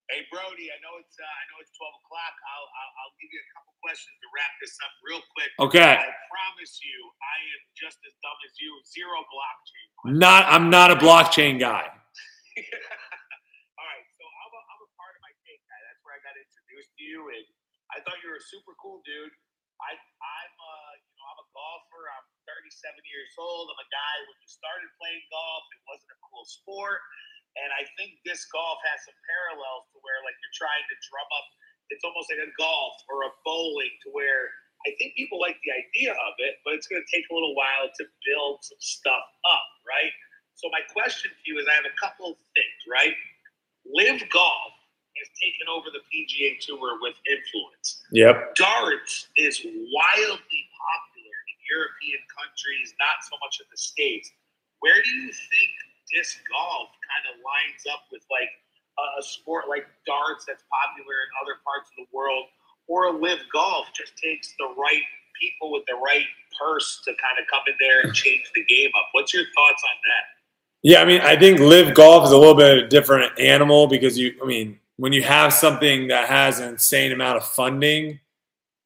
Hey, 0.09 0.25
Brodie, 0.33 0.73
I 0.73 0.81
know 0.81 0.97
it's 0.97 1.13
uh, 1.13 1.29
I 1.29 1.43
know 1.53 1.61
it's 1.61 1.69
twelve 1.77 1.93
o'clock. 1.93 2.33
I'll, 2.57 2.65
I'll 2.65 2.93
I'll 3.05 3.15
give 3.21 3.29
you 3.29 3.37
a 3.37 3.47
couple 3.53 3.70
questions 3.81 4.15
to 4.21 4.27
wrap 4.31 4.53
this 4.61 4.77
up 4.85 4.93
real 5.01 5.21
quick. 5.33 5.51
Okay. 5.57 5.97
I 5.97 6.09
promise 6.29 6.77
you, 6.85 6.97
I 7.19 7.37
am 7.57 7.61
just 7.73 7.97
as 8.05 8.13
dumb 8.21 8.39
as 8.45 8.53
you. 8.61 8.71
Zero 8.85 9.17
blockchain. 9.27 9.87
Not 10.21 10.45
I'm 10.47 10.69
not 10.69 10.93
a 10.93 10.97
blockchain 10.97 11.57
guy. 11.57 11.85
All 13.77 13.87
right, 13.89 14.07
so 14.13 14.23
I'm 14.23 14.53
a, 14.53 14.61
I'm 14.61 14.81
a 14.85 14.89
Pardon 14.97 15.21
My 15.25 15.33
Take 15.45 15.61
guy. 15.65 15.79
That's 15.89 16.01
where 16.05 16.13
I 16.13 16.21
got 16.21 16.37
introduced 16.37 16.93
to 16.97 17.03
you, 17.03 17.19
and 17.33 17.45
I 17.93 17.99
thought 18.05 18.21
you 18.21 18.29
were 18.29 18.39
a 18.39 18.47
super 18.53 18.77
cool 18.77 19.01
dude. 19.03 19.33
I 19.81 19.97
I'm 19.97 20.53
uh 20.61 20.93
you 21.01 21.13
know 21.17 21.25
I'm 21.25 21.41
a 21.41 21.49
golfer. 21.57 22.03
I'm 22.21 22.27
37 22.45 22.69
years 23.09 23.33
old. 23.41 23.73
I'm 23.73 23.81
a 23.81 23.89
guy 23.89 24.15
when 24.29 24.37
you 24.37 24.49
started 24.49 24.89
playing 25.01 25.23
golf, 25.33 25.63
it 25.73 25.81
wasn't 25.89 26.13
a 26.13 26.19
cool 26.29 26.45
sport, 26.45 27.01
and 27.57 27.69
I 27.73 27.83
think 27.97 28.21
this 28.23 28.45
golf 28.53 28.77
has 28.85 29.01
some 29.09 29.17
parallels 29.25 29.89
to 29.93 29.97
where 30.05 30.21
like 30.21 30.37
you're 30.37 30.57
trying 30.57 30.85
to 30.85 30.95
drum 31.09 31.29
up. 31.33 31.47
It's 31.91 32.03
almost 32.07 32.31
like 32.31 32.39
a 32.41 32.51
golf 32.55 32.95
or 33.11 33.27
a 33.27 33.31
bowling 33.43 33.91
to 34.07 34.09
where 34.15 34.49
I 34.87 34.95
think 34.97 35.13
people 35.13 35.37
like 35.37 35.59
the 35.61 35.75
idea 35.75 36.15
of 36.15 36.33
it, 36.41 36.57
but 36.65 36.73
it's 36.73 36.87
going 36.89 37.03
to 37.03 37.09
take 37.11 37.27
a 37.29 37.33
little 37.35 37.53
while 37.53 37.91
to 37.91 38.03
build 38.25 38.63
some 38.65 38.81
stuff 38.81 39.27
up, 39.45 39.67
right? 39.85 40.09
So 40.57 40.69
my 40.73 40.81
question 40.89 41.29
to 41.29 41.41
you 41.45 41.59
is, 41.61 41.69
I 41.69 41.75
have 41.77 41.85
a 41.85 41.97
couple 42.01 42.33
of 42.33 42.37
things, 42.57 42.79
right? 42.89 43.13
Live 43.85 44.21
Golf 44.33 44.73
has 45.17 45.29
taken 45.37 45.69
over 45.69 45.89
the 45.93 46.01
PGA 46.09 46.57
Tour 46.61 46.97
with 47.01 47.17
influence. 47.29 48.01
Yep. 48.13 48.55
Darts 48.57 49.29
is 49.37 49.61
wildly 49.61 50.61
popular 50.71 51.37
in 51.49 51.57
European 51.69 52.21
countries, 52.31 52.93
not 52.97 53.21
so 53.25 53.37
much 53.41 53.61
in 53.61 53.67
the 53.69 53.77
States. 53.77 54.33
Where 54.81 54.97
do 55.01 55.11
you 55.13 55.29
think 55.29 55.71
disc 56.09 56.41
golf 56.49 56.89
kind 57.05 57.25
of 57.31 57.39
lines 57.45 57.85
up 57.87 58.09
with 58.11 58.25
like 58.33 58.51
a- 58.97 59.23
sport 59.23 59.65
like 59.69 59.87
darts 60.05 60.45
that's 60.45 60.63
popular 60.69 61.15
in 61.25 61.29
other 61.41 61.59
parts 61.63 61.89
of 61.91 62.05
the 62.05 62.09
world, 62.15 62.45
or 62.87 63.11
live 63.13 63.39
golf 63.51 63.87
just 63.95 64.17
takes 64.17 64.53
the 64.59 64.73
right 64.77 65.03
people 65.39 65.71
with 65.71 65.83
the 65.87 65.95
right 65.95 66.25
purse 66.59 67.01
to 67.05 67.11
kind 67.11 67.39
of 67.39 67.45
come 67.49 67.61
in 67.67 67.73
there 67.79 68.01
and 68.01 68.13
change 68.13 68.43
the 68.55 68.63
game 68.65 68.89
up? 68.97 69.07
What's 69.13 69.33
your 69.33 69.43
thoughts 69.43 69.83
on 69.83 69.97
that? 70.05 70.23
Yeah, 70.83 71.01
I 71.01 71.05
mean, 71.05 71.21
I 71.21 71.37
think 71.37 71.59
live 71.59 71.93
golf 71.93 72.25
is 72.25 72.31
a 72.31 72.37
little 72.37 72.55
bit 72.55 72.77
of 72.77 72.83
a 72.85 72.87
different 72.87 73.37
animal 73.39 73.87
because 73.87 74.17
you, 74.17 74.33
I 74.41 74.45
mean, 74.45 74.79
when 74.97 75.13
you 75.13 75.23
have 75.23 75.53
something 75.53 76.07
that 76.07 76.27
has 76.27 76.59
an 76.59 76.69
insane 76.69 77.11
amount 77.11 77.37
of 77.37 77.45
funding, 77.45 78.19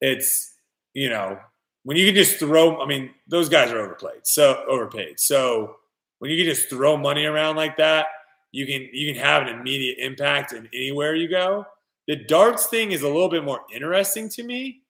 it's, 0.02 0.56
you 0.94 1.10
know, 1.10 1.40
when 1.84 1.98
you 1.98 2.06
can 2.06 2.16
just 2.16 2.38
throw, 2.38 2.82
I 2.82 2.86
mean, 2.86 3.12
those 3.28 3.48
guys 3.48 3.72
are 3.72 3.80
overplayed, 3.80 4.22
so 4.24 4.64
overpaid. 4.68 5.20
So 5.20 5.78
when 6.20 6.32
you 6.32 6.38
can 6.38 6.54
just 6.54 6.70
throw 6.70 6.98
money 6.98 7.26
around 7.26 7.56
like 7.56 7.78
that, 7.78 8.08
you 8.56 8.66
can 8.66 8.88
you 8.94 9.14
can 9.14 9.22
have 9.22 9.42
an 9.44 9.50
immediate 9.50 9.98
impact 10.00 10.54
in 10.54 10.70
anywhere 10.74 11.14
you 11.14 11.28
go. 11.28 11.66
The 12.08 12.16
darts 12.16 12.68
thing 12.68 12.94
is 12.94 13.02
a 13.02 13.08
little 13.08 13.28
bit 13.28 13.44
more 13.44 13.60
interesting 13.74 14.30
to 14.30 14.44
me 14.44 14.84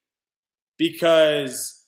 because 0.78 1.84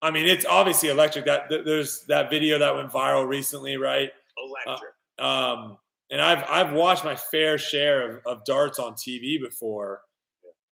I 0.00 0.10
mean 0.10 0.26
it's 0.26 0.46
obviously 0.46 0.88
electric. 0.88 1.26
That 1.26 1.50
there's 1.50 2.06
that 2.06 2.30
video 2.30 2.58
that 2.58 2.74
went 2.74 2.90
viral 2.90 3.28
recently, 3.28 3.76
right? 3.76 4.10
Electric. 4.42 4.92
Uh, 5.18 5.22
um, 5.22 5.78
and 6.10 6.22
I've 6.22 6.44
I've 6.48 6.72
watched 6.72 7.04
my 7.04 7.14
fair 7.14 7.58
share 7.58 8.10
of, 8.10 8.26
of 8.26 8.44
darts 8.46 8.78
on 8.78 8.94
TV 8.94 9.38
before, 9.38 10.00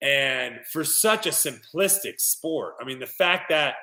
and 0.00 0.60
for 0.72 0.84
such 0.84 1.26
a 1.26 1.30
simplistic 1.30 2.18
sport, 2.18 2.76
I 2.80 2.84
mean 2.84 2.98
the 2.98 3.06
fact 3.06 3.50
that 3.50 3.74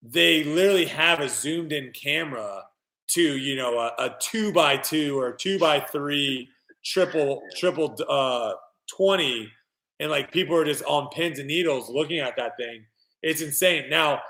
they 0.00 0.44
literally 0.44 0.84
have 0.84 1.18
a 1.18 1.28
zoomed 1.28 1.72
in 1.72 1.90
camera 1.90 2.62
to 3.08 3.36
you 3.36 3.56
know 3.56 3.78
a, 3.78 3.92
a 3.98 4.16
two 4.20 4.52
by 4.52 4.76
two 4.76 5.18
or 5.18 5.32
two 5.32 5.58
by 5.58 5.80
three 5.80 6.48
triple 6.84 7.42
triple 7.56 7.96
uh 8.08 8.52
20 8.96 9.50
and 9.98 10.10
like 10.10 10.30
people 10.30 10.56
are 10.56 10.64
just 10.64 10.84
on 10.84 11.08
pins 11.10 11.38
and 11.38 11.48
needles 11.48 11.88
looking 11.88 12.18
at 12.20 12.36
that 12.36 12.52
thing. 12.58 12.84
It's 13.22 13.40
insane. 13.40 13.88
Now 13.90 14.20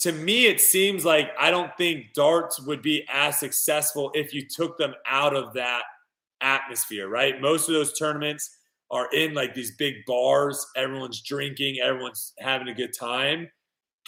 to 0.00 0.12
me 0.12 0.46
it 0.46 0.60
seems 0.60 1.04
like 1.04 1.30
i 1.40 1.50
don't 1.50 1.76
think 1.76 2.12
darts 2.14 2.60
would 2.60 2.80
be 2.80 3.04
as 3.10 3.36
successful 3.36 4.12
if 4.14 4.32
you 4.32 4.46
took 4.46 4.78
them 4.78 4.94
out 5.08 5.34
of 5.34 5.52
that 5.54 5.82
atmosphere 6.40 7.08
right? 7.08 7.40
Most 7.40 7.68
of 7.68 7.74
those 7.74 7.98
tournaments 7.98 8.56
are 8.90 9.08
in 9.12 9.34
like 9.34 9.54
these 9.54 9.76
big 9.76 9.96
bars. 10.06 10.66
Everyone's 10.76 11.20
drinking. 11.20 11.78
Everyone's 11.82 12.32
having 12.38 12.68
a 12.68 12.74
good 12.74 12.94
time. 12.98 13.50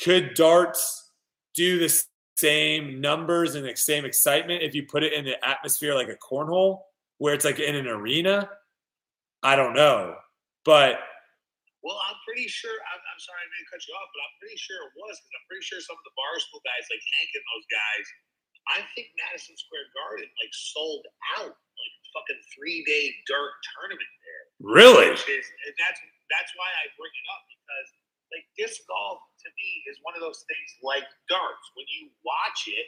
Could 0.03 0.35
darts 0.35 1.13
do 1.55 1.79
the 1.79 2.03
same 2.41 3.01
numbers 3.01 3.55
and 3.55 3.65
the 3.65 3.77
same 3.77 4.05
excitement 4.05 4.63
if 4.63 4.75
you 4.75 4.83
put 4.85 5.03
it 5.03 5.13
in 5.13 5.25
the 5.25 5.37
atmosphere 5.45 5.95
like 5.95 6.09
a 6.09 6.17
cornhole 6.17 6.81
where 7.19 7.35
it's 7.35 7.45
like 7.45 7.59
in 7.59 7.75
an 7.77 7.87
arena 7.87 8.49
i 9.43 9.55
don't 9.57 9.75
know 9.75 10.15
but 10.65 11.01
Well, 11.81 11.97
I'm 12.09 12.19
pretty 12.29 12.45
sure. 12.45 12.77
I'm, 12.93 13.01
I'm 13.01 13.21
sorry 13.25 13.41
I 13.41 13.49
didn't 13.57 13.73
cut 13.73 13.81
you 13.89 13.97
off, 13.97 14.09
but 14.13 14.21
I'm 14.21 14.37
pretty 14.37 14.61
sure 14.61 14.77
it 14.85 14.93
was 15.01 15.17
because 15.17 15.33
I'm 15.33 15.47
pretty 15.49 15.65
sure 15.65 15.81
some 15.81 15.97
of 15.97 16.05
the 16.05 16.13
barstool 16.13 16.61
guys, 16.61 16.85
like 16.93 17.01
Hank 17.17 17.31
and 17.33 17.47
those 17.57 17.67
guys, 17.73 18.07
I 18.77 18.79
think 18.93 19.09
Madison 19.17 19.57
Square 19.57 19.89
Garden 19.97 20.29
like 20.37 20.53
sold 20.53 21.09
out 21.41 21.57
like 21.57 21.95
fucking 22.13 22.41
three 22.53 22.85
day 22.85 23.09
dirt 23.25 23.53
tournament 23.73 24.13
there. 24.21 24.45
Really? 24.61 25.09
Is, 25.17 25.49
and 25.65 25.75
that's 25.81 26.01
that's 26.29 26.53
why 26.61 26.69
I 26.69 26.93
bring 27.01 27.15
it 27.17 27.27
up 27.33 27.43
because 27.49 27.89
like 28.35 28.47
disc 28.59 28.83
golf 28.89 29.21
to 29.43 29.49
me 29.59 29.71
is 29.91 29.99
one 30.03 30.15
of 30.15 30.23
those 30.23 30.45
things 30.47 30.71
like 30.83 31.07
darts. 31.31 31.67
When 31.75 31.87
you 31.91 32.11
watch 32.27 32.67
it, 32.71 32.87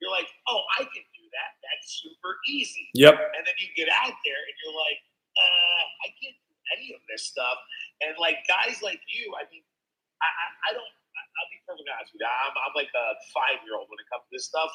you're 0.00 0.12
like, 0.12 0.28
oh, 0.50 0.62
I 0.80 0.84
can 0.84 1.04
do 1.14 1.24
that. 1.32 1.50
That's 1.64 2.02
super 2.02 2.38
easy. 2.48 2.90
Yep. 2.94 3.14
And 3.16 3.42
then 3.46 3.56
you 3.60 3.68
get 3.78 3.88
out 3.92 4.14
there 4.26 4.42
and 4.48 4.54
you're 4.64 4.76
like, 4.76 5.00
uh, 5.38 5.82
I 6.04 6.08
can't 6.20 6.36
do 6.48 6.54
any 6.76 6.88
of 6.96 7.02
this 7.08 7.28
stuff. 7.28 7.58
And 8.04 8.16
like 8.20 8.44
guys 8.50 8.82
like 8.82 9.00
you, 9.08 9.32
I 9.38 9.46
mean, 9.52 9.64
I, 10.22 10.28
I, 10.28 10.46
I 10.68 10.70
don't. 10.74 10.84
I- 10.86 11.30
I'll 11.40 11.50
be 11.52 11.60
perfectly 11.68 11.92
honest 11.92 12.12
with 12.12 12.22
you. 12.24 12.28
I'm, 12.28 12.54
I'm 12.56 12.74
like 12.76 12.92
a 12.92 13.06
five 13.32 13.60
year 13.64 13.76
old 13.76 13.88
when 13.92 14.00
it 14.00 14.08
comes 14.12 14.24
to 14.28 14.32
this 14.36 14.48
stuff. 14.48 14.72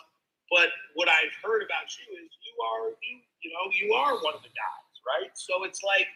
But 0.50 0.72
what 0.96 1.10
I've 1.10 1.34
heard 1.44 1.62
about 1.66 1.90
you 2.00 2.06
is 2.24 2.30
you 2.32 2.54
are 2.64 2.86
you 3.04 3.16
you 3.44 3.50
know 3.54 3.66
you 3.74 3.88
are 3.94 4.16
one 4.24 4.34
of 4.38 4.44
the 4.46 4.54
guys, 4.54 4.94
right? 5.06 5.32
So 5.36 5.64
it's 5.66 5.84
like 5.84 6.08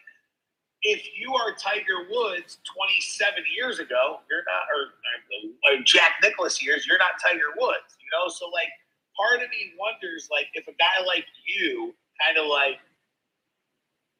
if 0.82 1.06
you 1.16 1.34
are 1.34 1.54
Tiger 1.54 2.10
Woods 2.10 2.58
27 2.66 3.44
years 3.54 3.78
ago, 3.78 4.20
you're 4.30 4.44
not, 4.46 4.66
or, 4.70 4.90
or 5.70 5.82
Jack 5.84 6.18
Nicklaus 6.22 6.62
years, 6.62 6.86
you're 6.86 6.98
not 6.98 7.22
Tiger 7.22 7.54
Woods, 7.56 7.96
you 8.02 8.08
know. 8.10 8.28
So 8.28 8.50
like, 8.50 8.70
part 9.16 9.42
of 9.42 9.50
me 9.50 9.72
wonders, 9.78 10.28
like, 10.30 10.46
if 10.54 10.66
a 10.66 10.74
guy 10.74 11.06
like 11.06 11.26
you 11.46 11.94
kind 12.26 12.38
of 12.38 12.46
like 12.50 12.78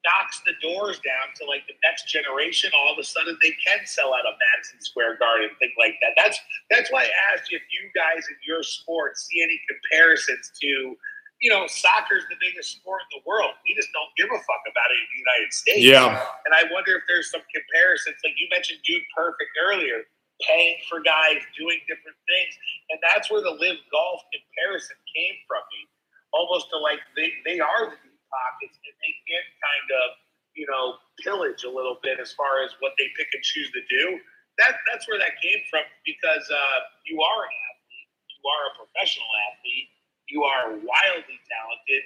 knocks 0.05 0.43
the 0.47 0.55
doors 0.63 0.99
down 0.99 1.31
to 1.39 1.47
like 1.47 1.67
the 1.67 1.75
next 1.83 2.11
generation, 2.11 2.71
all 2.75 2.93
of 2.93 2.99
a 2.99 3.05
sudden 3.07 3.39
they 3.43 3.55
can 3.65 3.87
sell 3.87 4.15
out 4.15 4.27
a 4.27 4.35
Madison 4.35 4.81
Square 4.83 5.19
Garden, 5.19 5.51
thing 5.59 5.73
like 5.79 5.95
that. 6.03 6.15
That's 6.17 6.39
that's 6.71 6.91
why 6.91 7.07
I 7.07 7.11
asked 7.33 7.51
you 7.51 7.59
if 7.59 7.67
you 7.71 7.91
guys 7.95 8.27
in 8.27 8.37
your 8.47 8.63
sport 8.63 9.19
see 9.19 9.43
any 9.43 9.61
comparisons 9.71 10.51
to, 10.61 10.97
you 11.43 11.51
know, 11.51 11.67
soccer 11.67 12.23
is 12.23 12.27
the 12.31 12.39
biggest 12.39 12.79
sport 12.79 13.03
in 13.11 13.19
the 13.19 13.23
world. 13.27 13.59
We 13.67 13.75
just 13.75 13.91
don't 13.91 14.09
give 14.15 14.31
a 14.31 14.41
fuck 14.47 14.63
about 14.63 14.89
it 14.95 14.99
in 15.03 15.09
the 15.11 15.21
United 15.27 15.51
States. 15.51 15.83
Yeah. 15.83 16.23
And 16.47 16.55
I 16.55 16.71
wonder 16.71 16.95
if 16.95 17.03
there's 17.11 17.35
some 17.35 17.43
comparisons. 17.51 18.23
Like 18.23 18.39
you 18.39 18.47
mentioned 18.55 18.79
Dude 18.87 19.03
Perfect 19.11 19.51
earlier, 19.59 20.07
paying 20.47 20.79
for 20.87 21.03
guys, 21.03 21.43
doing 21.59 21.83
different 21.91 22.15
things. 22.31 22.53
And 22.95 23.03
that's 23.03 23.27
where 23.27 23.43
the 23.43 23.59
live 23.59 23.83
golf 23.91 24.23
comparison 24.31 24.95
came 25.11 25.37
from 25.51 25.67
me. 25.75 25.91
Almost 26.31 26.71
to 26.71 26.79
like 26.79 27.03
they, 27.19 27.35
they 27.43 27.59
are 27.59 27.91
the 27.91 27.99
deep 27.99 28.23
pockets 28.31 28.79
and 28.79 28.95
they 29.03 29.15
can 29.27 29.45
kind 29.59 29.89
of, 29.99 30.07
you 30.55 30.65
know, 30.71 30.95
pillage 31.27 31.67
a 31.67 31.73
little 31.75 31.99
bit 32.07 32.23
as 32.23 32.31
far 32.39 32.63
as 32.63 32.71
what 32.79 32.95
they 33.03 33.11
pick 33.19 33.29
and 33.35 33.43
choose 33.43 33.69
to 33.75 33.83
do. 33.91 34.23
That 34.63 34.79
that's 34.87 35.11
where 35.11 35.19
that 35.19 35.43
came 35.43 35.61
from 35.75 35.85
because 36.07 36.47
uh, 36.47 36.79
you 37.09 37.19
are 37.19 37.41
an 37.45 37.55
athlete, 37.73 38.09
you 38.31 38.41
are 38.47 38.63
a 38.69 38.73
professional 38.79 39.29
athlete, 39.51 39.92
you 40.33 40.43
are 40.49 40.73
wildly 40.73 41.39
talented. 41.45 42.03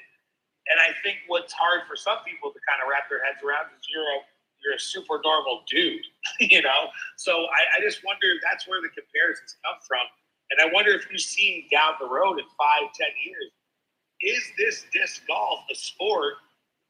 And 0.66 0.82
I 0.82 0.90
think 1.06 1.22
what's 1.30 1.54
hard 1.54 1.86
for 1.86 1.94
some 1.94 2.18
people 2.26 2.50
to 2.50 2.58
kind 2.66 2.82
of 2.82 2.90
wrap 2.90 3.06
their 3.06 3.22
heads 3.22 3.38
around 3.46 3.70
is 3.78 3.86
you're 3.86 4.02
a 4.02 4.20
you're 4.64 4.74
a 4.74 4.82
super 4.82 5.22
normal 5.22 5.62
dude, 5.70 6.02
you 6.42 6.58
know. 6.60 6.90
So 7.14 7.46
I, 7.54 7.78
I 7.78 7.84
just 7.86 8.02
wonder 8.02 8.26
if 8.34 8.42
that's 8.42 8.66
where 8.66 8.82
the 8.82 8.90
comparisons 8.90 9.54
come 9.62 9.78
from, 9.86 10.02
and 10.50 10.58
I 10.58 10.66
wonder 10.74 10.90
if 10.90 11.06
you 11.06 11.22
see 11.22 11.70
down 11.70 11.94
the 12.02 12.10
road 12.10 12.42
in 12.42 12.46
five, 12.58 12.90
ten 12.98 13.14
years, 13.22 13.54
is 14.20 14.42
this 14.58 14.84
disc 14.90 15.22
golf 15.30 15.60
a 15.70 15.74
sport 15.74 16.42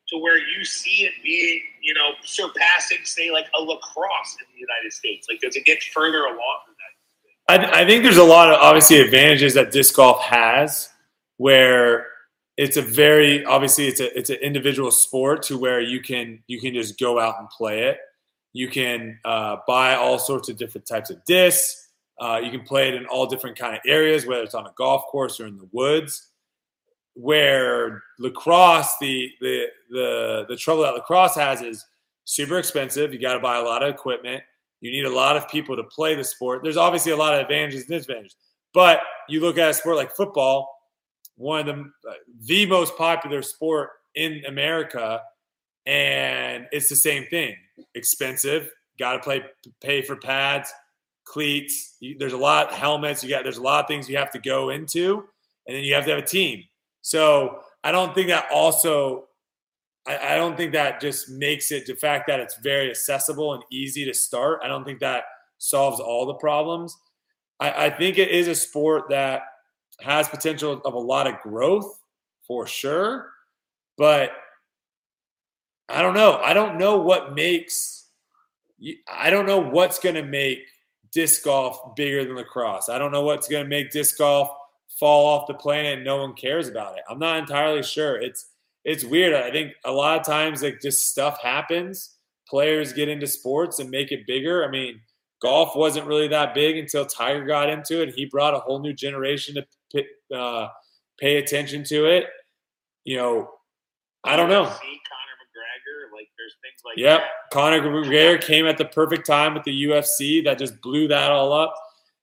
to 0.09 0.19
where 0.19 0.39
you 0.39 0.65
see 0.65 1.05
it 1.05 1.13
being, 1.23 1.61
you 1.83 1.93
know, 1.93 2.11
surpassing, 2.23 2.99
say, 3.05 3.31
like 3.31 3.47
a 3.59 3.61
lacrosse 3.61 4.37
in 4.41 4.47
the 4.55 4.61
United 4.61 4.93
States? 4.93 5.27
Like, 5.29 5.41
does 5.41 5.57
it 5.57 5.65
get 5.65 5.83
further 5.83 6.21
along 6.21 6.59
than 6.67 6.77
that? 6.79 7.75
I 7.75 7.85
think 7.85 8.03
there's 8.03 8.17
a 8.17 8.25
lot 8.25 8.49
of 8.51 8.61
obviously 8.61 9.01
advantages 9.01 9.55
that 9.55 9.71
disc 9.71 9.95
golf 9.95 10.21
has, 10.23 10.89
where 11.39 12.07
it's 12.57 12.77
a 12.77 12.83
very 12.83 13.45
obviously 13.45 13.87
it's 13.87 14.01
a 14.01 14.17
it's 14.19 14.31
an 14.31 14.37
individual 14.37 14.91
sport 14.91 15.43
to 15.43 15.59
where 15.59 15.81
you 15.81 16.01
can 16.01 16.43
you 16.47 16.61
can 16.61 16.73
just 16.75 16.99
go 16.99 17.19
out 17.19 17.39
and 17.39 17.49
play 17.51 17.85
it. 17.85 17.99
You 18.53 18.69
can 18.69 19.19
uh, 19.25 19.59
buy 19.67 19.97
all 19.97 20.19
sorts 20.19 20.49
of 20.49 20.57
different 20.57 20.87
types 20.87 21.11
of 21.11 21.23
discs. 21.27 21.91
Uh, 22.19 22.41
you 22.43 22.51
can 22.51 22.63
play 22.63 22.89
it 22.89 22.95
in 22.95 23.05
all 23.07 23.27
different 23.27 23.59
kind 23.59 23.75
of 23.75 23.83
areas, 23.87 24.25
whether 24.25 24.43
it's 24.43 24.55
on 24.55 24.67
a 24.67 24.73
golf 24.77 25.05
course 25.09 25.39
or 25.39 25.47
in 25.47 25.59
the 25.59 25.69
woods. 25.73 26.29
Where 27.15 28.03
lacrosse, 28.19 28.95
the 29.01 29.31
the 29.41 29.67
the 29.91 30.47
the 30.49 30.57
trouble 30.57 30.83
that 30.83 30.95
lacrosse 30.95 31.35
has 31.35 31.61
is 31.61 31.85
super 32.25 32.59
expensive. 32.59 33.13
You 33.13 33.19
got 33.19 33.35
to 33.35 33.41
buy 33.41 33.59
a 33.59 33.63
lot 33.63 33.83
of 33.83 33.91
equipment. 33.91 34.43
You 34.81 34.91
need 34.91 35.05
a 35.05 35.15
lot 35.15 35.37
of 35.37 35.49
people 35.49 35.77
to 35.77 35.85
play 35.85 36.15
the 36.15 36.25
sport. 36.25 36.63
There's 36.63 36.77
obviously 36.77 37.13
a 37.13 37.17
lot 37.17 37.35
of 37.35 37.41
advantages 37.41 37.83
and 37.83 37.91
disadvantages. 37.91 38.37
But 38.75 39.01
you 39.29 39.41
look 39.41 39.57
at 39.57 39.71
a 39.71 39.75
sport 39.75 39.97
like 39.97 40.15
football, 40.15 40.76
one 41.37 41.61
of 41.61 41.67
the 41.67 41.83
uh, 42.09 42.15
the 42.45 42.67
most 42.67 42.97
popular 42.97 43.43
sport 43.43 43.91
in 44.15 44.43
America, 44.47 45.21
and 45.87 46.67
it's 46.73 46.89
the 46.89 46.97
same 46.97 47.27
thing. 47.27 47.55
Expensive. 47.95 48.71
Got 48.99 49.13
to 49.13 49.19
play 49.21 49.45
pay 49.83 50.03
for 50.03 50.17
pads, 50.17 50.73
cleats. 51.25 51.97
You, 52.01 52.17
there's 52.19 52.33
a 52.33 52.39
lot 52.39 52.73
helmets. 52.73 53.23
You 53.23 53.31
got 53.31 53.43
there's 53.45 53.59
a 53.59 53.63
lot 53.63 53.85
of 53.85 53.89
things 53.89 54.09
you 54.09 54.17
have 54.17 54.31
to 54.33 54.39
go 54.39 54.71
into, 54.71 55.25
and 55.67 55.77
then 55.77 55.85
you 55.85 55.95
have 55.95 56.05
to 56.05 56.11
have 56.11 56.23
a 56.23 56.27
team. 56.27 56.65
So 57.03 57.61
I 57.85 57.93
don't 57.93 58.15
think 58.15 58.29
that 58.29 58.47
also. 58.53 59.25
I, 60.09 60.35
I 60.35 60.37
don't 60.37 60.57
think 60.57 60.73
that 60.73 61.01
just 61.01 61.29
makes 61.29 61.73
it 61.73 61.87
the 61.87 61.95
fact 61.95 62.29
that 62.29 62.41
it's 62.41 62.57
very 62.59 62.91
accessible 62.91 63.55
and 63.55 63.63
easy 63.71 64.05
to 64.05 64.15
start. 64.15 64.61
I 64.63 64.69
don't 64.69 64.85
think 64.85 65.01
that 65.01 65.25
solves 65.59 66.01
all 66.01 66.27
the 66.27 66.35
problems. 66.35 66.97
I, 67.61 67.87
I 67.87 67.91
think 67.91 68.19
it 68.19 68.31
is 68.31 68.49
a 68.49 68.55
sport 68.55 69.09
that 69.11 69.43
has 70.01 70.29
potential 70.29 70.81
of 70.85 70.95
a 70.95 70.99
lot 70.99 71.27
of 71.27 71.41
growth 71.41 72.01
for 72.47 72.67
sure, 72.67 73.31
but 73.97 74.33
I 75.89 76.03
don't 76.03 76.15
know. 76.15 76.39
I 76.43 76.53
don't 76.53 76.79
know 76.79 76.99
what 76.99 77.35
makes. 77.35 78.09
I 79.11 79.31
don't 79.31 79.47
know 79.47 79.59
what's 79.59 79.99
going 79.99 80.17
to 80.17 80.23
make 80.25 80.59
disc 81.13 81.45
golf 81.45 81.95
bigger 81.97 82.25
than 82.25 82.37
lacrosse. 82.37 82.89
I 82.89 82.99
don't 82.99 83.13
know 83.13 83.23
what's 83.23 83.49
going 83.49 83.65
to 83.65 83.69
make 83.69 83.91
disc 83.91 84.19
golf 84.19 84.51
fall 84.99 85.27
off 85.27 85.47
the 85.47 85.55
planet 85.55 85.95
and 85.97 86.05
no 86.05 86.19
one 86.19 86.35
cares 86.35 86.69
about 86.69 86.97
it. 86.97 87.05
I'm 87.09 87.19
not 87.19 87.39
entirely 87.39 87.83
sure. 87.83 88.21
It's 88.21 88.51
it's 88.85 89.05
weird. 89.05 89.35
I 89.35 89.51
think 89.51 89.73
a 89.85 89.91
lot 89.91 90.19
of 90.19 90.27
times 90.27 90.63
like 90.63 90.81
just 90.81 91.11
stuff 91.11 91.41
happens. 91.43 92.17
Players 92.49 92.93
get 92.93 93.09
into 93.09 93.27
sports 93.27 93.81
and 93.81 93.91
make 93.91 94.13
it 94.13 94.27
bigger. 94.27 94.65
I 94.65 94.71
mean, 94.71 95.01
golf 95.43 95.75
wasn't 95.75 96.07
really 96.07 96.29
that 96.29 96.55
big 96.55 96.77
until 96.77 97.05
Tiger 97.05 97.45
got 97.45 97.69
into 97.69 98.01
it. 98.03 98.15
He 98.15 98.27
brought 98.27 98.55
a 98.55 98.61
whole 98.61 98.79
new 98.79 98.93
generation 98.93 99.57
to 99.57 99.67
uh, 100.35 100.69
pay 101.19 101.37
attention 101.39 101.85
to 101.85 102.07
it. 102.07 102.27
You 103.05 103.17
know, 103.17 103.51
I 104.25 104.37
don't 104.37 104.49
know. 104.51 104.65
Conor 104.65 104.75
McGregor, 104.75 106.13
like 106.15 106.29
there's 106.37 106.55
things 106.63 106.81
like 106.85 106.97
Yep. 106.99 107.21
that. 107.21 107.31
Conor 107.53 107.81
McGregor 107.83 108.41
came 108.41 108.67
at 108.67 108.79
the 108.79 108.85
perfect 108.87 109.27
time 109.27 109.55
with 109.55 109.65
the 109.65 109.85
UFC 109.85 110.43
that 110.45 110.59
just 110.59 110.81
blew 110.81 111.09
that 111.09 111.31
all 111.31 111.53
up. 111.53 111.75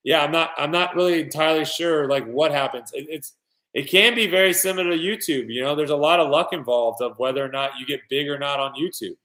yeah, 0.04 0.22
I'm 0.24 0.32
not 0.32 0.52
I'm 0.58 0.72
not 0.72 0.96
really 0.96 1.22
entirely 1.22 1.64
sure 1.66 2.08
like 2.08 2.26
what 2.28 2.52
happens. 2.52 2.92
It, 2.94 3.08
it's 3.10 3.34
it 3.74 3.90
can 3.90 4.14
be 4.14 4.28
very 4.28 4.54
similar 4.54 4.92
to 4.92 4.98
YouTube. 5.02 5.48
You 5.50 5.64
know, 5.64 5.74
there's 5.76 5.90
a 5.90 5.96
lot 5.96 6.20
of 6.20 6.30
luck 6.30 6.52
involved 6.54 7.02
of 7.02 7.18
whether 7.18 7.44
or 7.44 7.48
not 7.50 7.80
you 7.80 7.86
get 7.88 8.02
big 8.10 8.28
or 8.30 8.38
not 8.38 8.60
on 8.60 8.74
YouTube. 8.76 9.16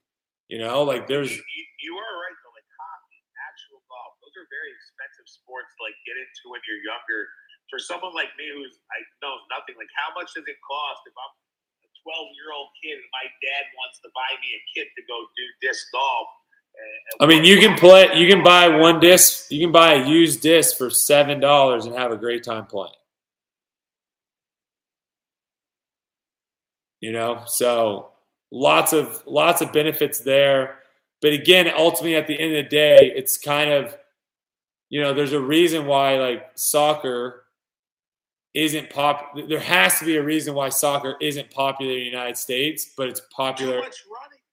You 0.49 0.59
know, 0.63 0.83
like 0.85 1.05
there's 1.11 1.29
You, 1.35 1.43
you 1.83 1.93
are 1.99 2.15
right 2.23 2.37
though. 2.47 2.55
Like 2.55 2.65
hockey, 2.79 3.21
actual 3.45 3.83
golf, 3.91 4.15
those 4.25 4.33
are 4.39 4.47
very 4.49 4.71
expensive 4.73 5.27
sports 5.29 5.75
to 5.77 5.83
like 5.85 5.99
get 6.07 6.15
into 6.17 6.49
when 6.55 6.63
you're 6.65 6.81
younger. 6.87 7.27
For 7.69 7.77
someone 7.77 8.17
like 8.17 8.33
me 8.41 8.49
who's 8.49 8.81
I 8.89 8.99
knows 9.21 9.45
nothing, 9.53 9.77
like 9.77 9.93
how 9.93 10.11
much 10.17 10.33
does 10.33 10.49
it 10.49 10.59
cost 10.65 11.05
if 11.05 11.13
I'm 11.13 11.33
a 11.85 11.89
12 12.01 12.33
year 12.41 12.51
old 12.57 12.73
kid 12.81 12.97
and 12.97 13.11
my 13.13 13.29
dad 13.45 13.65
wants 13.77 14.01
to 14.01 14.09
buy 14.17 14.33
me 14.41 14.57
a 14.57 14.63
kit 14.73 14.89
to 14.97 15.03
go 15.05 15.17
do 15.37 15.45
disc 15.61 15.85
golf? 15.93 16.29
I 17.21 17.27
mean, 17.27 17.45
you 17.45 17.59
can 17.59 17.77
play. 17.77 18.09
You 18.15 18.29
can 18.29 18.43
buy 18.43 18.69
one 18.69 19.01
disc. 19.01 19.51
You 19.51 19.67
can 19.67 19.73
buy 19.73 19.95
a 19.95 20.07
used 20.07 20.41
disc 20.41 20.77
for 20.77 20.91
seven 20.91 21.41
dollars 21.41 21.87
and 21.87 21.95
have 21.95 22.13
a 22.13 22.17
great 22.17 22.45
time 22.45 22.67
playing. 22.67 22.93
You 27.01 27.13
know, 27.13 27.43
so 27.47 28.11
lots 28.51 28.93
of 28.93 29.23
lots 29.27 29.61
of 29.61 29.73
benefits 29.73 30.21
there. 30.21 30.79
But 31.21 31.33
again, 31.33 31.71
ultimately, 31.77 32.17
at 32.17 32.27
the 32.27 32.39
end 32.39 32.55
of 32.57 32.65
the 32.65 32.69
day, 32.69 33.13
it's 33.15 33.37
kind 33.37 33.71
of, 33.71 33.97
you 34.89 35.03
know, 35.03 35.13
there's 35.13 35.33
a 35.33 35.41
reason 35.41 35.87
why 35.87 36.19
like 36.19 36.51
soccer 36.55 37.45
isn't 38.55 38.91
pop. 38.91 39.37
There 39.49 39.61
has 39.61 39.99
to 39.99 40.05
be 40.05 40.17
a 40.17 40.23
reason 40.23 40.55
why 40.55 40.69
soccer 40.71 41.17
isn't 41.21 41.51
popular 41.51 41.93
in 41.93 41.99
the 41.99 42.05
United 42.05 42.37
States, 42.37 42.93
but 42.97 43.09
it's 43.09 43.21
popular. 43.31 43.77
running, 43.77 43.89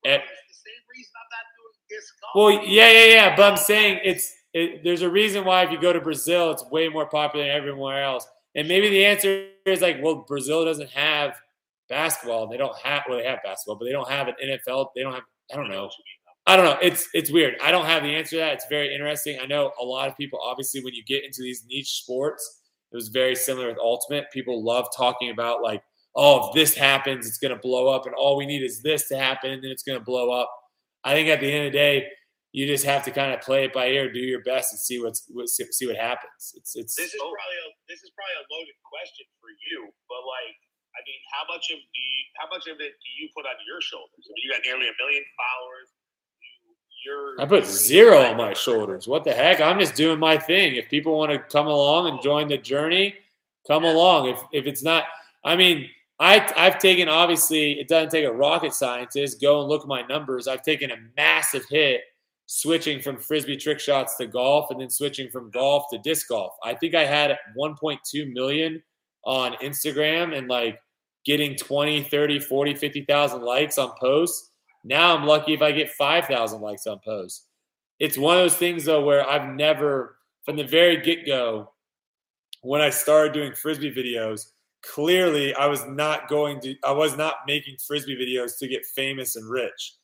at- 0.05 0.21
It's 0.21 0.63
the 0.63 0.69
same 0.69 0.83
reason 0.93 1.11
I'm 1.15 1.29
not 1.31 1.45
doing 1.57 1.73
disc 1.89 2.13
golf. 2.21 2.35
well, 2.35 2.65
yeah, 2.67 2.91
yeah, 2.91 3.05
yeah. 3.13 3.35
But 3.35 3.51
I'm 3.51 3.57
saying 3.57 3.99
it's 4.03 4.33
it, 4.53 4.83
there's 4.83 5.01
a 5.01 5.09
reason 5.09 5.43
why 5.45 5.63
if 5.63 5.71
you 5.71 5.79
go 5.79 5.91
to 5.93 5.99
Brazil, 6.01 6.51
it's 6.51 6.63
way 6.71 6.87
more 6.89 7.05
popular 7.07 7.45
than 7.45 7.55
everywhere 7.55 8.03
else. 8.03 8.27
And 8.55 8.67
maybe 8.67 8.89
the 8.89 9.05
answer 9.05 9.47
is 9.65 9.81
like, 9.81 9.97
well, 10.01 10.23
Brazil 10.27 10.63
doesn't 10.63 10.89
have 10.91 11.35
basketball. 11.89 12.47
They 12.47 12.55
don't 12.57 12.77
have 12.79 13.03
well, 13.09 13.17
they 13.17 13.25
have 13.25 13.39
basketball, 13.43 13.75
but 13.75 13.85
they 13.85 13.91
don't 13.91 14.09
have 14.09 14.27
an 14.27 14.35
NFL. 14.43 14.87
They 14.95 15.01
don't 15.03 15.13
have. 15.13 15.23
I 15.51 15.55
don't 15.57 15.69
know. 15.69 15.89
I 16.47 16.55
don't 16.55 16.65
know. 16.65 16.77
It's 16.81 17.07
it's 17.13 17.31
weird. 17.31 17.55
I 17.61 17.71
don't 17.71 17.85
have 17.85 18.03
the 18.03 18.09
answer 18.15 18.31
to 18.31 18.37
that. 18.37 18.53
It's 18.53 18.67
very 18.69 18.93
interesting. 18.93 19.39
I 19.41 19.45
know 19.45 19.71
a 19.81 19.83
lot 19.83 20.07
of 20.09 20.15
people. 20.15 20.39
Obviously, 20.41 20.83
when 20.83 20.93
you 20.93 21.03
get 21.05 21.23
into 21.23 21.41
these 21.41 21.63
niche 21.67 22.01
sports, 22.01 22.61
it 22.91 22.95
was 22.95 23.09
very 23.09 23.35
similar 23.35 23.67
with 23.67 23.77
Ultimate. 23.77 24.31
People 24.31 24.63
love 24.63 24.87
talking 24.95 25.29
about 25.31 25.61
like, 25.61 25.81
oh, 26.15 26.47
if 26.47 26.55
this 26.55 26.75
happens, 26.75 27.27
it's 27.27 27.37
going 27.37 27.53
to 27.53 27.59
blow 27.59 27.87
up, 27.87 28.05
and 28.05 28.15
all 28.15 28.37
we 28.37 28.45
need 28.45 28.63
is 28.63 28.81
this 28.81 29.07
to 29.09 29.17
happen, 29.17 29.51
and 29.51 29.63
then 29.63 29.71
it's 29.71 29.83
going 29.83 29.99
to 29.99 30.03
blow 30.03 30.31
up. 30.31 30.49
I 31.03 31.13
think 31.13 31.29
at 31.29 31.39
the 31.39 31.51
end 31.51 31.67
of 31.67 31.73
the 31.73 31.77
day, 31.77 32.07
you 32.55 32.63
just 32.63 32.87
have 32.87 33.03
to 33.03 33.11
kind 33.11 33.35
of 33.35 33.43
play 33.43 33.67
it 33.67 33.75
by 33.75 33.91
ear, 33.91 34.07
do 34.07 34.23
your 34.23 34.39
best, 34.47 34.71
and 34.71 34.79
see 34.79 35.03
what's 35.03 35.27
what, 35.27 35.49
see 35.51 35.87
what 35.87 35.99
happens. 35.99 36.55
It's 36.55 36.71
it's 36.79 36.95
This 36.95 37.11
is 37.11 37.19
probably 37.19 37.59
a 37.59 37.67
this 37.91 37.99
is 37.99 38.15
probably 38.15 38.37
a 38.39 38.45
loaded 38.47 38.79
question 38.79 39.27
for 39.43 39.51
you, 39.51 39.91
but 40.07 40.23
like, 40.23 40.55
I 40.95 41.03
mean, 41.03 41.21
how 41.35 41.43
much 41.51 41.67
of 41.75 41.83
you, 41.83 42.11
how 42.39 42.47
much 42.47 42.71
of 42.71 42.79
it 42.79 42.95
do 42.95 43.09
you 43.19 43.27
put 43.35 43.43
on 43.43 43.59
your 43.67 43.83
shoulders? 43.83 44.23
I 44.23 44.31
mean, 44.31 44.43
you 44.47 44.49
got 44.55 44.63
nearly 44.63 44.87
a 44.87 44.95
million 44.95 45.27
followers. 45.35 45.94
You, 47.05 47.11
you're 47.37 47.41
I 47.41 47.45
put 47.45 47.65
zero 47.65 48.17
on 48.17 48.37
my 48.37 48.53
shoulders. 48.53 49.07
What 49.07 49.23
the 49.23 49.33
heck? 49.33 49.61
I'm 49.61 49.79
just 49.79 49.95
doing 49.95 50.19
my 50.19 50.37
thing. 50.37 50.75
If 50.75 50.89
people 50.89 51.17
want 51.17 51.31
to 51.31 51.39
come 51.39 51.67
along 51.67 52.07
and 52.07 52.21
join 52.21 52.47
the 52.47 52.57
journey, 52.57 53.15
come 53.67 53.83
along. 53.83 54.29
If 54.29 54.39
if 54.51 54.65
it's 54.65 54.83
not, 54.83 55.05
I 55.43 55.55
mean, 55.55 55.89
I 56.19 56.51
I've 56.55 56.79
taken 56.79 57.09
obviously 57.09 57.79
it 57.79 57.87
doesn't 57.87 58.09
take 58.09 58.25
a 58.25 58.31
rocket 58.31 58.73
scientist. 58.73 59.41
Go 59.41 59.59
and 59.59 59.69
look 59.69 59.83
at 59.83 59.87
my 59.87 60.01
numbers. 60.03 60.47
I've 60.47 60.63
taken 60.63 60.91
a 60.91 60.97
massive 61.15 61.65
hit 61.69 62.01
switching 62.47 63.01
from 63.01 63.17
frisbee 63.17 63.57
trick 63.57 63.79
shots 63.79 64.15
to 64.17 64.27
golf 64.27 64.69
and 64.69 64.79
then 64.79 64.89
switching 64.89 65.29
from 65.29 65.49
golf 65.49 65.85
to 65.91 65.97
disc 65.99 66.27
golf. 66.27 66.53
I 66.63 66.73
think 66.73 66.93
I 66.95 67.05
had 67.05 67.37
1.2 67.57 68.33
million 68.33 68.81
on 69.23 69.53
Instagram 69.55 70.37
and 70.37 70.47
like 70.47 70.79
getting 71.25 71.55
20, 71.55 72.03
30, 72.03 72.39
40, 72.39 72.75
50,000 72.75 73.41
likes 73.41 73.77
on 73.77 73.91
posts. 73.99 74.51
Now 74.85 75.17
I'm 75.17 75.25
lucky 75.25 75.53
if 75.53 75.61
I 75.61 75.71
get 75.71 75.89
5,000 75.89 76.61
likes 76.61 76.87
on 76.87 76.99
posts. 77.03 77.47
It's 77.99 78.17
one 78.17 78.37
of 78.37 78.43
those 78.43 78.55
things 78.55 78.85
though 78.85 79.03
where 79.03 79.27
I've 79.27 79.49
never 79.49 80.17
from 80.45 80.55
the 80.55 80.63
very 80.63 81.01
get-go 81.01 81.71
when 82.61 82.81
I 82.81 82.89
started 82.91 83.33
doing 83.33 83.53
frisbee 83.53 83.93
videos, 83.93 84.51
clearly 84.83 85.53
I 85.55 85.67
was 85.67 85.85
not 85.85 86.27
going 86.27 86.59
to 86.61 86.75
I 86.83 86.91
was 86.91 87.17
not 87.17 87.35
making 87.47 87.77
frisbee 87.85 88.15
videos 88.15 88.57
to 88.59 88.67
get 88.67 88.85
famous 88.85 89.35
and 89.35 89.49
rich. 89.49 89.95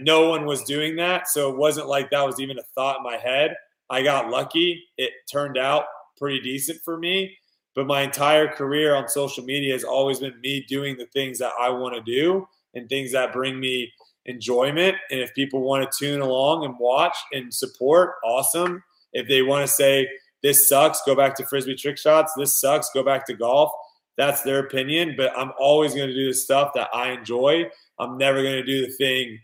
No 0.00 0.28
one 0.28 0.46
was 0.46 0.62
doing 0.62 0.96
that, 0.96 1.28
so 1.28 1.50
it 1.50 1.56
wasn't 1.56 1.88
like 1.88 2.10
that 2.10 2.26
was 2.26 2.40
even 2.40 2.58
a 2.58 2.62
thought 2.74 2.98
in 2.98 3.02
my 3.02 3.16
head. 3.16 3.54
I 3.90 4.02
got 4.02 4.30
lucky. 4.30 4.82
It 4.96 5.12
turned 5.30 5.58
out 5.58 5.84
pretty 6.16 6.40
decent 6.40 6.80
for 6.82 6.98
me, 6.98 7.36
but 7.74 7.86
my 7.86 8.02
entire 8.02 8.48
career 8.48 8.94
on 8.94 9.08
social 9.08 9.44
media 9.44 9.72
has 9.72 9.84
always 9.84 10.20
been 10.20 10.40
me 10.40 10.64
doing 10.68 10.96
the 10.96 11.06
things 11.06 11.38
that 11.38 11.52
I 11.60 11.68
want 11.68 11.94
to 11.94 12.02
do 12.02 12.46
and 12.74 12.88
things 12.88 13.12
that 13.12 13.32
bring 13.32 13.60
me 13.60 13.92
enjoyment. 14.26 14.96
And 15.10 15.20
if 15.20 15.34
people 15.34 15.62
want 15.62 15.90
to 15.90 15.98
tune 15.98 16.20
along 16.20 16.64
and 16.64 16.74
watch 16.78 17.16
and 17.32 17.52
support, 17.52 18.14
awesome. 18.24 18.82
If 19.12 19.28
they 19.28 19.42
want 19.42 19.66
to 19.66 19.72
say 19.72 20.08
this 20.42 20.68
sucks, 20.68 21.02
go 21.06 21.14
back 21.14 21.34
to 21.36 21.46
frisbee 21.46 21.76
trick 21.76 21.98
shots. 21.98 22.32
This 22.36 22.60
sucks, 22.60 22.90
go 22.94 23.02
back 23.02 23.26
to 23.26 23.34
golf. 23.34 23.70
That's 24.16 24.42
their 24.42 24.58
opinion, 24.58 25.14
but 25.16 25.36
I'm 25.36 25.52
always 25.58 25.94
going 25.94 26.08
to 26.08 26.14
do 26.14 26.28
the 26.28 26.34
stuff 26.34 26.72
that 26.74 26.88
I 26.92 27.12
enjoy. 27.12 27.64
I'm 27.98 28.18
never 28.18 28.42
going 28.42 28.56
to 28.56 28.64
do 28.64 28.86
the 28.86 28.92
thing 28.92 29.38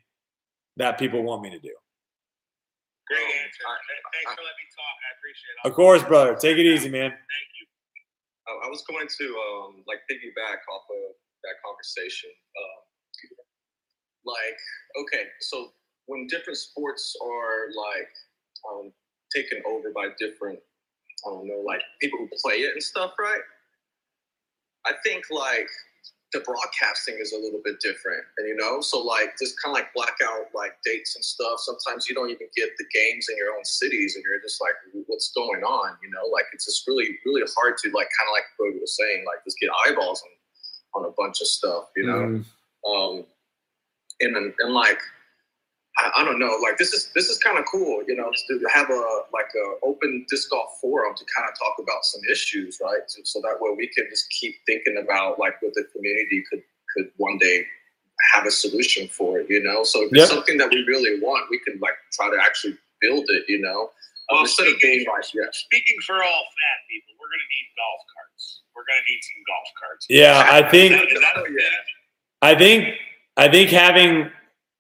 that 0.77 0.99
people 0.99 1.23
want 1.23 1.43
me 1.43 1.51
to 1.51 1.59
do. 1.59 1.73
Great 3.09 3.25
answer. 3.25 3.65
Thanks 4.13 4.37
for 4.37 4.45
letting 4.45 4.61
me 4.61 4.69
talk. 4.77 4.97
I 5.01 5.11
appreciate 5.17 5.55
it. 5.57 5.69
Of 5.69 5.73
course, 5.73 6.03
brother. 6.05 6.37
Take 6.37 6.59
it 6.59 6.67
easy, 6.69 6.91
man. 6.93 7.09
Thank 7.09 7.49
you. 7.57 7.65
I 8.47 8.67
I 8.67 8.69
was 8.69 8.85
going 8.85 9.09
to 9.09 9.27
um, 9.49 9.83
like 9.89 10.05
piggyback 10.05 10.61
off 10.69 10.85
of 10.93 11.17
that 11.45 11.57
conversation. 11.65 12.29
Um, 12.29 12.88
like, 14.29 14.59
okay, 15.03 15.25
so 15.41 15.73
when 16.07 16.27
different 16.27 16.59
sports 16.59 17.17
are 17.23 17.73
like 17.77 18.11
um, 18.71 18.93
taken 19.35 19.63
over 19.67 19.91
by 19.95 20.09
different, 20.19 20.59
I 21.27 21.31
don't 21.31 21.47
know, 21.49 21.63
like 21.67 21.81
people 22.01 22.19
who 22.19 22.29
play 22.43 22.57
it 22.69 22.73
and 22.73 22.83
stuff, 22.83 23.13
right? 23.19 23.41
I 24.87 24.93
think 25.05 25.25
like 25.31 25.69
the 26.33 26.41
broadcasting 26.41 27.17
is 27.21 27.33
a 27.33 27.39
little 27.39 27.61
bit 27.65 27.81
different, 27.81 28.25
and 28.37 28.49
you 28.49 28.57
know, 28.57 28.81
so 28.81 29.01
like 29.01 29.37
just 29.39 29.57
kind 29.63 29.75
of 29.75 29.81
like 29.81 29.93
blackout 29.95 30.49
like 30.55 30.77
dates 30.85 31.17
and 31.17 31.25
stuff. 31.25 31.59
Sometimes 31.61 32.07
you 32.09 32.15
don't 32.15 32.31
even 32.31 32.49
get 32.57 32.71
the 32.79 32.85
games 32.93 33.27
in 33.31 33.37
your 33.37 33.53
own 33.57 33.65
cities, 33.65 34.15
and 34.15 34.25
you're 34.25 34.41
just 34.41 34.61
like, 34.61 34.75
what's 35.07 35.33
going 35.33 35.63
on? 35.65 35.97
You 36.03 36.11
know, 36.11 36.27
like 36.33 36.45
it's 36.53 36.67
just 36.67 36.87
really, 36.87 37.17
really 37.25 37.43
hard 37.57 37.77
to 37.79 37.89
like 37.91 38.09
kind 38.17 38.29
of 38.29 38.33
like 38.33 38.45
Brodie 38.57 38.79
was 38.81 38.97
saying, 38.97 39.25
like 39.27 39.43
just 39.45 39.59
get 39.59 39.71
eyeballs 39.87 40.23
on 40.23 41.03
on 41.03 41.09
a 41.09 41.13
bunch 41.17 41.41
of 41.41 41.47
stuff. 41.49 41.85
You 41.97 42.07
know, 42.07 42.23
Mm. 42.29 42.45
um, 42.89 43.27
and 44.21 44.37
and 44.59 44.73
like 44.75 45.01
I, 45.99 46.21
I 46.23 46.25
don't 46.25 46.39
know, 46.39 46.59
like 46.63 46.79
this 46.79 46.93
is 46.93 47.11
this 47.15 47.29
is 47.29 47.39
kind 47.39 47.59
of 47.59 47.65
cool, 47.71 48.03
you 48.07 48.15
know, 48.17 48.31
to 48.31 48.61
have 48.73 48.89
a 48.91 49.03
like 49.33 49.51
a 49.57 49.87
open 49.87 50.25
disc 50.29 50.51
golf 50.51 50.79
forum 50.81 51.15
to 51.17 51.25
kind 51.35 51.49
of 51.51 51.59
talk 51.59 51.77
about 51.83 52.05
some 52.05 52.21
issues, 52.31 52.79
right? 52.83 53.01
So, 53.07 53.21
so 53.25 53.41
that 53.43 53.57
way 53.61 53.75
we 53.77 53.89
can 53.89 54.07
just 54.11 54.29
keep 54.31 54.55
thinking 54.67 55.03
about 55.03 55.39
like 55.39 55.61
what 55.63 55.75
the 55.75 55.85
community 55.93 56.45
could 56.51 56.63
could 56.95 57.11
one 57.17 57.39
day 57.39 57.65
have 58.33 58.47
a 58.47 58.51
solution 58.51 59.09
for 59.09 59.41
it, 59.41 59.47
you 59.51 59.63
know. 59.63 59.83
So 59.85 60.03
if 60.03 60.13
Yep. 60.13 60.23
it's 60.23 60.31
something 60.33 60.59
that 60.59 60.71
we 60.71 60.85
really 60.87 61.21
want, 61.21 61.51
we 61.51 61.59
can 61.61 61.79
like 61.81 61.95
try 62.13 62.31
to 62.31 62.39
actually 62.43 62.77
build 63.01 63.25
it, 63.29 63.45
you 63.49 63.61
know, 63.61 63.83
um, 63.83 63.89
Well, 64.31 64.41
instead 64.43 64.67
of 64.69 64.75
being 64.81 65.07
like, 65.07 65.23
yeah. 65.35 65.45
Speaking 65.53 65.97
for 66.07 66.15
all 66.17 66.21
fat 66.59 66.79
people, 66.91 67.15
we're 67.21 67.29
going 67.31 67.47
to 67.47 67.51
need 67.55 67.69
golf 67.79 68.01
carts. 68.15 68.63
We're 68.75 68.83
going 68.87 69.01
to 69.07 69.13
need 69.13 69.21
some 69.23 69.43
golf 69.47 69.69
carts. 69.79 70.07
Yeah, 70.11 70.47
I 70.51 70.69
think- 70.69 70.95
Is 70.95 71.21
that, 71.21 71.47
is 71.47 71.55
that 71.55 71.85
I 72.43 72.55
think 72.57 72.95
I 73.39 73.49
think 73.49 73.71
having 73.71 74.31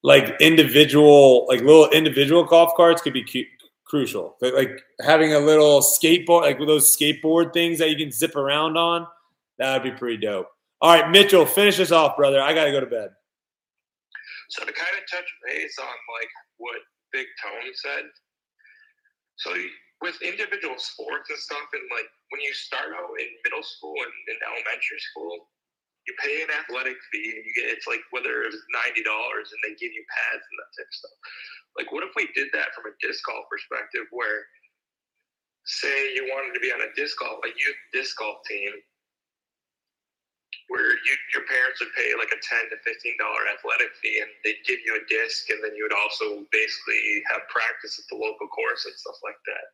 like 0.03 0.37
individual 0.41 1.47
like 1.49 1.61
little 1.61 1.89
individual 1.91 2.45
golf 2.45 2.73
carts 2.77 3.01
could 3.01 3.13
be 3.13 3.25
cu- 3.25 3.45
crucial. 3.85 4.37
Like, 4.41 4.53
like 4.53 4.83
having 5.01 5.33
a 5.33 5.39
little 5.39 5.81
skateboard 5.81 6.43
like 6.43 6.59
with 6.59 6.69
those 6.69 6.95
skateboard 6.95 7.53
things 7.53 7.79
that 7.79 7.89
you 7.89 7.97
can 7.97 8.11
zip 8.11 8.37
around 8.37 8.77
on, 8.77 9.07
that 9.59 9.73
would 9.73 9.91
be 9.91 9.97
pretty 9.97 10.19
dope. 10.19 10.49
All 10.81 10.93
right, 10.93 11.11
Mitchell, 11.11 11.47
finish 11.47 11.81
us 11.81 11.91
off, 11.91 12.17
brother. 12.17 12.41
I 12.41 12.53
got 12.53 12.65
to 12.65 12.71
go 12.71 12.81
to 12.81 12.87
bed. 12.87 13.11
So 14.51 14.65
to 14.65 14.73
kind 14.73 14.95
of 14.95 15.05
touch 15.11 15.29
base 15.47 15.77
on 15.81 15.87
like 15.87 16.31
what 16.59 16.79
Big 17.13 17.27
Tone 17.43 17.71
said, 17.75 18.05
so 19.37 19.55
with 20.03 20.21
individual 20.23 20.75
sports 20.79 21.31
and 21.31 21.39
stuff, 21.39 21.67
and 21.73 21.83
like 21.95 22.07
when 22.31 22.41
you 22.41 22.53
start 22.55 22.91
out 22.95 23.11
in 23.19 23.29
middle 23.45 23.63
school 23.63 23.95
and 23.95 24.13
in 24.31 24.37
elementary 24.47 25.03
school, 25.11 25.47
you 26.09 26.17
pay 26.25 26.41
an 26.41 26.49
athletic 26.49 26.97
fee 27.13 27.37
and 27.37 27.45
you 27.45 27.53
get 27.53 27.69
it's 27.69 27.85
like 27.85 28.01
whether 28.17 28.43
it 28.43 28.49
was 28.49 28.57
ninety 28.73 29.05
dollars 29.05 29.53
and 29.53 29.61
they 29.61 29.77
give 29.77 29.93
you 29.93 30.01
pads 30.09 30.41
and 30.41 30.57
that 30.57 30.73
type 30.73 30.89
of 30.89 30.97
stuff. 30.97 31.19
Like 31.77 31.93
what 31.93 32.03
if 32.03 32.17
we 32.17 32.33
did 32.33 32.49
that 32.57 32.73
from 32.73 32.89
a 32.89 32.97
disc 33.05 33.21
golf 33.29 33.45
perspective 33.53 34.09
where 34.11 34.49
say 35.69 36.17
you 36.17 36.25
wanted 36.33 36.57
to 36.57 36.65
be 36.65 36.73
on 36.73 36.81
a 36.81 36.91
disc 36.97 37.21
golf 37.21 37.45
a 37.45 37.53
youth 37.53 37.81
disc 37.93 38.17
golf 38.17 38.41
team 38.49 38.73
where 40.69 40.93
you, 40.93 41.15
your 41.33 41.45
parents 41.49 41.81
would 41.81 41.93
pay 41.97 42.13
like 42.17 42.33
a 42.33 42.41
ten 42.45 42.69
to 42.69 42.77
fifteen 42.85 43.17
dollar 43.17 43.49
athletic 43.49 43.93
fee, 44.01 44.21
and 44.21 44.29
they'd 44.45 44.61
give 44.69 44.81
you 44.85 44.97
a 44.97 45.05
disc, 45.09 45.49
and 45.49 45.61
then 45.65 45.73
you 45.77 45.85
would 45.85 45.97
also 45.97 46.45
basically 46.53 47.25
have 47.33 47.49
practice 47.49 47.97
at 47.97 48.05
the 48.13 48.21
local 48.21 48.49
course 48.49 48.85
and 48.85 48.95
stuff 48.95 49.17
like 49.25 49.41
that. 49.49 49.65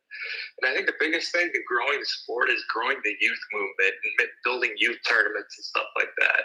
And 0.59 0.63
I 0.67 0.73
think 0.73 0.87
the 0.87 0.99
biggest 0.99 1.31
thing 1.31 1.51
in 1.51 1.63
growing 1.67 1.99
the 1.99 2.07
sport 2.07 2.49
is 2.49 2.63
growing 2.71 2.99
the 3.03 3.15
youth 3.19 3.43
movement 3.51 3.95
and 4.19 4.29
building 4.43 4.71
youth 4.77 4.99
tournaments 5.07 5.55
and 5.59 5.65
stuff 5.65 5.89
like 5.95 6.11
that. 6.19 6.43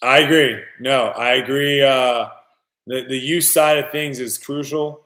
I 0.00 0.18
agree. 0.20 0.60
No, 0.80 1.08
I 1.16 1.40
agree. 1.40 1.82
Uh, 1.82 2.28
the 2.86 3.04
the 3.08 3.18
youth 3.18 3.44
side 3.44 3.78
of 3.78 3.90
things 3.90 4.20
is 4.20 4.38
crucial. 4.38 5.04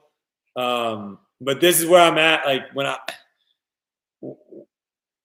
Um, 0.55 1.19
but 1.41 1.61
this 1.61 1.79
is 1.79 1.87
where 1.87 2.01
I'm 2.01 2.17
at. 2.17 2.45
Like 2.45 2.71
when 2.73 2.85
I 2.85 2.97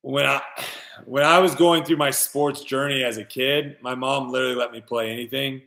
when 0.09 0.25
I 0.25 0.41
when 1.05 1.23
I 1.23 1.39
was 1.39 1.55
going 1.55 1.85
through 1.85 1.99
my 1.99 2.11
sports 2.11 2.65
journey 2.65 3.05
as 3.05 3.19
a 3.19 3.25
kid, 3.25 3.77
my 3.83 3.95
mom 3.95 4.31
literally 4.31 4.55
let 4.55 4.73
me 4.73 4.81
play 4.81 5.11
anything, 5.11 5.61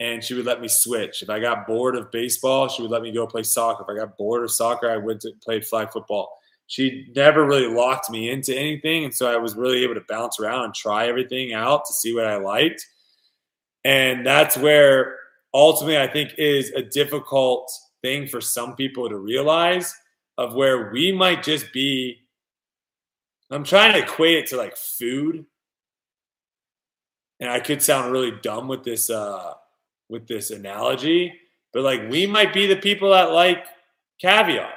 and 0.00 0.24
she 0.24 0.34
would 0.34 0.44
let 0.44 0.60
me 0.60 0.66
switch. 0.66 1.22
If 1.22 1.30
I 1.30 1.38
got 1.38 1.68
bored 1.68 1.94
of 1.94 2.10
baseball, 2.10 2.66
she 2.66 2.82
would 2.82 2.90
let 2.90 3.02
me 3.02 3.12
go 3.12 3.28
play 3.28 3.44
soccer. 3.44 3.84
If 3.84 3.88
I 3.88 4.04
got 4.04 4.18
bored 4.18 4.42
of 4.42 4.50
soccer, 4.50 4.90
I 4.90 4.96
went 4.96 5.20
to 5.20 5.30
played 5.40 5.64
flag 5.64 5.92
football. 5.92 6.36
She 6.66 7.06
never 7.14 7.46
really 7.46 7.72
locked 7.72 8.10
me 8.10 8.28
into 8.28 8.56
anything, 8.58 9.04
and 9.04 9.14
so 9.14 9.32
I 9.32 9.36
was 9.36 9.54
really 9.54 9.84
able 9.84 9.94
to 9.94 10.04
bounce 10.08 10.40
around 10.40 10.64
and 10.64 10.74
try 10.74 11.06
everything 11.06 11.52
out 11.52 11.84
to 11.84 11.92
see 11.92 12.12
what 12.12 12.26
I 12.26 12.38
liked. 12.38 12.84
And 13.84 14.26
that's 14.26 14.56
where 14.56 15.16
ultimately 15.54 16.00
I 16.00 16.08
think 16.08 16.34
is 16.38 16.70
a 16.72 16.82
difficult 16.82 17.70
thing 18.02 18.26
for 18.26 18.40
some 18.40 18.74
people 18.74 19.08
to 19.08 19.16
realize 19.16 19.94
of 20.38 20.54
where 20.54 20.90
we 20.90 21.12
might 21.12 21.44
just 21.44 21.72
be 21.72 22.25
I'm 23.50 23.64
trying 23.64 23.92
to 23.92 24.00
equate 24.00 24.38
it 24.38 24.46
to 24.48 24.56
like 24.56 24.76
food. 24.76 25.46
And 27.38 27.50
I 27.50 27.60
could 27.60 27.82
sound 27.82 28.12
really 28.12 28.32
dumb 28.42 28.66
with 28.66 28.82
this 28.82 29.10
uh 29.10 29.54
with 30.08 30.26
this 30.26 30.50
analogy, 30.50 31.34
but 31.72 31.82
like 31.82 32.08
we 32.10 32.26
might 32.26 32.54
be 32.54 32.66
the 32.66 32.76
people 32.76 33.10
that 33.10 33.32
like 33.32 33.66
caviar. 34.20 34.70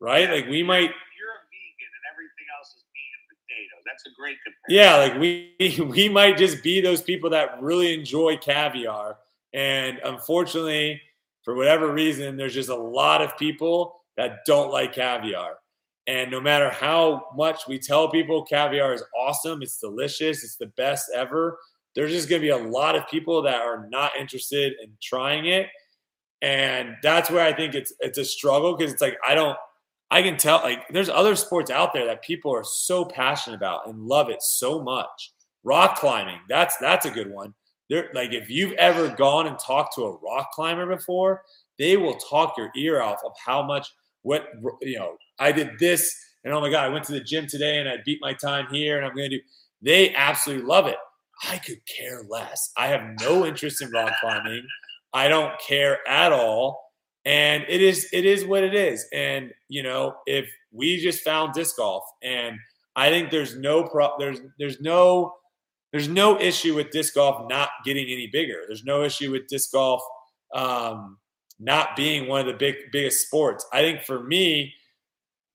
Right? 0.00 0.30
Like 0.30 0.48
we 0.48 0.62
might 0.62 0.90
You're 1.18 1.34
a 1.34 1.44
vegan 1.50 1.90
and 1.92 2.04
everything 2.12 2.46
else 2.56 2.68
is 2.68 2.84
meat 2.94 3.10
and 3.18 3.38
potatoes. 3.38 3.82
That's 3.86 4.06
a 4.06 4.14
great 4.18 4.36
comparison. 4.44 4.68
Yeah, 4.68 4.96
like 4.96 5.20
we 5.20 5.84
we 5.94 6.08
might 6.08 6.38
just 6.38 6.62
be 6.62 6.80
those 6.80 7.02
people 7.02 7.30
that 7.30 7.60
really 7.60 7.92
enjoy 7.92 8.36
caviar. 8.38 9.18
And 9.52 9.98
unfortunately, 10.04 11.00
for 11.42 11.54
whatever 11.54 11.92
reason, 11.92 12.36
there's 12.36 12.54
just 12.54 12.70
a 12.70 12.74
lot 12.74 13.20
of 13.22 13.36
people 13.36 14.00
that 14.16 14.44
don't 14.46 14.70
like 14.72 14.94
caviar. 14.94 15.58
And 16.06 16.30
no 16.30 16.40
matter 16.40 16.68
how 16.68 17.28
much 17.34 17.66
we 17.66 17.78
tell 17.78 18.10
people 18.10 18.44
caviar 18.44 18.92
is 18.92 19.02
awesome, 19.18 19.62
it's 19.62 19.78
delicious, 19.78 20.44
it's 20.44 20.56
the 20.56 20.66
best 20.76 21.10
ever, 21.14 21.58
there's 21.94 22.10
just 22.10 22.28
going 22.28 22.42
to 22.42 22.46
be 22.46 22.50
a 22.50 22.56
lot 22.56 22.96
of 22.96 23.08
people 23.08 23.42
that 23.42 23.60
are 23.62 23.88
not 23.88 24.12
interested 24.18 24.74
in 24.82 24.90
trying 25.02 25.46
it. 25.46 25.68
And 26.42 26.96
that's 27.02 27.30
where 27.30 27.44
I 27.44 27.54
think 27.54 27.74
it's 27.74 27.92
it's 28.00 28.18
a 28.18 28.24
struggle 28.24 28.76
because 28.76 28.92
it's 28.92 29.00
like 29.00 29.16
I 29.26 29.34
don't 29.34 29.56
I 30.10 30.22
can 30.22 30.36
tell 30.36 30.58
like 30.58 30.86
there's 30.90 31.08
other 31.08 31.36
sports 31.36 31.70
out 31.70 31.92
there 31.94 32.04
that 32.06 32.22
people 32.22 32.54
are 32.54 32.64
so 32.64 33.04
passionate 33.04 33.56
about 33.56 33.86
and 33.86 33.98
love 34.06 34.28
it 34.28 34.42
so 34.42 34.82
much. 34.82 35.32
Rock 35.62 35.96
climbing, 35.96 36.40
that's 36.48 36.76
that's 36.78 37.06
a 37.06 37.10
good 37.10 37.30
one. 37.30 37.54
They're 37.88 38.10
like 38.14 38.32
if 38.32 38.50
you've 38.50 38.72
ever 38.72 39.08
gone 39.08 39.46
and 39.46 39.58
talked 39.58 39.94
to 39.94 40.02
a 40.02 40.18
rock 40.18 40.50
climber 40.52 40.86
before, 40.86 41.42
they 41.78 41.96
will 41.96 42.16
talk 42.16 42.58
your 42.58 42.70
ear 42.76 43.00
off 43.00 43.20
of 43.24 43.32
how 43.42 43.62
much 43.62 43.88
what 44.22 44.48
you 44.82 44.98
know 44.98 45.16
I 45.38 45.52
did 45.52 45.78
this, 45.78 46.14
and 46.44 46.52
oh 46.52 46.60
my 46.60 46.70
God, 46.70 46.84
I 46.84 46.88
went 46.88 47.04
to 47.06 47.12
the 47.12 47.20
gym 47.20 47.46
today 47.46 47.78
and 47.78 47.88
I 47.88 47.96
beat 48.04 48.18
my 48.20 48.34
time 48.34 48.66
here, 48.70 48.96
and 48.96 49.06
I'm 49.06 49.14
going 49.14 49.30
to 49.30 49.38
do. 49.38 49.42
They 49.82 50.14
absolutely 50.14 50.64
love 50.64 50.86
it. 50.86 50.96
I 51.48 51.58
could 51.58 51.80
care 51.86 52.22
less. 52.28 52.70
I 52.76 52.86
have 52.88 53.02
no 53.20 53.44
interest 53.44 53.82
in 53.82 53.90
rock 53.90 54.14
climbing. 54.20 54.66
I 55.12 55.28
don't 55.28 55.52
care 55.60 55.98
at 56.08 56.32
all. 56.32 56.82
And 57.24 57.64
it 57.68 57.80
is 57.80 58.08
it 58.12 58.26
is 58.26 58.44
what 58.44 58.64
it 58.64 58.74
is. 58.74 59.06
And 59.12 59.52
you 59.68 59.82
know, 59.82 60.16
if 60.26 60.50
we 60.72 60.98
just 60.98 61.24
found 61.24 61.54
disc 61.54 61.76
golf, 61.76 62.04
and 62.22 62.58
I 62.96 63.08
think 63.08 63.30
there's 63.30 63.56
no 63.56 63.84
pro 63.84 64.10
there's 64.18 64.40
there's 64.58 64.80
no 64.80 65.32
there's 65.92 66.08
no 66.08 66.38
issue 66.38 66.74
with 66.74 66.90
disc 66.90 67.14
golf 67.14 67.48
not 67.48 67.70
getting 67.84 68.06
any 68.06 68.28
bigger. 68.30 68.64
There's 68.66 68.84
no 68.84 69.04
issue 69.04 69.30
with 69.30 69.46
disc 69.46 69.72
golf 69.72 70.02
um, 70.54 71.18
not 71.58 71.96
being 71.96 72.28
one 72.28 72.40
of 72.40 72.46
the 72.46 72.54
big 72.54 72.76
biggest 72.92 73.26
sports. 73.26 73.64
I 73.72 73.80
think 73.80 74.02
for 74.02 74.22
me, 74.24 74.74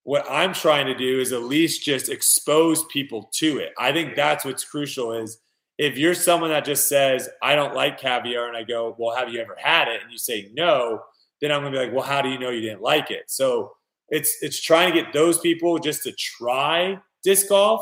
what 0.04 0.26
I'm 0.30 0.54
trying 0.54 0.86
to 0.88 0.96
do 0.96 1.20
is 1.20 1.34
at 1.34 1.44
least 1.44 1.84
just 1.84 2.10
expose 2.10 2.86
people 2.86 3.30
to 3.36 3.60
it. 3.60 3.74
I 3.78 3.92
think 3.92 4.16
that's 4.16 4.46
what's 4.46 4.64
crucial 4.64 5.14
is 5.14 5.40
if 5.78 5.98
you're 5.98 6.14
someone 6.14 6.50
that 6.50 6.66
just 6.66 6.90
says, 6.90 7.30
I 7.42 7.56
don't 7.56 7.76
like 7.76 8.00
caviar, 8.00 8.48
and 8.48 8.58
I 8.58 8.64
go, 8.64 8.96
Well, 8.98 9.16
have 9.16 9.30
you 9.30 9.40
ever 9.40 9.56
had 9.58 9.88
it? 9.88 10.02
And 10.02 10.12
you 10.12 10.18
say 10.18 10.50
no, 10.54 11.02
then 11.42 11.52
I'm 11.52 11.62
gonna 11.62 11.72
be 11.72 11.78
like, 11.78 11.94
Well, 11.94 12.04
how 12.04 12.22
do 12.22 12.30
you 12.30 12.40
know 12.40 12.50
you 12.50 12.62
didn't 12.62 12.82
like 12.82 13.12
it? 13.12 13.24
So 13.28 13.72
it's 14.10 14.38
it's 14.42 14.62
trying 14.62 14.92
to 14.94 15.02
get 15.02 15.14
those 15.14 15.40
people 15.40 15.78
just 15.80 16.04
to 16.04 16.12
try 16.14 17.00
disc 17.24 17.48
golf. 17.50 17.82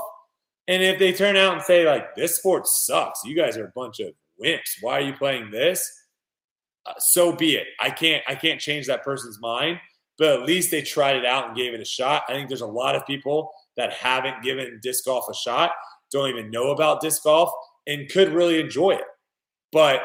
And 0.67 0.83
if 0.83 0.99
they 0.99 1.13
turn 1.13 1.37
out 1.37 1.53
and 1.53 1.61
say, 1.63 1.87
like, 1.87 2.13
this 2.15 2.35
sport 2.35 2.67
sucks, 2.67 3.21
you 3.23 3.37
guys 3.37 3.55
are 3.55 3.67
a 3.67 3.71
bunch 3.73 4.01
of 4.01 4.09
wimps. 4.43 4.75
Why 4.81 4.97
are 4.97 5.01
you 5.01 5.13
playing 5.13 5.49
this? 5.49 5.89
Uh, 6.85 6.91
so 6.97 7.31
be 7.31 7.55
it. 7.55 7.67
I 7.79 7.89
can't 7.89 8.23
I 8.27 8.35
can't 8.35 8.59
change 8.59 8.87
that 8.87 9.03
person's 9.03 9.39
mind 9.39 9.79
but 10.17 10.41
at 10.41 10.45
least 10.45 10.71
they 10.71 10.81
tried 10.81 11.15
it 11.15 11.25
out 11.25 11.47
and 11.47 11.55
gave 11.55 11.73
it 11.73 11.81
a 11.81 11.85
shot. 11.85 12.23
I 12.27 12.33
think 12.33 12.47
there's 12.47 12.61
a 12.61 12.67
lot 12.67 12.95
of 12.95 13.05
people 13.05 13.51
that 13.75 13.93
haven't 13.93 14.43
given 14.43 14.79
disc 14.81 15.05
golf 15.05 15.25
a 15.29 15.33
shot, 15.33 15.71
don't 16.11 16.29
even 16.29 16.49
know 16.49 16.71
about 16.71 17.01
disc 17.01 17.23
golf, 17.23 17.51
and 17.85 18.09
could 18.09 18.33
really 18.33 18.59
enjoy 18.59 18.91
it. 18.91 19.05
But 19.71 20.01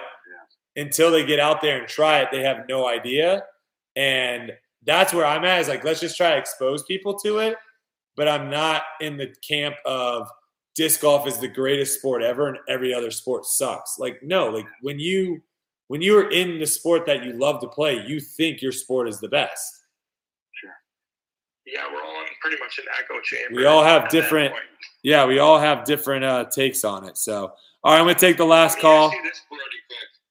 until 0.77 1.11
they 1.11 1.25
get 1.25 1.41
out 1.41 1.61
there 1.61 1.79
and 1.79 1.89
try 1.89 2.21
it, 2.21 2.29
they 2.31 2.43
have 2.43 2.69
no 2.69 2.87
idea. 2.87 3.45
And 3.97 4.53
that's 4.85 5.15
where 5.15 5.27
I'm 5.27 5.45
at 5.45 5.61
is 5.61 5.69
like, 5.69 5.85
let's 5.85 6.01
just 6.01 6.17
try 6.17 6.31
to 6.31 6.39
expose 6.39 6.83
people 6.85 7.19
to 7.21 7.39
it. 7.39 7.57
But 8.17 8.29
I'm 8.29 8.51
not 8.51 8.83
in 9.01 9.17
the 9.17 9.35
camp 9.47 9.77
of 9.87 10.29
disc 10.75 11.01
golf 11.01 11.27
is 11.27 11.39
the 11.39 11.49
greatest 11.49 11.99
sport 11.99 12.23
ever 12.23 12.49
and 12.49 12.59
every 12.69 12.93
other 12.93 13.11
sport 13.11 13.47
sucks. 13.47 13.99
Like, 13.99 14.23
no, 14.23 14.49
like 14.49 14.67
when 14.83 14.99
you 14.99 15.43
when 15.89 16.01
you're 16.01 16.31
in 16.31 16.59
the 16.59 16.67
sport 16.67 17.05
that 17.07 17.23
you 17.25 17.33
love 17.35 17.61
to 17.61 17.69
play, 17.69 18.03
you 18.07 18.19
think 18.21 18.63
your 18.63 18.73
sport 18.73 19.09
is 19.09 19.21
the 19.21 19.29
best 19.29 19.82
yeah, 21.67 21.85
we're 21.93 22.03
all 22.03 22.21
in 22.21 22.27
pretty 22.41 22.59
much 22.59 22.79
an 22.79 22.85
echo 22.99 23.21
chamber. 23.23 23.57
We 23.57 23.67
all 23.67 23.85
have 23.85 24.09
different, 24.09 24.55
yeah, 25.03 25.25
we 25.25 25.39
all 25.39 25.59
have 25.59 25.85
different 25.85 26.25
uh, 26.25 26.45
takes 26.47 26.85
on 26.85 27.07
it. 27.07 27.17
So, 27.17 27.53
all 27.85 27.93
right, 27.93 28.01
I'm 28.01 28.07
gonna 28.07 28.19
take 28.19 28.37
the 28.37 28.45
last 28.45 28.79
call. 28.79 29.13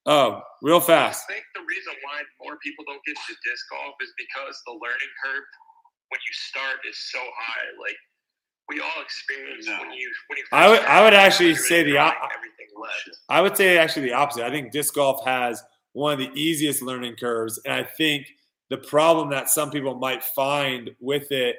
Oh, 0.05 0.41
real 0.61 0.79
fast. 0.79 1.25
I 1.29 1.33
think 1.33 1.45
the 1.53 1.61
reason 1.61 1.93
why 2.03 2.21
more 2.43 2.57
people 2.63 2.83
don't 2.87 3.01
get 3.05 3.15
to 3.15 3.33
disc 3.49 3.65
golf 3.69 3.95
is 4.01 4.11
because 4.17 4.61
the 4.65 4.73
learning 4.73 5.11
curve 5.23 5.43
when 6.09 6.19
you 6.25 6.33
start 6.33 6.79
is 6.89 6.97
so 6.97 7.19
high. 7.19 7.65
Like 7.79 7.95
we 8.67 8.79
all 8.79 9.01
experience 9.01 9.67
no. 9.67 9.77
when 9.79 9.93
you 9.93 10.11
when 10.27 10.37
you. 10.37 10.43
I 10.51 10.69
would 10.69 10.79
I 10.81 11.03
would 11.03 11.13
actually 11.13 11.55
say 11.55 11.83
the 11.83 11.97
I 13.29 13.41
would 13.41 13.55
say 13.55 13.77
actually 13.77 14.03
the 14.03 14.13
opposite. 14.13 14.45
I 14.45 14.49
think 14.49 14.71
disc 14.71 14.93
golf 14.93 15.23
has 15.25 15.63
one 15.93 16.13
of 16.13 16.19
the 16.19 16.31
easiest 16.39 16.81
learning 16.81 17.15
curves, 17.19 17.59
and 17.65 17.73
I 17.73 17.83
think 17.83 18.27
the 18.71 18.77
problem 18.77 19.29
that 19.29 19.49
some 19.49 19.69
people 19.69 19.95
might 19.95 20.23
find 20.23 20.91
with 21.01 21.29
it 21.33 21.57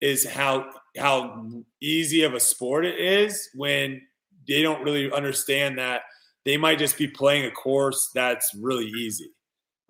is 0.00 0.26
how 0.26 0.70
how 0.96 1.46
easy 1.82 2.22
of 2.22 2.32
a 2.32 2.40
sport 2.40 2.86
it 2.86 2.98
is 2.98 3.50
when 3.54 4.00
they 4.48 4.62
don't 4.62 4.82
really 4.82 5.12
understand 5.12 5.76
that 5.78 6.02
they 6.46 6.56
might 6.56 6.78
just 6.78 6.96
be 6.96 7.06
playing 7.06 7.44
a 7.44 7.50
course 7.50 8.10
that's 8.14 8.54
really 8.54 8.86
easy. 8.86 9.30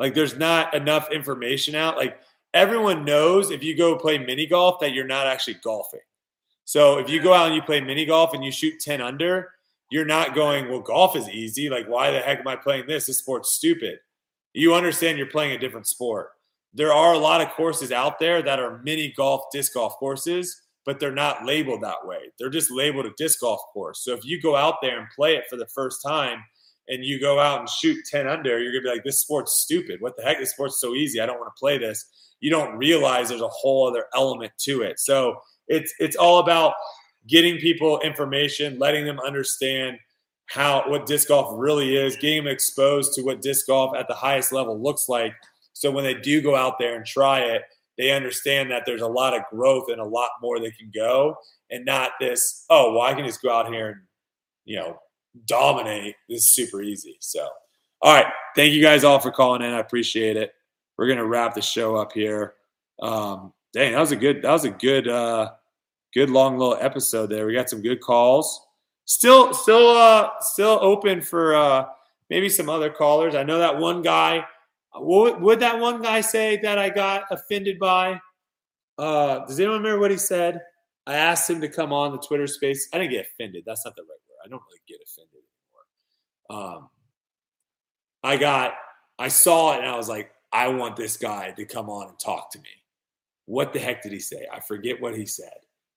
Like 0.00 0.14
there's 0.14 0.36
not 0.36 0.74
enough 0.74 1.12
information 1.12 1.76
out. 1.76 1.96
Like 1.96 2.18
everyone 2.52 3.04
knows 3.04 3.52
if 3.52 3.62
you 3.62 3.76
go 3.76 3.96
play 3.96 4.18
mini 4.18 4.46
golf 4.46 4.80
that 4.80 4.92
you're 4.92 5.06
not 5.06 5.28
actually 5.28 5.58
golfing. 5.62 6.00
So 6.64 6.98
if 6.98 7.08
you 7.08 7.22
go 7.22 7.32
out 7.32 7.46
and 7.46 7.54
you 7.54 7.62
play 7.62 7.80
mini 7.80 8.04
golf 8.04 8.34
and 8.34 8.44
you 8.44 8.50
shoot 8.50 8.80
10 8.80 9.00
under, 9.00 9.52
you're 9.90 10.04
not 10.04 10.34
going, 10.34 10.68
well, 10.68 10.80
golf 10.80 11.14
is 11.14 11.28
easy. 11.28 11.68
Like, 11.68 11.86
why 11.86 12.10
the 12.10 12.18
heck 12.18 12.40
am 12.40 12.48
I 12.48 12.56
playing 12.56 12.86
this? 12.88 13.06
This 13.06 13.18
sport's 13.18 13.52
stupid. 13.52 13.98
You 14.54 14.74
understand 14.74 15.18
you're 15.18 15.26
playing 15.26 15.52
a 15.52 15.58
different 15.58 15.86
sport 15.86 16.30
there 16.74 16.92
are 16.92 17.14
a 17.14 17.18
lot 17.18 17.40
of 17.40 17.50
courses 17.50 17.92
out 17.92 18.18
there 18.18 18.42
that 18.42 18.58
are 18.58 18.82
mini 18.82 19.12
golf 19.16 19.44
disc 19.52 19.74
golf 19.74 19.94
courses 19.94 20.62
but 20.84 21.00
they're 21.00 21.12
not 21.12 21.44
labeled 21.44 21.82
that 21.82 22.04
way. 22.04 22.18
They're 22.38 22.50
just 22.50 22.70
labeled 22.70 23.06
a 23.06 23.12
disc 23.16 23.40
golf 23.40 23.60
course. 23.72 24.04
So 24.04 24.12
if 24.12 24.24
you 24.24 24.40
go 24.40 24.54
out 24.56 24.76
there 24.82 24.98
and 24.98 25.08
play 25.14 25.36
it 25.36 25.44
for 25.48 25.56
the 25.56 25.66
first 25.66 26.02
time 26.02 26.44
and 26.88 27.04
you 27.04 27.18
go 27.18 27.40
out 27.40 27.60
and 27.60 27.68
shoot 27.68 28.04
10 28.10 28.26
under 28.26 28.60
you're 28.60 28.72
gonna 28.72 28.82
be 28.82 28.90
like 28.90 29.04
this 29.04 29.20
sport's 29.20 29.58
stupid. 29.58 30.00
What 30.00 30.16
the 30.16 30.22
heck? 30.22 30.38
This 30.38 30.50
sport's 30.50 30.80
so 30.80 30.94
easy. 30.94 31.20
I 31.20 31.26
don't 31.26 31.38
want 31.40 31.54
to 31.54 31.58
play 31.58 31.78
this. 31.78 32.04
You 32.40 32.50
don't 32.50 32.76
realize 32.76 33.28
there's 33.28 33.40
a 33.40 33.48
whole 33.48 33.88
other 33.88 34.06
element 34.14 34.52
to 34.60 34.82
it. 34.82 35.00
So 35.00 35.36
it's 35.68 35.94
it's 35.98 36.16
all 36.16 36.40
about 36.40 36.74
getting 37.26 37.56
people 37.56 38.00
information 38.00 38.78
letting 38.78 39.06
them 39.06 39.18
understand 39.20 39.96
how 40.46 40.84
what 40.88 41.06
disc 41.06 41.28
golf 41.28 41.54
really 41.56 41.96
is 41.96 42.16
getting 42.16 42.44
them 42.44 42.52
exposed 42.52 43.14
to 43.14 43.22
what 43.22 43.40
disc 43.40 43.66
golf 43.66 43.96
at 43.96 44.06
the 44.08 44.14
highest 44.14 44.52
level 44.52 44.78
looks 44.78 45.08
like 45.08 45.32
so 45.74 45.90
when 45.90 46.04
they 46.04 46.14
do 46.14 46.40
go 46.40 46.56
out 46.56 46.78
there 46.78 46.96
and 46.96 47.04
try 47.04 47.40
it, 47.40 47.62
they 47.98 48.10
understand 48.10 48.70
that 48.70 48.84
there's 48.86 49.02
a 49.02 49.06
lot 49.06 49.34
of 49.34 49.42
growth 49.50 49.88
and 49.88 50.00
a 50.00 50.04
lot 50.04 50.30
more 50.40 50.58
they 50.58 50.70
can 50.72 50.90
go 50.92 51.36
and 51.70 51.84
not 51.84 52.12
this, 52.18 52.64
oh, 52.70 52.92
well, 52.92 53.02
I 53.02 53.12
can 53.12 53.26
just 53.26 53.42
go 53.42 53.52
out 53.52 53.72
here 53.72 53.88
and 53.90 54.00
you 54.64 54.76
know, 54.76 54.98
dominate, 55.46 56.16
this 56.28 56.40
is 56.40 56.54
super 56.54 56.82
easy. 56.82 57.16
So, 57.20 57.46
all 58.02 58.14
right. 58.14 58.26
Thank 58.56 58.72
you 58.72 58.82
guys 58.82 59.04
all 59.04 59.18
for 59.18 59.30
calling 59.30 59.62
in. 59.62 59.72
I 59.72 59.80
appreciate 59.80 60.36
it. 60.36 60.52
We're 60.96 61.08
gonna 61.08 61.26
wrap 61.26 61.54
the 61.54 61.62
show 61.62 61.96
up 61.96 62.12
here. 62.12 62.54
Um, 63.02 63.52
dang, 63.72 63.92
that 63.92 64.00
was 64.00 64.12
a 64.12 64.16
good, 64.16 64.42
that 64.42 64.52
was 64.52 64.64
a 64.64 64.70
good, 64.70 65.08
uh, 65.08 65.52
good 66.12 66.30
long 66.30 66.56
little 66.58 66.78
episode 66.80 67.30
there. 67.30 67.46
We 67.46 67.54
got 67.54 67.68
some 67.68 67.82
good 67.82 68.00
calls. 68.00 68.60
Still, 69.06 69.52
still, 69.52 69.88
uh, 69.88 70.30
still 70.40 70.78
open 70.80 71.20
for 71.20 71.54
uh, 71.56 71.86
maybe 72.30 72.48
some 72.48 72.70
other 72.70 72.90
callers. 72.90 73.34
I 73.34 73.42
know 73.42 73.58
that 73.58 73.76
one 73.78 74.02
guy. 74.02 74.44
What 74.96 75.40
would 75.40 75.60
that 75.60 75.78
one 75.78 76.02
guy 76.02 76.20
say 76.20 76.58
that 76.58 76.78
I 76.78 76.88
got 76.88 77.24
offended 77.30 77.78
by? 77.78 78.20
Uh, 78.96 79.44
does 79.46 79.58
anyone 79.58 79.78
remember 79.78 80.00
what 80.00 80.10
he 80.10 80.16
said? 80.16 80.60
I 81.06 81.14
asked 81.14 81.50
him 81.50 81.60
to 81.60 81.68
come 81.68 81.92
on 81.92 82.12
the 82.12 82.18
Twitter 82.18 82.46
space. 82.46 82.88
I 82.92 82.98
didn't 82.98 83.10
get 83.10 83.26
offended. 83.26 83.64
That's 83.66 83.84
not 83.84 83.96
the 83.96 84.02
right 84.02 84.08
word. 84.08 84.38
I 84.44 84.48
don't 84.48 84.62
really 84.68 84.80
get 84.88 85.00
offended 85.04 85.42
anymore. 86.50 86.76
Um, 86.76 86.88
I 88.22 88.36
got, 88.36 88.74
I 89.18 89.28
saw 89.28 89.74
it 89.74 89.80
and 89.80 89.88
I 89.88 89.96
was 89.96 90.08
like, 90.08 90.30
I 90.52 90.68
want 90.68 90.96
this 90.96 91.16
guy 91.16 91.50
to 91.50 91.64
come 91.64 91.90
on 91.90 92.08
and 92.08 92.18
talk 92.18 92.50
to 92.52 92.58
me. 92.58 92.70
What 93.46 93.72
the 93.72 93.80
heck 93.80 94.02
did 94.02 94.12
he 94.12 94.20
say? 94.20 94.46
I 94.50 94.60
forget 94.60 95.00
what 95.00 95.16
he 95.16 95.26
said. 95.26 95.52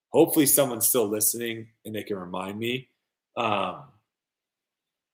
Hopefully, 0.10 0.46
someone's 0.46 0.88
still 0.88 1.08
listening 1.08 1.68
and 1.86 1.96
they 1.96 2.04
can 2.04 2.18
remind 2.18 2.58
me. 2.58 2.90
Um, 3.36 3.84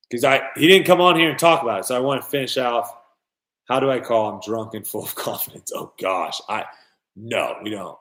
because 0.10 0.24
I 0.24 0.42
he 0.56 0.68
didn't 0.68 0.86
come 0.86 1.02
on 1.02 1.16
here 1.16 1.30
and 1.30 1.40
talk 1.40 1.64
about 1.64 1.80
it, 1.80 1.86
so 1.86 1.96
I 1.96 2.00
want 2.00 2.22
to 2.24 2.30
finish 2.30 2.58
off. 2.58 2.96
How 3.70 3.80
do 3.80 3.90
I 3.90 4.00
call 4.00 4.34
him 4.34 4.42
drunk 4.46 4.74
and 4.74 4.88
full 4.88 5.04
of 5.04 5.16
confidence? 5.16 5.72
Oh 5.74 5.94
gosh, 6.00 6.42
I 6.50 6.66
no, 7.16 7.58
we 7.64 7.70
don't. 7.70 7.98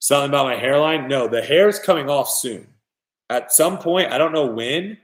Something 0.00 0.30
about 0.30 0.46
my 0.46 0.56
hairline? 0.56 1.08
No, 1.08 1.28
the 1.28 1.42
hair 1.42 1.68
is 1.68 1.78
coming 1.78 2.08
off 2.08 2.30
soon. 2.30 2.66
At 3.28 3.52
some 3.52 3.78
point, 3.78 4.12
I 4.12 4.18
don't 4.18 4.32
know 4.32 4.46
when, 4.46 4.98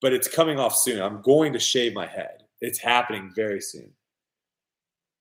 but 0.00 0.12
it's 0.12 0.28
coming 0.28 0.60
off 0.60 0.76
soon. 0.76 1.02
I'm 1.02 1.22
going 1.22 1.52
to 1.54 1.58
shave 1.58 1.94
my 1.94 2.06
head. 2.06 2.44
It's 2.60 2.78
happening 2.78 3.32
very 3.34 3.60
soon. 3.60 3.90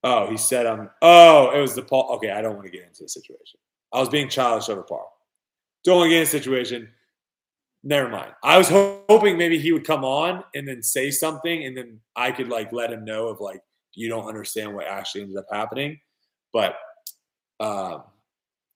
Oh, 0.04 0.30
he 0.30 0.38
said 0.38 0.66
I'm. 0.66 0.90
Oh, 1.02 1.52
it 1.52 1.62
was 1.62 1.74
the 1.74 1.82
Paul. 1.82 2.16
Okay, 2.16 2.32
I 2.32 2.42
don't 2.42 2.56
want 2.56 2.66
to 2.66 2.72
get 2.72 2.86
into 2.86 3.04
the 3.04 3.10
situation. 3.10 3.60
I 3.94 4.00
was 4.00 4.10
being 4.10 4.30
childish 4.30 4.70
over 4.70 4.84
Paul. 4.84 5.10
Don't 5.84 5.98
want 5.98 6.08
to 6.08 6.10
get 6.10 6.18
in 6.18 6.24
a 6.24 6.28
situation. 6.28 6.90
Never 7.84 8.10
mind. 8.10 8.34
I 8.44 8.58
was 8.58 8.70
ho- 8.70 9.04
hoping 9.10 9.38
maybe 9.38 9.58
he 9.60 9.72
would 9.72 9.86
come 9.86 10.06
on 10.06 10.44
and 10.56 10.68
then 10.68 10.84
say 10.84 11.12
something, 11.12 11.66
and 11.66 11.76
then 11.76 12.00
I 12.16 12.32
could 12.32 12.50
like 12.50 12.72
let 12.72 12.92
him 12.92 13.06
know 13.06 13.28
of 13.28 13.40
like 13.40 13.62
you 13.96 14.10
don't 14.10 14.28
understand 14.28 14.74
what 14.74 14.88
actually 14.88 15.22
ended 15.22 15.38
up 15.38 15.46
happening. 15.52 16.00
But 16.52 16.76
um, 17.60 18.04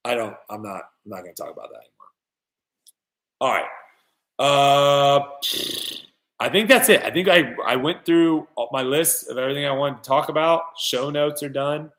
I 0.06 0.16
don't. 0.16 0.36
I'm 0.50 0.62
not. 0.62 0.82
I'm 1.06 1.12
not 1.12 1.24
going 1.24 1.36
to 1.36 1.42
talk 1.42 1.52
about 1.52 1.70
that 1.72 1.80
anymore. 1.80 2.08
All 3.42 3.52
right. 3.52 3.66
Uh, 4.40 5.20
I 6.40 6.50
think 6.50 6.70
that's 6.70 6.90
it. 6.90 7.04
I 7.04 7.12
think 7.12 7.28
I 7.28 7.54
I 7.66 7.76
went 7.76 8.06
through 8.06 8.48
my 8.72 8.84
list 8.84 9.30
of 9.30 9.38
everything 9.38 9.66
I 9.66 9.72
wanted 9.72 10.04
to 10.04 10.08
talk 10.08 10.30
about. 10.30 10.62
Show 10.78 11.10
notes 11.10 11.42
are 11.44 11.50
done. 11.50 11.92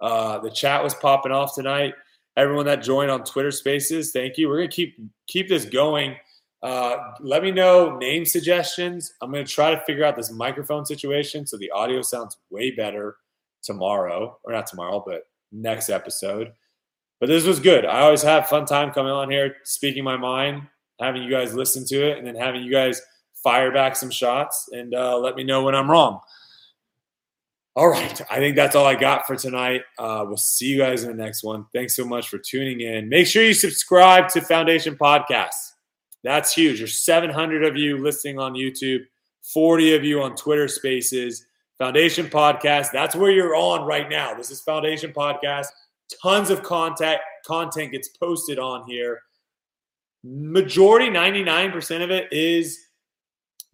Uh, 0.00 0.38
the 0.38 0.50
chat 0.50 0.82
was 0.82 0.94
popping 0.94 1.32
off 1.32 1.54
tonight. 1.54 1.94
Everyone 2.36 2.66
that 2.66 2.82
joined 2.82 3.12
on 3.12 3.22
Twitter 3.22 3.52
Spaces, 3.52 4.10
thank 4.10 4.36
you. 4.36 4.48
We're 4.48 4.58
gonna 4.58 4.68
keep 4.68 4.96
keep 5.28 5.48
this 5.48 5.64
going. 5.64 6.16
Uh, 6.64 7.12
let 7.20 7.42
me 7.42 7.50
know 7.50 7.98
name 7.98 8.24
suggestions. 8.24 9.12
I'm 9.20 9.30
going 9.30 9.44
to 9.44 9.52
try 9.52 9.74
to 9.74 9.80
figure 9.84 10.02
out 10.02 10.16
this 10.16 10.32
microphone 10.32 10.86
situation 10.86 11.46
so 11.46 11.58
the 11.58 11.70
audio 11.70 12.00
sounds 12.00 12.38
way 12.48 12.70
better 12.70 13.16
tomorrow, 13.62 14.38
or 14.44 14.52
not 14.52 14.66
tomorrow, 14.66 15.04
but 15.06 15.28
next 15.52 15.90
episode. 15.90 16.52
But 17.20 17.28
this 17.28 17.44
was 17.44 17.60
good. 17.60 17.84
I 17.84 18.00
always 18.00 18.22
have 18.22 18.48
fun 18.48 18.64
time 18.64 18.92
coming 18.92 19.12
on 19.12 19.30
here, 19.30 19.56
speaking 19.64 20.04
my 20.04 20.16
mind, 20.16 20.62
having 20.98 21.22
you 21.22 21.30
guys 21.30 21.54
listen 21.54 21.84
to 21.86 22.10
it, 22.10 22.16
and 22.16 22.26
then 22.26 22.34
having 22.34 22.62
you 22.62 22.72
guys 22.72 23.00
fire 23.42 23.70
back 23.70 23.94
some 23.94 24.10
shots 24.10 24.70
and 24.72 24.94
uh, 24.94 25.18
let 25.18 25.36
me 25.36 25.44
know 25.44 25.62
when 25.62 25.74
I'm 25.74 25.90
wrong. 25.90 26.18
All 27.76 27.88
right. 27.88 28.22
I 28.30 28.38
think 28.38 28.56
that's 28.56 28.74
all 28.74 28.86
I 28.86 28.94
got 28.94 29.26
for 29.26 29.36
tonight. 29.36 29.82
Uh, 29.98 30.24
we'll 30.26 30.38
see 30.38 30.66
you 30.66 30.78
guys 30.78 31.04
in 31.04 31.14
the 31.14 31.22
next 31.22 31.42
one. 31.42 31.66
Thanks 31.74 31.94
so 31.94 32.06
much 32.06 32.28
for 32.28 32.38
tuning 32.38 32.80
in. 32.80 33.08
Make 33.10 33.26
sure 33.26 33.44
you 33.44 33.52
subscribe 33.52 34.28
to 34.28 34.40
Foundation 34.40 34.96
Podcasts. 34.96 35.73
That's 36.24 36.52
huge. 36.52 36.78
There's 36.78 37.00
700 37.00 37.64
of 37.64 37.76
you 37.76 37.98
listening 37.98 38.40
on 38.40 38.54
YouTube, 38.54 39.02
40 39.52 39.94
of 39.94 40.04
you 40.04 40.22
on 40.22 40.34
Twitter 40.34 40.66
Spaces. 40.66 41.46
Foundation 41.78 42.26
Podcast. 42.26 42.92
That's 42.92 43.16
where 43.16 43.30
you're 43.30 43.56
on 43.56 43.86
right 43.86 44.08
now. 44.08 44.34
This 44.34 44.50
is 44.50 44.60
Foundation 44.62 45.12
Podcast. 45.12 45.66
Tons 46.22 46.50
of 46.50 46.62
content 46.62 47.20
content 47.46 47.92
gets 47.92 48.08
posted 48.08 48.58
on 48.58 48.88
here. 48.88 49.20
Majority, 50.22 51.08
99% 51.10 52.02
of 52.02 52.10
it 52.10 52.32
is 52.32 52.78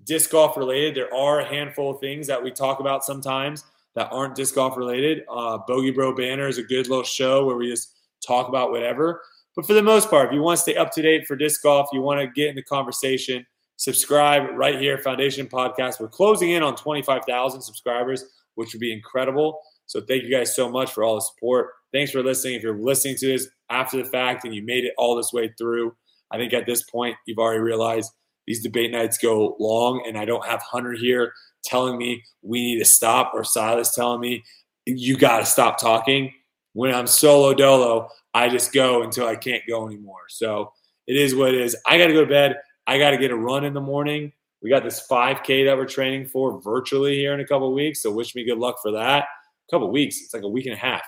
disc 0.04 0.30
golf 0.30 0.56
related. 0.56 0.94
There 0.94 1.14
are 1.14 1.40
a 1.40 1.44
handful 1.44 1.90
of 1.90 2.00
things 2.00 2.26
that 2.26 2.42
we 2.42 2.50
talk 2.50 2.80
about 2.80 3.04
sometimes 3.04 3.64
that 3.94 4.08
aren't 4.10 4.34
disc 4.34 4.54
golf 4.54 4.76
related. 4.76 5.24
Uh, 5.30 5.58
Bogey 5.68 5.90
Bro 5.90 6.16
Banner 6.16 6.48
is 6.48 6.58
a 6.58 6.62
good 6.62 6.88
little 6.88 7.04
show 7.04 7.44
where 7.44 7.56
we 7.56 7.70
just 7.70 7.94
talk 8.26 8.48
about 8.48 8.70
whatever. 8.70 9.20
But 9.56 9.66
for 9.66 9.74
the 9.74 9.82
most 9.82 10.10
part, 10.10 10.28
if 10.28 10.34
you 10.34 10.42
want 10.42 10.58
to 10.58 10.62
stay 10.62 10.76
up 10.76 10.92
to 10.92 11.02
date 11.02 11.26
for 11.26 11.36
disc 11.36 11.62
golf, 11.62 11.88
you 11.92 12.00
want 12.00 12.20
to 12.20 12.26
get 12.28 12.48
in 12.48 12.56
the 12.56 12.62
conversation, 12.62 13.44
subscribe 13.76 14.44
right 14.54 14.78
here, 14.78 14.98
Foundation 14.98 15.46
Podcast. 15.46 16.00
We're 16.00 16.08
closing 16.08 16.50
in 16.50 16.62
on 16.62 16.76
25,000 16.76 17.60
subscribers, 17.60 18.24
which 18.54 18.72
would 18.72 18.80
be 18.80 18.92
incredible. 18.92 19.60
So 19.86 20.00
thank 20.00 20.22
you 20.22 20.30
guys 20.30 20.54
so 20.54 20.70
much 20.70 20.92
for 20.92 21.02
all 21.02 21.16
the 21.16 21.20
support. 21.20 21.70
Thanks 21.92 22.12
for 22.12 22.22
listening. 22.22 22.54
If 22.54 22.62
you're 22.62 22.78
listening 22.78 23.16
to 23.16 23.26
this 23.26 23.48
after 23.70 23.96
the 23.96 24.04
fact 24.04 24.44
and 24.44 24.54
you 24.54 24.62
made 24.62 24.84
it 24.84 24.94
all 24.96 25.16
this 25.16 25.32
way 25.32 25.52
through, 25.58 25.94
I 26.30 26.36
think 26.36 26.52
at 26.52 26.66
this 26.66 26.84
point 26.84 27.16
you've 27.26 27.38
already 27.38 27.60
realized 27.60 28.12
these 28.46 28.62
debate 28.62 28.92
nights 28.92 29.18
go 29.18 29.56
long, 29.58 30.04
and 30.06 30.16
I 30.16 30.24
don't 30.24 30.46
have 30.46 30.62
Hunter 30.62 30.92
here 30.92 31.32
telling 31.64 31.98
me 31.98 32.22
we 32.42 32.62
need 32.62 32.78
to 32.78 32.84
stop 32.84 33.32
or 33.34 33.44
Silas 33.44 33.94
telling 33.94 34.20
me 34.20 34.42
you 34.86 35.16
got 35.16 35.40
to 35.40 35.46
stop 35.46 35.78
talking. 35.78 36.32
When 36.80 36.94
I'm 36.94 37.06
solo 37.06 37.52
dolo, 37.52 38.08
I 38.32 38.48
just 38.48 38.72
go 38.72 39.02
until 39.02 39.26
I 39.26 39.36
can't 39.36 39.62
go 39.68 39.86
anymore. 39.86 40.22
So 40.30 40.72
it 41.06 41.14
is 41.14 41.34
what 41.34 41.52
it 41.52 41.60
is. 41.60 41.76
I 41.86 41.98
got 41.98 42.06
to 42.06 42.14
go 42.14 42.22
to 42.22 42.26
bed. 42.26 42.56
I 42.86 42.96
got 42.96 43.10
to 43.10 43.18
get 43.18 43.30
a 43.30 43.36
run 43.36 43.66
in 43.66 43.74
the 43.74 43.82
morning. 43.82 44.32
We 44.62 44.70
got 44.70 44.82
this 44.82 45.06
5K 45.06 45.66
that 45.66 45.76
we're 45.76 45.84
training 45.84 46.28
for 46.28 46.58
virtually 46.62 47.16
here 47.16 47.34
in 47.34 47.40
a 47.40 47.46
couple 47.46 47.70
weeks. 47.74 48.00
So 48.00 48.10
wish 48.10 48.34
me 48.34 48.46
good 48.46 48.56
luck 48.56 48.76
for 48.80 48.92
that. 48.92 49.24
A 49.24 49.70
couple 49.70 49.92
weeks. 49.92 50.22
It's 50.22 50.32
like 50.32 50.42
a 50.42 50.48
week 50.48 50.64
and 50.64 50.74
a 50.74 50.78
half. 50.78 51.02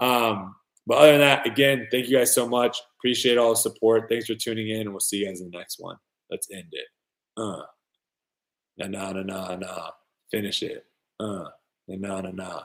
Um, 0.00 0.54
but 0.86 0.98
other 0.98 1.10
than 1.10 1.20
that, 1.22 1.44
again, 1.48 1.88
thank 1.90 2.08
you 2.08 2.16
guys 2.16 2.32
so 2.32 2.48
much. 2.48 2.78
Appreciate 3.00 3.38
all 3.38 3.50
the 3.50 3.56
support. 3.56 4.08
Thanks 4.08 4.26
for 4.26 4.36
tuning 4.36 4.68
in, 4.68 4.82
and 4.82 4.90
we'll 4.90 5.00
see 5.00 5.16
you 5.16 5.26
guys 5.26 5.40
in 5.40 5.50
the 5.50 5.58
next 5.58 5.80
one. 5.80 5.96
Let's 6.30 6.46
end 6.52 6.68
it. 6.70 6.86
Uh. 7.36 7.62
Na 8.76 8.86
na 8.86 9.10
na 9.10 9.22
na 9.22 9.56
na. 9.56 9.90
Finish 10.30 10.62
it. 10.62 10.84
Uh. 11.18 11.46
Na 11.88 11.96
na 11.96 12.20
na 12.20 12.30
na. 12.30 12.62